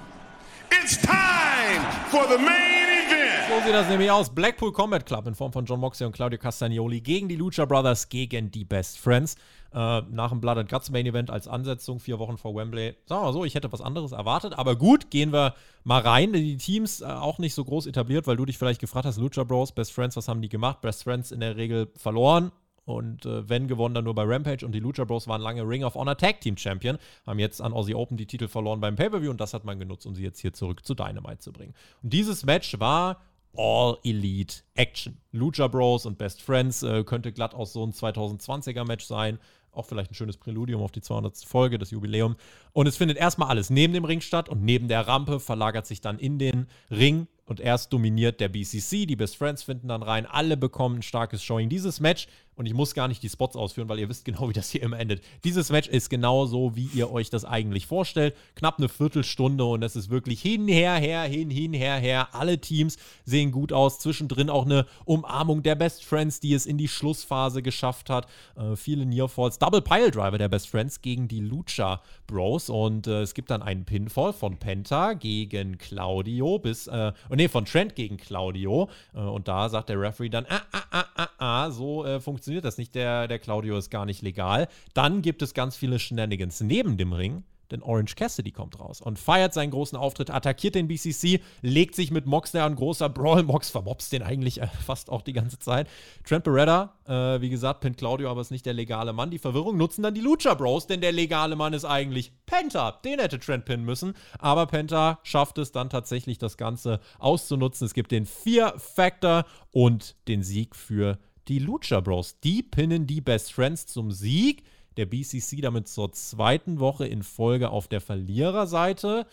It's 0.70 0.96
time 0.96 1.82
for 2.10 2.26
the 2.28 2.38
main 2.38 3.06
event. 3.06 3.48
So 3.48 3.64
sieht 3.64 3.74
das 3.74 3.88
nämlich 3.88 4.10
aus. 4.10 4.34
Blackpool 4.34 4.72
Combat 4.72 5.06
Club 5.06 5.26
in 5.26 5.34
Form 5.34 5.52
von 5.52 5.64
John 5.64 5.78
Moxley 5.78 6.06
und 6.06 6.12
Claudio 6.12 6.38
Castagnoli 6.38 7.00
gegen 7.00 7.28
die 7.28 7.36
Lucha 7.36 7.64
Brothers 7.64 8.08
gegen 8.08 8.50
die 8.50 8.64
Best 8.64 8.98
Friends. 8.98 9.36
Äh, 9.72 10.02
nach 10.10 10.30
dem 10.30 10.40
Blood 10.40 10.58
and 10.58 10.68
Guts 10.70 10.90
Main 10.90 11.06
Event 11.06 11.30
als 11.30 11.46
Ansetzung, 11.46 12.00
vier 12.00 12.18
Wochen 12.18 12.38
vor 12.38 12.54
Wembley. 12.54 12.96
Sagen 13.06 13.20
wir 13.20 13.26
mal 13.26 13.32
so, 13.32 13.44
ich 13.44 13.54
hätte 13.54 13.70
was 13.72 13.80
anderes 13.80 14.12
erwartet. 14.12 14.58
Aber 14.58 14.74
gut, 14.74 15.10
gehen 15.10 15.32
wir 15.32 15.54
mal 15.84 16.00
rein. 16.00 16.32
Die 16.32 16.56
Teams 16.56 17.00
äh, 17.00 17.04
auch 17.04 17.38
nicht 17.38 17.54
so 17.54 17.64
groß 17.64 17.86
etabliert, 17.86 18.26
weil 18.26 18.36
du 18.36 18.44
dich 18.44 18.58
vielleicht 18.58 18.80
gefragt 18.80 19.06
hast, 19.06 19.18
Lucha 19.18 19.44
Bros, 19.44 19.72
Best 19.72 19.92
Friends, 19.92 20.16
was 20.16 20.28
haben 20.28 20.42
die 20.42 20.48
gemacht? 20.48 20.80
Best 20.80 21.04
Friends 21.04 21.30
in 21.30 21.40
der 21.40 21.56
Regel 21.56 21.92
verloren. 21.96 22.50
Und 22.86 23.26
äh, 23.26 23.48
wenn 23.48 23.66
gewonnen, 23.66 23.94
dann 23.94 24.04
nur 24.04 24.14
bei 24.14 24.22
Rampage. 24.22 24.64
Und 24.64 24.72
die 24.72 24.80
Lucha 24.80 25.04
Bros 25.04 25.26
waren 25.26 25.42
lange 25.42 25.68
Ring 25.68 25.84
of 25.84 25.96
Honor 25.96 26.16
Tag 26.16 26.40
Team 26.40 26.56
Champion. 26.56 26.98
Haben 27.26 27.40
jetzt 27.40 27.60
an 27.60 27.72
Aussie 27.72 27.96
Open 27.96 28.16
die 28.16 28.26
Titel 28.26 28.46
verloren 28.46 28.80
beim 28.80 28.94
Pay-Per-View. 28.94 29.30
Und 29.30 29.40
das 29.40 29.52
hat 29.52 29.64
man 29.64 29.78
genutzt, 29.78 30.06
um 30.06 30.14
sie 30.14 30.22
jetzt 30.22 30.40
hier 30.40 30.52
zurück 30.52 30.86
zu 30.86 30.94
Dynamite 30.94 31.40
zu 31.40 31.52
bringen. 31.52 31.74
Und 32.02 32.12
dieses 32.12 32.46
Match 32.46 32.78
war 32.78 33.20
All 33.56 33.98
Elite 34.04 34.62
Action. 34.76 35.18
Lucha 35.32 35.66
Bros 35.66 36.06
und 36.06 36.16
Best 36.16 36.42
Friends 36.42 36.84
äh, 36.84 37.02
könnte 37.02 37.32
glatt 37.32 37.54
auch 37.54 37.66
so 37.66 37.84
ein 37.84 37.92
2020er 37.92 38.86
Match 38.86 39.04
sein. 39.04 39.40
Auch 39.72 39.86
vielleicht 39.86 40.12
ein 40.12 40.14
schönes 40.14 40.36
Präludium 40.36 40.80
auf 40.80 40.92
die 40.92 41.02
200. 41.02 41.38
Folge, 41.38 41.78
das 41.78 41.90
Jubiläum. 41.90 42.36
Und 42.72 42.86
es 42.86 42.96
findet 42.96 43.18
erstmal 43.18 43.48
alles 43.48 43.68
neben 43.68 43.92
dem 43.92 44.04
Ring 44.04 44.20
statt 44.20 44.48
und 44.48 44.62
neben 44.62 44.88
der 44.88 45.08
Rampe 45.08 45.40
verlagert 45.40 45.86
sich 45.86 46.00
dann 46.00 46.18
in 46.18 46.38
den 46.38 46.66
Ring 46.90 47.26
und 47.44 47.60
erst 47.60 47.92
dominiert 47.92 48.40
der 48.40 48.48
BCC. 48.48 49.06
Die 49.06 49.16
Best 49.16 49.36
Friends 49.36 49.62
finden 49.62 49.88
dann 49.88 50.02
rein. 50.02 50.26
Alle 50.26 50.56
bekommen 50.56 50.96
ein 50.96 51.02
starkes 51.02 51.42
Showing. 51.42 51.68
Dieses 51.68 52.00
Match, 52.00 52.26
und 52.56 52.66
ich 52.66 52.74
muss 52.74 52.94
gar 52.94 53.06
nicht 53.06 53.22
die 53.22 53.28
Spots 53.28 53.54
ausführen, 53.54 53.88
weil 53.88 53.98
ihr 53.98 54.08
wisst 54.08 54.24
genau, 54.24 54.48
wie 54.48 54.54
das 54.54 54.70
hier 54.70 54.82
immer 54.82 54.98
endet. 54.98 55.22
Dieses 55.44 55.70
Match 55.70 55.88
ist 55.88 56.08
genau 56.08 56.46
so, 56.46 56.74
wie 56.74 56.88
ihr 56.94 57.12
euch 57.12 57.28
das 57.28 57.44
eigentlich 57.44 57.86
vorstellt. 57.86 58.34
Knapp 58.54 58.78
eine 58.78 58.88
Viertelstunde 58.88 59.64
und 59.64 59.82
es 59.82 59.94
ist 59.94 60.08
wirklich 60.08 60.40
hin, 60.40 60.66
her, 60.66 60.94
her, 60.94 61.22
hin, 61.22 61.50
hin, 61.50 61.74
her, 61.74 61.96
her. 61.96 62.34
Alle 62.34 62.58
Teams 62.58 62.96
sehen 63.24 63.52
gut 63.52 63.72
aus. 63.72 63.98
Zwischendrin 63.98 64.48
auch 64.48 64.64
eine 64.64 64.86
Umarmung 65.04 65.62
der 65.62 65.74
Best 65.74 66.04
Friends, 66.04 66.40
die 66.40 66.54
es 66.54 66.64
in 66.64 66.78
die 66.78 66.88
Schlussphase 66.88 67.62
geschafft 67.62 68.08
hat. 68.08 68.26
Äh, 68.56 68.74
viele 68.74 69.04
Nearfalls. 69.04 69.58
Double 69.58 69.82
Pile 69.82 70.10
Driver 70.10 70.38
der 70.38 70.48
Best 70.48 70.68
Friends 70.68 71.02
gegen 71.02 71.28
die 71.28 71.40
Lucha 71.40 72.00
Bros. 72.26 72.70
Und 72.70 73.06
äh, 73.06 73.22
es 73.22 73.34
gibt 73.34 73.50
dann 73.50 73.62
einen 73.62 73.84
Pinfall 73.84 74.32
von 74.32 74.56
Penta 74.58 75.14
gegen 75.14 75.78
Claudio 75.78 76.58
bis, 76.58 76.86
äh, 76.86 77.12
oh 77.30 77.34
nee, 77.34 77.48
von 77.48 77.64
Trent 77.64 77.94
gegen 77.94 78.16
Claudio. 78.16 78.88
Äh, 79.14 79.20
und 79.20 79.48
da 79.48 79.68
sagt 79.68 79.88
der 79.88 80.00
Referee 80.00 80.28
dann, 80.28 80.46
ah, 80.48 80.60
ah, 80.72 80.82
ah, 80.90 81.04
ah, 81.16 81.28
ah, 81.38 81.70
so 81.70 82.04
äh, 82.04 82.20
funktioniert 82.20 82.64
das 82.64 82.78
nicht. 82.78 82.94
Der, 82.94 83.28
der 83.28 83.38
Claudio 83.38 83.76
ist 83.78 83.90
gar 83.90 84.06
nicht 84.06 84.22
legal. 84.22 84.68
Dann 84.94 85.22
gibt 85.22 85.42
es 85.42 85.54
ganz 85.54 85.76
viele 85.76 85.98
Shenanigans 85.98 86.60
neben 86.60 86.96
dem 86.96 87.12
Ring. 87.12 87.44
Denn 87.70 87.82
Orange 87.82 88.14
Cassidy 88.14 88.52
kommt 88.52 88.78
raus 88.78 89.00
und 89.00 89.18
feiert 89.18 89.52
seinen 89.52 89.70
großen 89.70 89.98
Auftritt, 89.98 90.30
attackiert 90.30 90.74
den 90.74 90.88
BCC, 90.88 91.40
legt 91.62 91.94
sich 91.94 92.10
mit 92.10 92.26
Mox 92.26 92.52
da 92.52 92.66
ein 92.66 92.76
großer 92.76 93.08
Brawl. 93.08 93.42
Mox 93.42 93.70
vermobst 93.70 94.12
den 94.12 94.22
eigentlich 94.22 94.60
äh, 94.60 94.68
fast 94.84 95.10
auch 95.10 95.22
die 95.22 95.32
ganze 95.32 95.58
Zeit. 95.58 95.88
Trent 96.24 96.44
Beretta, 96.44 96.94
äh, 97.06 97.40
wie 97.40 97.50
gesagt, 97.50 97.80
pinnt 97.80 97.98
Claudio, 97.98 98.30
aber 98.30 98.40
ist 98.40 98.50
nicht 98.50 98.66
der 98.66 98.74
legale 98.74 99.12
Mann. 99.12 99.30
Die 99.30 99.38
Verwirrung 99.38 99.76
nutzen 99.76 100.02
dann 100.02 100.14
die 100.14 100.20
Lucha 100.20 100.54
Bros, 100.54 100.86
denn 100.86 101.00
der 101.00 101.12
legale 101.12 101.56
Mann 101.56 101.72
ist 101.72 101.84
eigentlich 101.84 102.32
Penta. 102.46 102.92
Den 103.04 103.18
hätte 103.18 103.38
Trent 103.38 103.64
pinnen 103.64 103.84
müssen. 103.84 104.14
Aber 104.38 104.66
Penta 104.66 105.18
schafft 105.22 105.58
es 105.58 105.72
dann 105.72 105.90
tatsächlich, 105.90 106.38
das 106.38 106.56
Ganze 106.56 107.00
auszunutzen. 107.18 107.86
Es 107.86 107.94
gibt 107.94 108.12
den 108.12 108.26
Fear-Factor 108.26 109.44
und 109.70 110.16
den 110.28 110.42
Sieg 110.42 110.74
für 110.74 111.18
die 111.48 111.58
Lucha 111.58 112.00
Bros. 112.00 112.40
Die 112.40 112.62
pinnen 112.62 113.06
die 113.06 113.20
Best 113.20 113.52
Friends 113.52 113.86
zum 113.86 114.10
Sieg 114.10 114.62
der 114.96 115.06
BCC 115.06 115.60
damit 115.60 115.88
zur 115.88 116.12
zweiten 116.12 116.80
Woche 116.80 117.06
in 117.06 117.22
Folge 117.22 117.70
auf 117.70 117.88
der 117.88 118.00
Verliererseite. 118.00 119.26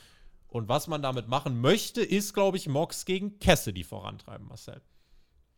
Und 0.47 0.70
was 0.70 0.88
man 0.88 1.01
damit 1.01 1.28
machen 1.28 1.61
möchte, 1.61 2.01
ist, 2.01 2.34
glaube 2.34 2.57
ich, 2.57 2.68
Mox 2.68 3.05
gegen 3.05 3.39
Cassidy 3.39 3.84
vorantreiben, 3.84 4.47
Marcel. 4.47 4.82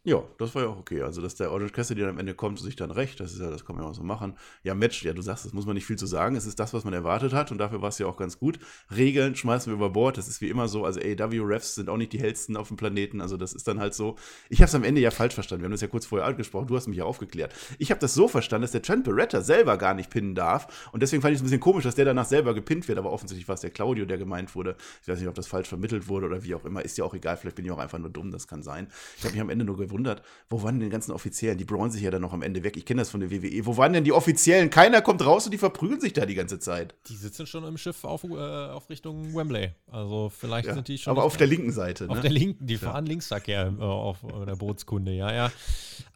Ja, 0.08 0.24
das 0.38 0.53
war 0.53 0.62
ja 0.62 0.70
auch 0.70 0.78
okay. 0.78 1.01
Also, 1.01 1.20
dass 1.20 1.34
der 1.34 1.51
Orange 1.51 1.72
Cassidy 1.72 2.01
dann 2.01 2.12
am 2.12 2.20
Ende 2.20 2.36
kommt, 2.36 2.60
sich 2.60 2.76
dann 2.76 2.91
recht, 2.91 3.20
das 3.20 3.34
ist 3.34 3.39
ja, 3.39 3.49
das 3.49 3.66
kann 3.66 3.76
man 3.76 3.86
ja 3.86 3.89
auch 3.89 3.95
so 3.95 4.03
machen. 4.03 4.38
Ja, 4.62 4.76
Match, 4.76 5.03
ja, 5.03 5.14
du 5.14 5.24
sagst, 5.24 5.45
das 5.45 5.53
muss 5.53 5.66
man 5.66 5.74
nicht 5.74 5.88
viel 5.88 5.95
zu 5.95 6.06
sagen. 6.06 6.36
Es 6.36 6.45
ist 6.45 6.60
das, 6.60 6.76
was 6.76 6.84
man 6.84 6.93
erwartet 6.93 7.34
hat 7.34 7.51
und 7.51 7.58
dafür 7.58 7.82
war 7.82 7.89
es 7.89 7.97
ja 7.97 8.06
auch 8.06 8.16
ganz 8.16 8.38
gut. 8.38 8.60
Regeln 8.95 9.36
schmeißen 9.36 9.72
wir 9.72 9.76
über 9.76 9.89
Bord, 9.89 10.20
das 10.20 10.28
ist 10.28 10.41
wie 10.41 10.49
immer 10.49 10.68
so. 10.68 10.86
Also, 10.86 10.99
AEW-Refs 10.99 11.74
sind 11.74 11.89
auch 11.89 11.97
nicht 11.97 12.14
die 12.14 12.20
hellsten 12.20 12.56
auf 12.56 12.68
dem 12.68 12.78
Planeten. 12.78 13.20
Also, 13.20 13.36
das 13.36 13.53
ist 13.53 13.68
dann 13.68 13.80
halt 13.80 13.95
so. 13.95 14.16
Ich 14.47 14.60
habe 14.60 14.68
es 14.68 14.76
am 14.76 14.84
Ende 14.84 15.01
ja 15.01 15.10
falsch 15.10 15.34
verstanden. 15.34 15.64
Wir 15.64 15.66
haben 15.66 15.72
das 15.72 15.82
ja 15.82 15.88
kurz 15.88 16.06
vorher 16.06 16.28
angesprochen. 16.28 16.68
Du 16.68 16.76
hast 16.76 16.86
mich 16.86 16.97
ja 16.97 17.06
aufgeklärt. 17.06 17.56
Ich 17.80 17.89
habe 17.89 17.99
das 17.99 18.14
so 18.14 18.28
verstanden, 18.28 18.62
dass 18.62 18.74
der 18.74 18.84
Trent 18.84 19.06
Beretta 19.06 19.41
selber 19.41 19.76
gar 19.80 19.95
nicht 19.95 20.12
pinnen 20.12 20.36
darf. 20.36 20.91
Und 20.91 21.01
deswegen 21.01 21.24
fand 21.24 21.32
ich 21.32 21.38
es 21.38 21.41
ein 21.41 21.45
bisschen 21.45 21.60
komisch, 21.62 21.84
dass 21.84 21.95
der 21.95 22.06
danach 22.06 22.26
selber 22.26 22.53
gepinnt 22.53 22.88
wird. 22.88 22.99
Aber 22.99 23.12
offensichtlich 23.12 23.47
war 23.47 23.56
es 23.56 23.62
der 23.62 23.72
Claudio, 23.72 24.06
der 24.06 24.20
gemeint 24.20 24.53
wurde. 24.53 24.76
Ich 25.01 25.08
weiß 25.08 25.18
nicht, 25.18 25.30
ob 25.30 25.34
das 25.34 25.47
falsch 25.47 25.68
vermittelt 25.68 26.08
wurde 26.08 26.28
oder 26.28 26.43
wie 26.43 26.53
auch 26.53 26.64
immer. 26.64 26.86
Ist 26.86 26.99
ja 26.99 27.06
auch 27.06 27.16
egal. 27.16 27.38
Vielleicht 27.38 27.56
bin 27.56 27.66
ich 27.66 27.72
auch 27.72 27.80
einfach 27.80 27.97
nur 27.97 28.12
dumm. 28.12 28.30
Das 28.30 28.47
kann 28.47 28.62
sein. 28.62 28.88
Ich 29.18 29.24
habe 29.24 29.34
mich 29.34 29.41
am 29.41 29.49
Ende 29.49 29.66
nur 29.66 29.76
gewundert, 29.76 29.95
wo 30.50 30.64
waren 30.64 30.80
denn 30.80 30.89
die 30.89 30.91
ganzen 30.91 31.12
Offiziellen? 31.12 31.58
Die 31.58 31.66
brauen 31.66 31.91
sich 31.91 32.02
ja 32.02 32.12
dann 32.12 32.22
noch 32.22 32.34
am 32.34 32.41
Ende 32.41 32.64
weg. 32.64 32.78
Ich 32.78 32.86
kenne 32.86 33.02
das 33.02 33.10
von 33.10 33.20
der 33.20 33.32
WWE. 33.32 33.66
Wo 33.66 33.78
waren 33.78 33.93
denn 33.93 34.04
die 34.04 34.12
Offiziellen? 34.12 34.70
Keiner 34.70 35.02
kommt 35.02 35.26
raus 35.26 35.46
und 35.46 35.52
die 35.52 35.58
verprügeln 35.58 36.02
sich 36.02 36.14
da 36.14 36.26
die 36.26 36.36
ganze 36.36 36.60
Zeit. 36.60 36.96
Die 37.08 37.16
sitzen 37.16 37.48
schon 37.48 37.64
im 37.64 37.78
Schiff 37.78 38.04
auf, 38.04 38.24
äh, 38.24 38.28
auf 38.36 38.89
Richtung 38.89 39.34
Wembley. 39.36 39.72
Also 39.88 40.30
vielleicht 40.30 40.68
Ja, 40.68 40.74
sind 40.74 40.88
die 40.88 40.98
schon. 40.98 41.12
aber 41.12 41.24
auf 41.24 41.38
der 41.38 41.48
linken 41.48 41.72
Seite. 41.72 42.10
Auf 42.10 42.18
ne? 42.18 42.22
der 42.22 42.32
linken, 42.32 42.68
die 42.68 42.78
fahren 42.78 43.06
Linksverkehr 43.06 43.74
äh, 43.78 43.82
auf 43.82 44.24
äh, 44.24 44.46
der 44.46 44.56
Bootskunde, 44.56 45.14
ja, 45.14 45.34
ja. 45.34 45.52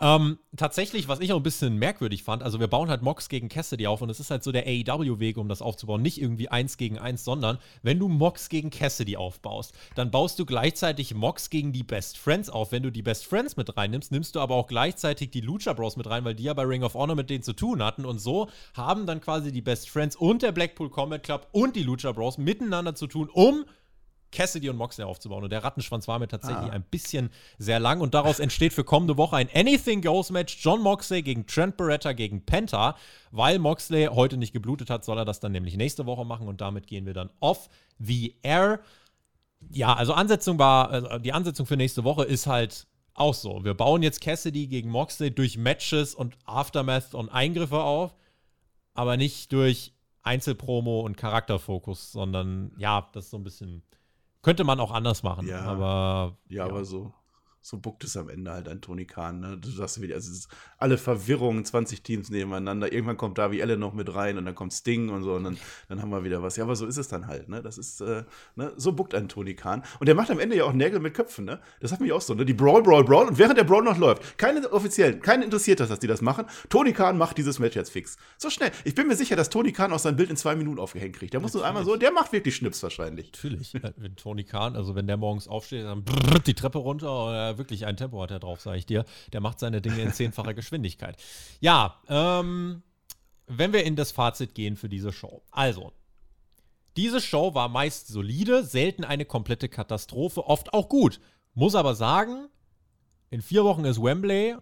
Ähm, 0.02 0.40
tatsächlich, 0.56 1.08
was 1.08 1.20
ich 1.20 1.32
auch 1.34 1.38
ein 1.38 1.44
bisschen 1.44 1.78
merkwürdig 1.78 2.24
fand, 2.24 2.44
also 2.44 2.60
wir 2.60 2.68
bauen 2.68 2.90
halt 2.90 3.02
Mox 3.02 3.30
gegen 3.30 3.50
Cassidy 3.50 3.88
auf 3.88 4.02
und 4.02 4.10
es 4.10 4.20
ist 4.20 4.32
halt 4.32 4.44
so 4.44 4.52
der 4.52 4.66
AEW-Weg, 4.66 5.38
um 5.38 5.48
das 5.50 5.62
aufzubauen. 5.62 6.02
Nicht 6.02 6.22
irgendwie 6.22 6.50
eins 6.50 6.78
gegen 6.78 6.98
eins, 6.98 7.24
sondern 7.24 7.58
wenn 7.82 8.00
du 8.00 8.08
Mox 8.08 8.50
gegen 8.50 8.70
Cassidy 8.70 9.18
aufbaust, 9.18 9.74
dann 9.96 10.12
baust 10.12 10.40
du 10.40 10.46
gleichzeitig 10.46 11.14
Mox 11.14 11.50
gegen 11.50 11.72
die 11.72 11.84
Best 11.84 12.18
Friends 12.18 12.50
auf. 12.50 12.72
Wenn 12.72 12.84
du 12.84 12.92
die 12.92 13.02
Best 13.02 13.26
Friends 13.26 13.58
mit 13.58 13.69
reinnimmst, 13.78 14.12
nimmst 14.12 14.36
du 14.36 14.40
aber 14.40 14.56
auch 14.56 14.68
gleichzeitig 14.68 15.32
die 15.32 15.42
Lucha 15.42 15.74
Bros 15.74 15.98
mit 15.98 16.10
rein, 16.10 16.26
weil 16.26 16.36
die 16.36 16.44
ja 16.44 16.54
bei 16.54 16.64
Ring 16.64 16.84
of 16.84 16.94
Honor 16.94 17.16
mit 17.16 17.30
denen 17.30 17.44
zu 17.44 17.54
tun 17.54 17.84
hatten. 17.84 18.06
Und 18.06 18.20
so 18.20 18.50
haben 18.74 19.06
dann 19.06 19.22
quasi 19.22 19.52
die 19.52 19.62
Best 19.62 19.90
Friends 19.90 20.16
und 20.16 20.42
der 20.42 20.52
Blackpool 20.52 20.90
Combat 20.90 21.24
Club 21.24 21.48
und 21.52 21.76
die 21.76 21.84
Lucha 21.84 22.12
Bros 22.12 22.38
miteinander 22.38 22.96
zu 22.96 23.08
tun, 23.08 23.30
um 23.32 23.66
Cassidy 24.32 24.70
und 24.70 24.78
Moxley 24.78 25.06
aufzubauen. 25.06 25.44
Und 25.44 25.50
der 25.52 25.64
Rattenschwanz 25.64 26.08
war 26.08 26.20
mir 26.20 26.28
tatsächlich 26.28 26.72
ein 26.72 26.84
bisschen 26.84 27.30
sehr 27.58 27.80
lang. 27.80 28.02
Und 28.02 28.14
daraus 28.14 28.40
entsteht 28.40 28.74
für 28.74 28.84
kommende 28.84 29.18
Woche 29.18 29.38
ein 29.38 29.50
Anything 29.54 30.02
Goes 30.02 30.30
Match. 30.30 30.58
John 30.62 30.82
Moxley 30.82 31.22
gegen 31.22 31.48
Trent 31.48 31.78
Beretta 31.78 32.14
gegen 32.14 32.46
Penta. 32.46 32.96
Weil 33.32 33.60
Moxley 33.60 34.06
heute 34.06 34.38
nicht 34.38 34.54
geblutet 34.54 34.90
hat, 34.90 35.04
soll 35.04 35.18
er 35.18 35.26
das 35.26 35.40
dann 35.40 35.52
nämlich 35.52 35.78
nächste 35.78 36.06
Woche 36.06 36.26
machen. 36.26 36.48
Und 36.48 36.62
damit 36.62 36.88
gehen 36.88 37.06
wir 37.06 37.14
dann 37.14 37.30
off 37.40 37.70
the 37.98 38.36
air. 38.44 38.82
Ja, 39.72 39.94
also 39.94 40.14
Ansetzung 40.14 40.58
war, 40.60 40.90
also 40.90 41.18
die 41.18 41.34
Ansetzung 41.34 41.66
für 41.66 41.76
nächste 41.76 42.04
Woche 42.04 42.24
ist 42.24 42.48
halt 42.48 42.88
auch 43.20 43.34
so. 43.34 43.64
Wir 43.64 43.74
bauen 43.74 44.02
jetzt 44.04 44.22
Cassidy 44.22 44.68
gegen 44.68 44.90
Moxley 44.90 45.32
durch 45.32 45.58
Matches 45.58 46.16
und 46.16 46.38
Aftermath 46.46 47.14
und 47.14 47.30
Eingriffe 47.30 47.80
auf. 47.82 48.16
aber 48.94 49.16
nicht 49.18 49.52
durch 49.54 49.94
Einzelpromo 50.24 51.00
und 51.02 51.16
Charakterfokus, 51.16 52.12
sondern 52.12 52.72
ja, 52.78 53.08
das 53.14 53.26
ist 53.26 53.32
so 53.32 53.38
ein 53.38 53.44
bisschen. 53.44 53.82
Könnte 54.42 54.64
man 54.66 54.80
auch 54.82 54.92
anders 54.92 55.24
machen, 55.24 55.48
Ja. 55.48 55.62
aber. 55.62 56.38
Ja, 56.50 56.66
aber 56.66 56.84
so, 56.86 57.14
so 57.62 57.78
buckt 57.78 58.04
es 58.04 58.16
am 58.16 58.30
Ende 58.30 58.52
halt 58.52 58.68
an 58.70 58.82
Tony 58.82 59.06
Khan. 59.06 59.40
Ne? 59.42 59.58
Du 59.58 59.70
sagst 59.70 60.02
wieder, 60.02 60.16
also 60.16 60.48
alle 60.78 60.98
Verwirrungen, 60.98 61.66
20 61.66 62.02
Teams 62.02 62.30
nebeneinander. 62.30 62.92
Irgendwann 62.92 63.18
kommt 63.18 63.38
Darby 63.38 63.62
Allen 63.62 63.80
noch 63.80 63.94
mit 63.94 64.14
rein 64.14 64.38
und 64.38 64.46
dann 64.46 64.56
kommt 64.56 64.74
Sting 64.74 65.10
und 65.10 65.24
so 65.24 65.34
und 65.34 65.44
dann, 65.44 65.58
dann 65.90 66.02
haben 66.02 66.10
wir 66.10 66.24
wieder 66.24 66.42
was. 66.42 66.56
Ja, 66.56 66.64
aber 66.64 66.76
so 66.76 66.86
ist 66.86 66.98
es 66.98 67.10
dann 67.10 67.28
halt. 67.28 67.50
Ne? 67.50 67.62
Das 67.62 67.78
ist, 67.78 68.02
äh, 68.02 68.24
ne? 68.56 68.72
so 68.78 68.94
buckt 68.94 69.14
ein 69.14 69.28
Tony 69.28 69.56
Khan. 69.56 69.84
Und 70.00 70.08
der 70.08 70.16
macht 70.16 70.32
am 70.32 70.40
Ende 70.40 70.56
ja 70.56 70.64
auch 70.64 70.74
Nägel 70.74 71.00
mit 71.00 71.14
Köpfen. 71.14 71.46
Ne? 71.46 71.60
Das 71.82 71.92
hat 71.92 72.00
mich 72.00 72.12
auch 72.14 72.22
so. 72.22 72.34
Ne? 72.34 72.46
Die 72.46 72.54
Brawl, 72.54 72.82
Brawl, 72.82 73.04
Brawl. 73.04 73.28
Und 73.28 73.38
während 73.38 73.58
der 73.58 73.66
Brawl 73.66 73.84
noch 73.84 73.98
läuft, 73.98 74.38
keine 74.38 74.72
offiziellen, 74.72 75.22
keinen 75.22 75.44
interessiert 75.44 75.80
das, 75.80 75.90
dass 75.90 76.00
die 76.00 76.08
das 76.08 76.22
machen. 76.22 76.46
Tony 76.70 76.94
Khan 76.94 77.18
macht 77.18 77.38
dieses 77.38 77.60
Match 77.60 77.76
jetzt 77.76 77.92
fix. 77.92 78.18
So 78.38 78.50
schnell. 78.50 78.72
Ich 78.86 78.96
bin 78.96 79.08
mir 79.08 79.16
sicher, 79.16 79.36
dass 79.36 79.50
Tony 79.50 79.74
Khan 79.74 79.92
auch 79.92 80.00
sein 80.00 80.16
Bild 80.16 80.30
in 80.30 80.38
zwei 80.38 80.56
Minuten 80.56 80.80
aufgehängt 80.80 81.16
kriegt. 81.16 81.34
Der 81.34 81.42
muss 81.42 81.54
nur 81.54 81.66
einmal 81.66 81.84
so, 81.84 81.98
der 81.98 82.12
macht 82.12 82.32
wirklich 82.32 82.56
Schnips 82.56 82.82
wahrscheinlich. 82.84 83.32
Natürlich. 83.34 83.74
Wenn 83.98 84.16
Tony 84.16 84.44
Khan, 84.44 84.76
also 84.76 84.96
wenn 84.96 85.08
der 85.08 85.18
morgens 85.18 85.48
aufsteht, 85.48 85.86
dann 85.86 86.04
brrrt 86.04 86.48
die 86.48 86.54
Treppe 86.54 86.78
runter 86.78 87.49
oder 87.50 87.58
wirklich 87.58 87.86
ein 87.86 87.98
Tempo 87.98 88.22
hat 88.22 88.32
er 88.32 88.40
drauf, 88.40 88.62
sage 88.62 88.78
ich 88.78 88.86
dir. 88.86 89.06
Der 89.34 89.42
macht 89.42 89.60
seine 89.60 89.82
Dinge 89.82 90.02
in 90.02 90.14
zehnfacher 90.14 90.54
Geschwindigkeit. 90.54 91.18
Ja, 91.60 92.00
ähm, 92.08 92.84
wenn 93.48 93.74
wir 93.74 93.84
in 93.84 93.96
das 93.96 94.12
Fazit 94.12 94.54
gehen 94.54 94.76
für 94.76 94.90
diese 94.90 95.12
Show. 95.12 95.42
Also, 95.52 95.92
diese 96.96 97.22
Show 97.22 97.54
war 97.56 97.70
meist 97.70 98.08
solide, 98.08 98.64
selten 98.64 99.04
eine 99.04 99.26
komplette 99.26 99.70
Katastrophe, 99.70 100.46
oft 100.46 100.74
auch 100.74 100.90
gut. 100.90 101.20
Muss 101.54 101.76
aber 101.76 101.96
sagen, 101.96 102.48
in 103.30 103.42
vier 103.42 103.64
Wochen 103.64 103.86
ist 103.86 104.02
Wembley. 104.02 104.56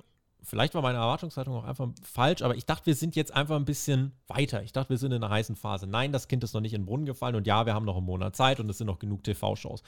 Vielleicht 0.44 0.76
war 0.76 0.82
meine 0.82 1.00
Erwartungshaltung 1.00 1.56
auch 1.56 1.66
einfach 1.66 1.90
falsch, 2.02 2.42
aber 2.42 2.56
ich 2.56 2.66
dachte, 2.66 2.86
wir 2.86 2.96
sind 2.96 3.18
jetzt 3.18 3.34
einfach 3.34 3.58
ein 3.58 3.66
bisschen 3.66 4.14
weiter. 4.28 4.64
Ich 4.64 4.72
dachte, 4.72 4.92
wir 4.92 4.98
sind 4.98 5.12
in 5.12 5.22
einer 5.22 5.34
heißen 5.34 5.58
Phase. 5.58 5.88
Nein, 5.88 6.14
das 6.14 6.30
Kind 6.30 6.44
ist 6.44 6.54
noch 6.54 6.62
nicht 6.62 6.74
in 6.74 6.82
den 6.82 6.86
Brunnen 6.86 7.06
gefallen 7.06 7.36
und 7.36 7.48
ja, 7.48 7.66
wir 7.66 7.74
haben 7.74 7.86
noch 7.86 7.98
einen 7.98 8.06
Monat 8.06 8.36
Zeit 8.36 8.62
und 8.62 8.70
es 8.70 8.78
sind 8.78 8.88
noch 8.88 9.00
genug 9.00 9.24
TV-Shows. 9.24 9.84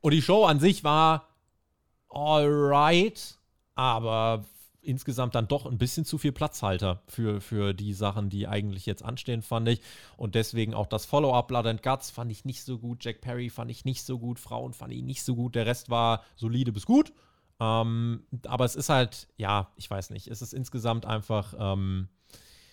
Und 0.00 0.12
die 0.12 0.22
Show 0.22 0.44
an 0.46 0.58
sich 0.58 0.82
war 0.82 1.29
alright, 2.10 3.38
aber 3.74 4.44
insgesamt 4.82 5.34
dann 5.34 5.48
doch 5.48 5.66
ein 5.66 5.78
bisschen 5.78 6.04
zu 6.04 6.18
viel 6.18 6.32
Platzhalter 6.32 7.02
für, 7.06 7.40
für 7.40 7.74
die 7.74 7.92
Sachen, 7.92 8.30
die 8.30 8.48
eigentlich 8.48 8.86
jetzt 8.86 9.04
anstehen, 9.04 9.42
fand 9.42 9.68
ich. 9.68 9.80
Und 10.16 10.34
deswegen 10.34 10.74
auch 10.74 10.86
das 10.86 11.04
Follow-up 11.04 11.48
Blood 11.48 11.66
and 11.66 11.82
Guts 11.82 12.10
fand 12.10 12.30
ich 12.30 12.44
nicht 12.44 12.64
so 12.64 12.78
gut. 12.78 13.04
Jack 13.04 13.20
Perry 13.20 13.50
fand 13.50 13.70
ich 13.70 13.84
nicht 13.84 14.04
so 14.04 14.18
gut. 14.18 14.38
Frauen 14.38 14.72
fand 14.72 14.92
ich 14.92 15.02
nicht 15.02 15.22
so 15.22 15.36
gut. 15.36 15.54
Der 15.54 15.66
Rest 15.66 15.90
war 15.90 16.22
solide 16.36 16.72
bis 16.72 16.86
gut. 16.86 17.12
Ähm, 17.60 18.24
aber 18.46 18.64
es 18.64 18.74
ist 18.74 18.88
halt, 18.88 19.28
ja, 19.36 19.68
ich 19.76 19.90
weiß 19.90 20.10
nicht, 20.10 20.28
es 20.28 20.40
ist 20.40 20.54
insgesamt 20.54 21.04
einfach, 21.04 21.54
ähm, 21.58 22.08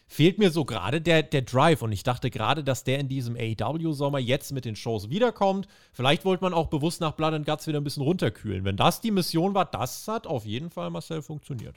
fehlt 0.08 0.40
mir 0.40 0.50
so 0.52 0.66
gerade 0.66 1.02
der, 1.02 1.22
der 1.24 1.42
Drive. 1.44 1.82
Und 1.82 1.92
ich 1.92 2.04
dachte 2.04 2.30
gerade, 2.30 2.64
dass 2.64 2.84
der 2.84 3.00
in 3.00 3.10
diesem 3.10 3.36
AEW-Sommer 3.36 4.20
jetzt 4.20 4.52
mit 4.52 4.66
den 4.66 4.76
Shows 4.76 5.10
wiederkommt. 5.10 5.68
Vielleicht 5.94 6.26
wollte 6.26 6.44
man 6.44 6.54
auch 6.54 6.68
bewusst 6.68 7.02
nach 7.02 7.12
Blood 7.14 7.34
and 7.34 7.46
Guts 7.46 7.68
wieder 7.68 7.80
ein 7.80 7.84
bisschen 7.84 8.04
runterkühlen. 8.04 8.64
Wenn 8.66 8.78
das 8.78 9.02
die 9.02 9.12
Mission 9.12 9.54
war, 9.54 9.66
das 9.66 10.08
hat 10.08 10.26
auf 10.28 10.46
jeden 10.46 10.70
Fall 10.70 10.90
Marcel 10.90 11.22
funktioniert. 11.22 11.76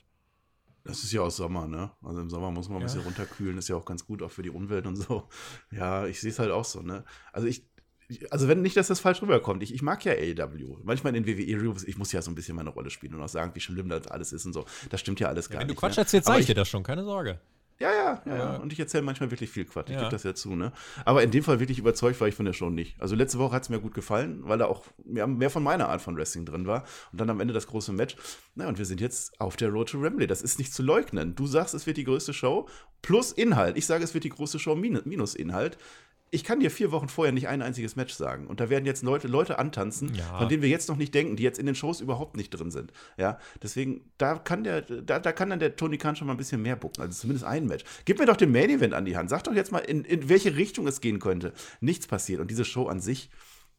Das 0.85 1.03
ist 1.05 1.13
ja 1.13 1.21
auch 1.21 1.31
Sommer, 1.31 1.67
ne? 1.69 1.91
Also 2.03 2.21
im 2.23 2.31
Sommer 2.31 2.51
muss 2.51 2.69
man 2.71 2.79
ein 2.79 2.85
bisschen 2.85 3.03
runterkühlen, 3.03 3.59
ist 3.59 3.69
ja 3.69 3.77
auch 3.77 3.85
ganz 3.85 4.07
gut, 4.07 4.23
auch 4.23 4.31
für 4.31 4.43
die 4.43 4.49
Umwelt 4.51 4.87
und 4.87 4.97
so. 4.97 5.29
Ja, 5.71 6.07
ich 6.07 6.21
sehe 6.21 6.31
es 6.31 6.39
halt 6.39 6.51
auch 6.51 6.65
so, 6.65 6.81
ne? 6.81 7.05
Also 7.33 7.47
ich, 7.49 7.65
also 8.31 8.49
wenn 8.49 8.63
nicht, 8.63 8.77
dass 8.77 8.89
das 8.89 8.99
falsch 8.99 9.21
rüberkommt. 9.21 9.63
Ich, 9.63 9.75
ich 9.75 9.83
mag 9.83 10.03
ja 10.07 10.13
AEW. 10.13 10.79
Manchmal 10.83 11.15
in 11.15 11.23
den 11.23 11.37
WWE-Reviews, 11.37 11.85
ich 11.85 11.99
muss 11.99 12.13
ja 12.13 12.23
so 12.23 12.31
ein 12.31 12.35
bisschen 12.35 12.57
meine 12.57 12.71
Rolle 12.71 12.89
spielen 12.91 13.15
und 13.15 13.23
auch 13.23 13.29
sagen, 13.29 13.51
wie 13.55 13.61
schlimm 13.61 13.89
das 13.91 14.07
alles 14.07 14.33
ist 14.33 14.47
und 14.47 14.53
so. 14.55 14.65
Das 14.89 15.01
stimmt 15.01 15.21
ja 15.21 15.29
alles 15.29 15.51
gar 15.51 15.61
Wenn 15.61 15.69
du 15.69 15.73
nicht. 15.73 15.81
Quatsch 15.81 15.97
ne? 15.97 16.03
erzählst, 16.03 16.29
ich 16.31 16.39
ich- 16.39 16.47
dir 16.47 16.55
das 16.55 16.69
schon, 16.69 16.83
keine 16.83 17.05
Sorge. 17.05 17.39
Ja, 17.81 17.91
ja, 17.91 18.23
ja, 18.27 18.37
ja. 18.37 18.57
Und 18.57 18.75
ich 18.75 18.79
erzähle 18.79 19.03
manchmal 19.03 19.31
wirklich 19.31 19.49
viel 19.49 19.65
Quatsch. 19.65 19.89
Ich 19.89 19.95
Ja. 19.95 20.01
gebe 20.01 20.11
das 20.11 20.23
ja 20.23 20.35
zu, 20.35 20.55
ne? 20.55 20.71
Aber 21.07 21.23
in 21.23 21.31
dem 21.31 21.43
Fall 21.43 21.61
wirklich 21.61 21.79
überzeugt 21.79 22.21
war 22.21 22.29
ich 22.29 22.35
von 22.35 22.45
der 22.45 22.53
Show 22.53 22.69
nicht. 22.69 23.01
Also 23.01 23.17
letzte 23.17 23.39
Woche 23.39 23.55
hat 23.55 23.63
es 23.63 23.71
mir 23.71 23.81
gut 23.81 23.95
gefallen, 23.95 24.41
weil 24.45 24.59
da 24.59 24.67
auch 24.67 24.85
mehr, 25.05 25.27
mehr 25.27 25.49
von 25.49 25.63
meiner 25.63 25.89
Art 25.89 26.03
von 26.03 26.15
Wrestling 26.15 26.45
drin 26.45 26.67
war. 26.67 26.85
Und 27.11 27.21
dann 27.21 27.31
am 27.31 27.41
Ende 27.41 27.55
das 27.55 27.67
große 27.67 27.93
Match. 27.93 28.17
Na, 28.55 28.69
und 28.69 28.77
wir 28.79 28.85
sind 28.85 29.01
jetzt 29.01 29.41
auf 29.41 29.57
der 29.57 29.71
Road 29.71 29.89
to 29.89 30.03
Wembley. 30.03 30.27
Das 30.27 30.43
ist 30.43 30.59
nicht 30.59 30.75
zu 30.75 30.83
leugnen. 30.83 31.35
Du 31.35 31.47
sagst, 31.47 31.73
es 31.73 31.87
wird 31.87 31.97
die 31.97 32.05
größte 32.05 32.35
Show 32.35 32.69
plus 33.01 33.33
Inhalt. 33.33 33.79
Ich 33.79 33.87
sage, 33.87 34.05
es 34.05 34.13
wird 34.13 34.25
die 34.25 34.29
große 34.31 34.59
Show 34.59 34.75
minus 34.77 35.35
Inhalt. 35.35 35.79
Ich 36.33 36.45
kann 36.45 36.61
dir 36.61 36.71
vier 36.71 36.93
Wochen 36.93 37.09
vorher 37.09 37.33
nicht 37.33 37.49
ein 37.49 37.61
einziges 37.61 37.97
Match 37.97 38.15
sagen. 38.15 38.47
Und 38.47 38.61
da 38.61 38.71
werden 38.71 38.87
jetzt 38.87 39.03
Leute, 39.03 39.27
Leute 39.27 39.59
antanzen, 39.59 40.15
Ja. 40.15 40.39
von 40.39 40.49
denen 40.49 40.63
wir 40.63 40.69
jetzt 40.69 40.89
noch 40.89 40.97
nicht 40.97 41.13
denken, 41.13 41.35
die 41.35 41.43
jetzt 41.43 41.59
in 41.59 41.67
den 41.67 41.75
Shows 41.75 42.01
überhaupt 42.01 42.37
nicht 42.37 42.51
drin 42.51 42.71
sind. 42.71 42.93
Ja, 43.17 43.39
deswegen, 43.63 44.03
da 44.17 44.39
kann 44.39 44.63
der, 44.63 44.83
da, 44.83 45.19
da 45.19 45.33
kann 45.33 45.51
dann 45.51 45.59
der 45.59 45.75
Tony 45.75 45.99
Khan 45.99 46.15
schon 46.15 46.29
mal 46.29 46.35
ein 46.35 46.39
bisschen 46.39 46.63
mehr 46.63 46.77
bucken. 46.77 47.03
Also 47.03 47.19
zumindest 47.21 47.45
ein 47.45 47.67
Match. 47.67 47.85
Gib 48.05 48.21
mir 48.21 48.27
doch 48.27 48.37
den 48.37 48.53
Main 48.53 48.71
Event 48.71 48.95
an 48.95 49.05
die 49.05 49.17
Hand. 49.17 49.29
Sag 49.29 49.43
doch 49.45 49.55
jetzt 49.55 49.73
mal, 49.73 49.79
in, 49.79 50.05
in 50.05 50.29
welche 50.29 50.57
Richtung 50.57 50.87
es 50.87 51.01
gehen 51.01 51.19
könnte. 51.19 51.53
Nichts 51.81 52.07
passiert. 52.07 52.41
Und 52.41 52.49
diese 52.51 52.65
Show 52.65 52.87
an 52.87 53.01
sich, 53.01 53.29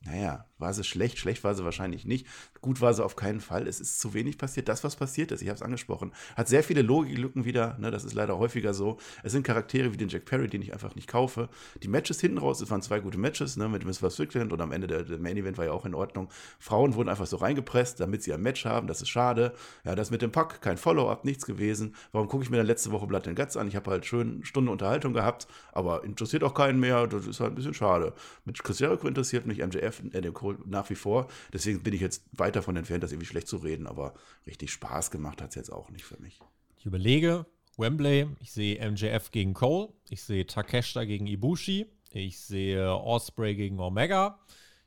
naja, 0.03 0.45
war 0.57 0.73
sie 0.73 0.83
schlecht? 0.83 1.19
Schlecht 1.19 1.43
war 1.43 1.53
sie 1.53 1.63
wahrscheinlich 1.63 2.05
nicht. 2.05 2.25
Gut 2.59 2.81
war 2.81 2.93
sie 2.93 3.03
auf 3.03 3.15
keinen 3.15 3.39
Fall. 3.39 3.67
Es 3.67 3.79
ist 3.79 3.99
zu 3.99 4.15
wenig 4.15 4.39
passiert. 4.39 4.67
Das, 4.67 4.83
was 4.83 4.95
passiert 4.95 5.31
ist, 5.31 5.41
ich 5.41 5.47
habe 5.47 5.55
es 5.55 5.61
angesprochen, 5.61 6.11
hat 6.35 6.47
sehr 6.47 6.63
viele 6.63 6.81
Logiklücken 6.81 7.45
wieder. 7.45 7.77
Ne, 7.77 7.91
das 7.91 8.03
ist 8.03 8.13
leider 8.13 8.39
häufiger 8.39 8.73
so. 8.73 8.97
Es 9.23 9.31
sind 9.31 9.45
Charaktere 9.45 9.93
wie 9.93 9.97
den 9.97 10.09
Jack 10.09 10.25
Perry, 10.25 10.47
den 10.47 10.61
ich 10.63 10.73
einfach 10.73 10.95
nicht 10.95 11.07
kaufe. 11.07 11.49
Die 11.83 11.87
Matches 11.87 12.19
hinten 12.19 12.39
raus, 12.39 12.61
es 12.61 12.71
waren 12.71 12.81
zwei 12.81 12.99
gute 12.99 13.19
Matches, 13.19 13.57
ne, 13.57 13.69
mit 13.69 13.85
Miss 13.85 13.97
Strickland 13.97 14.51
und 14.51 14.61
am 14.61 14.71
Ende 14.71 14.87
der, 14.87 15.03
der 15.03 15.19
Main 15.19 15.37
Event 15.37 15.59
war 15.59 15.65
ja 15.65 15.71
auch 15.71 15.85
in 15.85 15.93
Ordnung. 15.93 16.29
Frauen 16.59 16.95
wurden 16.95 17.09
einfach 17.09 17.27
so 17.27 17.37
reingepresst, 17.37 17.99
damit 17.99 18.23
sie 18.23 18.33
ein 18.33 18.41
Match 18.41 18.65
haben. 18.65 18.87
Das 18.87 19.01
ist 19.01 19.09
schade. 19.09 19.53
Ja, 19.83 19.93
das 19.93 20.09
mit 20.09 20.23
dem 20.23 20.31
Pack, 20.31 20.61
kein 20.61 20.77
Follow-up, 20.77 21.25
nichts 21.25 21.45
gewesen. 21.45 21.95
Warum 22.11 22.27
gucke 22.27 22.43
ich 22.43 22.49
mir 22.49 22.57
dann 22.57 22.67
letzte 22.67 22.91
Woche 22.91 23.05
Blood 23.07 23.27
and 23.27 23.37
Guts 23.37 23.57
an? 23.57 23.67
Ich 23.67 23.75
habe 23.75 23.91
halt 23.91 24.05
schön 24.05 24.43
Stunde 24.43 24.71
Unterhaltung 24.71 25.13
gehabt, 25.13 25.47
aber 25.73 26.03
interessiert 26.03 26.43
auch 26.43 26.55
keinen 26.55 26.79
mehr. 26.79 27.05
Das 27.07 27.27
ist 27.27 27.39
halt 27.39 27.51
ein 27.51 27.55
bisschen 27.55 27.73
schade. 27.73 28.13
Mit 28.45 28.63
Chris 28.63 28.79
Jericho 28.79 29.07
interessiert 29.07 29.45
mich 29.45 29.59
MJF, 29.59 29.90
Adam 30.13 30.33
Cole 30.33 30.57
nach 30.65 30.89
wie 30.89 30.95
vor. 30.95 31.27
Deswegen 31.53 31.83
bin 31.83 31.93
ich 31.93 32.01
jetzt 32.01 32.23
weit 32.31 32.55
davon 32.55 32.75
entfernt, 32.75 33.03
das 33.03 33.11
irgendwie 33.11 33.27
schlecht 33.27 33.47
zu 33.47 33.57
reden, 33.57 33.87
aber 33.87 34.13
richtig 34.45 34.71
Spaß 34.71 35.11
gemacht 35.11 35.41
hat 35.41 35.49
es 35.49 35.55
jetzt 35.55 35.71
auch 35.71 35.89
nicht 35.89 36.05
für 36.05 36.19
mich. 36.21 36.39
Ich 36.77 36.85
überlege, 36.85 37.45
Wembley, 37.77 38.27
ich 38.39 38.51
sehe 38.51 38.89
MJF 38.89 39.31
gegen 39.31 39.53
Cole, 39.53 39.89
ich 40.09 40.23
sehe 40.23 40.45
Takeshita 40.45 41.03
gegen 41.05 41.27
Ibushi, 41.27 41.87
ich 42.11 42.39
sehe 42.39 42.93
Osprey 42.95 43.55
gegen 43.55 43.79
Omega, 43.79 44.39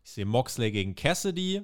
ich 0.03 0.11
sehe 0.11 0.27
Moxley 0.27 0.71
gegen 0.71 0.95
Cassidy. 0.95 1.63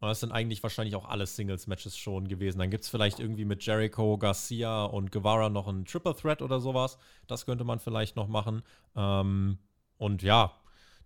Und 0.00 0.08
das 0.08 0.20
sind 0.20 0.30
eigentlich 0.30 0.62
wahrscheinlich 0.62 0.94
auch 0.94 1.08
alle 1.08 1.26
Singles-Matches 1.26 1.96
schon 1.96 2.28
gewesen. 2.28 2.60
Dann 2.60 2.70
gibt 2.70 2.84
es 2.84 2.90
vielleicht 2.90 3.18
irgendwie 3.18 3.44
mit 3.44 3.66
Jericho, 3.66 4.16
Garcia 4.16 4.84
und 4.84 5.10
Guevara 5.10 5.48
noch 5.48 5.66
einen 5.66 5.86
Triple 5.86 6.14
Threat 6.14 6.40
oder 6.40 6.60
sowas. 6.60 6.98
Das 7.26 7.46
könnte 7.46 7.64
man 7.64 7.80
vielleicht 7.80 8.14
noch 8.14 8.28
machen. 8.28 8.62
Ähm, 8.94 9.58
und 9.96 10.22
ja, 10.22 10.52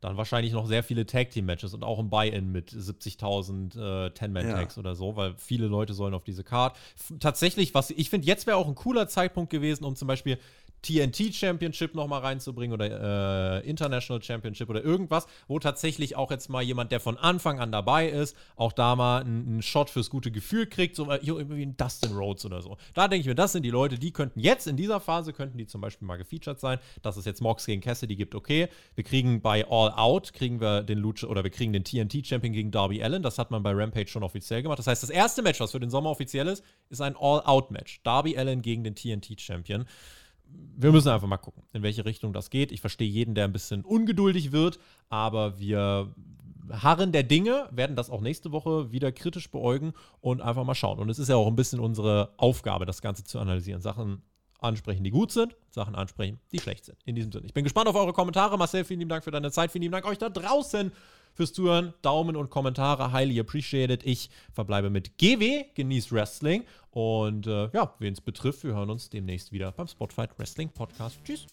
dann 0.03 0.17
wahrscheinlich 0.17 0.53
noch 0.53 0.67
sehr 0.67 0.83
viele 0.83 1.07
Tag-Team-Matches 1.07 1.73
und 1.75 1.85
auch 1.85 1.99
ein 2.01 2.11
Buy-In 2.11 2.51
mit 2.51 2.71
70.000 2.73 4.07
äh, 4.07 4.11
Ten-Man-Tags 4.11 4.75
Ja. 4.77 4.81
oder 4.81 4.95
so, 4.97 5.17
weil 5.17 5.35
viele 5.39 5.67
Leute 5.69 5.95
sollen 5.95 6.13
auf 6.13 6.25
diese 6.25 6.43
Card. 6.45 6.77
F 6.97 7.15
tatsächlich, 7.21 7.73
was 7.73 7.91
ich 7.91 8.11
finde, 8.11 8.27
jetzt 8.27 8.47
wäre 8.47 8.57
auch 8.57 8.67
ein 8.67 8.75
cooler 8.75 9.07
Zeitpunkt 9.09 9.51
gewesen, 9.51 9.85
um 9.85 9.95
zum 9.97 10.09
Beispiel 10.09 10.39
TNT 10.83 11.35
Championship 11.35 11.95
nochmal 11.95 12.21
reinzubringen 12.21 12.75
oder 12.75 13.61
äh, 13.61 13.69
International 13.69 14.23
Championship 14.23 14.69
oder 14.69 14.83
irgendwas, 14.83 15.27
wo 15.47 15.59
tatsächlich 15.59 16.17
auch 16.17 16.31
jetzt 16.31 16.49
mal 16.49 16.63
jemand, 16.63 16.93
der 16.93 17.01
von 17.01 17.17
Anfang 17.17 17.61
an 17.61 17.71
dabei 17.73 18.09
ist, 18.09 18.37
auch 18.57 18.73
da 18.73 18.97
mal 18.97 19.23
einen, 19.23 19.63
Shot 19.63 19.91
fürs 19.91 20.11
gute 20.11 20.33
Gefühl 20.33 20.67
kriegt, 20.67 20.97
so 20.97 21.11
irgendwie 21.11 21.63
ein 21.63 21.77
Dustin 21.77 22.13
Rhodes 22.13 22.45
oder 22.45 22.63
so. 22.63 22.77
Da 22.95 23.07
denke 23.07 23.21
ich 23.21 23.27
mir, 23.27 23.35
das 23.35 23.53
sind 23.53 23.63
die 23.63 23.71
Leute, 23.71 23.99
die 23.99 24.11
könnten 24.11 24.41
jetzt 24.41 24.67
in 24.67 24.77
dieser 24.77 25.01
Phase, 25.01 25.33
könnten 25.33 25.57
die 25.57 25.67
zum 25.67 25.81
Beispiel 25.81 26.07
mal 26.07 26.17
gefeatured 26.17 26.59
sein, 26.59 26.79
dass 27.03 27.17
es 27.17 27.25
jetzt 27.25 27.41
Mox 27.41 27.65
gegen 27.65 27.81
Cassidy 27.81 28.17
gibt, 28.17 28.35
okay. 28.35 28.69
Wir 28.95 29.05
kriegen 29.05 29.41
bei 29.41 29.65
All 29.69 29.93
Out, 29.93 30.33
kriegen 30.33 30.61
wir 30.61 30.83
den 30.83 30.99
Lucha 30.99 31.29
oder 31.29 31.45
wir 31.45 31.51
kriegen 31.51 31.73
den 31.73 31.85
TNT 31.85 32.27
Champion 32.27 32.53
gegen 32.53 32.71
Darby 32.73 33.03
Allen, 33.03 33.23
das 33.23 33.39
hat 33.39 33.51
man 33.51 33.63
bei 33.63 33.73
Rampage 33.73 34.09
schon 34.09 34.25
offiziell 34.25 34.63
gemacht. 34.63 34.81
Das 34.81 34.89
heißt, 34.89 35.03
das 35.03 35.11
erste 35.11 35.43
Match, 35.43 35.61
was 35.61 35.71
für 35.71 35.81
den 35.81 35.91
Sommer 35.91 36.11
offiziell 36.11 36.49
ist, 36.49 36.65
ist 36.89 37.01
ein 37.01 37.15
All 37.17 37.43
Out 37.45 37.71
Match. 37.71 38.03
Darby 38.03 38.37
Allen 38.37 38.63
gegen 38.63 38.83
den 38.83 38.95
TNT 38.95 39.41
Champion 39.41 39.87
wir 40.77 40.93
müssen 40.93 41.09
einfach 41.09 41.29
mal 41.29 41.37
gucken, 41.37 41.63
in 41.73 41.83
welche 41.83 42.05
Richtung 42.05 42.33
das 42.33 42.51
geht. 42.51 42.73
Ich 42.73 42.81
verstehe 42.81 43.09
jeden, 43.09 43.35
der 43.35 43.45
ein 43.45 43.53
bisschen 43.53 43.85
ungeduldig 43.85 44.53
wird, 44.53 44.79
aber 45.09 45.59
wir 45.59 46.15
harren 46.71 47.13
der 47.13 47.23
Dinge, 47.23 47.69
werden 47.71 47.97
das 47.97 48.11
auch 48.11 48.21
nächste 48.21 48.53
Woche 48.53 48.93
wieder 48.93 49.13
kritisch 49.13 49.51
beäugen 49.51 49.93
und 50.21 50.41
einfach 50.41 50.65
mal 50.65 50.75
schauen. 50.75 50.99
Und 50.99 51.11
es 51.11 51.19
ist 51.19 51.29
ja 51.29 51.37
auch 51.37 51.47
ein 51.47 51.57
bisschen 51.57 51.81
unsere 51.81 52.33
Aufgabe, 52.37 52.87
das 52.87 53.03
Ganze 53.03 53.25
zu 53.25 53.39
analysieren. 53.39 53.83
Sachen 53.83 54.23
ansprechen, 54.59 55.03
die 55.03 55.11
gut 55.11 55.33
sind, 55.33 55.57
Sachen 55.71 55.95
ansprechen, 55.95 56.39
die 56.53 56.61
schlecht 56.61 56.85
sind. 56.85 56.99
In 57.05 57.17
diesem 57.17 57.33
Sinne. 57.33 57.47
Ich 57.47 57.55
bin 57.55 57.65
gespannt 57.65 57.89
auf 57.89 57.97
eure 57.97 58.13
Kommentare. 58.13 58.57
Marcel, 58.57 58.85
vielen 58.85 59.01
lieben 59.01 59.09
Dank 59.09 59.25
für 59.25 59.31
deine 59.31 59.51
Zeit. 59.51 59.73
Vielen 59.73 59.83
lieben 59.83 59.93
Dank 59.93 60.07
euch 60.07 60.19
da 60.19 60.29
draußen 60.29 60.93
fürs 61.35 61.53
Zuhören. 61.53 61.95
Daumen 62.03 62.37
und 62.37 62.51
Kommentare, 62.51 63.13
highly 63.13 63.39
appreciated. 63.41 64.05
Ich 64.05 64.31
verbleibe 64.53 64.91
mit 64.91 65.19
GW, 65.19 65.65
genießt 65.75 66.13
Wrestling. 66.13 66.65
Und 66.91 67.47
äh, 67.47 67.71
ja, 67.73 67.95
wen 67.99 68.13
es 68.13 68.21
betrifft, 68.21 68.65
wir 68.65 68.75
hören 68.75 68.91
uns 68.91 69.11
demnächst 69.11 69.53
wieder 69.53 69.73
beim 69.73 69.89
Spotfight 69.89 70.39
Wrestling 70.39 70.69
Podcast. 70.69 71.19
Tschüss. 71.25 71.47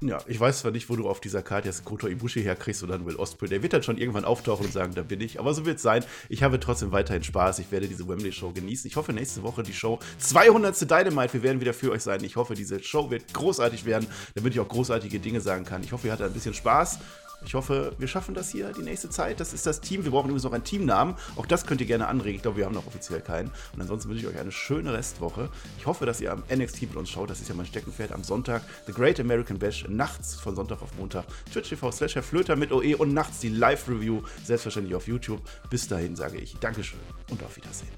Ja, 0.00 0.18
ich 0.26 0.38
weiß 0.38 0.58
zwar 0.58 0.72
nicht, 0.72 0.90
wo 0.90 0.96
du 0.96 1.08
auf 1.08 1.20
dieser 1.20 1.42
Karte 1.42 1.68
jetzt 1.68 1.84
Koto 1.84 2.08
Ibushi 2.08 2.42
herkriegst 2.42 2.82
oder 2.82 3.02
Will 3.06 3.16
Ospreay. 3.16 3.48
Der 3.48 3.62
wird 3.62 3.72
dann 3.72 3.82
schon 3.82 3.96
irgendwann 3.96 4.24
auftauchen 4.24 4.66
und 4.66 4.72
sagen, 4.72 4.94
da 4.94 5.02
bin 5.02 5.20
ich. 5.20 5.38
Aber 5.38 5.54
so 5.54 5.64
wird 5.64 5.76
es 5.76 5.82
sein. 5.82 6.04
Ich 6.28 6.42
habe 6.42 6.58
trotzdem 6.60 6.92
weiterhin 6.92 7.22
Spaß. 7.22 7.60
Ich 7.60 7.70
werde 7.70 7.88
diese 7.88 8.06
Wembley-Show 8.06 8.50
genießen. 8.52 8.86
Ich 8.88 8.96
hoffe, 8.96 9.12
nächste 9.12 9.42
Woche 9.44 9.62
die 9.62 9.72
Show 9.72 10.00
200. 10.18 10.78
Dynamite. 10.90 11.32
Wir 11.32 11.42
werden 11.44 11.60
wieder 11.60 11.72
für 11.72 11.92
euch 11.92 12.02
sein. 12.02 12.22
Ich 12.24 12.36
hoffe, 12.36 12.54
diese 12.54 12.82
Show 12.82 13.10
wird 13.10 13.32
großartig 13.32 13.86
werden, 13.86 14.06
damit 14.34 14.52
ich 14.52 14.60
auch 14.60 14.68
großartige 14.68 15.20
Dinge 15.20 15.40
sagen 15.40 15.64
kann. 15.64 15.82
Ich 15.82 15.92
hoffe, 15.92 16.08
ihr 16.08 16.12
hattet 16.12 16.26
ein 16.26 16.34
bisschen 16.34 16.54
Spaß. 16.54 16.98
Ich 17.44 17.54
hoffe, 17.54 17.92
wir 17.98 18.08
schaffen 18.08 18.34
das 18.34 18.50
hier 18.50 18.72
die 18.72 18.82
nächste 18.82 19.10
Zeit. 19.10 19.40
Das 19.40 19.52
ist 19.52 19.66
das 19.66 19.80
Team. 19.80 20.04
Wir 20.04 20.10
brauchen 20.10 20.26
übrigens 20.26 20.44
noch 20.44 20.52
einen 20.52 20.64
Teamnamen. 20.64 21.14
Auch 21.36 21.46
das 21.46 21.66
könnt 21.66 21.80
ihr 21.80 21.86
gerne 21.86 22.08
anregen. 22.08 22.36
Ich 22.36 22.42
glaube, 22.42 22.56
wir 22.58 22.66
haben 22.66 22.74
noch 22.74 22.86
offiziell 22.86 23.20
keinen. 23.20 23.50
Und 23.74 23.80
ansonsten 23.80 24.08
wünsche 24.08 24.26
ich 24.26 24.28
euch 24.34 24.38
eine 24.40 24.52
schöne 24.52 24.92
Restwoche. 24.92 25.48
Ich 25.78 25.86
hoffe, 25.86 26.06
dass 26.06 26.20
ihr 26.20 26.32
am 26.32 26.42
NXT 26.52 26.82
mit 26.82 26.96
uns 26.96 27.10
schaut. 27.10 27.30
Das 27.30 27.40
ist 27.40 27.48
ja 27.48 27.54
mein 27.54 27.66
Steckenpferd 27.66 28.12
am 28.12 28.24
Sonntag. 28.24 28.62
The 28.86 28.92
Great 28.92 29.20
American 29.20 29.58
Bash 29.58 29.86
nachts 29.88 30.34
von 30.34 30.56
Sonntag 30.56 30.82
auf 30.82 30.90
Montag. 30.98 31.24
Twitch 31.52 31.68
TV 31.68 31.90
slash 31.92 32.14
Herr 32.14 32.22
Flöter 32.22 32.56
mit 32.56 32.72
OE 32.72 32.96
und 32.96 33.14
nachts 33.14 33.40
die 33.40 33.50
Live-Review. 33.50 34.22
Selbstverständlich 34.44 34.94
auf 34.94 35.06
YouTube. 35.06 35.40
Bis 35.70 35.86
dahin 35.88 36.16
sage 36.16 36.38
ich 36.38 36.56
Dankeschön 36.58 37.00
und 37.30 37.42
auf 37.42 37.56
Wiedersehen. 37.56 37.88